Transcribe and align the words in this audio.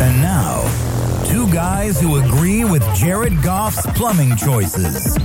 And 0.00 0.22
now, 0.22 0.62
two 1.26 1.46
guys 1.52 2.00
who 2.00 2.16
agree 2.16 2.64
with 2.64 2.82
Jared 2.94 3.42
Goff's 3.42 3.84
plumbing 3.98 4.34
choices 4.34 5.18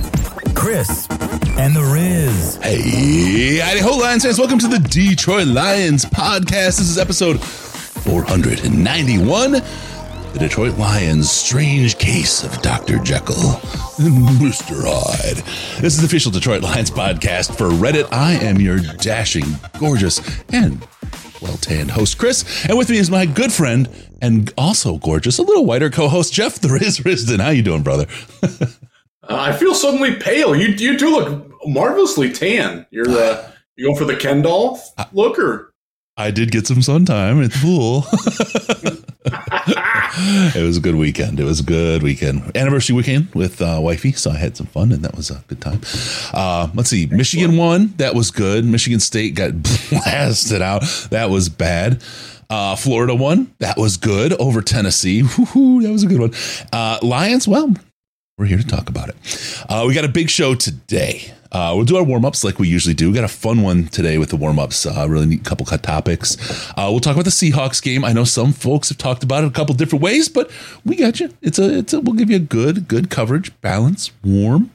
Chris 0.54 1.08
and 1.56 1.74
the 1.74 1.82
Riz. 1.82 2.56
Hey, 2.56 3.62
Idaho 3.62 3.96
Lions 3.96 4.24
fans, 4.24 4.38
welcome 4.38 4.58
to 4.58 4.68
the 4.68 4.78
Detroit 4.78 5.46
Lions 5.46 6.04
podcast. 6.04 6.76
This 6.76 6.90
is 6.90 6.98
episode 6.98 7.42
491. 7.42 9.52
The 9.52 10.38
Detroit 10.38 10.76
Lions' 10.76 11.30
strange 11.30 11.96
case 11.96 12.44
of 12.44 12.60
Dr. 12.60 12.98
Jekyll 12.98 13.36
and 13.98 14.28
Mr. 14.38 14.82
Hyde. 14.84 15.38
This 15.80 15.94
is 15.94 16.00
the 16.00 16.06
official 16.06 16.30
Detroit 16.30 16.62
Lions 16.62 16.90
podcast 16.90 17.56
for 17.56 17.70
Reddit. 17.70 18.12
I 18.12 18.32
am 18.34 18.60
your 18.60 18.80
dashing, 18.80 19.46
gorgeous, 19.80 20.20
and 20.50 20.86
well 21.40 21.56
tanned 21.56 21.90
host, 21.90 22.18
Chris. 22.18 22.66
And 22.66 22.78
with 22.78 22.90
me 22.90 22.98
is 22.98 23.10
my 23.10 23.26
good 23.26 23.52
friend 23.52 23.88
and 24.20 24.52
also 24.56 24.98
gorgeous, 24.98 25.38
a 25.38 25.42
little 25.42 25.64
whiter 25.64 25.90
co 25.90 26.08
host, 26.08 26.32
Jeff 26.32 26.58
the 26.58 26.68
Riz 26.68 27.00
Risdon. 27.00 27.40
How 27.40 27.50
you 27.50 27.62
doing, 27.62 27.82
brother? 27.82 28.06
uh, 28.42 28.66
I 29.28 29.52
feel 29.52 29.74
suddenly 29.74 30.16
pale. 30.16 30.54
You 30.54 30.68
you 30.68 30.98
do 30.98 31.10
look 31.10 31.50
marvelously 31.66 32.32
tan. 32.32 32.86
You're 32.90 33.10
uh, 33.10 33.50
you 33.76 33.86
going 33.86 33.96
for 33.96 34.04
the 34.04 34.16
Ken 34.16 34.42
doll 34.42 34.80
look 35.12 35.38
or? 35.38 35.72
I 36.18 36.30
did 36.30 36.50
get 36.50 36.66
some 36.66 36.80
sun 36.80 37.04
time 37.04 37.42
at 37.42 37.52
the 37.52 37.58
pool. 37.58 38.06
It 40.18 40.62
was 40.62 40.76
a 40.76 40.80
good 40.80 40.94
weekend. 40.94 41.38
It 41.40 41.44
was 41.44 41.60
a 41.60 41.62
good 41.62 42.02
weekend. 42.02 42.56
Anniversary 42.56 42.96
weekend 42.96 43.34
with 43.34 43.60
uh, 43.60 43.78
wifey, 43.82 44.12
so 44.12 44.30
I 44.30 44.36
had 44.38 44.56
some 44.56 44.66
fun, 44.66 44.92
and 44.92 45.04
that 45.04 45.16
was 45.16 45.30
a 45.30 45.42
good 45.48 45.60
time. 45.60 45.80
Uh, 46.32 46.68
let's 46.74 46.90
see. 46.90 47.06
Michigan 47.06 47.56
won. 47.56 47.94
That 47.98 48.14
was 48.14 48.30
good. 48.30 48.64
Michigan 48.64 49.00
State 49.00 49.34
got 49.34 49.52
blasted 49.90 50.62
out. 50.62 50.82
That 51.10 51.30
was 51.30 51.48
bad. 51.48 52.02
Uh, 52.48 52.76
Florida 52.76 53.14
won. 53.14 53.52
That 53.58 53.76
was 53.76 53.96
good 53.96 54.32
over 54.34 54.62
Tennessee. 54.62 55.22
Woo-hoo, 55.22 55.82
that 55.82 55.90
was 55.90 56.04
a 56.04 56.06
good 56.06 56.20
one. 56.20 56.32
Uh, 56.72 56.98
Lions, 57.02 57.48
well, 57.48 57.74
we're 58.38 58.46
here 58.46 58.58
to 58.58 58.66
talk 58.66 58.88
about 58.88 59.08
it. 59.08 59.16
Uh, 59.68 59.84
we 59.86 59.94
got 59.94 60.04
a 60.04 60.08
big 60.08 60.30
show 60.30 60.54
today. 60.54 61.32
Uh, 61.52 61.72
we'll 61.74 61.84
do 61.84 61.96
our 61.96 62.04
warm 62.04 62.24
ups 62.24 62.44
like 62.44 62.58
we 62.58 62.68
usually 62.68 62.94
do. 62.94 63.08
We 63.08 63.14
got 63.14 63.24
a 63.24 63.28
fun 63.28 63.62
one 63.62 63.86
today 63.86 64.18
with 64.18 64.30
the 64.30 64.36
warm 64.36 64.58
ups. 64.58 64.86
Uh, 64.86 65.06
really 65.08 65.26
neat 65.26 65.44
couple 65.44 65.66
cut 65.66 65.82
topics. 65.82 66.36
Uh, 66.70 66.88
we'll 66.90 67.00
talk 67.00 67.14
about 67.14 67.24
the 67.24 67.30
Seahawks 67.30 67.82
game. 67.82 68.04
I 68.04 68.12
know 68.12 68.24
some 68.24 68.52
folks 68.52 68.88
have 68.88 68.98
talked 68.98 69.22
about 69.22 69.44
it 69.44 69.48
a 69.48 69.50
couple 69.50 69.74
different 69.74 70.02
ways, 70.02 70.28
but 70.28 70.50
we 70.84 70.96
got 70.96 71.20
you. 71.20 71.32
It's 71.42 71.58
a, 71.58 71.78
it's 71.78 71.92
a. 71.92 72.00
We'll 72.00 72.14
give 72.14 72.30
you 72.30 72.36
a 72.36 72.40
good, 72.40 72.88
good 72.88 73.10
coverage, 73.10 73.58
balance, 73.60 74.12
warm, 74.24 74.70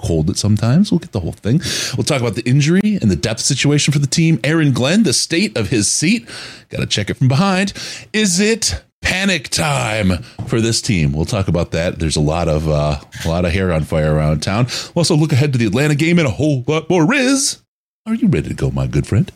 cold 0.00 0.30
it 0.30 0.36
sometimes. 0.36 0.90
We'll 0.90 0.98
get 1.00 1.12
the 1.12 1.20
whole 1.20 1.32
thing. 1.32 1.60
We'll 1.96 2.04
talk 2.04 2.20
about 2.20 2.34
the 2.34 2.48
injury 2.48 2.98
and 3.00 3.10
the 3.10 3.16
depth 3.16 3.40
situation 3.40 3.92
for 3.92 3.98
the 3.98 4.06
team. 4.06 4.40
Aaron 4.44 4.72
Glenn, 4.72 5.02
the 5.02 5.12
state 5.12 5.56
of 5.56 5.70
his 5.70 5.90
seat. 5.90 6.28
Got 6.68 6.80
to 6.80 6.86
check 6.86 7.10
it 7.10 7.14
from 7.14 7.28
behind. 7.28 7.72
Is 8.12 8.40
it 8.40 8.82
panic 9.04 9.48
time 9.50 10.22
for 10.48 10.60
this 10.60 10.80
team. 10.80 11.12
We'll 11.12 11.26
talk 11.26 11.46
about 11.46 11.70
that. 11.70 11.98
There's 12.00 12.16
a 12.16 12.20
lot 12.20 12.48
of 12.48 12.68
uh, 12.68 13.00
a 13.24 13.28
lot 13.28 13.44
of 13.44 13.52
hair 13.52 13.70
on 13.72 13.84
fire 13.84 14.14
around 14.14 14.42
town. 14.42 14.66
We'll 14.94 15.00
also 15.02 15.14
look 15.14 15.32
ahead 15.32 15.52
to 15.52 15.58
the 15.58 15.66
Atlanta 15.66 15.94
game 15.94 16.18
and 16.18 16.26
a 16.26 16.32
whole 16.32 16.64
lot 16.66 16.90
more. 16.90 17.06
Riz, 17.06 17.62
are 18.06 18.14
you 18.14 18.28
ready 18.28 18.48
to 18.48 18.54
go, 18.54 18.70
my 18.70 18.86
good 18.86 19.06
friend? 19.06 19.30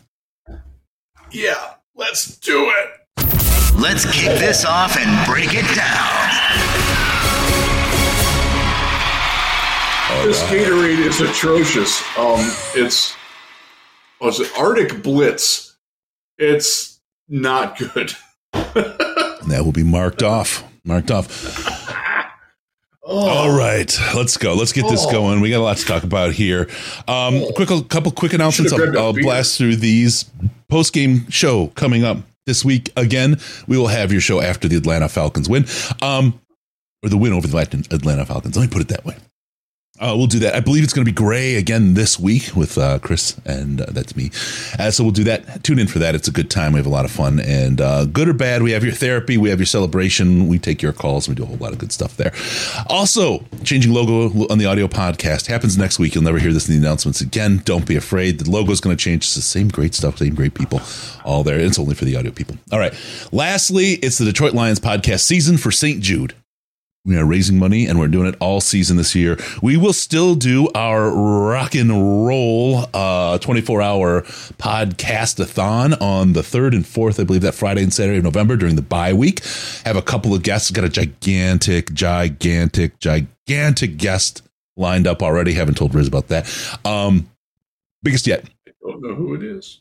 Yeah, 1.31 1.75
let's 1.95 2.39
do 2.39 2.71
it. 2.71 2.91
Let's 3.79 4.05
kick 4.11 4.39
this 4.39 4.65
off 4.65 4.97
and 4.97 5.27
break 5.27 5.51
it 5.53 5.77
down. 5.77 6.19
This 10.25 10.43
Gatorade 10.45 10.99
is 10.99 11.21
atrocious. 11.21 12.03
Um, 12.19 12.41
it's 12.75 13.15
was 14.21 14.41
it 14.41 14.51
Arctic 14.59 15.03
Blitz? 15.03 15.77
It's 16.39 17.01
not 17.29 17.79
good. 17.79 18.13
that 19.49 19.65
will 19.65 19.73
be 19.73 19.85
marked 19.85 20.23
off. 20.23 20.65
Marked 20.85 21.11
off. 21.11 21.77
Oh. 23.11 23.27
All 23.27 23.57
right, 23.57 23.99
let's 24.15 24.37
go. 24.37 24.53
Let's 24.53 24.73
get 24.73 24.87
this 24.89 25.07
oh. 25.07 25.11
going. 25.11 25.41
We 25.41 25.49
got 25.49 25.61
a 25.61 25.63
lot 25.63 25.79
to 25.79 25.85
talk 25.87 26.03
about 26.03 26.33
here. 26.33 26.69
Um, 27.09 27.37
oh. 27.37 27.53
Quick, 27.57 27.71
a 27.71 27.83
couple 27.83 28.13
quick 28.13 28.35
announcements. 28.35 28.71
I'll, 28.71 28.99
I'll 28.99 29.13
blast 29.15 29.57
through 29.57 29.77
these. 29.77 30.31
Post 30.69 30.93
game 30.93 31.29
show 31.31 31.69
coming 31.69 32.05
up 32.05 32.19
this 32.45 32.67
week. 32.67 32.91
Again, 32.97 33.41
we 33.67 33.79
will 33.79 33.87
have 33.87 34.13
your 34.13 34.21
show 34.21 34.43
after 34.43 34.69
the 34.69 34.77
Atlanta 34.77 35.09
Falcons 35.09 35.49
win, 35.49 35.65
um, 36.03 36.39
or 37.03 37.09
the 37.09 37.17
win 37.17 37.33
over 37.33 37.47
the 37.47 37.87
Atlanta 37.91 38.27
Falcons. 38.27 38.57
Let 38.57 38.65
me 38.65 38.69
put 38.71 38.83
it 38.83 38.89
that 38.89 39.07
way. 39.07 39.17
Uh, 40.01 40.15
we'll 40.17 40.27
do 40.27 40.39
that. 40.41 40.55
I 40.55 40.61
believe 40.61 40.85
it's 40.85 40.93
going 40.93 41.05
to 41.05 41.11
be 41.11 41.15
Gray 41.15 41.57
again 41.57 41.95
this 41.95 42.19
week 42.19 42.55
with 42.55 42.79
uh, 42.79 42.99
Chris, 43.01 43.37
and 43.45 43.81
uh, 43.81 43.87
that's 43.89 44.15
me. 44.17 44.31
Uh, 44.79 44.91
so 44.91 45.03
we'll 45.03 45.13
do 45.13 45.25
that. 45.25 45.65
Tune 45.65 45.79
in 45.79 45.89
for 45.89 45.99
that. 45.99 46.15
It's 46.15 46.29
a 46.29 46.31
good 46.31 46.51
time. 46.51 46.73
We 46.73 46.79
have 46.79 46.87
a 46.87 46.91
lot 46.91 47.05
of 47.05 47.11
fun, 47.11 47.41
and 47.41 47.81
uh, 47.81 48.05
good 48.05 48.29
or 48.29 48.33
bad, 48.33 48.63
we 48.63 48.71
have 48.73 48.85
your 48.85 48.93
therapy, 48.93 49.37
we 49.37 49.51
have 49.51 49.59
your 49.59 49.67
celebration, 49.67 50.47
we 50.47 50.59
take 50.59 50.83
your 50.83 50.93
calls, 50.93 51.29
we 51.29 51.35
do 51.35 51.43
a 51.43 51.47
whole 51.47 51.57
lot 51.57 51.73
of 51.73 51.79
good 51.79 51.93
stuff 51.93 52.17
there. 52.17 52.33
Also, 52.89 53.45
changing 53.65 53.93
logo 53.93 54.47
on 54.49 54.59
the 54.59 54.67
audio 54.67 54.87
podcast 54.87 55.47
happens 55.47 55.77
next 55.77 55.99
week. 55.99 56.15
You'll 56.15 56.25
never 56.25 56.39
hear 56.39 56.53
this 56.53 56.69
in 56.69 56.75
the 56.75 56.87
announcements 56.87 57.21
again. 57.21 57.63
Don't 57.65 57.87
be 57.87 57.97
afraid. 57.97 58.39
The 58.39 58.51
logo 58.51 58.71
is 58.71 58.81
going 58.81 58.97
to 58.97 59.03
change. 59.03 59.25
It's 59.25 59.35
the 59.35 59.43
same 59.43 59.69
great 59.69 59.95
stuff, 59.95 60.19
same 60.19 60.35
great 60.35 60.55
people, 60.55 60.81
all 61.25 61.43
there. 61.43 61.59
It's 61.59 61.79
only 61.79 61.95
for 61.95 62.05
the 62.05 62.17
audio 62.17 62.31
people. 62.31 62.57
All 62.73 62.79
right. 62.79 62.95
Lastly, 63.33 63.95
it's 63.95 64.19
the 64.19 64.25
Detroit 64.25 64.55
Lions 64.55 64.81
podcast 64.81 65.21
season 65.21 65.57
for 65.57 65.71
St. 65.71 66.01
Jude. 66.01 66.35
We 67.09 67.17
are 67.17 67.25
raising 67.25 67.59
money 67.59 67.87
and 67.87 67.99
we're 67.99 68.09
doing 68.09 68.27
it 68.29 68.35
all 68.39 68.61
season 68.61 68.99
this 68.99 69.15
year. 69.15 69.39
We 69.63 69.79
will 69.79 69.95
still 69.95 70.35
do 70.35 70.69
our 70.75 71.11
rock 71.11 71.75
and 71.75 71.91
roll 72.27 72.85
uh, 72.93 73.39
24 73.39 73.81
hour 73.81 74.23
podcast 74.59 75.41
a 75.41 75.47
thon 75.47 75.95
on 75.95 76.35
the 76.35 76.43
3rd 76.43 76.75
and 76.75 76.85
4th, 76.85 77.19
I 77.19 77.25
believe, 77.25 77.41
that 77.41 77.55
Friday 77.55 77.83
and 77.83 77.95
Saturday 77.95 78.19
of 78.19 78.25
November 78.25 78.57
during 78.57 78.77
the 78.77 78.83
bye 78.83 79.15
week. 79.15 79.43
Have 79.87 79.97
a 79.97 80.03
couple 80.03 80.35
of 80.35 80.43
guests, 80.43 80.71
got 80.71 80.85
a 80.85 80.91
gigantic, 80.91 81.95
gigantic, 81.95 82.99
gigantic 82.99 83.97
guest 83.97 84.43
lined 84.77 85.07
up 85.07 85.23
already. 85.23 85.55
Haven't 85.55 85.79
told 85.79 85.95
Riz 85.95 86.09
about 86.09 86.29
that. 86.29 86.47
Um, 86.85 87.31
biggest 88.03 88.27
yet. 88.27 88.45
I 88.67 88.73
don't 88.83 89.01
know 89.01 89.15
who 89.15 89.35
it 89.35 89.43
is 89.43 89.81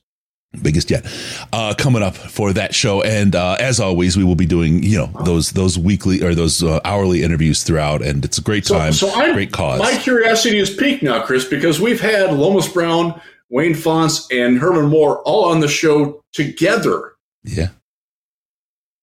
biggest 0.62 0.90
yet 0.90 1.06
uh, 1.54 1.74
coming 1.78 2.04
up 2.04 2.16
for 2.16 2.54
that 2.54 2.74
show. 2.74 3.02
And 3.02 3.36
uh, 3.36 3.58
as 3.60 3.80
always 3.80 4.18
we 4.18 4.24
will 4.24 4.36
be 4.36 4.46
doing 4.46 4.84
you 4.84 4.98
know 4.98 5.08
those 5.24 5.52
those 5.52 5.78
weekly 5.78 6.24
or 6.24 6.36
those 6.36 6.64
uh, 6.64 6.80
hourly 6.86 7.24
interviews 7.24 7.64
throughout. 7.64 8.02
And 8.02 8.24
it's 8.24 8.38
a 8.38 8.42
great 8.42 8.66
time 8.66 8.94
so, 8.94 9.10
so 9.10 9.34
great 9.34 9.52
cause. 9.52 9.80
my 9.80 9.98
curiosity 9.98 10.58
is 10.58 10.74
peaked 10.74 11.04
now 11.04 11.24
chris 11.24 11.46
because 11.46 11.80
we've 11.80 12.02
had 12.02 12.34
lomas 12.34 12.68
brown 12.68 13.20
wayne 13.50 13.76
fontes 13.76 14.28
and 14.32 14.58
herman 14.58 14.90
moore 14.90 15.22
all 15.24 15.46
on 15.46 15.60
the 15.60 15.68
show 15.68 16.24
together. 16.34 17.14
Yeah. 17.44 17.70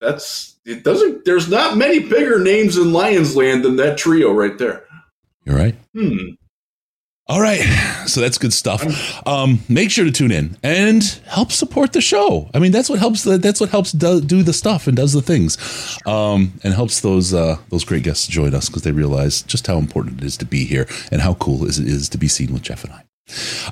That's 0.00 0.56
it 0.64 0.84
doesn't 0.84 1.24
there's 1.24 1.48
not 1.48 1.76
many 1.76 2.00
bigger 2.00 2.38
names 2.38 2.76
in 2.76 2.92
lions 2.92 3.36
land 3.36 3.64
than 3.64 3.76
that 3.76 3.98
trio 3.98 4.32
right 4.32 4.58
there. 4.58 4.84
You're 5.44 5.56
right. 5.56 5.74
Hmm 5.94 6.34
all 7.28 7.40
right. 7.40 7.60
So 8.04 8.20
that's 8.20 8.36
good 8.36 8.52
stuff. 8.52 9.26
Um, 9.26 9.60
make 9.66 9.90
sure 9.90 10.04
to 10.04 10.12
tune 10.12 10.30
in 10.30 10.58
and 10.62 11.02
help 11.26 11.52
support 11.52 11.94
the 11.94 12.02
show. 12.02 12.50
I 12.52 12.58
mean, 12.58 12.70
that's 12.70 12.90
what 12.90 12.98
helps 12.98 13.24
the, 13.24 13.38
that's 13.38 13.62
what 13.62 13.70
helps 13.70 13.92
do, 13.92 14.20
do 14.20 14.42
the 14.42 14.52
stuff 14.52 14.86
and 14.86 14.94
does 14.94 15.14
the 15.14 15.22
things. 15.22 15.56
Um, 16.06 16.52
and 16.62 16.74
helps 16.74 17.00
those, 17.00 17.32
uh, 17.32 17.56
those 17.70 17.82
great 17.82 18.02
guests 18.02 18.26
join 18.26 18.54
us 18.54 18.68
because 18.68 18.82
they 18.82 18.92
realize 18.92 19.40
just 19.40 19.66
how 19.66 19.78
important 19.78 20.20
it 20.20 20.26
is 20.26 20.36
to 20.36 20.44
be 20.44 20.66
here 20.66 20.86
and 21.10 21.22
how 21.22 21.32
cool 21.34 21.64
it 21.64 21.78
is 21.78 22.10
to 22.10 22.18
be 22.18 22.28
seen 22.28 22.52
with 22.52 22.60
Jeff 22.60 22.84
and 22.84 22.92
I. 22.92 23.04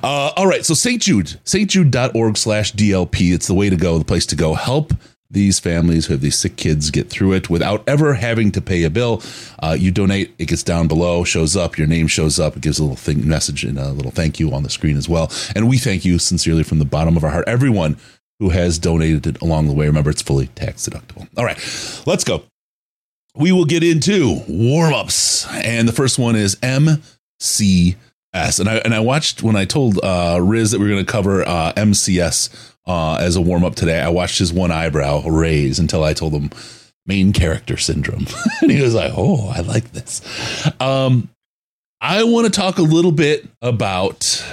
Uh, 0.01 0.31
all 0.35 0.47
right. 0.47 0.65
So 0.65 0.73
St. 0.73 0.99
Jude, 0.99 1.27
stjude.org 1.45 2.37
slash 2.37 2.73
DLP. 2.73 3.33
It's 3.33 3.47
the 3.47 3.53
way 3.53 3.69
to 3.69 3.75
go, 3.75 3.99
the 3.99 4.05
place 4.05 4.25
to 4.27 4.35
go. 4.35 4.55
Help 4.55 4.93
these 5.33 5.59
families 5.59 6.05
who 6.05 6.13
have 6.13 6.21
these 6.21 6.37
sick 6.37 6.55
kids 6.55 6.91
get 6.91 7.09
through 7.09 7.33
it 7.33 7.49
without 7.49 7.83
ever 7.87 8.13
having 8.13 8.51
to 8.51 8.61
pay 8.61 8.83
a 8.83 8.89
bill. 8.89 9.21
Uh, 9.59 9.75
you 9.77 9.91
donate, 9.91 10.33
it 10.37 10.47
gets 10.47 10.63
down 10.63 10.87
below, 10.87 11.23
shows 11.23 11.57
up, 11.57 11.77
your 11.77 11.87
name 11.87 12.07
shows 12.07 12.39
up, 12.39 12.55
it 12.55 12.61
gives 12.61 12.79
a 12.79 12.83
little 12.83 12.95
thing, 12.95 13.27
message 13.27 13.63
and 13.63 13.77
a 13.77 13.89
little 13.89 14.11
thank 14.11 14.39
you 14.39 14.53
on 14.53 14.63
the 14.63 14.69
screen 14.69 14.95
as 14.95 15.09
well. 15.09 15.31
And 15.55 15.67
we 15.67 15.77
thank 15.77 16.05
you 16.05 16.19
sincerely 16.19 16.63
from 16.63 16.79
the 16.79 16.85
bottom 16.85 17.17
of 17.17 17.23
our 17.23 17.31
heart, 17.31 17.47
everyone 17.47 17.97
who 18.39 18.49
has 18.49 18.77
donated 18.77 19.25
it 19.27 19.41
along 19.41 19.67
the 19.67 19.73
way. 19.73 19.87
Remember, 19.87 20.09
it's 20.09 20.21
fully 20.21 20.47
tax 20.47 20.87
deductible. 20.87 21.27
All 21.35 21.45
right, 21.45 21.57
let's 22.05 22.23
go. 22.23 22.43
We 23.35 23.51
will 23.51 23.65
get 23.65 23.83
into 23.83 24.41
warm 24.47 24.93
ups, 24.93 25.47
and 25.51 25.87
the 25.87 25.93
first 25.93 26.19
one 26.19 26.35
is 26.35 26.55
MCS. 26.57 27.95
And 28.59 28.69
I 28.69 28.75
and 28.77 28.93
I 28.93 28.99
watched 28.99 29.41
when 29.41 29.55
I 29.55 29.65
told 29.65 29.99
uh, 30.03 30.39
Riz 30.39 30.69
that 30.71 30.79
we 30.79 30.85
are 30.85 30.89
going 30.89 31.03
to 31.03 31.11
cover 31.11 31.41
uh, 31.41 31.73
MCS 31.73 32.72
uh, 32.85 33.15
as 33.15 33.35
a 33.35 33.41
warm 33.41 33.63
up 33.63 33.75
today. 33.75 33.99
I 33.99 34.09
watched 34.09 34.39
his 34.39 34.53
one 34.53 34.71
eyebrow 34.71 35.23
raise 35.27 35.79
until 35.79 36.03
I 36.03 36.13
told 36.13 36.33
him 36.33 36.49
main 37.05 37.33
character 37.33 37.77
syndrome, 37.77 38.27
and 38.61 38.71
he 38.71 38.81
was 38.81 38.95
like, 38.95 39.11
"Oh, 39.15 39.49
I 39.49 39.61
like 39.61 39.91
this." 39.91 40.21
Um, 40.79 41.29
I 42.01 42.23
want 42.23 42.45
to 42.45 42.51
talk 42.51 42.77
a 42.77 42.83
little 42.83 43.11
bit 43.11 43.47
about 43.61 44.45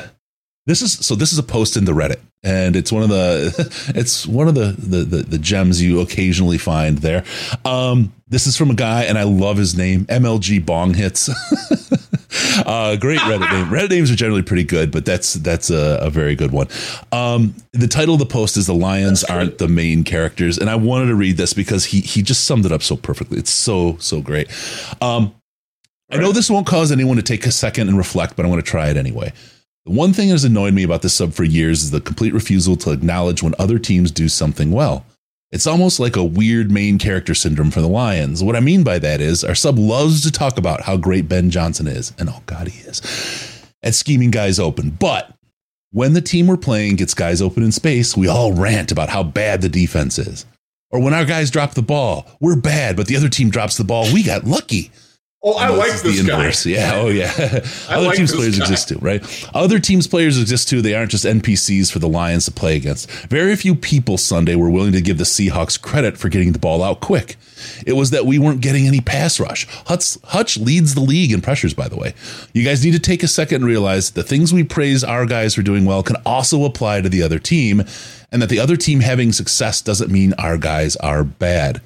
this. 0.67 0.83
Is 0.83 0.93
so 0.93 1.15
this 1.15 1.33
is 1.33 1.39
a 1.39 1.43
post 1.43 1.77
in 1.77 1.85
the 1.85 1.93
Reddit, 1.93 2.21
and 2.43 2.77
it's 2.77 2.93
one 2.93 3.03
of 3.03 3.09
the 3.09 3.91
it's 3.95 4.27
one 4.27 4.49
of 4.49 4.55
the 4.55 4.75
the 4.79 5.05
the, 5.05 5.23
the 5.23 5.39
gems 5.39 5.83
you 5.83 6.01
occasionally 6.01 6.59
find 6.59 6.99
there. 6.99 7.25
Um, 7.65 8.13
this 8.31 8.47
is 8.47 8.57
from 8.57 8.71
a 8.71 8.75
guy, 8.75 9.03
and 9.03 9.19
I 9.19 9.25
love 9.25 9.57
his 9.57 9.77
name, 9.77 10.07
MLG 10.07 10.65
Bong 10.65 10.95
Hits. 10.95 11.29
uh, 12.65 12.97
great 12.97 13.19
Reddit 13.19 13.53
name. 13.53 13.67
Reddit 13.71 13.91
names 13.91 14.11
are 14.11 14.15
generally 14.17 14.43
pretty 14.43 14.63
good, 14.63 14.93
but 14.93 15.05
that's 15.05 15.35
that's 15.35 15.69
a, 15.69 15.99
a 16.01 16.11
very 16.11 16.37
good 16.37 16.53
one. 16.53 16.69
Um, 17.11 17.57
the 17.73 17.89
title 17.89 18.15
of 18.15 18.21
the 18.21 18.27
post 18.27 18.57
is 18.57 18.69
"The 18.69 18.75
Lions 18.75 19.25
Aren't 19.25 19.59
the 19.59 19.67
Main 19.67 20.05
Characters," 20.05 20.59
and 20.59 20.71
I 20.71 20.77
wanted 20.77 21.07
to 21.07 21.17
read 21.17 21.37
this 21.37 21.53
because 21.53 21.87
he 21.87 22.01
he 22.01 22.23
just 22.23 22.45
summed 22.45 22.65
it 22.65 22.73
up 22.73 22.83
so 22.83 22.97
perfectly. 22.97 23.39
It's 23.39 23.51
so 23.51 23.97
so 23.99 24.23
great. 24.23 24.49
Um, 25.03 25.35
I 26.13 26.17
know 26.19 26.31
this 26.33 26.51
won't 26.51 26.67
cause 26.67 26.93
anyone 26.93 27.17
to 27.17 27.23
take 27.23 27.47
a 27.47 27.53
second 27.53 27.89
and 27.89 27.99
reflect, 27.99 28.37
but 28.37 28.47
I 28.47 28.49
want 28.49 28.65
to 28.65 28.69
try 28.69 28.91
it 28.91 28.97
anyway. 28.97 29.33
The 29.87 29.93
one 29.93 30.13
thing 30.13 30.29
that 30.29 30.35
has 30.35 30.45
annoyed 30.45 30.75
me 30.75 30.83
about 30.83 31.03
this 31.03 31.15
sub 31.15 31.33
for 31.33 31.43
years 31.45 31.83
is 31.83 31.91
the 31.91 32.01
complete 32.01 32.35
refusal 32.35 32.77
to 32.77 32.93
acknowledge 32.93 33.43
when 33.43 33.55
other 33.59 33.79
teams 33.79 34.11
do 34.11 34.29
something 34.29 34.71
well. 34.71 35.05
It's 35.53 35.67
almost 35.67 35.99
like 35.99 36.15
a 36.15 36.23
weird 36.23 36.71
main 36.71 36.97
character 36.99 37.35
syndrome 37.35 37.73
for 37.73 37.81
the 37.81 37.89
Lions. 37.89 38.43
What 38.43 38.55
I 38.55 38.61
mean 38.61 38.85
by 38.85 39.01
that 39.01 39.21
is 39.21 39.43
our 39.43 39.57
sub 39.57 39.81
loves 39.81 40.23
to 40.23 40.31
talk 40.31 40.57
about 40.57 40.83
how 40.83 40.97
great 40.97 41.29
Ben 41.29 41.51
Johnson 41.51 41.89
is, 41.89 42.13
and 42.19 42.29
oh 42.29 42.41
god, 42.47 42.69
he 42.69 42.81
is, 42.87 43.03
at 43.83 43.97
scheming 43.97 44.31
guys 44.31 44.61
open. 44.61 44.91
But 44.91 45.35
when 45.91 46.13
the 46.13 46.21
team 46.21 46.47
we're 46.47 46.57
playing 46.57 46.97
gets 46.97 47.15
guys 47.15 47.43
open 47.43 47.65
in 47.65 47.73
space, 47.73 48.17
we 48.17 48.29
all 48.29 48.53
rant 48.53 48.93
about 48.93 49.09
how 49.09 49.25
bad 49.25 49.61
the 49.61 49.69
defense 49.69 50.21
is. 50.21 50.47
Or 50.93 51.01
when 51.01 51.15
our 51.15 51.25
guys 51.25 51.51
drop 51.51 51.75
the 51.75 51.83
ball, 51.83 52.29
we're 52.41 52.55
bad, 52.55 52.97
but 52.97 53.09
the 53.09 53.17
other 53.17 53.29
team 53.29 53.51
drops 53.51 53.77
the 53.77 53.83
ball, 53.83 54.05
we 54.13 54.23
got 54.23 54.45
lucky. 54.45 54.93
Oh, 55.43 55.55
I 55.55 55.71
like 55.71 55.93
this, 55.93 56.03
this 56.03 56.27
guy. 56.27 56.53
Yeah. 56.71 56.93
Oh, 56.97 57.09
yeah. 57.09 57.33
Other 57.89 58.09
like 58.09 58.17
teams' 58.19 58.35
players 58.35 58.59
guy. 58.59 58.65
exist 58.65 58.89
too, 58.91 58.99
right? 58.99 59.49
Other 59.55 59.79
teams' 59.79 60.07
players 60.07 60.39
exist 60.39 60.69
too. 60.69 60.83
They 60.83 60.95
aren't 60.95 61.11
just 61.11 61.25
NPCs 61.25 61.91
for 61.91 61.99
the 61.99 62.09
Lions 62.09 62.45
to 62.45 62.51
play 62.51 62.77
against. 62.77 63.11
Very 63.11 63.57
few 63.57 63.75
people 63.75 64.19
Sunday 64.19 64.55
were 64.55 64.69
willing 64.69 64.93
to 64.93 65.01
give 65.01 65.17
the 65.17 65.25
Seahawks 65.25 65.81
credit 65.81 66.19
for 66.19 66.29
getting 66.29 66.53
the 66.53 66.59
ball 66.59 66.83
out 66.83 67.01
quick. 67.01 67.37
It 67.87 67.95
was 67.95 68.11
that 68.11 68.27
we 68.27 68.39
weren't 68.39 68.61
getting 68.61 68.87
any 68.87 69.01
pass 69.01 69.41
rush. 69.41 69.67
Hutch, 69.87 70.19
Hutch 70.25 70.59
leads 70.59 70.95
the 70.95 71.01
league 71.01 71.33
in 71.33 71.41
pressures, 71.41 71.73
by 71.73 71.89
the 71.89 71.97
way. 71.97 72.13
You 72.53 72.63
guys 72.63 72.85
need 72.85 72.93
to 72.93 72.99
take 72.99 73.23
a 73.23 73.29
second 73.29 73.57
and 73.57 73.65
realize 73.65 74.11
the 74.11 74.23
things 74.23 74.53
we 74.53 74.63
praise 74.63 75.03
our 75.03 75.25
guys 75.25 75.55
for 75.55 75.63
doing 75.63 75.87
well 75.87 76.03
can 76.03 76.17
also 76.27 76.65
apply 76.65 77.01
to 77.01 77.09
the 77.09 77.23
other 77.23 77.39
team, 77.39 77.85
and 78.31 78.43
that 78.43 78.51
the 78.51 78.61
other 78.61 78.77
team 78.77 79.01
having 79.01 79.33
success 79.33 79.81
doesn't 79.81 80.11
mean 80.11 80.35
our 80.35 80.59
guys 80.59 80.97
are 80.97 81.25
bad. 81.25 81.81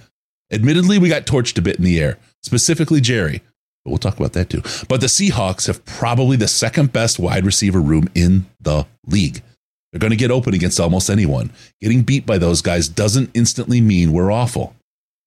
Admittedly, 0.51 0.99
we 0.99 1.09
got 1.09 1.25
torched 1.25 1.57
a 1.57 1.63
bit 1.63 1.77
in 1.77 1.85
the 1.85 2.01
air 2.01 2.19
specifically 2.45 3.01
Jerry. 3.01 3.43
But 3.85 3.91
we'll 3.91 3.99
talk 3.99 4.17
about 4.19 4.33
that 4.35 4.49
too. 4.49 4.63
But 4.89 5.01
the 5.01 5.09
Seahawks 5.09 5.67
have 5.67 5.85
probably 5.85 6.37
the 6.37 6.49
second 6.49 6.93
best 6.93 7.19
wide 7.19 7.45
receiver 7.45 7.81
room 7.81 8.09
in 8.15 8.47
the 8.61 8.87
league. 9.07 9.43
They're 9.93 10.01
going 10.01 10.11
to 10.11 10.17
get 10.17 10.31
open 10.31 10.55
against 10.55 10.81
almost 10.81 11.11
anyone. 11.11 11.53
Getting 11.81 12.03
beat 12.03 12.27
by 12.27 12.39
those 12.39 12.63
guys 12.63 12.89
doesn't 12.89 13.31
instantly 13.35 13.81
mean 13.81 14.13
we're 14.13 14.33
awful. 14.33 14.75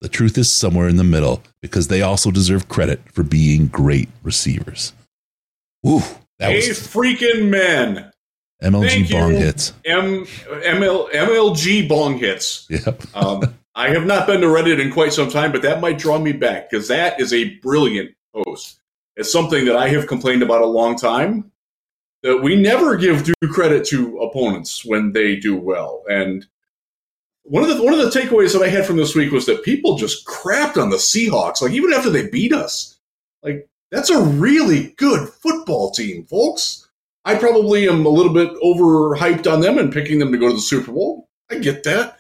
The 0.02 0.10
truth 0.10 0.38
is 0.38 0.52
somewhere 0.52 0.88
in 0.88 0.98
the 0.98 1.04
middle 1.04 1.42
because 1.62 1.88
they 1.88 2.02
also 2.02 2.32
deserve 2.32 2.68
credit 2.68 3.02
for 3.14 3.24
being 3.24 3.68
great 3.68 4.10
receivers. 4.24 4.94
Woo, 5.84 6.02
that 6.40 6.52
hey, 6.52 6.68
was 6.68 6.80
freaking 6.80 7.50
man. 7.50 8.12
MLG 8.62 8.90
Thank 8.90 9.12
bong 9.12 9.32
you. 9.34 9.38
hits. 9.38 9.74
M, 9.86 10.26
ML, 10.26 11.12
MLG 11.12 11.88
bong 11.88 12.18
hits. 12.18 12.68
Yep. 12.70 13.04
um, 13.16 13.54
I 13.78 13.90
have 13.90 14.08
not 14.08 14.26
been 14.26 14.42
to 14.42 14.48
Reddit 14.48 14.82
in 14.82 14.92
quite 14.92 15.14
some 15.14 15.30
time, 15.30 15.52
but 15.52 15.62
that 15.62 15.82
might 15.82 16.00
draw 16.00 16.18
me 16.18 16.32
back 16.32 16.68
because 16.68 16.88
that 16.88 17.22
is 17.22 17.32
a 17.32 17.54
brilliant 17.60 18.16
post. 18.34 18.80
It's 19.16 19.32
something 19.32 19.66
that 19.66 19.76
I 19.76 19.90
have 19.90 20.08
complained 20.08 20.42
about 20.42 20.64
a 20.64 20.66
long 20.66 20.98
time 20.98 21.52
that 22.24 22.42
we 22.42 22.56
never 22.56 22.98
give 22.98 23.24
due 23.24 23.34
credit 23.52 23.86
to 23.90 24.18
opponents 24.18 24.84
when 24.84 25.14
they 25.14 25.36
do 25.36 25.56
well. 25.56 26.04
And 26.10 26.44
one 27.44 27.62
of 27.62 27.70
the 27.70 27.84
one 27.84 27.94
of 27.94 28.00
the 28.00 28.20
takeaways 28.20 28.54
that 28.54 28.64
I 28.64 28.68
had 28.68 28.84
from 28.84 28.98
this 28.98 29.14
week 29.14 29.32
was 29.32 29.46
that 29.46 29.64
people 29.64 29.96
just 29.96 30.26
crapped 30.26 30.82
on 30.82 30.90
the 30.90 30.98
Seahawks, 30.98 31.62
like 31.62 31.72
even 31.72 31.94
after 31.94 32.10
they 32.10 32.28
beat 32.28 32.54
us. 32.54 32.98
Like 33.44 33.70
that's 33.92 34.10
a 34.10 34.20
really 34.20 34.96
good 34.98 35.30
football 35.30 35.92
team, 35.92 36.26
folks. 36.26 36.90
I 37.26 37.36
probably 37.36 37.88
am 37.88 38.08
a 38.08 38.10
little 38.10 38.34
bit 38.34 38.50
overhyped 38.56 39.52
on 39.52 39.62
them 39.62 39.78
and 39.78 39.94
picking 39.94 40.18
them 40.18 40.32
to 40.32 40.38
go 40.40 40.48
to 40.48 40.56
the 40.56 40.62
Super 40.62 40.92
Bowl. 40.92 41.30
I 41.52 41.60
get 41.60 41.84
that. 41.84 42.17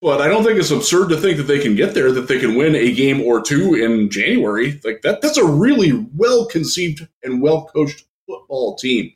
But 0.00 0.20
I 0.20 0.28
don't 0.28 0.44
think 0.44 0.58
it's 0.58 0.70
absurd 0.70 1.08
to 1.08 1.16
think 1.16 1.38
that 1.38 1.44
they 1.44 1.58
can 1.58 1.74
get 1.74 1.92
there, 1.92 2.12
that 2.12 2.28
they 2.28 2.38
can 2.38 2.54
win 2.54 2.76
a 2.76 2.92
game 2.92 3.20
or 3.20 3.42
two 3.42 3.74
in 3.74 4.10
January. 4.10 4.80
Like 4.84 5.02
that 5.02 5.20
that's 5.20 5.36
a 5.36 5.44
really 5.44 6.06
well 6.14 6.46
conceived 6.46 7.06
and 7.24 7.42
well 7.42 7.66
coached 7.66 8.04
football 8.26 8.76
team. 8.76 9.12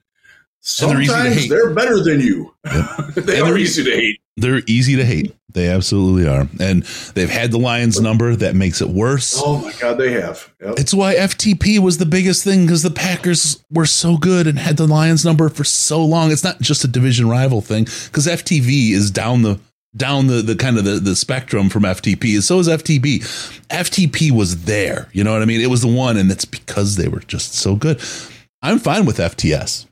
Sometimes 0.65 1.49
they're, 1.49 1.67
they're 1.67 1.75
better 1.75 2.01
than 2.01 2.21
you. 2.21 2.55
Yep. 2.65 2.85
they 3.15 3.41
and 3.41 3.49
are 3.49 3.59
easy 3.59 3.85
to 3.85 3.91
hate. 3.91 4.21
They're 4.37 4.63
easy 4.67 4.97
to 4.97 5.05
hate. 5.05 5.35
They 5.53 5.69
absolutely 5.69 6.27
are. 6.27 6.49
And 6.61 6.85
they've 7.15 7.29
had 7.29 7.51
the 7.51 7.59
Lions 7.59 8.01
number 8.01 8.35
that 8.37 8.55
makes 8.55 8.81
it 8.81 8.89
worse. 8.89 9.41
Oh 9.45 9.59
my 9.59 9.73
God, 9.79 9.99
they 9.99 10.13
have. 10.13 10.53
Yep. 10.61 10.75
It's 10.79 10.95
why 10.95 11.15
FTP 11.17 11.79
was 11.81 11.99
the 11.99 12.07
biggest 12.07 12.45
thing 12.45 12.65
because 12.65 12.83
the 12.83 12.91
Packers 12.91 13.63
were 13.71 13.87
so 13.87 14.17
good 14.17 14.47
and 14.47 14.59
had 14.59 14.77
the 14.77 14.87
Lions 14.87 15.25
number 15.25 15.49
for 15.49 15.65
so 15.65 16.03
long. 16.05 16.31
It's 16.31 16.45
not 16.45 16.61
just 16.61 16.85
a 16.85 16.89
division 16.89 17.29
rival 17.29 17.61
thing 17.61 17.85
because 17.85 18.27
FTV 18.27 18.93
is 18.93 19.11
down 19.11 19.43
the 19.43 19.59
down 19.97 20.27
the, 20.27 20.43
the 20.43 20.57
kind 20.57 20.79
of 20.79 20.85
the, 20.85 20.93
the 20.93 21.15
spectrum 21.15 21.69
from 21.69 21.83
FTP. 21.83 22.35
And 22.35 22.45
So 22.45 22.59
is 22.59 22.69
FTB. 22.69 23.21
FTP 23.69 24.31
was 24.31 24.65
there. 24.65 25.09
You 25.13 25.25
know 25.25 25.33
what 25.33 25.43
I 25.43 25.45
mean? 25.45 25.61
It 25.61 25.71
was 25.71 25.83
the 25.83 25.93
one, 25.93 26.17
and 26.17 26.31
it's 26.31 26.45
because 26.45 26.97
they 26.97 27.09
were 27.09 27.21
just 27.21 27.55
so 27.55 27.77
good. 27.77 28.01
I'm 28.63 28.79
fine 28.79 29.05
with 29.05 29.19
FTS. 29.19 29.87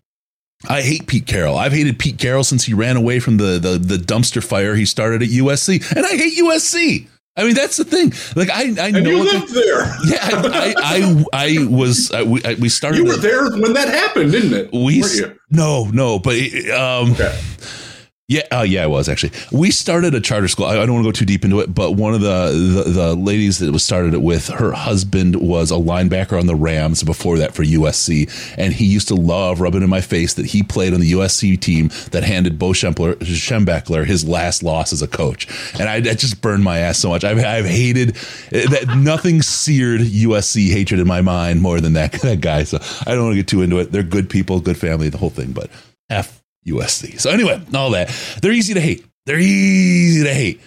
I 0.69 0.83
hate 0.83 1.07
Pete 1.07 1.27
Carroll. 1.27 1.57
I've 1.57 1.73
hated 1.73 1.99
Pete 1.99 2.19
Carroll 2.19 2.45
since 2.45 2.65
he 2.65 2.75
ran 2.75 2.97
away 2.97 3.19
from 3.19 3.39
the, 3.39 3.59
the, 3.59 3.79
the 3.79 3.97
dumpster 3.97 4.45
fire 4.45 4.75
he 4.75 4.85
started 4.85 5.23
at 5.23 5.29
USC, 5.29 5.91
and 5.97 6.05
I 6.05 6.11
hate 6.11 6.39
USC. 6.39 7.09
I 7.37 7.45
mean, 7.45 7.55
that's 7.55 7.79
the 7.79 7.85
thing. 7.85 8.13
Like 8.37 8.51
I, 8.51 8.65
I 8.65 8.89
and 8.89 9.05
know 9.05 9.11
you 9.11 9.25
lived 9.25 9.55
there. 9.55 9.85
Yeah, 10.05 10.19
I, 10.21 10.75
I, 10.77 11.25
I, 11.33 11.47
I 11.63 11.65
was. 11.67 12.11
I, 12.11 12.23
we, 12.23 12.43
I, 12.45 12.55
we 12.55 12.69
started. 12.69 12.99
You 12.99 13.05
were 13.07 13.17
there 13.17 13.51
when 13.53 13.73
that 13.73 13.89
happened, 13.89 14.33
didn't 14.33 14.53
it? 14.53 14.71
We 14.73 15.03
no, 15.49 15.85
no, 15.87 16.19
but 16.19 16.35
um, 16.71 17.13
okay. 17.13 17.39
Yeah, 18.31 18.43
uh, 18.53 18.63
yeah, 18.63 18.85
I 18.85 18.87
was 18.87 19.09
actually. 19.09 19.33
We 19.51 19.73
started 19.73 20.15
a 20.15 20.21
charter 20.21 20.47
school. 20.47 20.67
I, 20.67 20.75
I 20.75 20.87
don't 20.87 20.93
want 20.93 21.05
to 21.05 21.09
go 21.09 21.13
too 21.13 21.25
deep 21.25 21.45
into 21.45 21.59
it, 21.59 21.75
but 21.75 21.97
one 21.97 22.15
of 22.15 22.21
the, 22.21 22.85
the, 22.85 22.91
the 22.91 23.15
ladies 23.17 23.59
that 23.59 23.73
was 23.73 23.83
started 23.83 24.15
it 24.15 24.23
with, 24.23 24.47
her 24.47 24.71
husband 24.71 25.35
was 25.35 25.73
a 25.73 25.75
linebacker 25.75 26.39
on 26.39 26.47
the 26.47 26.55
Rams 26.55 27.03
before 27.03 27.39
that 27.39 27.55
for 27.55 27.65
USC, 27.65 28.55
and 28.57 28.73
he 28.73 28.85
used 28.85 29.09
to 29.09 29.17
love 29.17 29.61
rubbing 29.61 29.83
in 29.83 29.91
my 29.91 30.01
face 30.01 30.35
that 30.35 30.47
he 30.47 30.63
played 30.63 30.95
on 30.95 31.01
the 31.01 31.11
USC 31.11 31.59
team 31.59 31.91
that 32.13 32.23
handed 32.23 32.57
Bo 32.57 32.71
Schembechler 32.71 34.07
his 34.07 34.25
last 34.25 34.63
loss 34.63 34.93
as 34.93 35.03
a 35.03 35.09
coach, 35.09 35.49
and 35.81 35.89
I 35.89 35.99
that 35.99 36.21
just 36.21 36.41
burned 36.41 36.63
my 36.63 36.79
ass 36.79 37.01
so 37.01 37.09
much. 37.09 37.25
I've, 37.25 37.45
I've 37.45 37.67
hated 37.67 38.11
that. 38.51 38.95
Nothing 38.97 39.43
seared 39.43 40.03
USC 40.03 40.71
hatred 40.71 41.01
in 41.01 41.09
my 41.09 41.21
mind 41.21 41.63
more 41.63 41.81
than 41.81 41.95
that 41.95 42.13
that 42.23 42.41
guy. 42.41 42.63
So 42.63 42.79
I 43.09 43.17
don't 43.17 43.25
want 43.25 43.33
to 43.33 43.41
get 43.41 43.49
too 43.49 43.63
into 43.63 43.81
it. 43.81 43.91
They're 43.91 44.05
good 44.05 44.31
people, 44.31 44.61
good 44.61 44.79
family, 44.79 45.09
the 45.09 45.19
whole 45.19 45.31
thing, 45.31 45.51
but. 45.51 45.69
F 46.09 46.40
USC. 46.67 47.21
So 47.21 47.31
anyway, 47.31 47.63
all 47.75 47.91
that 47.91 48.11
they're 48.43 48.53
easy 48.53 48.75
to 48.75 48.81
hate. 48.81 49.05
They're 49.27 49.39
easy 49.39 50.25
to 50.25 50.35
hate. 50.35 50.61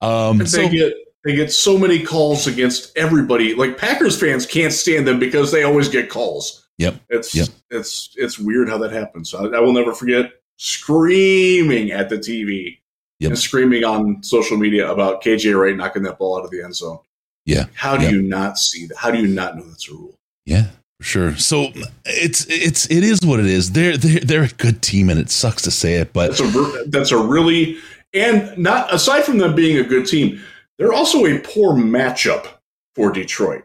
Um, 0.00 0.38
they 0.38 0.44
so, 0.44 0.68
get 0.68 0.94
they 1.24 1.34
get 1.34 1.52
so 1.52 1.76
many 1.76 2.02
calls 2.02 2.46
against 2.46 2.96
everybody. 2.96 3.54
Like 3.54 3.78
Packers 3.78 4.18
fans 4.18 4.46
can't 4.46 4.72
stand 4.72 5.06
them 5.06 5.18
because 5.18 5.50
they 5.50 5.64
always 5.64 5.88
get 5.88 6.08
calls. 6.08 6.66
Yep. 6.78 7.00
It's 7.08 7.34
yep. 7.34 7.48
it's 7.70 8.14
it's 8.16 8.38
weird 8.38 8.68
how 8.68 8.78
that 8.78 8.92
happens. 8.92 9.34
I, 9.34 9.44
I 9.44 9.60
will 9.60 9.72
never 9.72 9.92
forget 9.94 10.32
screaming 10.58 11.90
at 11.90 12.08
the 12.08 12.16
TV 12.16 12.78
yep. 13.18 13.30
and 13.30 13.38
screaming 13.38 13.84
on 13.84 14.22
social 14.22 14.56
media 14.56 14.90
about 14.90 15.22
KJ 15.22 15.58
Wright 15.58 15.76
knocking 15.76 16.02
that 16.04 16.18
ball 16.18 16.38
out 16.38 16.44
of 16.44 16.50
the 16.50 16.62
end 16.62 16.74
zone. 16.74 16.98
Yeah. 17.44 17.66
How 17.74 17.96
do 17.96 18.04
yep. 18.04 18.12
you 18.12 18.22
not 18.22 18.58
see 18.58 18.86
that? 18.86 18.96
How 18.96 19.10
do 19.10 19.18
you 19.18 19.28
not 19.28 19.56
know 19.56 19.62
that's 19.62 19.88
a 19.88 19.92
rule? 19.92 20.18
Yeah. 20.44 20.66
Sure. 21.00 21.36
So 21.36 21.68
it's 22.04 22.46
it's 22.48 22.90
it 22.90 23.04
is 23.04 23.20
what 23.24 23.38
it 23.38 23.46
is. 23.46 23.72
They're 23.72 23.96
they're 23.96 24.20
they're 24.20 24.42
a 24.44 24.48
good 24.48 24.80
team, 24.82 25.10
and 25.10 25.20
it 25.20 25.30
sucks 25.30 25.62
to 25.62 25.70
say 25.70 25.94
it, 25.94 26.12
but 26.12 26.36
that's 26.36 26.40
a 26.40 26.84
that's 26.86 27.12
a 27.12 27.18
really 27.18 27.78
And 28.14 28.56
not 28.56 28.92
aside 28.92 29.24
from 29.24 29.38
them 29.38 29.54
being 29.54 29.76
a 29.76 29.82
good 29.82 30.06
team, 30.06 30.42
they're 30.78 30.92
also 30.92 31.26
a 31.26 31.38
poor 31.40 31.74
matchup 31.74 32.46
for 32.94 33.12
Detroit. 33.12 33.64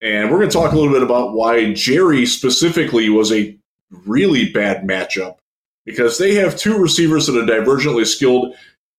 And 0.00 0.30
we're 0.30 0.38
going 0.38 0.50
to 0.50 0.56
talk 0.56 0.72
a 0.72 0.76
little 0.76 0.92
bit 0.92 1.02
about 1.02 1.34
why 1.34 1.74
Jerry 1.74 2.26
specifically 2.26 3.08
was 3.08 3.30
a 3.30 3.56
really 4.06 4.50
bad 4.50 4.82
matchup 4.82 5.36
because 5.84 6.18
they 6.18 6.34
have 6.34 6.56
two 6.56 6.78
receivers 6.78 7.26
that 7.26 7.36
are 7.36 7.46
divergently 7.46 8.06
skilled 8.06 8.54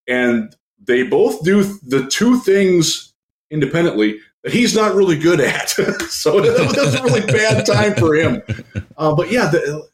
and 0.07 0.55
they 0.85 1.03
both 1.03 1.43
do 1.43 1.63
the 1.63 2.05
two 2.07 2.39
things 2.39 3.13
independently 3.49 4.19
that 4.43 4.53
he's 4.53 4.75
not 4.75 4.95
really 4.95 5.17
good 5.17 5.39
at. 5.39 5.69
so 6.09 6.41
that's 6.41 6.95
a 6.95 7.03
really 7.03 7.25
bad 7.25 7.65
time 7.65 7.95
for 7.95 8.13
him. 8.15 8.41
Uh, 8.97 9.15
but 9.15 9.31
yeah, 9.31 9.49
the, 9.49 9.87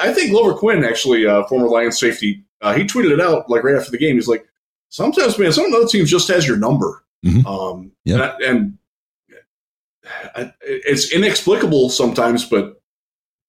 I 0.00 0.12
think 0.12 0.30
Glover 0.30 0.54
Quin, 0.54 0.84
actually, 0.84 1.26
uh, 1.26 1.44
former 1.44 1.68
Lions 1.68 1.98
safety, 1.98 2.44
uh, 2.60 2.74
he 2.74 2.84
tweeted 2.84 3.12
it 3.12 3.20
out 3.20 3.48
like 3.48 3.64
right 3.64 3.76
after 3.76 3.90
the 3.90 3.98
game. 3.98 4.16
He's 4.16 4.28
like, 4.28 4.46
sometimes, 4.88 5.38
man, 5.38 5.52
some 5.52 5.66
of 5.66 5.72
the 5.72 5.78
other 5.78 5.88
teams 5.88 6.10
just 6.10 6.28
has 6.28 6.46
your 6.46 6.56
number. 6.56 7.04
Mm-hmm. 7.24 7.46
Um, 7.46 7.92
yep. 8.04 8.36
and, 8.40 8.44
and 8.44 8.78
I, 10.34 10.52
it's 10.62 11.12
inexplicable 11.12 11.90
sometimes, 11.90 12.44
but 12.44 12.80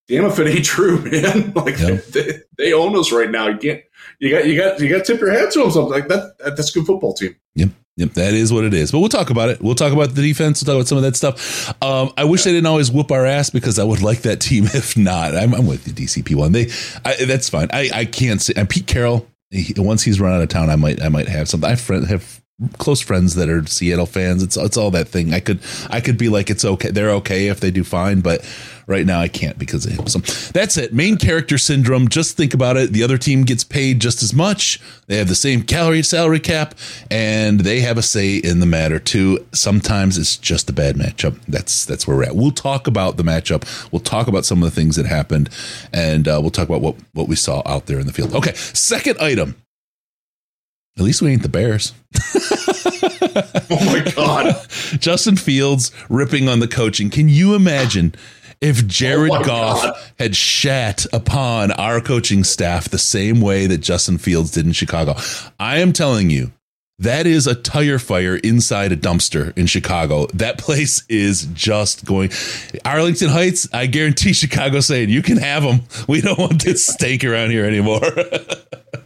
damn 0.08 0.26
if 0.26 0.38
it 0.38 0.48
ain't 0.48 0.64
true, 0.64 1.00
man. 1.10 1.52
like 1.54 1.78
yep. 1.78 2.04
they, 2.06 2.40
they, 2.56 2.72
own 2.72 2.96
us 2.96 3.12
right 3.12 3.30
now. 3.30 3.48
You 3.48 3.58
can't. 3.58 3.82
You 4.18 4.30
got. 4.30 4.46
You 4.46 4.56
got. 4.56 4.80
You 4.80 4.88
got 4.88 5.04
to 5.04 5.12
tip 5.12 5.20
your 5.20 5.30
hat 5.30 5.52
to 5.52 5.60
them. 5.60 5.70
Something 5.70 5.92
like 5.92 6.08
that. 6.08 6.36
That's 6.38 6.70
a 6.70 6.78
good 6.78 6.86
football 6.86 7.14
team. 7.14 7.36
Yep. 7.54 7.70
Yep, 7.96 8.14
that 8.14 8.34
is 8.34 8.52
what 8.52 8.64
it 8.64 8.74
is. 8.74 8.90
But 8.90 8.98
we'll 8.98 9.08
talk 9.08 9.30
about 9.30 9.50
it. 9.50 9.62
We'll 9.62 9.76
talk 9.76 9.92
about 9.92 10.14
the 10.14 10.22
defense. 10.22 10.60
We'll 10.60 10.74
talk 10.74 10.80
about 10.80 10.88
some 10.88 10.98
of 10.98 11.04
that 11.04 11.14
stuff. 11.14 11.72
Um, 11.82 12.12
I 12.16 12.24
wish 12.24 12.42
they 12.42 12.50
didn't 12.50 12.66
always 12.66 12.90
whoop 12.90 13.12
our 13.12 13.24
ass 13.24 13.50
because 13.50 13.78
I 13.78 13.84
would 13.84 14.02
like 14.02 14.22
that 14.22 14.40
team. 14.40 14.64
If 14.74 14.96
not, 14.96 15.36
I'm, 15.36 15.54
I'm 15.54 15.66
with 15.66 15.84
the 15.84 15.92
DCP 15.92 16.34
one. 16.34 16.50
They, 16.50 16.70
I, 17.04 17.24
that's 17.26 17.48
fine. 17.48 17.68
I, 17.72 17.90
I 17.94 18.04
can't 18.04 18.42
say. 18.42 18.54
And 18.56 18.68
Pete 18.68 18.88
Carroll, 18.88 19.26
he, 19.50 19.72
once 19.76 20.02
he's 20.02 20.20
run 20.20 20.32
out 20.34 20.42
of 20.42 20.48
town, 20.48 20.68
I 20.68 20.76
might, 20.76 21.00
I 21.00 21.08
might 21.08 21.28
have 21.28 21.48
something. 21.48 21.70
I 21.70 21.76
friend, 21.76 22.06
have 22.08 22.42
close 22.78 23.00
friends 23.00 23.34
that 23.34 23.48
are 23.48 23.66
Seattle 23.66 24.06
fans. 24.06 24.42
It's 24.42 24.56
it's 24.56 24.76
all 24.76 24.92
that 24.92 25.08
thing. 25.08 25.34
I 25.34 25.40
could 25.40 25.60
I 25.90 26.00
could 26.00 26.16
be 26.16 26.28
like 26.28 26.50
it's 26.50 26.64
okay. 26.64 26.90
They're 26.90 27.10
okay 27.10 27.48
if 27.48 27.58
they 27.58 27.72
do 27.72 27.82
fine, 27.82 28.20
but 28.20 28.48
right 28.86 29.04
now 29.04 29.18
I 29.20 29.26
can't 29.26 29.58
because 29.58 29.84
of 29.86 29.92
him. 29.92 30.06
So 30.06 30.20
that's 30.52 30.76
it. 30.76 30.92
Main 30.92 31.16
character 31.16 31.58
syndrome. 31.58 32.08
Just 32.08 32.36
think 32.36 32.54
about 32.54 32.76
it. 32.76 32.92
The 32.92 33.02
other 33.02 33.18
team 33.18 33.42
gets 33.42 33.64
paid 33.64 34.00
just 34.00 34.22
as 34.22 34.32
much. 34.32 34.80
They 35.08 35.16
have 35.16 35.26
the 35.26 35.34
same 35.34 35.62
calorie 35.62 36.02
salary 36.02 36.38
cap, 36.38 36.76
and 37.10 37.60
they 37.60 37.80
have 37.80 37.98
a 37.98 38.02
say 38.02 38.36
in 38.36 38.60
the 38.60 38.66
matter 38.66 39.00
too. 39.00 39.44
Sometimes 39.52 40.16
it's 40.16 40.36
just 40.36 40.70
a 40.70 40.72
bad 40.72 40.94
matchup. 40.94 41.40
That's 41.48 41.84
that's 41.84 42.06
where 42.06 42.16
we're 42.16 42.24
at. 42.24 42.36
We'll 42.36 42.52
talk 42.52 42.86
about 42.86 43.16
the 43.16 43.24
matchup. 43.24 43.64
We'll 43.90 44.00
talk 44.00 44.28
about 44.28 44.44
some 44.44 44.62
of 44.62 44.72
the 44.72 44.80
things 44.80 44.94
that 44.94 45.06
happened, 45.06 45.50
and 45.92 46.28
uh, 46.28 46.38
we'll 46.40 46.52
talk 46.52 46.68
about 46.68 46.82
what 46.82 46.94
what 47.14 47.26
we 47.26 47.34
saw 47.34 47.62
out 47.66 47.86
there 47.86 47.98
in 47.98 48.06
the 48.06 48.12
field. 48.12 48.32
Okay, 48.32 48.54
second 48.54 49.18
item 49.18 49.56
at 50.96 51.02
least 51.02 51.22
we 51.22 51.32
ain't 51.32 51.42
the 51.42 51.48
Bears. 51.48 51.92
oh 53.70 53.84
my 53.86 54.12
God. 54.14 54.54
Justin 55.00 55.36
Fields 55.36 55.90
ripping 56.08 56.48
on 56.48 56.60
the 56.60 56.68
coaching. 56.68 57.10
Can 57.10 57.28
you 57.28 57.54
imagine 57.54 58.14
if 58.60 58.86
Jared 58.86 59.32
oh 59.32 59.44
Goff 59.44 59.82
God. 59.82 59.96
had 60.18 60.36
shat 60.36 61.04
upon 61.12 61.72
our 61.72 62.00
coaching 62.00 62.44
staff 62.44 62.88
the 62.88 62.98
same 62.98 63.40
way 63.40 63.66
that 63.66 63.78
Justin 63.78 64.18
Fields 64.18 64.52
did 64.52 64.66
in 64.66 64.72
Chicago? 64.72 65.16
I 65.58 65.78
am 65.78 65.92
telling 65.92 66.30
you, 66.30 66.52
that 67.00 67.26
is 67.26 67.48
a 67.48 67.56
tire 67.56 67.98
fire 67.98 68.36
inside 68.36 68.92
a 68.92 68.96
dumpster 68.96 69.56
in 69.58 69.66
Chicago. 69.66 70.26
That 70.28 70.58
place 70.58 71.04
is 71.08 71.46
just 71.46 72.04
going. 72.04 72.30
Arlington 72.84 73.30
Heights, 73.30 73.68
I 73.72 73.86
guarantee 73.86 74.32
Chicago 74.32 74.78
saying, 74.78 75.08
you 75.10 75.22
can 75.22 75.38
have 75.38 75.64
them. 75.64 75.80
We 76.06 76.20
don't 76.20 76.38
want 76.38 76.62
this 76.62 76.86
stank 76.94 77.24
around 77.24 77.50
here 77.50 77.64
anymore. 77.64 78.00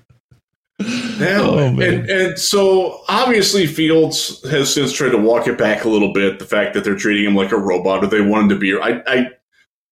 Yeah, 0.80 1.40
oh, 1.40 1.58
and, 1.58 1.82
and 1.82 2.38
so 2.38 3.02
obviously 3.08 3.66
Fields 3.66 4.48
has 4.48 4.72
since 4.72 4.92
tried 4.92 5.10
to 5.10 5.18
walk 5.18 5.48
it 5.48 5.58
back 5.58 5.84
a 5.84 5.88
little 5.88 6.12
bit. 6.12 6.38
The 6.38 6.44
fact 6.44 6.74
that 6.74 6.84
they're 6.84 6.94
treating 6.94 7.24
him 7.24 7.34
like 7.34 7.50
a 7.50 7.58
robot, 7.58 8.04
or 8.04 8.06
they 8.06 8.20
want 8.20 8.44
him 8.44 8.48
to 8.50 8.58
be. 8.58 8.78
I, 8.78 9.02
I, 9.06 9.30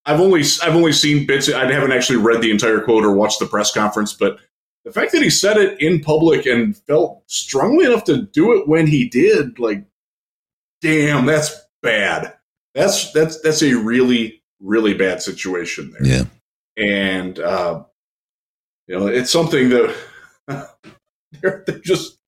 I've 0.05 0.21
only 0.21 0.45
I've 0.63 0.77
only 0.77 0.93
seen 0.93 1.27
bits. 1.27 1.51
I 1.51 1.71
haven't 1.71 1.91
actually 1.91 2.19
read 2.19 2.41
the 2.41 2.53
entire 2.53 2.81
quote 2.81 3.05
or 3.05 3.13
watched 3.13 3.41
the 3.41 3.47
press 3.47 3.73
conference, 3.73 4.13
but 4.13 4.39
the 4.85 4.93
fact 4.93 5.11
that 5.11 5.23
he 5.23 5.31
said 5.31 5.57
it 5.57 5.81
in 5.81 6.01
public 6.01 6.47
and 6.47 6.77
felt 6.77 7.25
strongly 7.27 7.87
enough 7.87 8.05
to 8.05 8.23
do 8.23 8.57
it 8.57 8.69
when 8.69 8.87
he 8.87 9.09
did, 9.09 9.59
like, 9.59 9.85
damn, 10.81 11.27
that's 11.27 11.61
bad. 11.83 12.35
That's 12.75 13.11
that's 13.11 13.41
that's 13.41 13.63
a 13.63 13.75
really 13.75 14.45
really 14.61 14.95
bad 14.95 15.21
situation 15.21 15.93
there. 15.93 16.07
Yeah, 16.07 16.25
and 16.77 17.41
uh, 17.41 17.83
you 18.87 18.97
know, 18.97 19.09
it's 19.09 19.33
something 19.33 19.71
that 19.71 19.93
they're, 20.49 21.65
they're 21.67 21.79
just, 21.85 22.19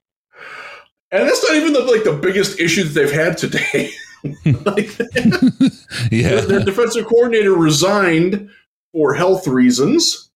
and 1.10 1.26
that's 1.26 1.42
not 1.44 1.56
even 1.56 1.72
the, 1.72 1.80
like 1.80 2.04
the 2.04 2.18
biggest 2.20 2.60
issue 2.60 2.84
that 2.84 2.90
they've 2.90 3.12
had 3.12 3.38
today. 3.38 3.90
like, 4.64 4.98
yeah, 6.10 6.28
their, 6.28 6.42
their 6.42 6.64
defensive 6.64 7.06
coordinator 7.06 7.52
resigned 7.52 8.50
for 8.92 9.14
health 9.14 9.46
reasons. 9.46 10.30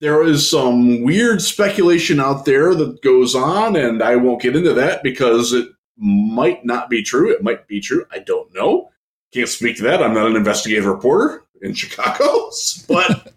There 0.00 0.22
is 0.22 0.48
some 0.48 1.02
weird 1.02 1.40
speculation 1.40 2.20
out 2.20 2.44
there 2.44 2.74
that 2.74 3.02
goes 3.02 3.34
on, 3.34 3.76
and 3.76 4.02
I 4.02 4.16
won't 4.16 4.42
get 4.42 4.56
into 4.56 4.74
that 4.74 5.02
because 5.02 5.52
it 5.52 5.68
might 5.96 6.64
not 6.64 6.90
be 6.90 7.02
true. 7.02 7.32
It 7.32 7.42
might 7.42 7.66
be 7.66 7.80
true. 7.80 8.04
I 8.10 8.18
don't 8.18 8.52
know. 8.54 8.90
Can't 9.32 9.48
speak 9.48 9.76
to 9.78 9.82
that. 9.84 10.02
I'm 10.02 10.14
not 10.14 10.26
an 10.26 10.36
investigative 10.36 10.86
reporter 10.86 11.43
in 11.62 11.74
Chicago, 11.74 12.50
but 12.88 13.32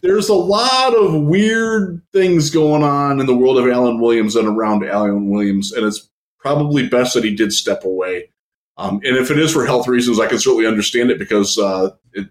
there's 0.00 0.28
a 0.28 0.34
lot 0.34 0.94
of 0.94 1.22
weird 1.22 2.02
things 2.12 2.50
going 2.50 2.82
on 2.82 3.20
in 3.20 3.26
the 3.26 3.36
world 3.36 3.58
of 3.58 3.68
Alan 3.68 4.00
Williams 4.00 4.36
and 4.36 4.48
around 4.48 4.84
Alan 4.84 5.28
Williams, 5.28 5.72
and 5.72 5.86
it's 5.86 6.08
probably 6.38 6.88
best 6.88 7.14
that 7.14 7.24
he 7.24 7.34
did 7.34 7.52
step 7.52 7.84
away. 7.84 8.28
Um, 8.76 9.00
and 9.04 9.16
if 9.16 9.30
it 9.30 9.38
is 9.38 9.52
for 9.52 9.64
health 9.64 9.86
reasons, 9.86 10.18
I 10.18 10.26
can 10.26 10.38
certainly 10.38 10.66
understand 10.66 11.10
it 11.10 11.18
because 11.18 11.58
uh, 11.58 11.90
it, 12.12 12.28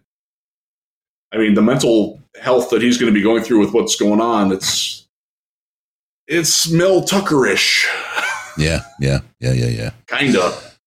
I 1.32 1.38
mean, 1.38 1.53
the 1.53 1.62
mental 1.62 2.22
health 2.39 2.70
that 2.70 2.82
he's 2.82 2.98
going 2.98 3.12
to 3.12 3.18
be 3.18 3.24
going 3.24 3.44
through 3.44 3.60
with 3.60 3.74
what's 3.74 3.96
going 3.96 4.22
on, 4.22 4.51
it's 4.51 5.08
it's 6.27 6.70
Mel 6.70 7.01
Tuckerish. 7.01 7.86
Yeah, 8.58 8.82
yeah, 9.00 9.20
yeah, 9.39 9.53
yeah, 9.53 9.68
yeah. 9.68 9.89
Kind 10.08 10.36
of. 10.36 10.80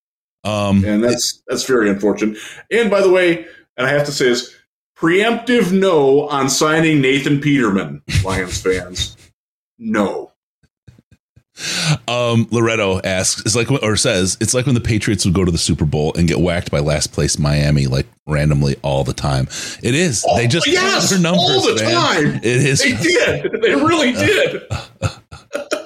Um, 0.45 0.85
and 0.85 1.03
that's 1.03 1.43
that's 1.49 1.65
very 1.65 1.91
unfortunate. 1.91 2.39
And 2.71 2.91
by 2.91 3.01
the 3.01 3.11
way, 3.11 3.47
and 3.77 3.87
I 3.87 3.91
have 3.91 4.07
to 4.07 4.13
say 4.13 4.29
is 4.29 4.55
preemptive 4.97 5.73
no 5.73 6.29
on 6.29 6.49
signing 6.49 7.01
Nathan 7.01 7.41
Peterman, 7.41 8.03
Lions 8.25 8.61
fans. 8.61 9.17
No. 9.79 10.33
Um, 12.07 12.47
Loretto 12.51 13.01
asks, 13.03 13.41
it's 13.47 13.57
like, 13.57 13.71
or 13.71 13.97
says, 13.97 14.37
it's 14.41 14.53
like 14.53 14.67
when 14.67 14.75
the 14.75 14.81
Patriots 14.81 15.25
would 15.25 15.35
go 15.35 15.45
to 15.45 15.51
the 15.51 15.59
Super 15.59 15.87
Bowl 15.87 16.13
and 16.15 16.29
get 16.29 16.39
whacked 16.39 16.71
by 16.71 16.81
last 16.81 17.13
place 17.13 17.39
Miami, 17.39 17.87
like 17.87 18.07
randomly 18.27 18.77
all 18.83 19.05
the 19.05 19.15
time. 19.15 19.49
It 19.83 19.95
is. 19.95 20.25
Oh, 20.29 20.37
they 20.37 20.47
just 20.47 20.67
yes, 20.67 21.11
their 21.11 21.19
numbers 21.19 21.41
all 21.43 21.63
the 21.75 21.83
man. 21.83 21.95
time. 21.95 22.27
It 22.37 22.45
is. 22.45 22.83
They 22.83 22.93
did. 22.97 23.63
They 23.63 23.75
really 23.75 24.13
did. 24.13 24.63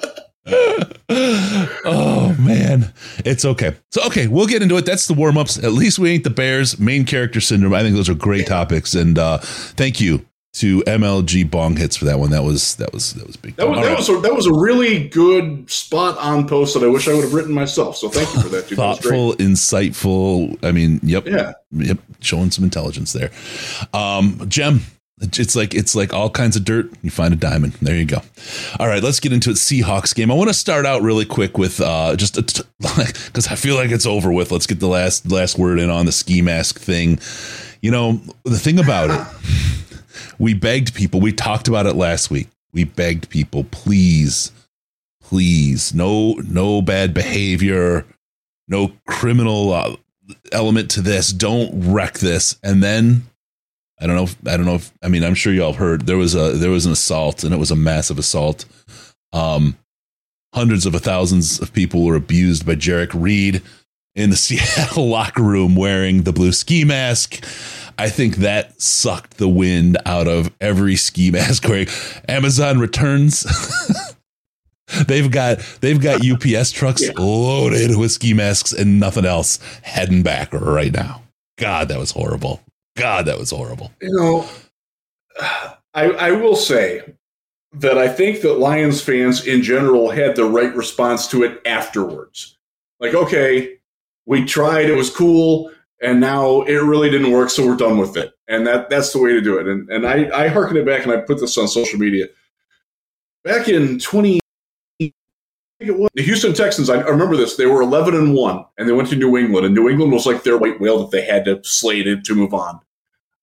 oh 1.85 2.35
man, 2.39 2.93
it's 3.25 3.45
okay. 3.45 3.75
So 3.91 4.05
okay, 4.07 4.27
we'll 4.27 4.47
get 4.47 4.61
into 4.61 4.77
it. 4.77 4.85
That's 4.85 5.07
the 5.07 5.13
warm 5.13 5.37
ups. 5.37 5.57
At 5.57 5.73
least 5.73 5.99
we 5.99 6.11
ain't 6.11 6.23
the 6.23 6.29
Bears. 6.29 6.79
Main 6.79 7.05
character 7.05 7.41
syndrome. 7.41 7.73
I 7.73 7.81
think 7.81 7.95
those 7.95 8.09
are 8.09 8.13
great 8.13 8.47
topics. 8.47 8.93
And 8.93 9.17
uh, 9.17 9.39
thank 9.39 9.99
you 9.99 10.25
to 10.53 10.81
MLG 10.81 11.49
Bong 11.49 11.77
hits 11.77 11.95
for 11.95 12.05
that 12.05 12.19
one. 12.19 12.29
That 12.31 12.43
was 12.43 12.75
that 12.75 12.93
was 12.93 13.13
that 13.13 13.25
was 13.25 13.37
big. 13.37 13.55
That 13.55 13.69
was 13.69 13.79
that, 13.79 13.87
right. 13.87 13.97
was 13.97 14.09
a, 14.09 14.17
that 14.19 14.35
was 14.35 14.47
a 14.47 14.53
really 14.53 15.07
good 15.07 15.69
spot 15.69 16.17
on 16.17 16.47
post 16.47 16.73
that 16.73 16.83
I 16.83 16.87
wish 16.87 17.07
I 17.07 17.13
would 17.13 17.23
have 17.23 17.33
written 17.33 17.53
myself. 17.53 17.97
So 17.97 18.09
thank 18.09 18.33
you 18.33 18.41
for 18.41 18.49
that. 18.49 18.67
Dude. 18.67 18.77
Thoughtful, 18.77 19.31
that 19.31 19.39
insightful. 19.39 20.61
I 20.63 20.71
mean, 20.71 20.99
yep, 21.03 21.25
yeah, 21.25 21.53
yep, 21.71 21.99
showing 22.19 22.51
some 22.51 22.63
intelligence 22.63 23.13
there. 23.13 23.31
Um, 23.93 24.43
Gem, 24.49 24.81
it's 25.21 25.55
like 25.55 25.75
it's 25.75 25.95
like 25.95 26.13
all 26.13 26.29
kinds 26.29 26.55
of 26.55 26.65
dirt. 26.65 26.91
You 27.01 27.11
find 27.11 27.33
a 27.33 27.37
diamond. 27.37 27.73
There 27.73 27.95
you 27.95 28.05
go. 28.05 28.21
All 28.79 28.87
right, 28.87 29.03
let's 29.03 29.19
get 29.19 29.31
into 29.31 29.51
it. 29.51 29.55
Seahawks 29.55 30.15
game. 30.15 30.31
I 30.31 30.33
want 30.33 30.49
to 30.49 30.53
start 30.53 30.85
out 30.85 31.01
really 31.01 31.25
quick 31.25 31.57
with 31.57 31.79
uh, 31.79 32.15
just 32.15 32.35
because 32.35 33.47
I 33.47 33.55
feel 33.55 33.75
like 33.75 33.91
it's 33.91 34.05
over 34.05 34.31
with. 34.31 34.51
Let's 34.51 34.67
get 34.67 34.79
the 34.79 34.87
last 34.87 35.31
last 35.31 35.57
word 35.57 35.79
in 35.79 35.89
on 35.89 36.05
the 36.05 36.11
ski 36.11 36.41
mask 36.41 36.79
thing. 36.79 37.19
You 37.81 37.91
know 37.91 38.21
the 38.43 38.59
thing 38.59 38.79
about 38.79 39.09
it. 39.11 39.27
We 40.39 40.53
begged 40.55 40.95
people. 40.95 41.19
We 41.19 41.33
talked 41.33 41.67
about 41.67 41.85
it 41.85 41.95
last 41.95 42.31
week. 42.31 42.47
We 42.73 42.85
begged 42.85 43.29
people, 43.29 43.65
please, 43.65 44.51
please, 45.21 45.93
no 45.93 46.33
no 46.47 46.81
bad 46.81 47.13
behavior, 47.13 48.05
no 48.67 48.93
criminal 49.07 49.73
uh, 49.73 49.95
element 50.51 50.89
to 50.91 51.01
this. 51.01 51.31
Don't 51.31 51.91
wreck 51.91 52.19
this. 52.19 52.57
And 52.63 52.81
then 52.81 53.23
I 54.01 54.07
don't 54.07 54.15
know. 54.15 54.23
If, 54.23 54.35
I 54.47 54.57
don't 54.57 54.65
know 54.65 54.75
if 54.75 54.91
I 55.01 55.07
mean 55.07 55.23
I'm 55.23 55.35
sure 55.35 55.53
y'all 55.53 55.73
heard 55.73 56.07
there 56.07 56.17
was 56.17 56.35
a 56.35 56.53
there 56.53 56.71
was 56.71 56.85
an 56.85 56.91
assault 56.91 57.43
and 57.43 57.53
it 57.53 57.57
was 57.57 57.71
a 57.71 57.75
massive 57.75 58.17
assault. 58.17 58.65
Um, 59.33 59.77
hundreds 60.53 60.85
of 60.85 60.93
thousands 60.95 61.59
of 61.59 61.71
people 61.71 62.03
were 62.03 62.15
abused 62.15 62.65
by 62.65 62.75
Jerrick 62.75 63.11
Reed 63.13 63.61
in 64.15 64.29
the 64.29 64.35
Seattle 64.37 65.07
locker 65.07 65.43
room 65.43 65.75
wearing 65.75 66.23
the 66.23 66.33
blue 66.33 66.51
ski 66.51 66.83
mask. 66.83 67.45
I 67.97 68.09
think 68.09 68.37
that 68.37 68.81
sucked 68.81 69.37
the 69.37 69.49
wind 69.49 69.97
out 70.05 70.27
of 70.27 70.51
every 70.59 70.95
ski 70.95 71.29
mask 71.31 71.67
wearing. 71.67 71.87
Amazon 72.27 72.79
returns 72.79 73.45
They've 75.07 75.29
got 75.31 75.59
they've 75.79 76.01
got 76.01 76.25
UPS 76.25 76.71
trucks 76.71 77.01
yeah. 77.01 77.11
loaded 77.17 77.97
with 77.97 78.11
ski 78.11 78.33
masks 78.33 78.73
and 78.73 78.99
nothing 78.99 79.25
else 79.25 79.59
heading 79.83 80.21
back 80.23 80.53
right 80.53 80.91
now. 80.91 81.21
God, 81.57 81.87
that 81.89 81.99
was 81.99 82.11
horrible. 82.11 82.61
God, 82.95 83.25
that 83.25 83.37
was 83.39 83.51
horrible. 83.51 83.91
You 84.01 84.11
know, 84.11 84.49
I 85.93 86.11
I 86.11 86.31
will 86.31 86.55
say 86.55 87.01
that 87.73 87.97
I 87.97 88.07
think 88.07 88.41
that 88.41 88.59
Lions 88.59 89.01
fans 89.01 89.47
in 89.47 89.61
general 89.61 90.09
had 90.09 90.35
the 90.35 90.45
right 90.45 90.75
response 90.75 91.27
to 91.29 91.43
it 91.43 91.61
afterwards. 91.65 92.57
Like, 92.99 93.13
okay, 93.13 93.77
we 94.25 94.43
tried, 94.45 94.89
it 94.89 94.95
was 94.95 95.09
cool, 95.09 95.71
and 96.01 96.19
now 96.19 96.61
it 96.63 96.75
really 96.75 97.09
didn't 97.09 97.31
work, 97.31 97.49
so 97.49 97.65
we're 97.65 97.77
done 97.77 97.97
with 97.97 98.17
it. 98.17 98.33
And 98.47 98.67
that 98.67 98.89
that's 98.89 99.13
the 99.13 99.19
way 99.19 99.31
to 99.31 99.41
do 99.41 99.57
it. 99.57 99.67
And 99.67 99.89
and 99.89 100.05
I, 100.05 100.29
I 100.33 100.47
harken 100.49 100.77
it 100.77 100.85
back 100.85 101.03
and 101.03 101.11
I 101.11 101.17
put 101.17 101.39
this 101.39 101.57
on 101.57 101.67
social 101.67 101.99
media. 101.99 102.27
Back 103.43 103.69
in 103.69 103.97
20 103.97 104.40
the 105.81 106.23
Houston 106.23 106.53
Texans, 106.53 106.89
I 106.89 107.01
remember 107.01 107.35
this. 107.35 107.55
They 107.55 107.65
were 107.65 107.81
11 107.81 108.13
and 108.13 108.33
1, 108.33 108.65
and 108.77 108.87
they 108.87 108.93
went 108.93 109.09
to 109.09 109.15
New 109.15 109.37
England, 109.37 109.65
and 109.65 109.73
New 109.73 109.89
England 109.89 110.11
was 110.11 110.25
like 110.25 110.43
their 110.43 110.57
white 110.57 110.79
whale 110.79 110.99
that 110.99 111.11
they 111.11 111.25
had 111.25 111.45
to 111.45 111.61
slate 111.63 112.07
it 112.07 112.23
to 112.25 112.35
move 112.35 112.53
on. 112.53 112.79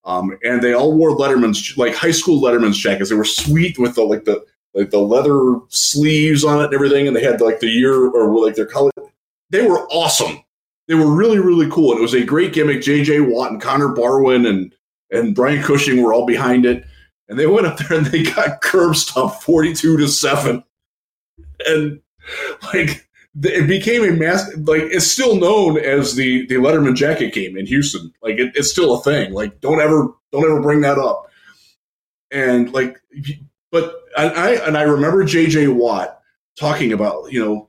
Um, 0.05 0.39
and 0.43 0.63
they 0.63 0.73
all 0.73 0.95
wore 0.95 1.17
Letterman's 1.17 1.77
like 1.77 1.95
high 1.95 2.13
school 2.13 2.41
Letterman's 2.41 2.79
jackets. 2.79 3.11
They 3.11 3.17
were 3.17 3.25
sweet 3.25 3.79
with 3.79 3.95
the 3.95 4.03
like 4.03 4.25
the 4.25 4.45
like 4.73 4.91
the 4.91 5.01
leather 5.01 5.59
sleeves 5.69 6.45
on 6.45 6.61
it 6.61 6.67
and 6.67 6.75
everything, 6.75 7.07
and 7.07 7.15
they 7.15 7.23
had 7.23 7.41
like 7.41 7.61
the 7.61 7.69
year 7.69 8.09
or 8.09 8.45
like 8.45 8.55
their 8.55 8.67
color. 8.67 8.91
They 9.51 9.67
were 9.67 9.87
awesome. 9.89 10.43
They 10.87 10.95
were 10.95 11.15
really 11.15 11.39
really 11.39 11.69
cool, 11.71 11.91
and 11.91 11.99
it 11.99 12.03
was 12.03 12.15
a 12.15 12.25
great 12.25 12.55
gimmick. 12.55 12.81
J.J. 12.81 13.21
Watt 13.21 13.53
and 13.53 13.61
Connor 13.61 13.89
Barwin 13.89 14.47
and 14.47 14.75
and 15.11 15.35
Brian 15.35 15.63
Cushing 15.63 16.03
were 16.03 16.15
all 16.15 16.25
behind 16.25 16.65
it, 16.65 16.85
and 17.29 17.39
they 17.39 17.47
went 17.47 17.67
up 17.67 17.79
there 17.79 17.99
and 17.99 18.07
they 18.07 18.23
got 18.23 18.61
curb 18.63 18.97
stomped 18.97 19.43
forty 19.43 19.75
two 19.75 19.99
to 19.99 20.09
seven, 20.09 20.65
and 21.67 22.01
like 22.75 23.09
it 23.43 23.69
became 23.69 24.05
a 24.05 24.13
mass 24.13 24.51
like 24.57 24.83
it's 24.83 25.07
still 25.07 25.37
known 25.37 25.79
as 25.79 26.15
the 26.15 26.47
the 26.47 26.57
Letterman 26.57 26.95
jacket 26.95 27.33
game 27.33 27.57
in 27.57 27.67
Houston. 27.67 28.13
Like 28.23 28.39
it, 28.39 28.53
it's 28.55 28.71
still 28.71 28.95
a 28.95 29.03
thing. 29.03 29.33
Like 29.33 29.61
don't 29.61 29.81
ever 29.81 30.09
don't 30.33 30.45
ever 30.45 30.61
bring 30.61 30.81
that 30.83 30.99
up. 30.99 31.31
And 32.31 32.73
like, 32.73 33.01
but 33.71 33.95
I 34.17 34.57
and 34.57 34.77
I 34.77 34.83
remember 34.83 35.25
J.J. 35.25 35.69
Watt 35.69 36.21
talking 36.59 36.93
about 36.93 37.33
you 37.33 37.45
know 37.45 37.69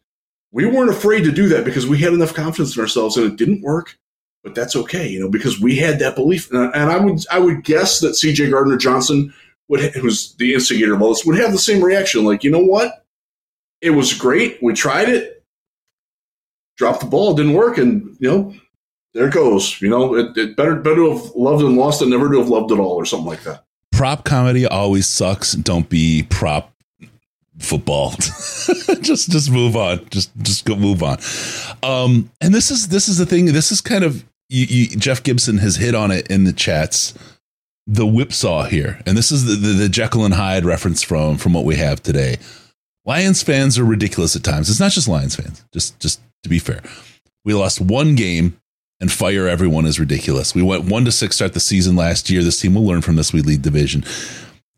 we 0.51 0.65
weren't 0.65 0.89
afraid 0.89 1.23
to 1.23 1.31
do 1.31 1.47
that 1.49 1.65
because 1.65 1.87
we 1.87 1.99
had 1.99 2.13
enough 2.13 2.33
confidence 2.33 2.75
in 2.75 2.81
ourselves 2.81 3.17
and 3.17 3.31
it 3.31 3.37
didn't 3.37 3.61
work. 3.61 3.97
But 4.43 4.55
that's 4.55 4.75
okay, 4.75 5.07
you 5.07 5.19
know, 5.19 5.29
because 5.29 5.59
we 5.59 5.75
had 5.75 5.99
that 5.99 6.15
belief. 6.15 6.49
And, 6.51 6.73
and 6.73 6.89
I 6.89 6.97
would 6.97 7.25
I 7.29 7.39
would 7.39 7.63
guess 7.63 7.99
that 7.99 8.15
C.J. 8.15 8.49
Gardner 8.49 8.77
Johnson 8.77 9.33
would 9.67 9.81
who's 9.95 10.35
the 10.35 10.53
instigator 10.53 10.93
of 10.93 11.01
all 11.01 11.09
this 11.09 11.25
would 11.25 11.37
have 11.37 11.51
the 11.51 11.59
same 11.59 11.83
reaction. 11.83 12.25
Like 12.25 12.43
you 12.43 12.51
know 12.51 12.63
what, 12.63 13.05
it 13.81 13.91
was 13.91 14.13
great. 14.13 14.61
We 14.61 14.73
tried 14.73 15.09
it 15.09 15.39
dropped 16.79 17.01
the 17.01 17.05
ball, 17.05 17.35
didn't 17.35 17.53
work, 17.53 17.77
and 17.77 18.17
you 18.19 18.31
know, 18.31 18.55
there 19.13 19.27
it 19.27 19.33
goes. 19.33 19.79
You 19.81 19.89
know, 19.89 20.15
it, 20.15 20.35
it 20.35 20.55
better 20.55 20.75
better 20.75 20.95
to 20.95 21.17
have 21.17 21.35
loved 21.35 21.63
and 21.63 21.77
lost 21.77 21.99
than 21.99 22.09
never 22.09 22.31
to 22.31 22.39
have 22.39 22.49
loved 22.49 22.71
at 22.71 22.79
all, 22.79 22.93
or 22.95 23.05
something 23.05 23.27
like 23.27 23.43
that. 23.43 23.65
Prop 23.91 24.23
comedy 24.23 24.65
always 24.65 25.05
sucks. 25.05 25.53
Don't 25.53 25.89
be 25.89 26.25
prop 26.29 26.73
football. 27.59 28.11
just 29.01 29.29
just 29.29 29.51
move 29.51 29.75
on. 29.75 30.07
Just 30.09 30.31
just 30.41 30.65
go 30.65 30.75
move 30.75 31.03
on. 31.03 31.19
Um, 31.83 32.31
and 32.41 32.55
this 32.55 32.71
is 32.71 32.87
this 32.87 33.07
is 33.09 33.17
the 33.17 33.25
thing. 33.25 33.47
This 33.47 33.71
is 33.71 33.81
kind 33.81 34.05
of 34.05 34.23
you, 34.47 34.65
you, 34.65 34.87
Jeff 34.97 35.21
Gibson 35.21 35.57
has 35.59 35.75
hit 35.75 35.93
on 35.93 36.09
it 36.09 36.27
in 36.27 36.45
the 36.45 36.53
chats. 36.53 37.13
The 37.91 38.05
whipsaw 38.05 38.65
here, 38.65 39.01
and 39.07 39.17
this 39.17 39.31
is 39.31 39.45
the, 39.45 39.55
the, 39.55 39.73
the 39.73 39.89
Jekyll 39.89 40.23
and 40.23 40.35
Hyde 40.35 40.63
reference 40.63 41.01
from 41.01 41.37
from 41.37 41.53
what 41.53 41.65
we 41.65 41.75
have 41.77 42.03
today. 42.03 42.37
Lions 43.05 43.41
fans 43.41 43.79
are 43.79 43.85
ridiculous 43.85 44.35
at 44.35 44.43
times. 44.43 44.69
It's 44.69 44.79
not 44.79 44.91
just 44.91 45.07
Lions 45.07 45.35
fans. 45.35 45.63
Just 45.73 45.99
just 45.99 46.21
to 46.43 46.49
be 46.49 46.59
fair. 46.59 46.81
We 47.45 47.53
lost 47.53 47.81
one 47.81 48.15
game 48.15 48.59
and 48.99 49.11
fire 49.11 49.47
everyone 49.47 49.85
is 49.85 49.99
ridiculous. 49.99 50.53
We 50.53 50.61
went 50.61 50.85
one 50.85 51.05
to 51.05 51.11
six 51.11 51.37
start 51.37 51.53
the 51.53 51.59
season 51.59 51.95
last 51.95 52.29
year. 52.29 52.43
This 52.43 52.59
team 52.59 52.75
will 52.75 52.85
learn 52.85 53.01
from 53.01 53.15
this. 53.15 53.33
We 53.33 53.41
lead 53.41 53.61
division. 53.61 54.03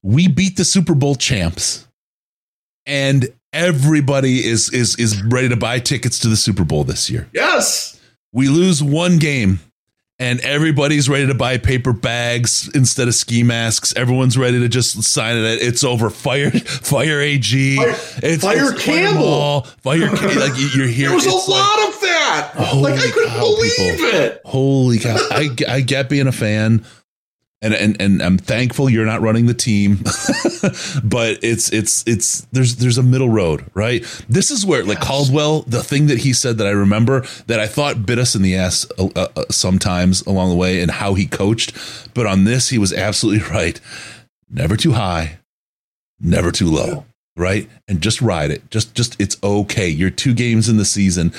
We 0.04 0.28
beat 0.28 0.58
the 0.58 0.66
Super 0.66 0.96
Bowl 0.96 1.16
champs, 1.16 1.88
and 2.86 3.28
everybody 3.54 4.46
is 4.46 4.72
is 4.72 4.96
is 4.98 5.22
ready 5.24 5.50
to 5.50 5.58
buy 5.58 5.80
tickets 5.80 6.20
to 6.20 6.28
the 6.28 6.36
Super 6.36 6.64
Bowl 6.64 6.84
this 6.84 7.10
year. 7.10 7.28
Yes. 7.34 8.00
We 8.34 8.48
lose 8.48 8.82
one 8.82 9.18
game 9.18 9.60
and 10.22 10.40
everybody's 10.42 11.10
ready 11.10 11.26
to 11.26 11.34
buy 11.34 11.58
paper 11.58 11.94
bags 11.94 12.70
instead 12.76 13.08
of 13.08 13.16
ski 13.16 13.42
masks. 13.42 13.92
Everyone's 13.96 14.38
ready 14.38 14.60
to 14.60 14.70
just 14.70 15.02
sign 15.02 15.36
it. 15.36 15.44
It's 15.64 15.84
over. 15.84 16.12
Fire, 16.12 16.52
fire 16.60 17.20
AG. 17.20 17.76
Fire, 17.76 17.90
it's, 18.22 18.44
fire 18.44 18.72
it's 18.72 18.84
Campbell. 18.84 19.62
Fire, 19.82 20.08
fire 20.16 20.40
like 20.40 20.54
you're 20.76 20.86
here. 20.88 21.08
There 21.08 21.16
was 21.16 21.26
a 21.26 21.52
lot 21.52 21.88
of 21.88 22.02
that. 22.02 22.52
Like 22.76 23.00
I 23.00 23.10
couldn't 23.12 23.30
cow, 23.32 23.40
believe 23.40 23.76
people. 23.78 24.06
it. 24.06 24.42
Holy 24.46 25.00
cow! 25.00 25.18
I, 25.32 25.50
I 25.68 25.82
get 25.82 26.08
being 26.08 26.28
a 26.28 26.32
fan 26.32 26.86
and 27.62 27.74
and 27.76 28.02
and 28.02 28.21
I'm 28.21 28.38
thankful 28.38 28.89
you're 28.89 29.06
not 29.06 29.21
running 29.21 29.45
the 29.45 29.54
team, 29.54 29.97
but 31.04 31.38
it's 31.43 31.71
it's 31.71 32.04
it's 32.08 32.41
there's 32.52 32.78
there's 32.78 32.97
a 32.97 33.04
middle 33.04 33.30
road, 33.30 33.65
right? 33.74 34.04
This 34.28 34.50
is 34.50 34.65
where 34.65 34.84
like 34.84 35.00
Caldwell, 35.00 35.62
the 35.62 35.84
thing 35.84 36.08
that 36.08 36.19
he 36.19 36.34
said 36.34 36.58
that 36.58 36.67
I 36.67 36.71
remember 36.71 37.21
that 37.45 37.60
I 37.60 37.67
thought 37.67 38.06
bit 38.06 38.17
us 38.17 38.36
in 38.36 38.41
the 38.41 38.56
ass 38.56 38.88
uh, 38.97 39.10
uh, 39.15 39.28
uh, 39.36 39.45
sometimes 39.52 40.21
along 40.21 40.50
the 40.50 40.56
way, 40.56 40.82
and 40.82 40.89
how 40.89 41.13
he 41.13 41.28
coached, 41.28 41.74
but 42.15 42.26
on 42.26 42.45
this 42.45 42.69
he 42.69 42.80
was 42.80 42.91
absolutely 42.91 43.47
right. 43.52 43.80
Never 44.50 44.76
too 44.76 44.93
high, 44.93 45.38
never 46.19 46.52
too 46.52 46.67
low, 46.67 47.06
right? 47.38 47.69
And 47.88 48.02
just 48.02 48.21
ride 48.21 48.50
it. 48.50 48.69
Just 48.71 48.95
just 48.95 49.21
it's 49.21 49.38
okay. 49.43 49.88
You're 49.88 50.10
two 50.10 50.34
games 50.34 50.67
in 50.67 50.78
the 50.78 50.86
season. 50.86 51.32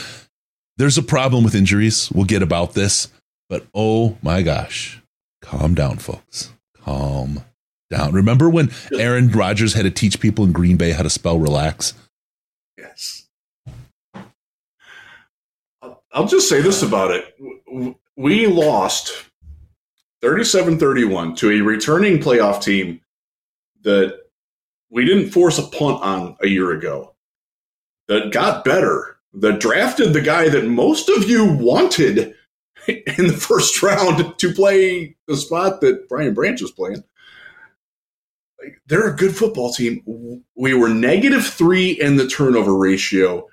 There's 0.77 0.99
a 0.99 1.03
problem 1.03 1.43
with 1.43 1.55
injuries. 1.55 2.11
We'll 2.13 2.25
get 2.25 2.43
about 2.43 2.75
this, 2.75 3.09
but 3.49 3.67
oh 3.75 4.17
my 4.23 4.43
gosh 4.43 5.02
calm 5.43 5.75
down, 5.75 5.99
folks. 5.99 6.53
Calm 6.83 7.45
down. 7.91 8.13
Remember 8.13 8.49
when 8.49 8.71
Aaron 8.99 9.31
Rodgers 9.31 9.75
had 9.75 9.83
to 9.83 9.91
teach 9.91 10.19
people 10.19 10.45
in 10.45 10.53
Green 10.53 10.79
Bay 10.79 10.93
how 10.93 11.03
to 11.03 11.11
spell 11.11 11.39
relax? 11.39 11.93
Yes. 12.79 13.29
I'll 16.13 16.27
just 16.27 16.49
say 16.49 16.61
this 16.61 16.83
about 16.83 17.11
it. 17.11 17.97
We 18.17 18.47
lost 18.47 19.13
37 20.23 20.79
31 20.79 21.35
to 21.37 21.51
a 21.51 21.61
returning 21.61 22.19
playoff 22.19 22.63
team 22.63 23.01
that 23.83 24.19
we 24.91 25.05
didn't 25.05 25.31
force 25.31 25.59
a 25.59 25.63
punt 25.63 26.03
on 26.03 26.37
a 26.41 26.47
year 26.49 26.73
ago, 26.73 27.15
that 28.09 28.31
got 28.31 28.65
better, 28.65 29.17
that 29.33 29.59
drafted 29.59 30.13
the 30.13 30.21
guy 30.21 30.49
that 30.51 30.67
most 30.67 31.09
of 31.09 31.29
you 31.29 31.47
wanted 31.47 32.35
in 32.89 33.27
the 33.27 33.33
first 33.33 33.83
round 33.83 34.39
to 34.39 34.53
play 34.53 35.17
the 35.27 35.37
spot 35.37 35.81
that 35.81 36.09
Brian 36.09 36.35
Branch 36.35 36.61
was 36.61 36.73
playing. 36.73 37.03
they're 38.87 39.09
a 39.09 39.17
good 39.17 39.37
football 39.37 39.73
team. 39.73 40.45
We 40.55 40.75
were 40.75 40.89
negative 40.89 41.45
three 41.45 41.91
in 41.91 42.17
the 42.17 42.29
turnover 42.29 42.77
ratio, 42.77 43.49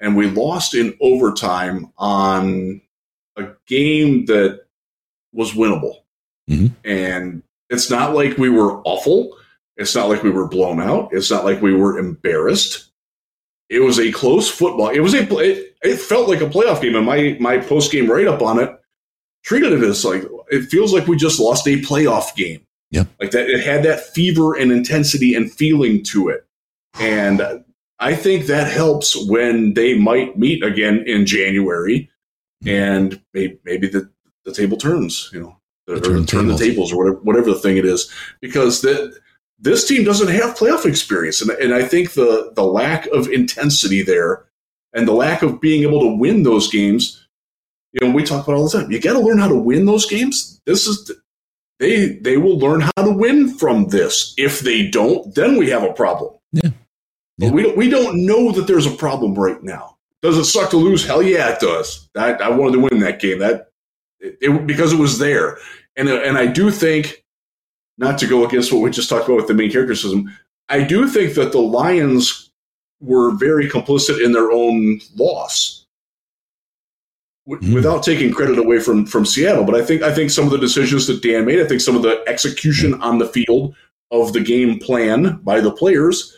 and 0.00 0.16
we 0.16 0.28
lost 0.30 0.74
in 0.74 0.96
overtime 1.00 1.92
on 1.98 2.80
a 3.36 3.48
game 3.66 4.26
that 4.26 4.64
was 5.32 5.52
winnable. 5.52 6.00
Mm-hmm. 6.48 6.74
And 6.84 7.42
it's 7.68 7.90
not 7.90 8.14
like 8.14 8.36
we 8.36 8.50
were 8.50 8.80
awful. 8.82 9.36
It's 9.76 9.94
not 9.94 10.08
like 10.08 10.22
we 10.22 10.30
were 10.30 10.48
blown 10.48 10.80
out. 10.80 11.10
It's 11.12 11.30
not 11.30 11.44
like 11.44 11.62
we 11.62 11.74
were 11.74 11.98
embarrassed. 11.98 12.89
It 13.70 13.80
was 13.80 13.98
a 13.98 14.12
close 14.12 14.50
football. 14.50 14.88
It 14.88 15.00
was 15.00 15.14
a. 15.14 15.22
It, 15.38 15.76
it 15.82 15.96
felt 15.96 16.28
like 16.28 16.42
a 16.42 16.46
playoff 16.46 16.82
game, 16.82 16.94
and 16.96 17.06
my 17.06 17.38
my 17.40 17.56
post 17.56 17.90
game 17.90 18.10
write 18.10 18.26
up 18.26 18.42
on 18.42 18.58
it 18.58 18.76
treated 19.42 19.72
it 19.72 19.82
as 19.82 20.04
like 20.04 20.24
it 20.50 20.62
feels 20.66 20.92
like 20.92 21.06
we 21.06 21.16
just 21.16 21.40
lost 21.40 21.66
a 21.66 21.80
playoff 21.82 22.34
game. 22.34 22.66
Yeah, 22.90 23.04
like 23.20 23.30
that. 23.30 23.48
It 23.48 23.64
had 23.64 23.84
that 23.84 24.00
fever 24.00 24.56
and 24.56 24.72
intensity 24.72 25.34
and 25.34 25.50
feeling 25.50 26.02
to 26.04 26.28
it, 26.28 26.44
and 26.98 27.64
I 28.00 28.14
think 28.14 28.46
that 28.46 28.70
helps 28.70 29.16
when 29.28 29.74
they 29.74 29.96
might 29.96 30.36
meet 30.36 30.64
again 30.64 31.04
in 31.06 31.24
January, 31.24 32.10
and 32.66 33.20
maybe, 33.32 33.58
maybe 33.64 33.88
the 33.88 34.10
the 34.44 34.52
table 34.52 34.76
turns. 34.76 35.30
You 35.32 35.40
know, 35.40 35.56
the, 35.86 36.00
turn, 36.00 36.26
turn 36.26 36.48
the 36.48 36.58
tables 36.58 36.92
or 36.92 36.98
whatever 36.98 37.20
whatever 37.22 37.50
the 37.50 37.60
thing 37.60 37.76
it 37.76 37.84
is, 37.84 38.10
because 38.40 38.80
that 38.82 39.16
this 39.60 39.86
team 39.86 40.04
doesn't 40.04 40.28
have 40.28 40.56
playoff 40.56 40.86
experience, 40.86 41.42
and, 41.42 41.50
and 41.50 41.74
I 41.74 41.82
think 41.82 42.12
the 42.12 42.52
the 42.54 42.64
lack 42.64 43.06
of 43.08 43.28
intensity 43.28 44.02
there 44.02 44.46
and 44.92 45.06
the 45.06 45.12
lack 45.12 45.42
of 45.42 45.60
being 45.60 45.82
able 45.82 46.00
to 46.00 46.16
win 46.16 46.42
those 46.42 46.70
games. 46.70 47.26
You 47.92 48.06
know, 48.06 48.14
we 48.14 48.22
talk 48.24 48.46
about 48.46 48.56
all 48.56 48.68
the 48.68 48.78
time. 48.78 48.90
You 48.90 49.00
got 49.00 49.14
to 49.14 49.20
learn 49.20 49.38
how 49.38 49.48
to 49.48 49.56
win 49.56 49.84
those 49.84 50.06
games. 50.06 50.60
This 50.64 50.86
is 50.86 51.10
they 51.78 52.14
they 52.14 52.36
will 52.36 52.58
learn 52.58 52.82
how 52.82 53.04
to 53.04 53.10
win 53.10 53.52
from 53.56 53.88
this. 53.88 54.34
If 54.36 54.60
they 54.60 54.88
don't, 54.88 55.34
then 55.34 55.56
we 55.56 55.68
have 55.70 55.82
a 55.82 55.92
problem. 55.92 56.34
Yeah. 56.52 56.70
But 57.38 57.52
we 57.52 57.62
don't 57.62 57.76
we 57.76 57.88
don't 57.88 58.26
know 58.26 58.52
that 58.52 58.66
there's 58.66 58.86
a 58.86 58.90
problem 58.90 59.34
right 59.34 59.62
now. 59.62 59.96
Does 60.22 60.36
it 60.36 60.44
suck 60.44 60.70
to 60.70 60.76
lose? 60.76 61.06
Hell 61.06 61.22
yeah, 61.22 61.50
it 61.50 61.60
does. 61.60 62.08
I, 62.14 62.34
I 62.34 62.50
wanted 62.50 62.72
to 62.72 62.80
win 62.80 63.00
that 63.00 63.20
game. 63.20 63.38
That 63.38 63.70
it, 64.20 64.36
it, 64.40 64.66
because 64.66 64.92
it 64.92 64.98
was 64.98 65.18
there, 65.18 65.58
and 65.96 66.08
and 66.08 66.36
I 66.36 66.46
do 66.46 66.70
think 66.70 67.19
not 67.98 68.18
to 68.18 68.26
go 68.26 68.44
against 68.46 68.72
what 68.72 68.80
we 68.82 68.90
just 68.90 69.08
talked 69.08 69.26
about 69.26 69.36
with 69.36 69.46
the 69.48 69.54
main 69.54 69.70
character 69.70 69.94
system, 69.94 70.30
I 70.68 70.82
do 70.82 71.08
think 71.08 71.34
that 71.34 71.52
the 71.52 71.60
Lions 71.60 72.50
were 73.00 73.32
very 73.32 73.68
complicit 73.68 74.24
in 74.24 74.32
their 74.32 74.50
own 74.52 75.00
loss. 75.16 75.84
W- 77.48 77.70
Mm. 77.70 77.74
Without 77.74 78.02
taking 78.02 78.32
credit 78.32 78.58
away 78.58 78.78
from 78.80 79.06
from 79.06 79.24
Seattle, 79.26 79.64
but 79.64 79.74
I 79.74 79.84
think 79.84 80.02
I 80.02 80.14
think 80.14 80.30
some 80.30 80.44
of 80.44 80.50
the 80.50 80.58
decisions 80.58 81.06
that 81.06 81.22
Dan 81.22 81.44
made, 81.46 81.58
I 81.60 81.64
think 81.66 81.80
some 81.80 81.96
of 81.96 82.02
the 82.02 82.22
execution 82.26 82.94
on 83.00 83.18
the 83.18 83.26
field 83.26 83.74
of 84.10 84.32
the 84.32 84.40
game 84.40 84.78
plan 84.78 85.40
by 85.42 85.60
the 85.60 85.70
players 85.72 86.36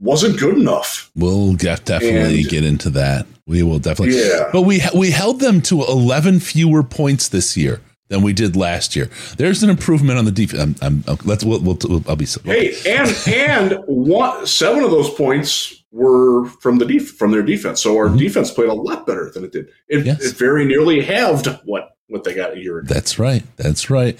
wasn't 0.00 0.38
good 0.38 0.56
enough. 0.58 1.10
We'll 1.14 1.54
get, 1.54 1.84
definitely 1.84 2.40
And- 2.40 2.48
get 2.48 2.64
into 2.64 2.90
that. 2.90 3.26
We 3.46 3.62
will 3.62 3.78
definitely. 3.78 4.18
Yeah. 4.18 4.50
But 4.52 4.62
we 4.62 4.82
we 4.94 5.10
held 5.12 5.40
them 5.40 5.60
to 5.62 5.82
11 5.84 6.40
fewer 6.40 6.82
points 6.82 7.28
this 7.28 7.56
year 7.56 7.80
than 8.12 8.22
we 8.22 8.32
did 8.32 8.54
last 8.54 8.94
year. 8.94 9.08
There's 9.38 9.62
an 9.62 9.70
improvement 9.70 10.18
on 10.18 10.24
the 10.26 10.30
defense. 10.30 10.80
I'm, 10.82 11.02
I'm, 11.06 11.18
let's 11.24 11.42
we'll, 11.44 11.60
we'll, 11.60 11.78
we'll 11.88 12.04
I'll 12.06 12.14
be 12.16 12.26
Hey, 12.44 12.74
and 12.86 13.10
and 13.26 13.78
one 13.86 14.46
seven 14.46 14.84
of 14.84 14.90
those 14.90 15.10
points 15.14 15.82
were 15.90 16.46
from 16.60 16.78
the 16.78 16.84
def- 16.84 17.16
from 17.16 17.30
their 17.32 17.42
defense. 17.42 17.82
So 17.82 17.96
our 17.96 18.08
Mhm. 18.08 18.18
defense 18.18 18.50
played 18.50 18.68
a 18.68 18.74
lot 18.74 19.06
better 19.06 19.30
than 19.30 19.44
it 19.44 19.52
did. 19.52 19.68
It, 19.88 20.06
Yes. 20.06 20.22
it 20.24 20.36
very 20.36 20.64
nearly 20.64 21.00
halved 21.00 21.46
what 21.64 21.96
what 22.08 22.24
they 22.24 22.34
got 22.34 22.52
a 22.54 22.58
year 22.60 22.78
ago. 22.78 22.92
That's 22.92 23.18
right. 23.18 23.42
That's 23.56 23.88
right. 23.90 24.18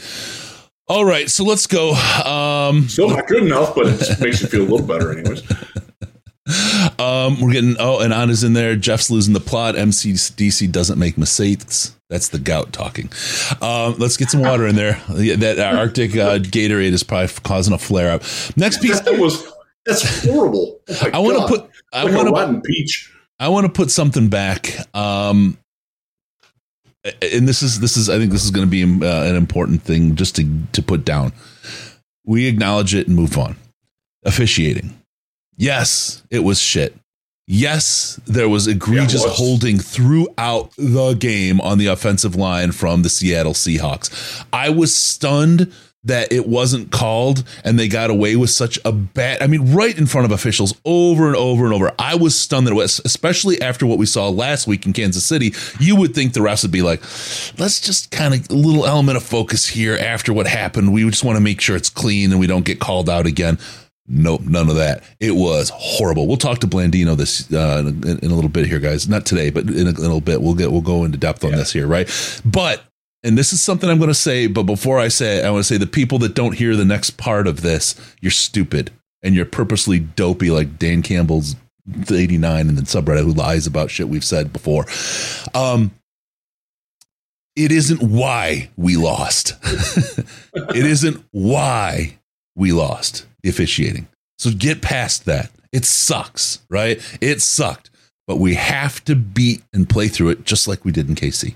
All 0.89 1.05
right, 1.05 1.31
so 1.31 1.45
let's 1.45 1.67
go. 1.67 1.93
Um, 1.95 2.89
Still 2.89 3.11
not 3.11 3.27
good 3.29 3.45
enough, 3.45 3.75
but 3.75 3.87
it 3.87 4.21
makes 4.21 4.43
you 4.43 4.49
feel 4.49 4.63
a 4.63 4.69
little 4.69 4.87
better, 4.87 5.13
anyways. 5.17 5.43
um, 6.99 7.41
we're 7.41 7.53
getting 7.53 7.77
oh, 7.79 8.01
and 8.01 8.13
Anna's 8.13 8.43
in 8.45 8.53
there. 8.53 8.75
Jeff's 8.77 9.11
losing 9.11 9.33
the 9.33 9.41
plot. 9.41 9.75
MCDC 9.77 10.71
doesn't 10.73 10.99
make 10.99 11.17
mistakes. 11.17 11.97
That's 12.13 12.29
the 12.29 12.39
gout 12.39 12.75
talking. 12.75 13.11
Um, 13.63 13.95
let's 13.97 14.19
get 14.19 14.29
some 14.29 14.43
water 14.43 14.67
in 14.67 14.77
there. 14.77 15.01
That 15.09 15.59
Arctic 15.59 16.11
uh, 16.11 16.41
Gatorade 16.41 16.93
is 16.93 17.03
probably 17.03 17.29
causing 17.43 17.73
a 17.73 17.79
flare 17.79 18.11
up. 18.11 18.23
Next 18.55 18.83
piece. 18.83 19.01
That 19.01 19.19
was 19.19 19.51
that's 19.87 20.23
horrible. 20.23 20.79
Oh 20.91 21.11
I 21.11 21.19
want 21.21 21.39
to 21.39 21.47
put. 21.49 21.71
I 21.91 22.03
like 22.03 22.15
want 22.15 22.29
to. 22.29 22.35
rotten 22.35 22.61
peach. 22.61 23.11
I 23.41 23.49
want 23.49 23.65
to 23.65 23.73
put 23.73 23.91
something 23.91 24.29
back. 24.29 24.77
Um, 24.95 25.57
and 27.03 27.49
this 27.49 27.63
is 27.63 27.81
this 27.81 27.97
is 27.97 28.11
I 28.11 28.19
think 28.19 28.31
this 28.31 28.45
is 28.45 28.51
going 28.51 28.67
to 28.67 28.71
be 28.71 28.83
uh, 28.83 29.25
an 29.25 29.35
important 29.35 29.83
thing 29.83 30.15
just 30.15 30.37
to 30.37 30.47
to 30.73 30.83
put 30.83 31.07
down. 31.07 31.33
We 32.27 32.47
acknowledge 32.47 32.95
it 32.95 33.07
and 33.07 33.17
move 33.17 33.39
on. 33.39 33.57
Officiating. 34.23 34.99
Yes, 35.57 36.23
it 36.29 36.41
was 36.41 36.61
shit. 36.61 36.95
Yes, 37.55 38.19
there 38.27 38.49
was 38.49 38.67
egregious 38.67 39.23
Yeah, 39.23 39.31
holding 39.31 39.79
throughout 39.79 40.71
the 40.79 41.13
game 41.13 41.61
on 41.61 41.77
the 41.77 41.87
offensive 41.87 42.35
line 42.35 42.73
from 42.73 43.03
the 43.03 43.11
Seattle 43.11 43.53
Seahawks. 43.53 44.43
I 44.55 44.71
was 44.71 44.95
stunned 44.95 45.71
that 46.05 46.33
it 46.33 46.49
wasn't 46.49 46.91
called 46.91 47.45
and 47.63 47.79
they 47.79 47.89
got 47.89 48.09
away 48.09 48.37
with 48.37 48.49
such 48.49 48.79
a 48.87 48.91
bad 48.91 49.41
I 49.43 49.47
mean 49.49 49.75
right 49.75 49.97
in 49.97 50.07
front 50.07 50.25
of 50.25 50.33
officials 50.33 50.75
over 50.87 51.27
and 51.27 51.37
over 51.37 51.67
and 51.67 51.75
over. 51.75 51.93
I 51.99 52.15
was 52.15 52.37
stunned 52.37 52.67
that 52.67 52.73
it 52.73 52.75
was 52.75 53.03
especially 53.05 53.61
after 53.61 53.87
what 53.87 53.99
we 53.99 54.07
saw 54.07 54.31
last 54.31 54.67
week 54.67 54.87
in 54.87 54.95
Kansas 54.95 55.25
City. 55.25 55.53
You 55.79 55.97
would 55.97 56.15
think 56.15 56.33
the 56.33 56.41
refs 56.41 56.63
would 56.63 56.73
be 56.73 56.81
like, 56.81 57.03
let's 57.59 57.83
just 57.83 58.11
kind 58.11 58.33
of 58.33 58.51
a 58.51 58.55
little 58.55 58.87
element 58.87 59.19
of 59.19 59.23
focus 59.23 59.69
here 59.69 59.99
after 59.99 60.33
what 60.33 60.47
happened. 60.47 60.91
We 60.91 61.09
just 61.11 61.23
want 61.23 61.37
to 61.37 61.43
make 61.43 61.61
sure 61.61 61.77
it's 61.77 61.91
clean 61.91 62.31
and 62.31 62.41
we 62.41 62.47
don't 62.47 62.65
get 62.65 62.81
called 62.81 63.11
out 63.11 63.27
again. 63.27 63.59
Nope, 64.09 64.43
none 64.43 64.69
of 64.69 64.77
that. 64.77 65.05
It 65.21 65.33
was 65.33 65.71
horrible. 65.75 66.27
We'll 66.27 66.37
talk 66.37 66.59
to 66.61 66.67
Blandino 66.67 67.17
this 67.17 67.53
uh, 67.53 67.85
in, 67.87 68.19
in 68.19 68.31
a 68.31 68.35
little 68.35 68.51
bit 68.51 68.67
here, 68.67 68.81
guys. 68.81 69.09
Not 69.09 69.25
today, 69.25 69.51
but 69.51 69.69
in 69.69 69.87
a, 69.87 69.93
little 69.93 70.21
bit. 70.21 70.43
We'll 70.43 70.55
get 70.55 70.73
we'll 70.73 70.81
go 70.81 71.05
into 71.05 71.19
depth 71.19 71.45
on 71.45 71.51
Yeah. 71.51 71.59
this 71.59 71.73
here, 71.73 71.87
right? 71.87 72.09
But 72.45 72.83
and 73.23 73.39
this 73.39 73.53
is 73.53 73.63
something 73.63 73.89
I'm 73.89 73.99
going 73.99 74.09
to 74.09 74.15
say. 74.15 74.49
But 74.49 74.65
before 74.65 74.99
I 74.99 75.09
say 75.09 75.39
it, 75.39 75.45
I 75.45 75.51
want 75.51 75.65
to 75.65 75.73
say 75.73 75.79
the 75.79 75.87
people 75.87 76.19
that 76.21 76.35
don't 76.35 76.55
hear 76.55 76.75
the 76.75 76.85
next 76.85 77.11
part 77.17 77.47
of 77.47 77.63
this, 77.63 77.95
you're 78.21 78.33
stupid 78.33 78.91
and 79.23 79.37
you're 79.37 79.45
purposely 79.45 80.01
dopey, 80.01 80.51
like 80.51 80.79
Dan 80.79 81.03
Campbell's 81.03 81.55
89 82.11 82.69
and 82.69 82.77
then 82.77 82.85
subreddit 82.85 83.23
who 83.25 83.33
lies 83.33 83.69
about 83.69 83.91
shit 83.91 84.09
we've 84.09 84.25
said 84.25 84.53
before. 84.53 84.87
Um, 85.55 85.93
it 87.55 87.71
isn't 87.71 88.03
why 88.03 88.71
we 88.77 88.97
lost. 88.97 89.55
it 90.55 90.87
isn't 90.87 91.25
why 91.31 92.19
we 92.57 92.73
lost 92.73 93.27
the 93.43 93.51
officiating. 93.51 94.09
So 94.39 94.51
get 94.51 94.83
past 94.83 95.25
that. 95.27 95.51
It 95.73 95.85
sucks, 95.85 96.61
right? 96.69 97.01
It 97.21 97.41
sucked, 97.41 97.91
but 98.27 98.37
we 98.39 98.55
have 98.55 99.05
to 99.05 99.15
beat 99.15 99.63
and 99.73 99.89
play 99.89 100.09
through 100.09 100.31
it 100.31 100.45
just 100.45 100.69
like 100.69 100.85
we 100.85 100.93
did 100.93 101.09
in 101.09 101.15
KC. 101.15 101.55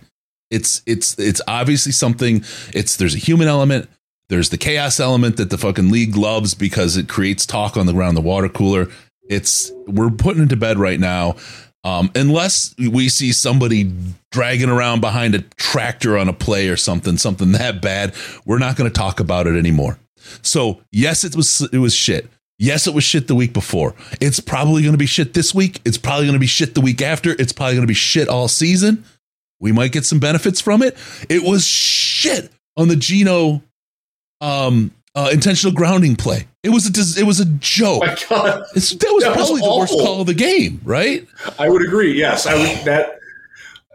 It's 0.50 0.82
it's 0.86 1.18
it's 1.18 1.42
obviously 1.48 1.92
something. 1.92 2.44
It's 2.72 2.96
there's 2.96 3.14
a 3.14 3.18
human 3.18 3.48
element. 3.48 3.88
There's 4.28 4.50
the 4.50 4.58
chaos 4.58 4.98
element 4.98 5.36
that 5.36 5.50
the 5.50 5.58
fucking 5.58 5.90
league 5.90 6.16
loves 6.16 6.54
because 6.54 6.96
it 6.96 7.08
creates 7.08 7.46
talk 7.46 7.76
on 7.76 7.86
the 7.86 7.92
ground, 7.92 8.16
the 8.16 8.22
water 8.22 8.48
cooler. 8.48 8.88
It's 9.28 9.72
we're 9.86 10.10
putting 10.10 10.44
it 10.44 10.50
to 10.50 10.56
bed 10.56 10.78
right 10.78 10.98
now. 10.98 11.36
Um, 11.84 12.10
unless 12.16 12.74
we 12.78 13.08
see 13.08 13.32
somebody 13.32 13.92
dragging 14.32 14.70
around 14.70 15.00
behind 15.00 15.36
a 15.36 15.42
tractor 15.56 16.18
on 16.18 16.28
a 16.28 16.32
play 16.32 16.68
or 16.68 16.76
something, 16.76 17.16
something 17.16 17.52
that 17.52 17.80
bad, 17.80 18.12
we're 18.44 18.58
not 18.58 18.76
going 18.76 18.90
to 18.90 18.94
talk 18.94 19.20
about 19.20 19.46
it 19.46 19.56
anymore. 19.56 19.96
So 20.42 20.82
yes, 20.92 21.24
it 21.24 21.36
was 21.36 21.68
it 21.72 21.78
was 21.78 21.94
shit. 21.94 22.28
Yes, 22.58 22.86
it 22.86 22.94
was 22.94 23.04
shit 23.04 23.28
the 23.28 23.34
week 23.34 23.52
before. 23.52 23.94
It's 24.20 24.40
probably 24.40 24.82
going 24.82 24.94
to 24.94 24.98
be 24.98 25.06
shit 25.06 25.34
this 25.34 25.54
week. 25.54 25.80
It's 25.84 25.98
probably 25.98 26.24
going 26.24 26.36
to 26.36 26.40
be 26.40 26.46
shit 26.46 26.74
the 26.74 26.80
week 26.80 27.02
after. 27.02 27.32
It's 27.38 27.52
probably 27.52 27.74
going 27.74 27.86
to 27.86 27.90
be 27.90 27.94
shit 27.94 28.28
all 28.28 28.48
season. 28.48 29.04
We 29.60 29.72
might 29.72 29.92
get 29.92 30.06
some 30.06 30.20
benefits 30.20 30.60
from 30.60 30.82
it. 30.82 30.96
It 31.28 31.42
was 31.42 31.66
shit 31.66 32.50
on 32.76 32.88
the 32.88 32.96
Geno 32.96 33.62
um, 34.40 34.92
uh, 35.14 35.30
intentional 35.32 35.74
grounding 35.74 36.16
play. 36.16 36.46
It 36.62 36.70
was 36.70 36.86
a 36.86 37.20
it 37.20 37.24
was 37.24 37.40
a 37.40 37.46
joke. 37.46 38.02
Oh 38.04 38.06
my 38.06 38.16
God, 38.28 38.64
It's, 38.74 38.90
that 38.90 39.10
was 39.12 39.24
That 39.24 39.36
was 39.36 39.46
probably 39.48 39.60
the 39.62 39.76
worst 39.76 39.92
call 39.92 40.20
of 40.20 40.26
the 40.26 40.34
game, 40.34 40.80
right? 40.84 41.26
I 41.58 41.68
would 41.68 41.82
agree. 41.82 42.16
Yes, 42.18 42.46
I 42.46 42.54
would 42.54 42.84
that. 42.84 43.18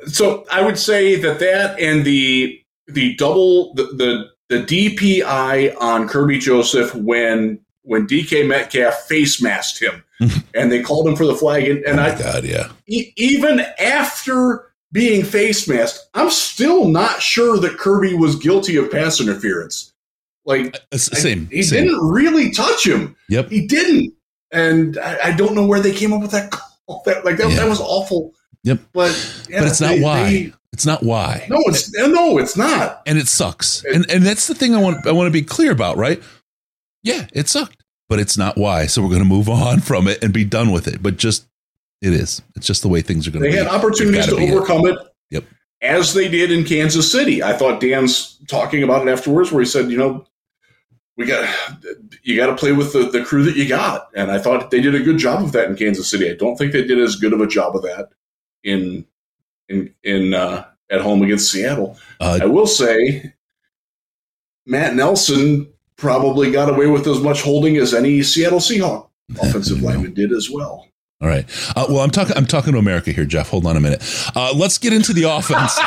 So 0.07 0.45
I 0.51 0.61
would 0.63 0.79
say 0.79 1.15
that 1.17 1.39
that 1.39 1.79
and 1.79 2.03
the 2.05 2.59
the 2.87 3.15
double 3.15 3.73
the 3.75 3.83
the, 3.83 4.29
the 4.51 4.57
DPI 4.63 5.75
on 5.79 6.07
Kerby 6.09 6.39
Joseph 6.39 6.93
when 6.93 7.59
when 7.83 8.05
DK 8.05 8.45
Metcalf 8.47 8.93
face 9.07 9.41
masked 9.41 9.81
him 9.81 10.03
and 10.53 10.71
they 10.71 10.83
called 10.83 11.07
him 11.07 11.15
for 11.15 11.25
the 11.25 11.35
flag 11.35 11.67
and, 11.67 11.83
and 11.85 11.99
oh 11.99 12.03
I 12.03 12.15
God, 12.21 12.43
yeah. 12.43 12.69
e- 12.85 13.11
even 13.17 13.61
after 13.79 14.71
being 14.91 15.23
face 15.23 15.67
masked, 15.67 16.07
I'm 16.13 16.29
still 16.29 16.85
not 16.89 17.21
sure 17.21 17.57
that 17.57 17.77
Kerby 17.79 18.17
was 18.19 18.35
guilty 18.35 18.75
of 18.75 18.91
pass 18.91 19.19
interference. 19.21 19.93
Like 20.45 20.75
Uh, 20.91 20.97
Same. 20.97 21.47
he 21.51 21.63
same. 21.63 21.85
didn't 21.85 22.01
really 22.07 22.51
touch 22.51 22.85
him. 22.85 23.15
Yep. 23.29 23.49
He 23.49 23.65
didn't, 23.67 24.13
and 24.51 24.97
I, 24.99 25.29
I 25.29 25.31
don't 25.31 25.55
know 25.55 25.65
where 25.65 25.79
they 25.79 25.93
came 25.93 26.11
up 26.13 26.21
with 26.21 26.31
that 26.31 26.51
call. 26.51 27.03
That 27.05 27.23
like 27.23 27.37
that, 27.37 27.49
Yeah. 27.49 27.55
that 27.57 27.69
was 27.69 27.79
awful. 27.79 28.33
Yep. 28.63 28.79
But 28.91 29.45
yeah, 29.49 29.61
but 29.61 29.67
it's 29.69 29.79
not 29.81 29.89
they- 29.95 30.01
why. 30.01 30.23
they- 30.23 30.53
it's 30.73 30.85
not 30.85 31.03
why. 31.03 31.45
no, 31.49 31.57
it's 31.65 31.97
eh, 31.97 32.07
no, 32.07 32.37
it's 32.37 32.55
not. 32.55 33.01
and 33.05 33.17
it 33.17 33.27
sucks. 33.27 33.83
And 33.85 34.09
and 34.09 34.25
that's 34.25 34.47
the 34.47 34.55
thing 34.55 34.73
I 34.73 34.81
want 34.81 35.05
I 35.05 35.11
want 35.11 35.27
to 35.27 35.31
be 35.31 35.41
clear 35.41 35.71
about, 35.71 35.97
right? 35.97 36.21
Yeah, 37.03 37.27
it 37.33 37.49
sucked, 37.49 37.83
but 38.07 38.19
it's 38.19 38.37
not 38.37 38.57
why. 38.57 38.85
So 38.85 39.01
we're 39.01 39.09
going 39.09 39.19
to 39.19 39.27
move 39.27 39.49
on 39.49 39.81
from 39.81 40.07
it 40.07 40.23
and 40.23 40.33
be 40.33 40.45
done 40.45 40.71
with 40.71 40.87
it. 40.87 41.03
But 41.03 41.17
just 41.17 41.47
it 42.01 42.13
is. 42.13 42.41
It's 42.55 42.65
just 42.65 42.81
the 42.81 42.89
way 42.89 43.01
things 43.01 43.27
are 43.27 43.31
going 43.31 43.43
to 43.43 43.49
be. 43.49 43.55
They 43.55 43.63
had 43.63 43.71
opportunities 43.71 44.27
to 44.27 44.37
overcome 44.37 44.85
it. 44.87 44.97
Yep. 45.29 45.45
As 45.81 46.13
they 46.13 46.27
did 46.27 46.51
in 46.51 46.63
Kansas 46.63 47.11
City. 47.11 47.43
I 47.43 47.53
thought 47.53 47.79
Dan's 47.79 48.37
talking 48.47 48.83
about 48.83 49.07
it 49.07 49.11
afterwards, 49.11 49.51
where 49.51 49.61
he 49.61 49.67
said, 49.67 49.89
you 49.91 49.97
know, 49.97 50.25
we 51.17 51.25
got 51.25 51.53
you 52.23 52.35
got 52.35 52.47
to 52.47 52.55
play 52.55 52.71
with 52.71 52.93
the, 52.93 53.09
the 53.09 53.23
crew 53.23 53.43
that 53.43 53.55
you 53.55 53.67
got, 53.67 54.09
and 54.15 54.31
I 54.31 54.39
thought 54.39 54.71
they 54.71 54.81
did 54.81 54.95
a 54.95 55.03
good 55.03 55.17
job 55.17 55.43
of 55.43 55.51
that 55.51 55.69
in 55.69 55.75
Kansas 55.75 56.09
City. 56.09 56.31
I 56.31 56.35
don't 56.35 56.55
think 56.55 56.71
they 56.71 56.85
did 56.85 56.99
as 56.99 57.17
good 57.17 57.33
of 57.33 57.41
a 57.41 57.47
job 57.47 57.75
of 57.75 57.83
that 57.83 58.09
in 58.63 59.05
in 59.71 59.93
in 60.03 60.33
uh, 60.33 60.65
at 60.89 61.01
home 61.01 61.21
against 61.21 61.51
Seattle. 61.51 61.97
Uh, 62.19 62.39
I 62.41 62.45
will 62.45 62.67
say, 62.67 63.33
Matt 64.65 64.95
Nelson 64.95 65.71
probably 65.95 66.51
got 66.51 66.69
away 66.69 66.87
with 66.87 67.07
as 67.07 67.21
much 67.21 67.41
holding 67.41 67.77
as 67.77 67.93
any 67.93 68.21
Seattle 68.23 68.59
Seahawk 68.59 69.09
offensive 69.41 69.81
lineman 69.81 70.13
did 70.13 70.31
as 70.31 70.49
well. 70.49 70.87
All 71.21 71.27
right. 71.27 71.45
Uh, 71.75 71.85
well, 71.87 71.99
I'm 71.99 72.09
talking. 72.09 72.35
I'm 72.35 72.47
talking 72.47 72.73
to 72.73 72.79
America 72.79 73.11
here, 73.11 73.25
Jeff. 73.25 73.49
Hold 73.49 73.67
on 73.67 73.77
a 73.77 73.79
minute. 73.79 74.01
Uh, 74.35 74.53
let's 74.55 74.79
get 74.79 74.91
into 74.91 75.13
the 75.13 75.23
offense. 75.23 75.77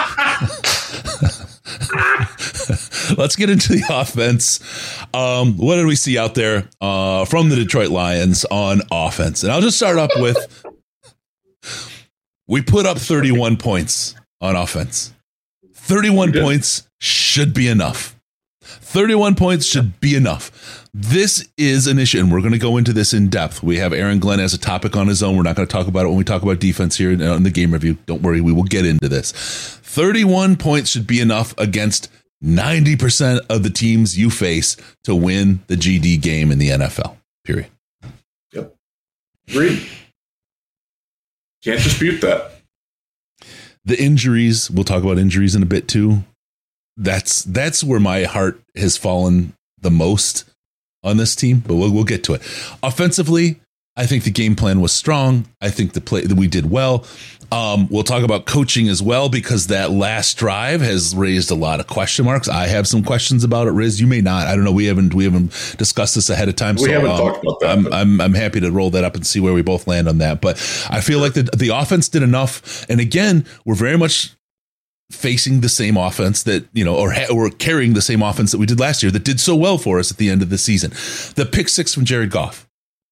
let's 3.18 3.34
get 3.34 3.50
into 3.50 3.72
the 3.72 3.82
offense. 3.90 4.60
Um, 5.12 5.56
what 5.56 5.74
did 5.74 5.86
we 5.86 5.96
see 5.96 6.18
out 6.18 6.36
there 6.36 6.68
uh, 6.80 7.24
from 7.24 7.48
the 7.48 7.56
Detroit 7.56 7.88
Lions 7.88 8.44
on 8.44 8.82
offense? 8.92 9.42
And 9.42 9.50
I'll 9.50 9.60
just 9.60 9.76
start 9.76 9.98
up 9.98 10.10
with: 10.16 10.63
we 12.46 12.62
put 12.62 12.86
up 12.86 12.98
31 12.98 13.56
points 13.56 14.14
on 14.40 14.56
offense. 14.56 15.12
31 15.74 16.32
points 16.32 16.88
should 17.00 17.54
be 17.54 17.68
enough. 17.68 18.14
31 18.62 19.34
points 19.34 19.66
should 19.66 20.00
be 20.00 20.14
enough. 20.14 20.88
This 20.94 21.46
is 21.58 21.86
an 21.86 21.98
issue, 21.98 22.20
and 22.20 22.32
we're 22.32 22.40
going 22.40 22.52
to 22.52 22.58
go 22.58 22.76
into 22.76 22.92
this 22.92 23.12
in 23.12 23.28
depth. 23.28 23.62
We 23.62 23.78
have 23.78 23.92
Aaron 23.92 24.18
Glenn 24.20 24.40
as 24.40 24.54
a 24.54 24.58
topic 24.58 24.96
on 24.96 25.08
his 25.08 25.22
own. 25.22 25.36
We're 25.36 25.42
not 25.42 25.56
going 25.56 25.66
to 25.66 25.72
talk 25.72 25.86
about 25.86 26.04
it 26.04 26.08
when 26.08 26.16
we 26.16 26.24
talk 26.24 26.42
about 26.42 26.60
defense 26.60 26.96
here 26.96 27.10
in 27.10 27.20
uh, 27.20 27.34
in 27.34 27.42
the 27.42 27.50
game 27.50 27.72
review. 27.72 27.98
Don't 28.06 28.22
worry, 28.22 28.40
we 28.40 28.52
will 28.52 28.62
get 28.62 28.86
into 28.86 29.08
this. 29.08 29.32
31 29.32 30.56
points 30.56 30.90
should 30.90 31.06
be 31.06 31.20
enough 31.20 31.54
against 31.58 32.10
90% 32.42 33.40
of 33.48 33.62
the 33.62 33.70
teams 33.70 34.18
you 34.18 34.30
face 34.30 34.76
to 35.04 35.14
win 35.14 35.62
the 35.66 35.76
GD 35.76 36.20
game 36.20 36.52
in 36.52 36.58
the 36.58 36.70
NFL. 36.70 37.16
Period. 37.44 37.70
Yep. 38.52 38.74
Agreed. 39.48 39.88
Can't 41.64 41.82
dispute 41.82 42.20
that. 42.20 42.52
The 43.86 44.00
injuries, 44.00 44.70
we'll 44.70 44.84
talk 44.84 45.02
about 45.02 45.18
injuries 45.18 45.54
in 45.54 45.62
a 45.62 45.66
bit 45.66 45.88
too. 45.88 46.24
That's 46.96 47.42
that's 47.42 47.82
where 47.82 48.00
my 48.00 48.24
heart 48.24 48.60
has 48.76 48.96
fallen 48.96 49.54
the 49.80 49.90
most 49.90 50.44
on 51.02 51.16
this 51.16 51.34
team, 51.34 51.62
but 51.66 51.74
we'll, 51.74 51.90
we'll 51.90 52.04
get 52.04 52.22
to 52.24 52.34
it. 52.34 52.42
Offensively, 52.82 53.60
I 53.96 54.06
think 54.06 54.24
the 54.24 54.30
game 54.30 54.56
plan 54.56 54.80
was 54.80 54.92
strong. 54.92 55.46
I 55.60 55.70
think 55.70 55.92
the 55.92 56.00
play 56.00 56.22
that 56.22 56.36
we 56.36 56.48
did 56.48 56.68
well. 56.68 57.06
Um, 57.52 57.86
we'll 57.88 58.02
talk 58.02 58.24
about 58.24 58.46
coaching 58.46 58.88
as 58.88 59.00
well 59.00 59.28
because 59.28 59.68
that 59.68 59.92
last 59.92 60.36
drive 60.36 60.80
has 60.80 61.14
raised 61.14 61.52
a 61.52 61.54
lot 61.54 61.78
of 61.78 61.86
question 61.86 62.24
marks. 62.24 62.48
I 62.48 62.66
have 62.66 62.88
some 62.88 63.04
questions 63.04 63.44
about 63.44 63.68
it, 63.68 63.70
Riz. 63.70 64.00
You 64.00 64.08
may 64.08 64.20
not. 64.20 64.48
I 64.48 64.56
don't 64.56 64.64
know. 64.64 64.72
We 64.72 64.86
haven't 64.86 65.14
we 65.14 65.24
haven't 65.24 65.76
discussed 65.78 66.16
this 66.16 66.28
ahead 66.28 66.48
of 66.48 66.56
time. 66.56 66.74
We 66.74 66.86
so, 66.86 66.90
haven't 66.90 67.10
um, 67.10 67.18
talked 67.18 67.44
about 67.44 67.60
that. 67.60 67.70
I'm, 67.70 67.92
I'm, 67.92 68.20
I'm 68.20 68.34
happy 68.34 68.58
to 68.60 68.70
roll 68.72 68.90
that 68.90 69.04
up 69.04 69.14
and 69.14 69.24
see 69.24 69.38
where 69.38 69.54
we 69.54 69.62
both 69.62 69.86
land 69.86 70.08
on 70.08 70.18
that. 70.18 70.40
But 70.40 70.56
I 70.90 71.00
feel 71.00 71.20
like 71.20 71.34
the 71.34 71.44
the 71.44 71.68
offense 71.68 72.08
did 72.08 72.24
enough. 72.24 72.84
And 72.88 73.00
again, 73.00 73.46
we're 73.64 73.76
very 73.76 73.98
much 73.98 74.34
facing 75.12 75.60
the 75.60 75.68
same 75.68 75.96
offense 75.96 76.42
that 76.44 76.66
you 76.72 76.84
know, 76.84 76.96
or 76.96 77.12
ha- 77.12 77.32
or 77.32 77.50
carrying 77.50 77.94
the 77.94 78.02
same 78.02 78.22
offense 78.22 78.50
that 78.50 78.58
we 78.58 78.66
did 78.66 78.80
last 78.80 79.02
year 79.02 79.12
that 79.12 79.24
did 79.24 79.38
so 79.38 79.54
well 79.54 79.78
for 79.78 80.00
us 80.00 80.10
at 80.10 80.16
the 80.16 80.30
end 80.30 80.42
of 80.42 80.50
the 80.50 80.58
season. 80.58 80.90
The 81.36 81.48
pick 81.50 81.68
six 81.68 81.94
from 81.94 82.04
Jared 82.04 82.30
Goff. 82.30 82.63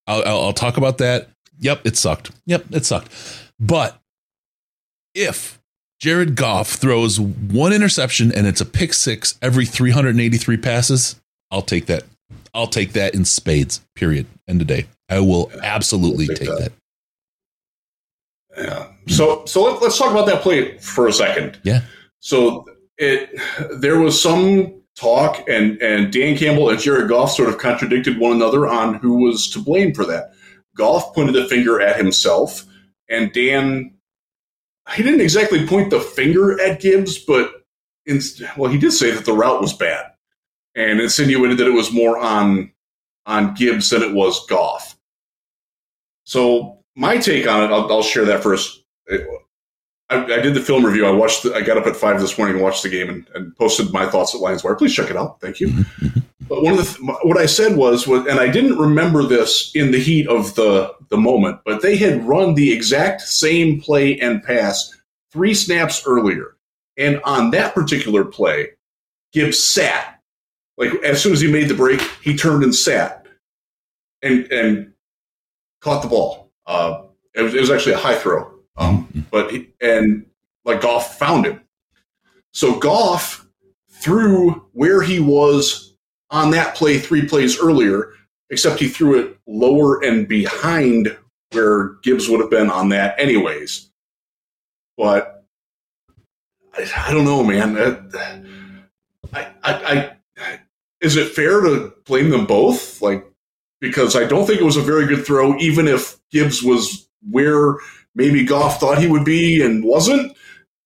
I'll, 0.07 0.23
I'll, 0.25 0.41
I'll 0.45 0.53
talk 0.53 0.77
about 0.77 0.99
that. 0.99 1.29
Yep, 1.59 1.87
it 1.87 1.97
sucked. 1.97 2.31
Yep, 2.47 2.67
it 2.73 2.85
sucked. 2.85 3.11
But 3.61 3.99
if 5.15 5.61
Jared 6.01 6.35
Goff 6.35 6.71
throws 6.71 7.21
one 7.21 7.73
interception 7.73 8.33
and 8.33 8.47
it's 8.47 8.61
a 8.61 8.67
pick 8.67 8.93
six 8.95 9.39
every 9.41 9.65
383 9.65 10.57
passes, 10.57 11.21
I'll 11.51 11.63
take 11.63 11.87
that. 11.87 12.05
I'll 12.55 12.67
take 12.67 12.93
that 12.93 13.15
in 13.15 13.25
spades. 13.25 13.81
Period. 13.95 14.27
End 14.49 14.61
of 14.61 14.67
day. 14.67 14.87
I 15.09 15.21
will 15.21 15.51
absolutely 15.63 16.27
take, 16.27 16.49
that. 16.49 16.59
that. 16.59 16.73
Yeah. 18.57 18.87
So 19.09 19.45
so 19.47 19.63
let, 19.63 19.83
us 19.83 19.99
talk 19.99 20.11
about 20.11 20.27
that 20.27 20.43
play 20.43 20.77
for 20.79 21.07
a 21.07 21.13
second. 21.13 21.59
Yeah. 21.63 21.83
So 22.21 22.67
it 22.99 23.31
there 23.71 23.99
was 23.99 24.21
some 24.21 24.82
talk 24.97 25.49
and 25.49 25.81
and 25.81 26.13
Dan 26.13 26.37
Campbell 26.37 26.71
and 26.71 26.79
Jared 26.79 27.09
Goff 27.09 27.33
sort 27.33 27.49
of 27.49 27.59
contradicted 27.59 28.19
one 28.19 28.33
another 28.33 28.69
on 28.69 28.95
who 28.95 29.17
was 29.23 29.49
to 29.51 29.59
blame 29.59 29.95
for 29.95 30.05
that. 30.07 30.33
Goff 30.77 31.15
pointed 31.15 31.35
the 31.35 31.49
finger 31.49 31.81
at 31.81 31.97
himself 31.97 32.65
and 33.09 33.33
Dan 33.33 33.95
he 34.95 35.03
didn't 35.03 35.21
exactly 35.21 35.67
point 35.67 35.91
the 35.91 36.01
finger 36.01 36.61
at 36.61 36.81
Gibbs, 36.81 37.19
but 37.19 37.51
in, 38.05 38.21
well, 38.57 38.71
he 38.71 38.79
did 38.79 38.93
say 38.93 39.13
that 39.13 39.25
the 39.25 39.33
route 39.33 39.61
was 39.61 39.73
bad 39.73 40.07
and 40.75 41.01
insinuated 41.01 41.59
that 41.59 41.69
it 41.69 41.75
was 41.75 41.93
more 41.93 42.19
on 42.19 42.73
on 43.25 43.55
Gibbs 43.55 43.91
than 43.91 44.03
it 44.03 44.13
was 44.13 44.45
Goff. 44.47 44.99
So 46.25 46.81
my 46.97 47.19
take 47.19 47.47
on 47.47 47.63
it, 47.65 47.73
I'll, 47.73 47.91
I'll 47.91 48.03
share 48.03 48.25
that 48.25 48.43
first. 48.43 48.85
I, 50.13 50.25
I, 50.25 50.41
did 50.41 50.55
the 50.55 50.61
film 50.61 50.85
review. 50.85 51.07
I 51.07 51.11
watched. 51.11 51.43
The, 51.43 51.55
I 51.55 51.63
got 51.63 51.79
up 51.79 51.87
at 51.87 51.97
five 51.97 52.21
this 52.21 52.37
morning 52.39 52.57
and 52.57 52.65
watched 52.65 52.83
the 52.83 52.89
game 52.89 53.09
and, 53.09 53.27
and 53.35 53.57
posted 53.57 53.93
my 53.93 54.07
thoughts 54.07 54.35
at 54.35 54.41
Lions 54.41 54.63
Wire. 54.63 54.75
Please 54.75 54.95
check 54.95 55.11
it 55.11 55.17
out. 55.17 55.41
Thank 55.41 55.61
you. 55.61 55.85
But 56.53 56.65
one 56.65 56.75
of 56.75 56.81
the 56.81 56.85
th- 56.85 57.19
what 57.23 57.39
I 57.39 57.47
said 57.47 57.79
was, 57.79 58.07
was, 58.07 58.27
and 58.27 58.39
I 58.39 58.47
didn't 58.47 58.77
remember 58.77 59.23
this 59.23 59.75
in 59.75 59.91
the 59.91 59.99
heat 59.99 60.29
of 60.29 60.55
the 60.55 60.95
the 61.09 61.17
moment, 61.17 61.61
but 61.65 61.81
they 61.81 61.97
had 61.97 62.27
run 62.27 62.55
the 62.55 62.71
exact 62.71 63.23
same 63.23 63.81
play 63.81 64.19
and 64.19 64.43
pass 64.43 64.95
three 65.31 65.55
snaps 65.55 66.03
earlier, 66.07 66.57
and 66.99 67.23
on 67.25 67.53
that 67.53 67.75
particular 67.75 68.27
play, 68.27 68.69
Gibbs 69.33 69.59
sat. 69.59 70.21
Like 70.77 70.93
as 71.03 71.23
soon 71.23 71.33
as 71.33 71.41
he 71.41 71.51
made 71.51 71.69
the 71.69 71.75
break, 71.75 72.03
he 72.23 72.37
turned 72.37 72.65
and 72.65 72.75
sat, 72.75 73.27
and 74.21 74.45
and 74.53 74.93
caught 75.81 76.03
the 76.03 76.09
ball. 76.09 76.51
Uh, 76.67 77.05
it, 77.35 77.41
was, 77.41 77.55
it 77.55 77.61
was 77.61 77.71
actually 77.71 77.95
a 77.95 77.99
high 77.99 78.19
throw, 78.19 78.53
um, 78.77 79.07
mm-hmm. 79.07 79.21
but 79.31 79.51
he, 79.51 79.69
and 79.81 80.27
like 80.65 80.81
Goff 80.81 81.19
found 81.19 81.47
him. 81.47 81.61
So 82.53 82.79
Goff 82.79 83.47
threw 83.91 84.67
where 84.73 85.03
he 85.03 85.21
was 85.21 85.95
on 86.31 86.51
that 86.51 86.75
play 86.75 86.99
three 86.99 87.27
plays 87.27 87.59
earlier, 87.59 88.13
except 88.51 88.81
he 88.81 88.89
threw 88.89 89.19
it 89.19 89.39
lower 89.47 90.03
and 90.03 90.27
behind 90.27 91.17
where 91.53 91.95
Gibbs 92.03 92.29
would 92.29 92.41
have 92.41 92.51
been 92.51 92.71
on 92.71 92.89
that, 92.91 93.19
anyways. 93.19 93.91
But 94.97 95.45
I, 96.77 96.91
I 97.09 97.13
don't 97.13 97.25
know, 97.25 97.45
man. 97.45 97.77
I, 99.33 99.49
I, 99.63 100.11
I, 100.37 100.61
is 101.01 101.17
it 101.17 101.33
fair 101.33 101.61
to 101.61 101.93
blame 102.05 102.31
them 102.31 102.47
both? 102.47 103.03
Like, 103.03 103.27
because 103.81 104.17
I 104.17 104.25
don't 104.25 104.47
think 104.47 104.61
it 104.61 104.65
was 104.65 104.77
a 104.77 104.83
very 104.83 105.07
good 105.07 105.27
throw, 105.27 105.57
even 105.59 105.89
if 105.89 106.19
Gibbs 106.31 106.63
was 106.63 107.09
where 107.31 107.77
maybe 108.15 108.45
Goff 108.45 108.81
thought 108.81 108.99
he 108.99 109.07
would 109.07 109.25
be 109.25 109.63
and 109.63 109.85
wasn't. 109.85 110.37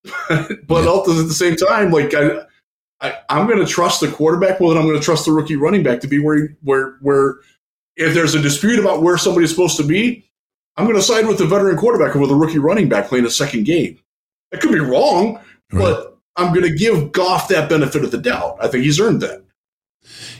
but 0.28 0.84
yeah. 0.84 0.98
at 0.98 1.04
the 1.04 1.34
same 1.34 1.56
time, 1.56 1.90
like 1.90 2.14
I, 2.14 2.42
I, 3.00 3.14
am 3.28 3.46
going 3.46 3.58
to 3.58 3.66
trust 3.66 4.00
the 4.00 4.08
quarterback 4.08 4.60
more 4.60 4.70
than 4.70 4.78
I'm 4.80 4.88
going 4.88 4.98
to 4.98 5.04
trust 5.04 5.24
the 5.24 5.32
rookie 5.32 5.56
running 5.56 5.82
back 5.82 6.00
to 6.00 6.06
be 6.06 6.18
where 6.18 6.56
where 6.62 6.96
where 7.00 7.36
if 7.96 8.14
there's 8.14 8.34
a 8.34 8.40
dispute 8.40 8.78
about 8.78 9.02
where 9.02 9.18
somebody's 9.18 9.50
supposed 9.50 9.76
to 9.78 9.84
be, 9.84 10.28
I'm 10.76 10.84
going 10.84 10.96
to 10.96 11.02
side 11.02 11.26
with 11.26 11.38
the 11.38 11.46
veteran 11.46 11.76
quarterback 11.76 12.14
over 12.14 12.26
the 12.26 12.34
rookie 12.34 12.58
running 12.58 12.88
back 12.88 13.08
playing 13.08 13.26
a 13.26 13.30
second 13.30 13.64
game. 13.64 13.98
I 14.52 14.58
could 14.58 14.72
be 14.72 14.80
wrong, 14.80 15.40
right. 15.72 15.80
but 15.80 16.18
I'm 16.36 16.54
going 16.54 16.70
to 16.70 16.76
give 16.76 17.12
Goff 17.12 17.48
that 17.48 17.68
benefit 17.68 18.04
of 18.04 18.10
the 18.10 18.18
doubt. 18.18 18.58
I 18.60 18.68
think 18.68 18.84
he's 18.84 19.00
earned 19.00 19.22
that. 19.22 19.42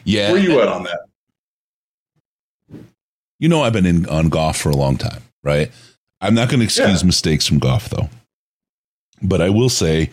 Yeah, 0.05 0.31
where 0.31 0.41
you 0.41 0.61
at 0.61 0.69
on 0.69 0.85
that? 0.85 1.01
You 3.39 3.49
know, 3.49 3.63
I've 3.63 3.73
been 3.73 3.87
in 3.87 4.07
on 4.07 4.29
Goff 4.29 4.59
for 4.59 4.71
a 4.71 4.77
long 4.77 4.97
time, 4.97 5.23
right? 5.43 5.73
I'm 6.21 6.35
not 6.35 6.49
going 6.49 6.61
to 6.61 6.65
excuse 6.65 7.03
yeah. 7.03 7.07
mistakes 7.07 7.47
from 7.47 7.59
Goff 7.59 7.89
though, 7.89 8.09
but 9.23 9.41
I 9.41 9.51
will 9.51 9.69
say 9.69 10.11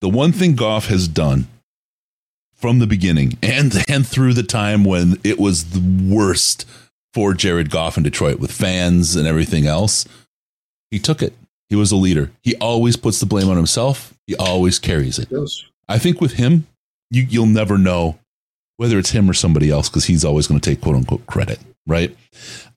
the 0.00 0.08
one 0.08 0.32
thing 0.32 0.54
Goff 0.54 0.86
has 0.88 1.08
done 1.08 1.48
from 2.54 2.78
the 2.78 2.86
beginning 2.86 3.38
and 3.42 3.72
and 3.88 4.06
through 4.06 4.34
the 4.34 4.42
time 4.42 4.84
when 4.84 5.18
it 5.24 5.38
was 5.38 5.70
the 5.70 6.14
worst 6.14 6.66
for 7.12 7.34
Jared 7.34 7.70
Goff 7.70 7.96
in 7.96 8.02
Detroit 8.02 8.38
with 8.38 8.52
fans 8.52 9.16
and 9.16 9.26
everything 9.26 9.66
else. 9.66 10.06
He 10.90 10.98
took 10.98 11.22
it. 11.22 11.34
He 11.68 11.76
was 11.76 11.92
a 11.92 11.96
leader. 11.96 12.32
He 12.42 12.56
always 12.56 12.96
puts 12.96 13.20
the 13.20 13.26
blame 13.26 13.48
on 13.48 13.56
himself. 13.56 14.12
He 14.26 14.34
always 14.36 14.78
carries 14.78 15.18
it. 15.18 15.28
I 15.88 15.98
think 15.98 16.20
with 16.20 16.34
him, 16.34 16.66
you, 17.10 17.26
you'll 17.28 17.46
never 17.46 17.78
know 17.78 18.18
whether 18.76 18.98
it's 18.98 19.10
him 19.10 19.28
or 19.28 19.34
somebody 19.34 19.70
else 19.70 19.88
because 19.88 20.06
he's 20.06 20.24
always 20.24 20.46
going 20.46 20.60
to 20.60 20.70
take 20.70 20.80
quote 20.80 20.96
unquote 20.96 21.26
credit, 21.26 21.60
right? 21.86 22.16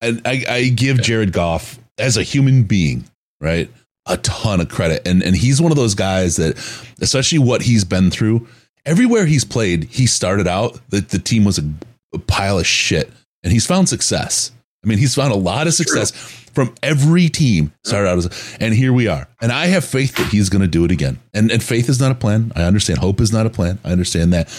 And 0.02 0.22
I, 0.26 0.46
I 0.48 0.68
give 0.70 1.02
Jared 1.02 1.32
Goff 1.32 1.80
as 1.98 2.18
a 2.18 2.24
human 2.24 2.64
being, 2.64 3.06
right, 3.40 3.70
a 4.06 4.18
ton 4.18 4.62
of 4.62 4.70
credit. 4.70 5.08
And 5.08 5.24
and 5.24 5.36
he's 5.36 5.62
one 5.62 5.72
of 5.72 5.78
those 5.78 5.96
guys 5.96 6.38
that, 6.38 6.58
especially 7.02 7.40
what 7.40 7.62
he's 7.62 7.84
been 7.84 8.12
through, 8.12 8.48
everywhere 8.86 9.26
he's 9.26 9.46
played, 9.46 9.86
he 9.86 10.08
started 10.08 10.48
out 10.48 10.80
that 10.90 11.10
the 11.10 11.20
team 11.20 11.46
was 11.46 11.58
a, 11.58 11.74
a, 12.14 12.20
pile 12.20 12.60
of 12.60 12.68
shit, 12.68 13.12
and 13.44 13.52
he's 13.52 13.66
found 13.66 13.90
success. 13.90 14.52
I 14.84 14.88
mean, 14.90 14.98
he's 14.98 15.16
found 15.16 15.32
a 15.32 15.38
lot 15.38 15.68
of 15.68 15.74
success 15.74 16.12
True. 16.12 16.52
from 16.54 16.76
every 16.84 17.30
team. 17.30 17.72
Started 17.86 18.10
out 18.10 18.18
as, 18.18 18.58
and 18.60 18.74
here 18.74 18.92
we 18.92 19.08
are. 19.08 19.30
And 19.42 19.52
I 19.52 19.68
have 19.68 19.86
faith 19.86 20.16
that 20.16 20.28
he's 20.28 20.50
going 20.50 20.62
to 20.62 20.68
do 20.68 20.84
it 20.84 20.92
again. 20.92 21.20
And 21.34 21.52
and 21.52 21.64
faith 21.64 21.90
is 21.90 22.00
not 22.00 22.12
a 22.12 22.16
plan. 22.16 22.52
I 22.56 22.64
understand. 22.64 23.00
Hope 23.00 23.22
is 23.22 23.32
not 23.32 23.46
a 23.46 23.50
plan. 23.50 23.80
I 23.84 23.92
understand 23.92 24.34
that. 24.34 24.50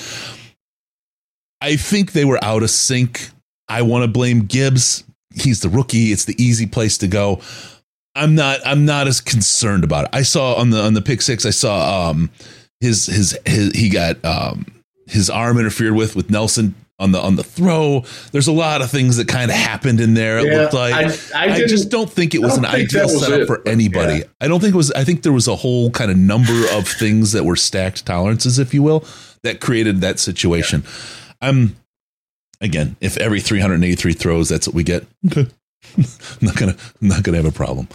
I 1.61 1.77
think 1.77 2.12
they 2.12 2.25
were 2.25 2.42
out 2.42 2.62
of 2.62 2.70
sync. 2.70 3.31
I 3.68 3.83
want 3.83 4.05
to 4.05 4.09
blame 4.09 4.44
Gibbs. 4.44 5.05
He's 5.35 5.61
the 5.61 5.68
rookie. 5.68 6.12
It's 6.12 6.25
the 6.25 6.40
easy 6.42 6.66
place 6.66 6.99
to 6.99 7.09
go. 7.09 7.40
I'm 8.14 8.35
not. 8.35 8.61
I'm 8.64 8.85
not 8.85 9.09
as 9.09 9.20
concerned 9.20 9.85
about 9.85 10.05
it. 10.05 10.11
I 10.12 10.23
saw 10.23 10.55
on 10.55 10.70
the 10.70 10.81
on 10.81 10.94
the 10.94 11.03
pick 11.03 11.20
six. 11.20 11.44
I 11.44 11.51
saw 11.51 12.11
um, 12.11 12.31
his 12.81 13.07
his, 13.07 13.38
his 13.44 13.73
he 13.73 13.88
got 13.88 14.25
um, 14.25 14.66
his 15.07 15.31
arm 15.31 15.59
interfered 15.59 15.94
with 15.94 16.14
with 16.14 16.31
Nelson 16.31 16.75
on 16.99 17.12
the 17.12 17.20
on 17.20 17.37
the 17.37 17.42
throw. 17.42 18.05
There's 18.31 18.47
a 18.47 18.53
lot 18.53 18.83
of 18.83 18.90
things 18.90 19.16
that 19.16 19.27
kind 19.27 19.51
of 19.51 19.57
happened 19.57 20.01
in 20.01 20.14
there. 20.14 20.38
It 20.38 20.47
yeah, 20.47 20.61
looked 20.61 20.75
like 20.75 20.94
I, 20.94 21.03
I, 21.35 21.55
I, 21.55 21.66
just 21.66 21.90
don't 21.90 22.11
think 22.11 22.35
it 22.35 22.40
was 22.40 22.57
an 22.57 22.64
ideal 22.64 23.09
setup 23.09 23.40
it, 23.40 23.47
for 23.47 23.66
anybody. 23.66 24.18
Yeah. 24.18 24.25
I 24.40 24.49
don't 24.49 24.61
think 24.61 24.75
it 24.75 24.77
was. 24.77 24.92
I 24.92 25.05
think 25.05 25.23
there 25.23 25.33
was 25.33 25.49
a 25.49 25.57
whole 25.57 25.90
kind 25.90 26.11
of 26.11 26.16
number 26.16 26.64
of 26.73 26.87
things 26.87 27.33
that 27.33 27.44
were 27.44 27.57
stacked 27.57 28.07
tolerances, 28.07 28.59
if 28.59 28.73
you 28.73 28.83
will, 28.83 29.05
that 29.42 29.61
created 29.61 30.01
that 30.03 30.20
situation. 30.20 30.85
Yeah. 30.85 31.49
I'm 31.49 31.77
again, 32.61 32.97
if 33.01 33.17
every 33.17 33.40
383 33.40 34.12
throws, 34.12 34.49
that's 34.49 34.67
what 34.67 34.75
we 34.75 34.83
get. 34.83 35.07
Okay, 35.27 35.47
I'm 35.97 36.05
not 36.40 36.57
gonna 36.57 36.77
I'm 37.01 37.09
not 37.09 37.23
gonna 37.23 37.37
have 37.37 37.47
a 37.47 37.53
problem. 37.53 37.88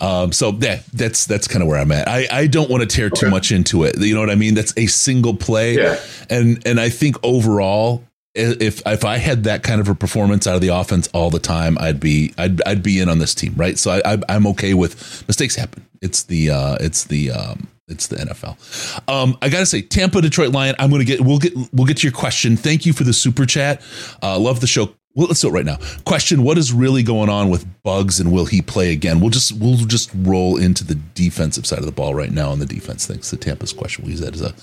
Um, 0.00 0.32
so 0.32 0.50
yeah, 0.52 0.80
that's 0.92 1.24
that's 1.26 1.46
kind 1.46 1.62
of 1.62 1.68
where 1.68 1.78
I'm 1.78 1.92
at. 1.92 2.08
I, 2.08 2.26
I 2.30 2.46
don't 2.46 2.68
want 2.68 2.82
to 2.82 2.86
tear 2.86 3.06
okay. 3.06 3.20
too 3.20 3.30
much 3.30 3.52
into 3.52 3.84
it. 3.84 3.98
You 3.98 4.14
know 4.14 4.20
what 4.20 4.30
I 4.30 4.34
mean? 4.34 4.54
That's 4.54 4.74
a 4.76 4.86
single 4.86 5.34
play, 5.36 5.76
yeah. 5.76 6.00
and 6.28 6.64
and 6.66 6.80
I 6.80 6.88
think 6.88 7.16
overall, 7.22 8.04
if 8.34 8.82
if 8.86 9.04
I 9.04 9.18
had 9.18 9.44
that 9.44 9.62
kind 9.62 9.80
of 9.80 9.88
a 9.88 9.94
performance 9.94 10.46
out 10.46 10.56
of 10.56 10.60
the 10.60 10.68
offense 10.68 11.08
all 11.14 11.30
the 11.30 11.38
time, 11.38 11.78
I'd 11.78 12.00
be 12.00 12.34
I'd 12.36 12.60
I'd 12.66 12.82
be 12.82 12.98
in 12.98 13.08
on 13.08 13.18
this 13.18 13.34
team, 13.34 13.54
right? 13.56 13.78
So 13.78 13.92
I, 13.92 14.18
I 14.28 14.34
am 14.34 14.46
okay 14.48 14.74
with 14.74 15.24
mistakes 15.28 15.54
happen. 15.54 15.86
It's 16.02 16.24
the 16.24 16.50
uh, 16.50 16.76
it's 16.80 17.04
the 17.04 17.30
um, 17.30 17.68
it's 17.88 18.06
the 18.06 18.16
NFL. 18.16 19.08
Um, 19.08 19.36
I 19.42 19.48
gotta 19.48 19.66
say, 19.66 19.82
Tampa 19.82 20.20
Detroit 20.20 20.52
Lion. 20.52 20.74
I'm 20.78 20.90
gonna 20.90 21.04
get 21.04 21.20
we'll 21.20 21.38
get 21.38 21.54
we'll 21.72 21.86
get 21.86 21.98
to 21.98 22.06
your 22.06 22.12
question. 22.12 22.56
Thank 22.56 22.86
you 22.86 22.92
for 22.92 23.04
the 23.04 23.12
super 23.12 23.46
chat. 23.46 23.82
Uh, 24.22 24.38
love 24.38 24.60
the 24.60 24.66
show 24.66 24.94
well, 25.14 25.28
let's 25.28 25.40
do 25.40 25.48
it 25.48 25.52
right 25.52 25.64
now. 25.64 25.78
Question: 26.04 26.42
What 26.42 26.58
is 26.58 26.72
really 26.72 27.04
going 27.04 27.28
on 27.28 27.48
with 27.48 27.64
Bugs, 27.84 28.18
and 28.18 28.32
will 28.32 28.46
he 28.46 28.60
play 28.60 28.92
again? 28.92 29.20
We'll 29.20 29.30
just 29.30 29.52
we'll 29.52 29.76
just 29.76 30.10
roll 30.14 30.56
into 30.56 30.84
the 30.84 30.96
defensive 31.14 31.66
side 31.66 31.78
of 31.78 31.86
the 31.86 31.92
ball 31.92 32.14
right 32.14 32.32
now 32.32 32.50
on 32.50 32.58
the 32.58 32.66
defense 32.66 33.06
Thanks 33.06 33.30
The 33.30 33.36
Tampa's 33.36 33.72
question. 33.72 34.04
We 34.04 34.10
use 34.10 34.20
that 34.20 34.34
as 34.34 34.42
a 34.42 34.54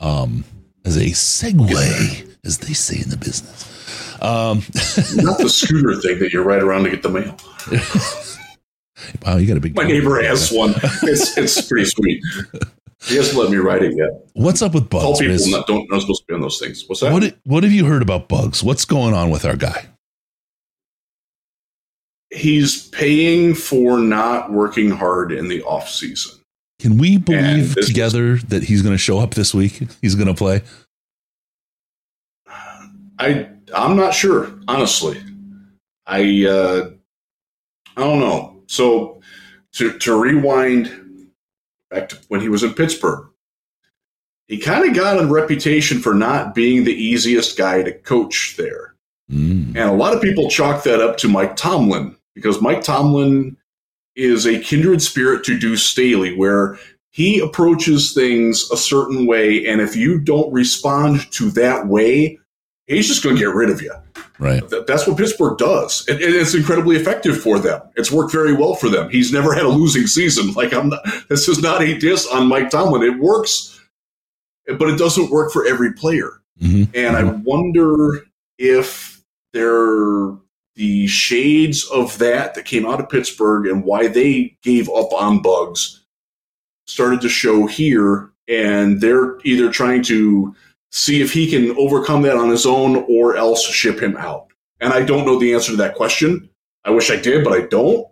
um 0.00 0.44
as 0.86 0.96
a 0.96 1.10
segue, 1.10 2.36
as 2.44 2.58
they 2.58 2.72
say 2.72 3.00
in 3.00 3.10
the 3.10 3.18
business. 3.18 3.70
Um, 4.22 4.58
Not 5.22 5.38
the 5.38 5.50
scooter 5.50 6.00
thing 6.00 6.18
that 6.20 6.32
you 6.32 6.42
ride 6.42 6.62
around 6.62 6.84
to 6.84 6.90
get 6.90 7.02
the 7.02 7.10
mail. 7.10 7.36
wow, 9.24 9.36
you 9.36 9.46
got 9.46 9.56
a 9.56 9.60
big. 9.60 9.76
My 9.76 9.84
neighbor 9.84 10.22
has 10.22 10.50
one. 10.52 10.74
It's 11.02 11.36
it's 11.36 11.68
pretty 11.68 11.86
sweet. 11.86 12.22
He 13.06 13.16
hasn't 13.16 13.38
let 13.38 13.50
me 13.50 13.58
ride 13.58 13.82
it 13.82 13.94
yet. 13.96 14.08
What's 14.32 14.62
up 14.62 14.72
with 14.72 14.88
Buggs? 14.88 15.02
Tall 15.04 15.18
people 15.18 15.50
not, 15.50 15.66
don't 15.66 15.86
not 15.90 16.00
supposed 16.00 16.22
to 16.22 16.26
be 16.26 16.34
on 16.34 16.40
those 16.40 16.58
things. 16.58 16.84
What's 16.86 17.02
that? 17.02 17.12
What 17.12 17.36
what 17.44 17.62
have 17.62 17.72
you 17.72 17.84
heard 17.84 18.00
about 18.00 18.28
Buggs? 18.28 18.62
What's 18.62 18.86
going 18.86 19.12
on 19.12 19.28
with 19.28 19.44
our 19.44 19.56
guy? 19.56 19.86
He's 22.30 22.88
paying 22.88 23.54
for 23.54 23.98
not 23.98 24.50
working 24.50 24.90
hard 24.90 25.32
in 25.32 25.48
the 25.48 25.62
off 25.64 25.88
season. 25.88 26.40
Can 26.80 26.96
we 26.98 27.18
believe 27.18 27.76
was- 27.76 27.86
together 27.86 28.36
that 28.48 28.64
he's 28.64 28.82
going 28.82 28.94
to 28.94 28.98
show 28.98 29.18
up 29.18 29.34
this 29.34 29.54
week? 29.54 29.82
He's 30.00 30.14
going 30.14 30.28
to 30.28 30.34
play. 30.34 30.62
I 33.18 33.48
I'm 33.74 33.96
not 33.96 34.14
sure, 34.14 34.50
honestly. 34.66 35.22
I 36.06 36.46
uh, 36.46 36.90
I 37.96 38.00
don't 38.00 38.20
know. 38.20 38.53
So 38.74 39.20
to 39.74 39.98
to 39.98 40.20
rewind 40.20 41.30
back 41.90 42.08
to 42.10 42.18
when 42.28 42.40
he 42.40 42.48
was 42.48 42.62
in 42.62 42.74
Pittsburgh, 42.74 43.28
he 44.48 44.58
kind 44.58 44.88
of 44.88 44.94
got 44.94 45.22
a 45.22 45.26
reputation 45.26 46.00
for 46.00 46.14
not 46.14 46.54
being 46.54 46.84
the 46.84 46.94
easiest 46.94 47.56
guy 47.56 47.82
to 47.82 47.92
coach 47.92 48.54
there. 48.58 48.94
Mm. 49.30 49.68
And 49.68 49.78
a 49.78 49.92
lot 49.92 50.14
of 50.14 50.20
people 50.20 50.50
chalk 50.50 50.84
that 50.84 51.00
up 51.00 51.16
to 51.18 51.28
Mike 51.28 51.56
Tomlin 51.56 52.16
because 52.34 52.60
Mike 52.60 52.82
Tomlin 52.82 53.56
is 54.16 54.46
a 54.46 54.60
kindred 54.60 55.02
spirit 55.02 55.44
to 55.44 55.58
Deuce 55.58 55.84
Staley, 55.84 56.36
where 56.36 56.78
he 57.10 57.40
approaches 57.40 58.12
things 58.12 58.68
a 58.70 58.76
certain 58.76 59.26
way, 59.26 59.66
and 59.66 59.80
if 59.80 59.96
you 59.96 60.20
don't 60.20 60.52
respond 60.52 61.30
to 61.32 61.50
that 61.52 61.86
way, 61.86 62.38
he's 62.86 63.06
just 63.08 63.22
going 63.22 63.36
to 63.36 63.40
get 63.40 63.54
rid 63.54 63.70
of 63.70 63.80
you. 63.82 63.92
Right. 64.38 64.68
Th- 64.68 64.84
That's 64.86 65.06
what 65.06 65.16
Pittsburgh 65.16 65.56
does, 65.58 66.06
and 66.08 66.18
it's 66.20 66.54
incredibly 66.54 66.96
effective 66.96 67.40
for 67.40 67.58
them. 67.58 67.80
It's 67.96 68.10
worked 68.10 68.32
very 68.32 68.52
well 68.52 68.74
for 68.74 68.88
them. 68.88 69.08
He's 69.10 69.32
never 69.32 69.54
had 69.54 69.64
a 69.64 69.68
losing 69.68 70.06
season. 70.06 70.52
Like 70.56 70.72
I'm, 70.72 70.88
not, 70.88 71.00
this 71.28 71.48
is 71.48 71.60
not 71.62 71.82
a 71.82 71.96
diss 71.98 72.26
on 72.26 72.48
Mike 72.48 72.70
Tomlin. 72.70 73.02
It 73.02 73.18
works, 73.20 73.80
but 74.66 74.88
it 74.88 74.98
doesn't 74.98 75.30
work 75.30 75.52
for 75.52 75.64
every 75.66 75.92
player. 75.92 76.40
hmm 76.60 76.84
And 76.94 77.16
I 77.16 77.24
wonder 77.24 78.24
if 78.58 79.22
there 79.52 80.36
the 80.76 81.06
shades 81.06 81.84
of 81.92 82.18
that 82.18 82.54
that 82.54 82.64
came 82.64 82.84
out 82.84 82.98
of 83.00 83.08
Pittsburgh 83.08 83.66
and 83.68 83.84
why 83.84 84.08
they 84.08 84.56
gave 84.62 84.88
up 84.88 85.12
on 85.12 85.40
Buggs 85.40 86.04
started 86.86 87.20
to 87.20 87.28
show 87.28 87.66
here. 87.66 88.30
And 88.48 89.00
they're 89.00 89.38
either 89.44 89.70
trying 89.70 90.02
to 90.04 90.54
see 90.94 91.20
if 91.20 91.32
he 91.32 91.50
can 91.50 91.76
overcome 91.76 92.22
that 92.22 92.36
on 92.36 92.48
his 92.48 92.64
own 92.64 93.04
or 93.08 93.36
else 93.36 93.66
ship 93.66 94.00
him 94.00 94.16
out. 94.16 94.46
And 94.80 94.92
I 94.92 95.02
don't 95.02 95.26
know 95.26 95.40
the 95.40 95.52
answer 95.52 95.72
to 95.72 95.76
that 95.78 95.96
question. 95.96 96.48
I 96.84 96.90
wish 96.90 97.10
I 97.10 97.16
did, 97.16 97.42
but 97.42 97.52
I 97.52 97.66
don't. 97.66 98.06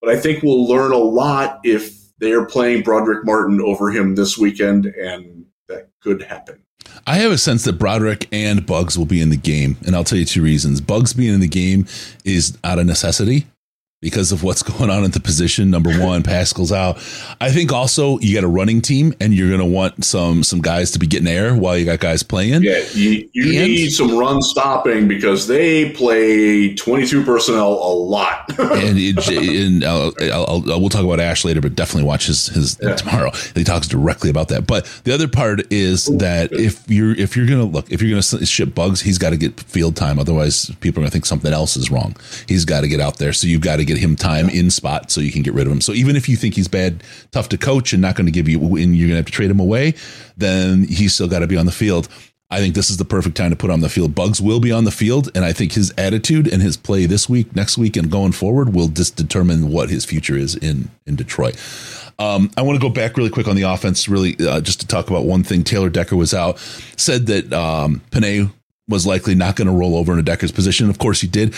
But 0.00 0.10
I 0.10 0.18
think 0.18 0.42
we'll 0.42 0.66
learn 0.66 0.92
a 0.92 0.96
lot 0.96 1.60
if 1.64 1.94
they're 2.18 2.46
playing 2.46 2.82
Brodric 2.82 3.26
Martin 3.26 3.60
over 3.60 3.90
him 3.90 4.14
this 4.14 4.38
weekend, 4.38 4.86
and 4.86 5.44
that 5.68 5.90
could 6.00 6.22
happen. 6.22 6.62
I 7.06 7.16
have 7.16 7.30
a 7.30 7.38
sense 7.38 7.64
that 7.64 7.78
Brodric 7.78 8.26
and 8.32 8.64
Buggs 8.64 8.96
will 8.96 9.06
be 9.06 9.20
in 9.20 9.28
the 9.28 9.36
game, 9.36 9.76
and 9.84 9.94
I'll 9.94 10.04
tell 10.04 10.18
you 10.18 10.24
two 10.24 10.42
reasons. 10.42 10.80
Buggs 10.80 11.12
being 11.12 11.34
in 11.34 11.40
the 11.40 11.48
game 11.48 11.86
is 12.24 12.56
out 12.64 12.78
of 12.78 12.86
necessity 12.86 13.46
because 14.04 14.30
of 14.30 14.42
what's 14.44 14.62
going 14.78 14.90
on 14.90 15.02
at 15.02 15.12
the 15.14 15.20
position. 15.20 15.70
Number 15.70 15.90
one, 15.98 16.22
Paschal's 16.22 16.70
out. 16.70 16.96
I 17.40 17.50
think 17.50 17.72
also 17.72 18.18
you 18.20 18.34
got 18.34 18.44
a 18.44 18.48
running 18.48 18.80
team, 18.82 19.14
and 19.20 19.34
you're 19.34 19.48
going 19.48 19.60
to 19.60 19.66
want 19.66 20.04
some 20.04 20.44
some 20.44 20.60
guys 20.60 20.90
to 20.92 20.98
be 20.98 21.06
getting 21.06 21.26
air 21.26 21.54
while 21.56 21.76
you 21.76 21.84
got 21.86 21.98
guys 22.00 22.22
playing. 22.22 22.62
Yeah, 22.62 22.82
you, 22.92 23.28
you 23.32 23.58
And- 23.60 23.72
need 23.72 23.90
some 23.90 24.16
run 24.16 24.40
stopping 24.42 25.08
because 25.08 25.46
they 25.48 25.90
play 25.92 26.74
22 26.74 27.24
personnel 27.24 27.72
a 27.72 27.92
lot. 27.94 28.44
and, 28.58 28.98
it, 28.98 29.28
and 29.28 29.82
uh, 29.84 30.10
I'll, 30.32 30.46
I'll, 30.70 30.80
we'll 30.80 30.88
talk 30.90 31.04
about 31.04 31.18
Ash 31.20 31.44
later, 31.44 31.60
but 31.60 31.74
definitely 31.74 32.06
watch 32.06 32.26
his, 32.26 32.46
his 32.48 32.78
Yeah. 32.82 32.94
tomorrow. 32.96 33.30
He 33.54 33.64
talks 33.64 33.88
directly 33.88 34.30
about 34.30 34.48
that. 34.48 34.66
But 34.66 34.84
the 35.04 35.14
other 35.14 35.28
part 35.28 35.72
is 35.72 36.04
that 36.06 36.52
if 36.52 36.88
you're 36.90 37.14
if 37.14 37.36
you're 37.36 37.46
gonna 37.46 37.64
look 37.64 37.90
if 37.90 38.02
you're 38.02 38.10
gonna 38.10 38.44
ship 38.44 38.74
Buggs, 38.74 39.00
he's 39.00 39.18
got 39.18 39.30
to 39.30 39.36
get 39.36 39.58
field 39.60 39.96
time. 39.96 40.18
Otherwise, 40.18 40.70
people 40.80 41.00
are 41.00 41.04
gonna 41.04 41.10
think 41.10 41.26
something 41.26 41.52
else 41.52 41.76
is 41.76 41.90
wrong. 41.90 42.14
He's 42.46 42.64
got 42.64 42.82
to 42.82 42.88
get 42.88 43.00
out 43.00 43.18
there, 43.18 43.32
so 43.32 43.46
you've 43.46 43.60
got 43.62 43.76
to 43.76 43.84
get 43.84 43.93
him 43.96 44.16
time 44.16 44.48
in 44.48 44.70
spot 44.70 45.10
so 45.10 45.20
you 45.20 45.32
can 45.32 45.42
get 45.42 45.54
rid 45.54 45.66
of 45.66 45.72
him. 45.72 45.80
So 45.80 45.92
even 45.92 46.16
if 46.16 46.28
you 46.28 46.36
think 46.36 46.54
he's 46.54 46.68
bad, 46.68 47.02
tough 47.30 47.48
to 47.50 47.58
coach, 47.58 47.92
and 47.92 48.02
not 48.02 48.16
going 48.16 48.26
to 48.26 48.32
give 48.32 48.48
you, 48.48 48.58
and 48.76 48.96
you're 48.96 49.08
gonna 49.08 49.16
have 49.16 49.26
to 49.26 49.32
trade 49.32 49.50
him 49.50 49.60
away, 49.60 49.94
then 50.36 50.84
he's 50.84 51.14
still 51.14 51.28
got 51.28 51.40
to 51.40 51.46
be 51.46 51.56
on 51.56 51.66
the 51.66 51.72
field. 51.72 52.08
I 52.50 52.58
think 52.58 52.74
this 52.74 52.90
is 52.90 52.98
the 52.98 53.04
perfect 53.04 53.36
time 53.36 53.50
to 53.50 53.56
put 53.56 53.70
on 53.70 53.80
the 53.80 53.88
field. 53.88 54.14
Buggs 54.14 54.40
will 54.40 54.60
be 54.60 54.70
on 54.70 54.84
the 54.84 54.92
field, 54.92 55.30
and 55.34 55.44
I 55.44 55.52
think 55.52 55.72
his 55.72 55.92
attitude 55.98 56.46
and 56.46 56.62
his 56.62 56.76
play 56.76 57.06
this 57.06 57.28
week, 57.28 57.56
next 57.56 57.78
week, 57.78 57.96
and 57.96 58.10
going 58.10 58.32
forward 58.32 58.74
will 58.74 58.88
just 58.88 59.16
determine 59.16 59.70
what 59.72 59.90
his 59.90 60.04
future 60.04 60.36
is 60.36 60.54
in 60.54 60.90
in 61.06 61.16
Detroit. 61.16 61.56
Um, 62.18 62.50
I 62.56 62.62
want 62.62 62.76
to 62.76 62.80
go 62.80 62.92
back 62.92 63.16
really 63.16 63.30
quick 63.30 63.48
on 63.48 63.56
the 63.56 63.62
offense, 63.62 64.08
really, 64.08 64.36
uh, 64.38 64.60
just 64.60 64.80
to 64.80 64.86
talk 64.86 65.10
about 65.10 65.24
one 65.24 65.42
thing. 65.42 65.64
Taylor 65.64 65.88
Decker 65.88 66.16
was 66.16 66.32
out, 66.32 66.58
said 66.96 67.26
that 67.26 67.52
um, 67.52 68.02
Penei 68.10 68.52
was 68.88 69.06
likely 69.06 69.34
not 69.34 69.56
going 69.56 69.66
to 69.66 69.72
roll 69.72 69.96
over 69.96 70.12
in 70.12 70.18
a 70.18 70.22
Decker's 70.22 70.52
position. 70.52 70.90
Of 70.90 70.98
course, 70.98 71.20
he 71.20 71.26
did. 71.26 71.54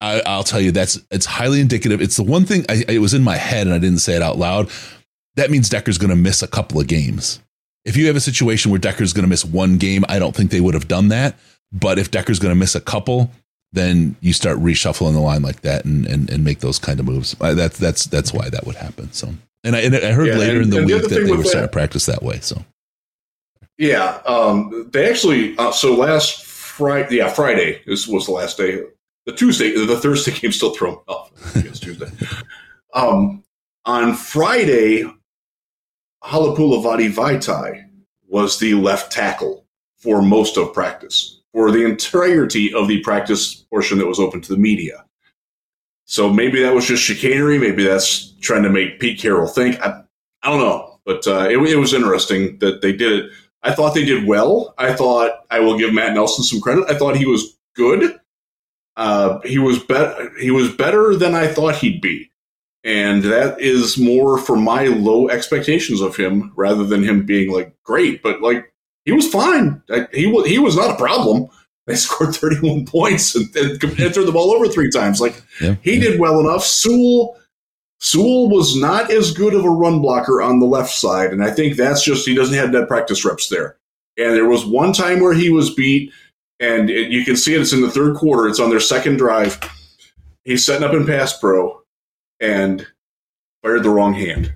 I, 0.00 0.20
I'll 0.26 0.44
tell 0.44 0.60
you 0.60 0.72
that's 0.72 0.98
it's 1.10 1.26
highly 1.26 1.60
indicative. 1.60 2.00
It's 2.02 2.16
the 2.16 2.22
one 2.22 2.44
thing 2.44 2.64
I, 2.68 2.84
it 2.88 2.98
was 2.98 3.14
in 3.14 3.22
my 3.22 3.36
head 3.36 3.66
and 3.66 3.74
I 3.74 3.78
didn't 3.78 3.98
say 4.00 4.14
it 4.14 4.22
out 4.22 4.36
loud. 4.38 4.68
That 5.36 5.50
means 5.50 5.68
Decker's 5.68 5.98
going 5.98 6.10
to 6.10 6.16
miss 6.16 6.42
a 6.42 6.46
couple 6.48 6.80
of 6.80 6.86
games. 6.86 7.40
If 7.84 7.96
you 7.96 8.06
have 8.08 8.16
a 8.16 8.20
situation 8.20 8.70
where 8.70 8.80
Decker's 8.80 9.12
going 9.12 9.24
to 9.24 9.28
miss 9.28 9.44
one 9.44 9.78
game, 9.78 10.04
I 10.08 10.18
don't 10.18 10.34
think 10.34 10.50
they 10.50 10.60
would 10.60 10.74
have 10.74 10.88
done 10.88 11.08
that. 11.08 11.36
But 11.72 11.98
if 11.98 12.10
Decker's 12.10 12.38
going 12.38 12.50
to 12.52 12.58
miss 12.58 12.74
a 12.74 12.80
couple, 12.80 13.30
then 13.72 14.16
you 14.20 14.32
start 14.32 14.58
reshuffling 14.58 15.12
the 15.12 15.20
line 15.20 15.42
like 15.42 15.62
that 15.62 15.84
and 15.84 16.06
and, 16.06 16.30
and 16.30 16.44
make 16.44 16.60
those 16.60 16.78
kind 16.78 16.98
of 17.00 17.06
moves. 17.06 17.34
Uh, 17.40 17.54
That's 17.54 17.78
that's 17.78 18.04
that's 18.06 18.32
why 18.32 18.48
that 18.50 18.66
would 18.66 18.76
happen. 18.76 19.12
So, 19.12 19.32
and 19.64 19.76
I, 19.76 19.80
and 19.80 19.94
I 19.96 20.12
heard 20.12 20.28
Yeah, 20.28 20.36
later 20.36 20.54
and- 20.60 20.64
in 20.64 20.70
the 20.70 20.78
and 20.78 20.88
the 20.88 20.94
week 20.94 21.02
that 21.08 21.08
they 21.24 21.30
were 21.32 21.42
starting 21.44 21.68
to 21.68 21.72
practice 21.72 22.06
that 22.06 22.22
way. 22.22 22.38
So, 22.40 22.64
yeah, 23.78 24.20
um, 24.26 24.88
they 24.92 25.08
actually, 25.10 25.56
uh, 25.58 25.70
so 25.72 25.94
last 25.94 26.44
Friday, 26.44 27.16
yeah, 27.16 27.28
Friday, 27.28 27.82
this 27.86 28.06
was 28.08 28.26
the 28.26 28.32
last 28.32 28.56
day. 28.56 28.82
The 29.26 29.32
Tuesday, 29.32 29.74
the 29.74 29.96
Thursday 29.96 30.32
game 30.32 30.52
still 30.52 30.72
thrown 30.72 30.98
off. 31.08 31.32
It's 31.56 31.80
Tuesday. 31.80 32.06
Um, 32.94 33.42
on 33.84 34.14
Friday, 34.14 35.04
Halapoulivaati 36.22 37.12
Vaitai 37.12 37.88
was 38.28 38.58
the 38.58 38.74
left 38.74 39.12
tackle 39.12 39.66
for 39.96 40.22
most 40.22 40.56
of 40.56 40.72
practice, 40.72 41.40
for 41.52 41.72
the 41.72 41.84
entirety 41.84 42.72
of 42.72 42.86
the 42.86 43.00
practice 43.02 43.54
portion 43.54 43.98
that 43.98 44.06
was 44.06 44.20
open 44.20 44.40
to 44.42 44.52
the 44.52 44.58
media. 44.58 45.04
So 46.04 46.32
maybe 46.32 46.62
that 46.62 46.74
was 46.74 46.86
just 46.86 47.02
chicanery. 47.02 47.58
Maybe 47.58 47.82
that's 47.82 48.30
trying 48.40 48.62
to 48.62 48.70
make 48.70 49.00
Pete 49.00 49.18
Carroll 49.18 49.48
think. 49.48 49.80
I, 49.80 50.02
I 50.42 50.50
don't 50.50 50.60
know. 50.60 51.00
But 51.04 51.26
uh, 51.26 51.48
it, 51.50 51.58
it 51.58 51.76
was 51.76 51.94
interesting 51.94 52.58
that 52.58 52.80
they 52.80 52.92
did 52.92 53.12
it. 53.12 53.30
I 53.62 53.72
thought 53.72 53.94
they 53.94 54.04
did 54.04 54.26
well. 54.26 54.74
I 54.78 54.92
thought 54.92 55.32
I 55.50 55.58
will 55.58 55.76
give 55.76 55.92
Matt 55.92 56.14
Nelson 56.14 56.44
some 56.44 56.60
credit. 56.60 56.84
I 56.88 56.94
thought 56.96 57.16
he 57.16 57.26
was 57.26 57.56
good. 57.74 58.20
Uh, 58.96 59.40
he 59.40 59.58
was 59.58 59.78
better. 59.78 60.30
He 60.38 60.50
was 60.50 60.72
better 60.74 61.14
than 61.14 61.34
I 61.34 61.48
thought 61.48 61.76
he'd 61.76 62.00
be, 62.00 62.30
and 62.82 63.22
that 63.24 63.60
is 63.60 63.98
more 63.98 64.38
for 64.38 64.56
my 64.56 64.86
low 64.86 65.28
expectations 65.28 66.00
of 66.00 66.16
him 66.16 66.52
rather 66.56 66.84
than 66.84 67.02
him 67.02 67.26
being 67.26 67.52
like 67.52 67.74
great. 67.82 68.22
But 68.22 68.40
like 68.40 68.72
he 69.04 69.12
was 69.12 69.28
fine. 69.28 69.82
Like, 69.88 70.12
he 70.14 70.26
was 70.26 70.46
he 70.46 70.58
was 70.58 70.76
not 70.76 70.92
a 70.92 70.96
problem. 70.96 71.48
They 71.86 71.94
scored 71.96 72.34
31 72.34 72.86
points 72.86 73.34
and, 73.34 73.54
and, 73.54 73.82
and 74.00 74.14
turned 74.14 74.28
the 74.28 74.32
ball 74.32 74.52
over 74.52 74.68
three 74.68 74.90
times. 74.90 75.20
Like 75.20 75.42
yeah, 75.60 75.76
he 75.82 75.98
did 75.98 76.18
well 76.18 76.40
enough. 76.40 76.64
Sewell 76.64 77.38
Sewell 77.98 78.48
was 78.50 78.76
not 78.76 79.10
as 79.10 79.32
good 79.32 79.54
of 79.54 79.64
a 79.64 79.70
run 79.70 80.00
blocker 80.00 80.42
on 80.42 80.60
the 80.60 80.66
left 80.66 80.90
side, 80.90 81.32
and 81.32 81.42
I 81.42 81.50
think 81.50 81.76
that's 81.76 82.04
just 82.04 82.26
he 82.26 82.34
doesn't 82.34 82.54
have 82.54 82.72
that 82.72 82.88
practice 82.88 83.24
reps 83.24 83.48
there. 83.48 83.76
And 84.18 84.34
there 84.34 84.48
was 84.48 84.64
one 84.64 84.92
time 84.92 85.20
where 85.20 85.34
he 85.34 85.50
was 85.50 85.74
beat, 85.74 86.12
and 86.60 86.90
it, 86.90 87.10
you 87.10 87.24
can 87.24 87.36
see 87.36 87.54
it. 87.54 87.60
It's 87.60 87.72
in 87.72 87.82
the 87.82 87.90
third 87.90 88.16
quarter. 88.16 88.48
It's 88.48 88.60
on 88.60 88.70
their 88.70 88.80
second 88.80 89.16
drive. 89.16 89.58
He's 90.44 90.64
setting 90.64 90.86
up 90.86 90.94
in 90.94 91.06
pass 91.06 91.38
pro, 91.38 91.82
and 92.40 92.86
fired 93.62 93.82
the 93.82 93.90
wrong 93.90 94.14
hand, 94.14 94.54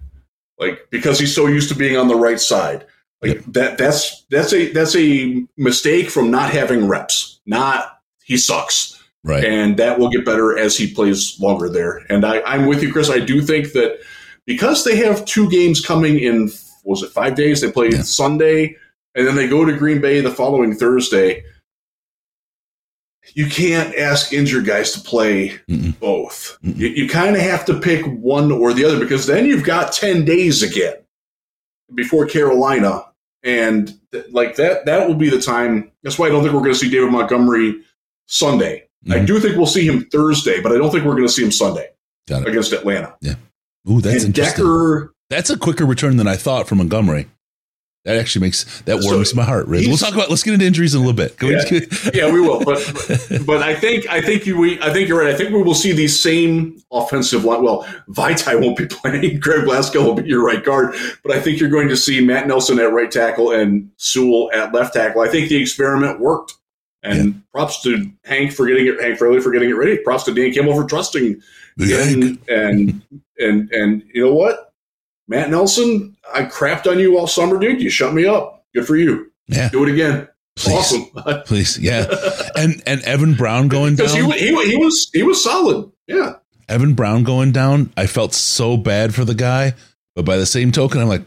like 0.59 0.88
because 0.90 1.18
he's 1.18 1.34
so 1.34 1.46
used 1.46 1.68
to 1.70 1.74
being 1.74 1.96
on 1.96 2.09
the 2.09 2.16
right 2.16 2.40
side. 2.40 2.86
Like 3.22 3.44
that. 3.53 3.76
That's 3.76 4.24
that's 4.30 4.53
a 4.53 4.72
that's 4.72 4.96
a 4.96 5.46
mistake 5.57 6.11
from 6.11 6.30
not 6.30 6.51
having 6.51 6.88
reps. 6.88 7.40
Not 7.44 8.01
he 8.24 8.36
sucks 8.36 9.01
right. 9.24 9.44
and 9.44 9.76
that 9.76 9.98
will 9.98 10.09
get 10.09 10.24
better 10.24 10.59
as 10.59 10.76
he 10.76 10.92
plays 10.92 11.38
longer 11.40 11.68
there. 11.68 12.05
And 12.09 12.24
I, 12.24 12.40
I'm 12.42 12.66
with 12.66 12.82
you, 12.82 12.92
Chris. 12.92 13.11
I 13.11 13.20
do 13.20 13.42
think 13.42 13.72
that 13.72 13.98
because 14.46 14.84
they 14.84 14.96
have 14.96 15.24
two 15.24 15.51
games 15.51 15.84
coming 15.84 16.18
in, 16.18 16.51
was 16.84 17.03
it 17.03 17.11
five 17.11 17.34
days? 17.34 17.61
They 17.61 17.70
play 17.70 17.90
Yeah. 17.90 18.03
Sunday, 18.03 18.76
and 19.14 19.26
then 19.26 19.36
they 19.36 19.48
go 19.48 19.64
to 19.64 19.76
Green 19.76 20.01
Bay 20.01 20.20
the 20.20 20.30
following 20.30 20.74
Thursday. 20.74 21.44
You 23.35 23.49
can't 23.49 23.95
ask 23.95 24.33
injured 24.33 24.64
guys 24.64 24.93
to 24.93 25.01
play 25.01 25.59
Mm-mm. 25.68 25.99
both. 26.01 26.59
Mm-mm. 26.62 26.77
You, 26.77 26.89
you 26.89 27.09
kind 27.09 27.37
of 27.37 27.43
have 27.43 27.64
to 27.66 27.79
pick 27.79 28.05
one 28.07 28.51
or 28.51 28.73
the 28.73 28.85
other 28.85 28.99
because 28.99 29.27
then 29.27 29.47
you've 29.47 29.64
got 29.64 29.93
10 29.93 30.25
days 30.25 30.62
again 30.62 30.97
before 31.95 32.27
Carolina. 32.27 33.05
And 33.43 33.99
th- 34.12 34.27
like 34.31 34.57
that, 34.57 34.87
that 34.87 35.07
will 35.07 35.14
be 35.14 35.31
the 35.31 35.41
time. 35.41 35.91
That's 36.03 36.18
why 36.18 36.27
I 36.27 36.29
don't 36.31 36.43
think 36.43 36.55
we're 36.55 36.61
going 36.61 36.73
to 36.73 36.79
see 36.79 36.91
David 36.91 37.11
Montgomery 37.11 37.83
Sunday. 38.27 38.89
Mm-hmm. 39.07 39.12
I 39.21 39.25
do 39.25 39.41
think 39.41 39.57
we'll 39.57 39.66
see 39.66 39.87
him 39.87 40.05
Thursday, 40.07 40.61
but 40.61 40.73
I 40.73 40.77
don't 40.77 40.91
think 40.91 41.05
we're 41.05 41.14
going 41.14 41.27
to 41.27 41.33
see 41.33 41.45
him 41.45 41.53
Sunday 41.53 41.91
against 42.29 42.73
Atlanta. 42.73 43.16
Yeah. 43.21 43.35
Ooh, 43.91 44.01
that's 44.01 44.25
and 44.25 44.37
interesting. 44.37 44.64
Decker, 44.64 45.14
that's 45.31 45.51
a 45.51 45.59
quicker 45.59 45.87
return 45.87 46.16
than 46.16 46.29
I 46.29 46.37
thought 46.37 46.68
from 46.68 46.79
Montgomery. 46.79 47.27
That 48.05 48.16
actually 48.16 48.46
makes 48.46 48.80
that 48.82 49.01
warms 49.03 49.30
so 49.30 49.36
my 49.36 49.44
heart. 49.44 49.66
Riz. 49.66 49.86
We'll 49.86 49.98
talk 49.98 50.14
about. 50.14 50.30
Let's 50.30 50.42
get 50.42 50.55
into 50.55 50.64
injuries 50.64 50.94
in 50.94 51.03
a 51.03 51.05
little 51.05 51.16
bit. 51.16 51.36
Yeah, 51.42 51.62
we 51.70 52.18
yeah, 52.18 52.32
we 52.32 52.40
will. 52.40 52.61
But 52.64 53.46
but 53.46 53.62
I 53.62 53.74
think 53.74 54.09
I 54.09 54.22
think 54.22 54.46
you 54.46 54.57
we 54.59 54.80
I 54.80 54.90
think 54.90 55.09
you're 55.09 55.20
right. 55.20 55.34
I 55.34 55.36
think 55.36 55.51
we 55.51 55.62
will 55.62 55.74
see 55.74 55.92
these 55.92 56.20
same 56.20 56.82
offensive 56.90 57.44
line. 57.44 57.62
Well, 57.62 57.84
Vaitai 58.09 58.59
won't 58.59 58.78
be 58.78 58.86
playing. 58.90 59.40
Greg 59.40 59.64
Glasgow 59.64 60.03
will 60.03 60.14
be 60.14 60.28
your 60.28 60.42
right 60.42 60.64
guard. 60.64 60.94
But 61.22 61.32
I 61.32 61.40
think 61.40 61.61
you're 61.61 61.68
going 61.68 61.88
to 61.88 61.96
see 61.96 62.24
Matt 62.24 62.46
Nelson 62.46 62.78
at 62.78 62.90
right 62.90 63.11
tackle 63.11 63.53
and 63.53 63.90
Sewell 63.98 64.51
at 64.55 64.72
left 64.72 64.94
tackle. 64.94 65.20
I 65.20 65.28
think 65.28 65.51
the 65.51 65.61
experiment 65.61 66.20
worked. 66.20 66.55
And 67.03 67.34
yeah. 67.34 67.40
props 67.53 67.82
to 67.82 68.11
Hank 68.24 68.53
for 68.53 68.66
getting 68.66 68.86
it, 68.86 69.01
Hank 69.01 69.18
Fraley 69.18 69.40
for 69.40 69.51
getting 69.51 69.70
it 69.70 69.74
ready. 69.74 69.96
Props 69.98 70.24
to 70.24 70.34
Dan 70.34 70.53
Campbell 70.53 70.74
for 70.74 70.86
trusting 70.86 71.40
and 71.78 72.38
and 72.48 73.03
and 73.38 73.72
and 73.72 74.03
you 74.12 74.24
know 74.24 74.34
what, 74.34 74.70
Matt 75.31 75.49
Nelson, 75.49 76.16
I 76.35 76.43
crapped 76.43 76.91
on 76.91 76.99
you 76.99 77.16
all 77.16 77.28
summer, 77.28 77.59
dude. 77.59 77.81
You 77.81 77.89
shut 77.89 78.12
me 78.12 78.26
up. 78.26 78.66
Good 78.74 78.87
for 78.87 78.97
you. 78.97 79.31
Yeah, 79.47 79.68
do 79.68 79.85
it 79.85 79.93
again. 79.93 80.28
Please. 80.57 80.74
Awesome. 80.74 81.43
Please, 81.47 81.78
yeah. 81.78 82.07
And 82.57 82.83
and 82.85 83.01
Evan 83.03 83.35
Brown 83.35 83.68
going 83.68 83.95
down. 83.95 84.09
He, 84.09 84.22
he, 84.33 84.70
he 84.70 84.76
was 84.76 85.09
he 85.14 85.22
was 85.22 85.43
solid. 85.43 85.91
Yeah. 86.07 86.35
Evan 86.68 86.95
Brown 86.95 87.22
going 87.22 87.53
down. 87.53 87.93
I 87.97 88.07
felt 88.07 88.35
so 88.35 88.76
bad 88.76 89.14
for 89.14 89.24
the 89.24 89.35
guy, 89.35 89.74
but 90.14 90.24
by 90.24 90.37
the 90.37 90.47
same 90.47 90.72
token, 90.72 91.01
I'm 91.01 91.09
like, 91.09 91.22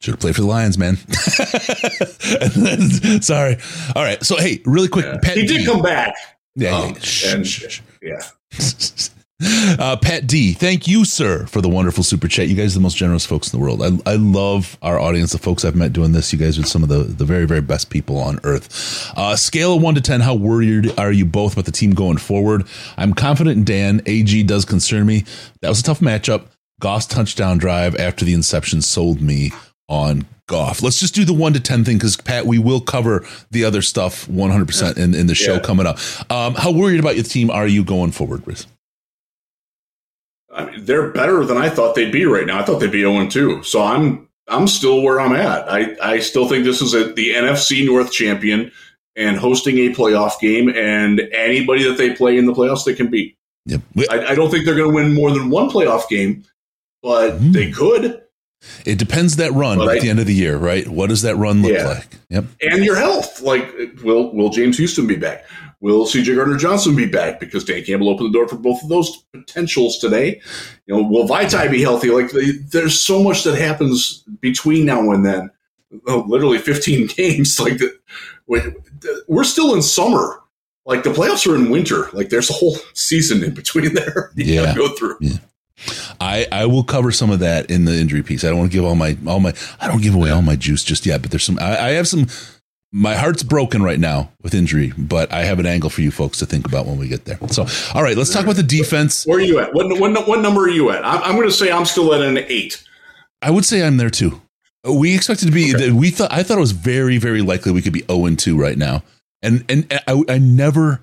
should 0.00 0.12
have 0.12 0.20
played 0.20 0.34
for 0.34 0.42
the 0.42 0.46
Lions, 0.46 0.78
man. 0.78 0.94
then, 2.56 3.20
sorry. 3.22 3.58
All 3.94 4.02
right. 4.02 4.22
So, 4.24 4.36
hey, 4.36 4.62
really 4.64 4.88
quick. 4.88 5.04
Yeah. 5.04 5.34
He 5.34 5.46
did 5.46 5.66
come 5.66 5.82
back. 5.82 6.14
Yeah. 6.56 6.76
Um, 6.76 6.96
yeah. 7.22 7.34
And, 7.34 7.80
yeah. 8.02 8.20
Uh, 9.78 9.96
Pat 9.96 10.26
D, 10.26 10.52
thank 10.52 10.86
you, 10.86 11.04
sir, 11.04 11.46
for 11.46 11.60
the 11.60 11.68
wonderful 11.68 12.04
super 12.04 12.28
chat. 12.28 12.48
You 12.48 12.56
guys 12.56 12.74
are 12.74 12.78
the 12.78 12.82
most 12.82 12.96
generous 12.96 13.24
folks 13.24 13.50
in 13.52 13.58
the 13.58 13.64
world. 13.64 13.82
I, 13.82 14.10
I 14.10 14.16
love 14.16 14.76
our 14.82 14.98
audience, 14.98 15.32
the 15.32 15.38
folks 15.38 15.64
I've 15.64 15.76
met 15.76 15.92
doing 15.92 16.12
this. 16.12 16.32
You 16.32 16.38
guys 16.38 16.58
are 16.58 16.64
some 16.64 16.82
of 16.82 16.88
the, 16.88 16.98
the 16.98 17.24
very, 17.24 17.46
very 17.46 17.62
best 17.62 17.88
people 17.88 18.18
on 18.18 18.40
earth. 18.44 19.10
Uh, 19.16 19.36
scale 19.36 19.76
of 19.76 19.82
one 19.82 19.94
to 19.94 20.00
10, 20.00 20.20
how 20.20 20.34
worried 20.34 20.92
are 20.98 21.12
you 21.12 21.24
both 21.24 21.54
about 21.54 21.64
the 21.64 21.72
team 21.72 21.92
going 21.92 22.18
forward? 22.18 22.66
I'm 22.96 23.14
confident 23.14 23.56
in 23.56 23.64
Dan. 23.64 24.02
AG 24.06 24.42
does 24.42 24.64
concern 24.64 25.06
me. 25.06 25.24
That 25.62 25.68
was 25.68 25.80
a 25.80 25.84
tough 25.84 26.00
matchup. 26.00 26.46
Goss 26.80 27.06
touchdown 27.06 27.58
drive 27.58 27.96
after 27.96 28.24
the 28.24 28.34
inception 28.34 28.82
sold 28.82 29.22
me 29.22 29.52
on 29.88 30.26
Goff. 30.46 30.82
Let's 30.82 31.00
just 31.00 31.14
do 31.14 31.24
the 31.24 31.32
one 31.32 31.54
to 31.54 31.60
10 31.60 31.84
thing 31.84 31.96
because, 31.96 32.16
Pat, 32.16 32.44
we 32.44 32.58
will 32.58 32.80
cover 32.80 33.24
the 33.50 33.64
other 33.64 33.82
stuff 33.82 34.26
100% 34.26 34.98
in, 34.98 35.14
in 35.14 35.26
the 35.26 35.34
show 35.34 35.54
yeah. 35.54 35.60
coming 35.60 35.86
up. 35.86 35.98
Um, 36.30 36.54
how 36.54 36.72
worried 36.72 37.00
about 37.00 37.14
your 37.14 37.24
team 37.24 37.50
are 37.50 37.66
you 37.66 37.84
going 37.84 38.10
forward, 38.10 38.46
Riz? 38.46 38.66
I 40.60 40.70
mean, 40.70 40.84
they're 40.84 41.10
better 41.10 41.44
than 41.44 41.56
I 41.56 41.68
thought 41.68 41.94
they'd 41.94 42.12
be 42.12 42.24
right 42.24 42.46
now. 42.46 42.60
I 42.60 42.64
thought 42.64 42.78
they'd 42.78 42.90
be 42.90 43.02
0 43.02 43.28
2. 43.28 43.62
So 43.62 43.82
I'm 43.82 44.28
I'm 44.48 44.66
still 44.66 45.02
where 45.02 45.20
I'm 45.20 45.32
at. 45.32 45.70
I, 45.70 45.96
I 46.02 46.18
still 46.18 46.48
think 46.48 46.64
this 46.64 46.82
is 46.82 46.92
a, 46.92 47.12
the 47.12 47.30
NFC 47.30 47.86
North 47.86 48.12
champion 48.12 48.72
and 49.16 49.36
hosting 49.36 49.78
a 49.78 49.94
playoff 49.94 50.40
game, 50.40 50.68
and 50.68 51.20
anybody 51.32 51.84
that 51.84 51.98
they 51.98 52.14
play 52.14 52.36
in 52.36 52.46
the 52.46 52.52
playoffs, 52.52 52.84
they 52.84 52.94
can 52.94 53.08
beat. 53.08 53.36
Yep. 53.66 53.82
I, 54.10 54.26
I 54.26 54.34
don't 54.34 54.50
think 54.50 54.64
they're 54.64 54.74
going 54.74 54.90
to 54.90 54.94
win 54.94 55.14
more 55.14 55.30
than 55.30 55.50
one 55.50 55.68
playoff 55.70 56.08
game, 56.08 56.44
but 57.02 57.38
mm. 57.38 57.52
they 57.52 57.70
could. 57.70 58.22
It 58.84 58.98
depends 58.98 59.36
that 59.36 59.52
run 59.52 59.78
but 59.78 59.88
at 59.88 59.96
I, 59.96 60.00
the 60.00 60.10
end 60.10 60.20
of 60.20 60.26
the 60.26 60.34
year, 60.34 60.56
right? 60.56 60.86
What 60.86 61.08
does 61.08 61.22
that 61.22 61.36
run 61.36 61.62
look 61.62 61.72
yeah. 61.72 61.88
like? 61.88 62.08
Yep. 62.28 62.44
And 62.62 62.84
your 62.84 62.96
health. 62.96 63.40
Like, 63.40 63.72
will 64.02 64.34
will 64.34 64.50
James 64.50 64.76
Houston 64.78 65.06
be 65.06 65.16
back? 65.16 65.46
Will 65.80 66.04
CJ 66.04 66.36
Gardner 66.36 66.56
Johnson 66.56 66.94
be 66.94 67.06
back? 67.06 67.40
Because 67.40 67.64
Dan 67.64 67.82
Campbell 67.84 68.10
opened 68.10 68.28
the 68.28 68.38
door 68.38 68.46
for 68.46 68.56
both 68.56 68.82
of 68.82 68.90
those 68.90 69.24
potentials 69.32 69.98
today. 69.98 70.40
You 70.86 70.94
know, 70.94 71.02
will 71.02 71.26
Vaitai 71.26 71.70
be 71.70 71.80
healthy? 71.80 72.10
Like, 72.10 72.30
there's 72.70 73.00
so 73.00 73.22
much 73.22 73.44
that 73.44 73.56
happens 73.56 74.22
between 74.40 74.84
now 74.84 75.10
and 75.10 75.24
then. 75.24 75.50
Oh, 76.06 76.24
literally 76.28 76.58
15 76.58 77.06
games. 77.16 77.58
Like, 77.58 77.78
the, 77.78 79.24
we're 79.28 79.44
still 79.44 79.74
in 79.74 79.82
summer. 79.82 80.42
Like 80.86 81.02
the 81.02 81.10
playoffs 81.10 81.50
are 81.50 81.54
in 81.54 81.70
winter. 81.70 82.08
Like 82.12 82.30
there's 82.30 82.50
a 82.50 82.54
whole 82.54 82.76
season 82.94 83.42
in 83.44 83.54
between 83.54 83.94
there. 83.94 84.32
You 84.36 84.62
yeah. 84.62 84.74
go 84.74 84.88
through. 84.94 85.16
Yeah. 85.20 85.36
I, 86.20 86.46
I 86.52 86.66
will 86.66 86.84
cover 86.84 87.10
some 87.10 87.30
of 87.30 87.38
that 87.40 87.70
in 87.70 87.84
the 87.86 87.94
injury 87.94 88.22
piece. 88.22 88.44
I 88.44 88.48
don't 88.48 88.58
want 88.58 88.72
to 88.72 88.76
give 88.76 88.84
all 88.84 88.94
my 88.94 89.16
all 89.26 89.40
my 89.40 89.54
I 89.80 89.88
don't 89.88 90.02
give 90.02 90.14
away 90.14 90.30
all 90.30 90.42
my 90.42 90.56
juice 90.56 90.84
just 90.84 91.06
yet, 91.06 91.22
but 91.22 91.30
there's 91.30 91.44
some 91.44 91.58
I, 91.58 91.78
I 91.78 91.88
have 91.90 92.08
some 92.08 92.26
my 92.92 93.14
heart's 93.14 93.42
broken 93.42 93.82
right 93.82 94.00
now 94.00 94.32
with 94.42 94.54
injury, 94.54 94.92
but 94.98 95.32
I 95.32 95.44
have 95.44 95.58
an 95.60 95.66
angle 95.66 95.90
for 95.90 96.00
you 96.00 96.10
folks 96.10 96.38
to 96.38 96.46
think 96.46 96.66
about 96.66 96.86
when 96.86 96.98
we 96.98 97.08
get 97.08 97.24
there. 97.24 97.38
So, 97.48 97.66
all 97.94 98.02
right, 98.02 98.16
let's 98.16 98.32
talk 98.32 98.42
about 98.42 98.56
the 98.56 98.62
defense. 98.62 99.24
Where 99.26 99.38
are 99.38 99.42
you 99.42 99.60
at? 99.60 99.72
What, 99.72 99.98
what, 100.00 100.26
what 100.26 100.40
number 100.40 100.62
are 100.62 100.68
you 100.68 100.90
at? 100.90 101.04
I'm, 101.04 101.22
I'm 101.22 101.36
going 101.36 101.48
to 101.48 101.54
say 101.54 101.70
I'm 101.70 101.84
still 101.84 102.12
at 102.14 102.20
an 102.20 102.38
eight. 102.38 102.82
I 103.42 103.50
would 103.50 103.64
say 103.64 103.86
I'm 103.86 103.96
there 103.96 104.10
too. 104.10 104.42
We 104.84 105.14
expected 105.14 105.46
to 105.46 105.52
be. 105.52 105.74
Okay. 105.74 105.92
We 105.92 106.10
thought. 106.10 106.32
I 106.32 106.42
thought 106.42 106.56
it 106.56 106.60
was 106.60 106.72
very, 106.72 107.18
very 107.18 107.42
likely 107.42 107.70
we 107.70 107.82
could 107.82 107.92
be 107.92 108.00
zero 108.00 108.20
oh 108.20 108.26
and 108.26 108.38
two 108.38 108.58
right 108.58 108.78
now, 108.78 109.02
and 109.42 109.64
and 109.68 109.86
I, 110.06 110.22
I 110.26 110.38
never, 110.38 111.02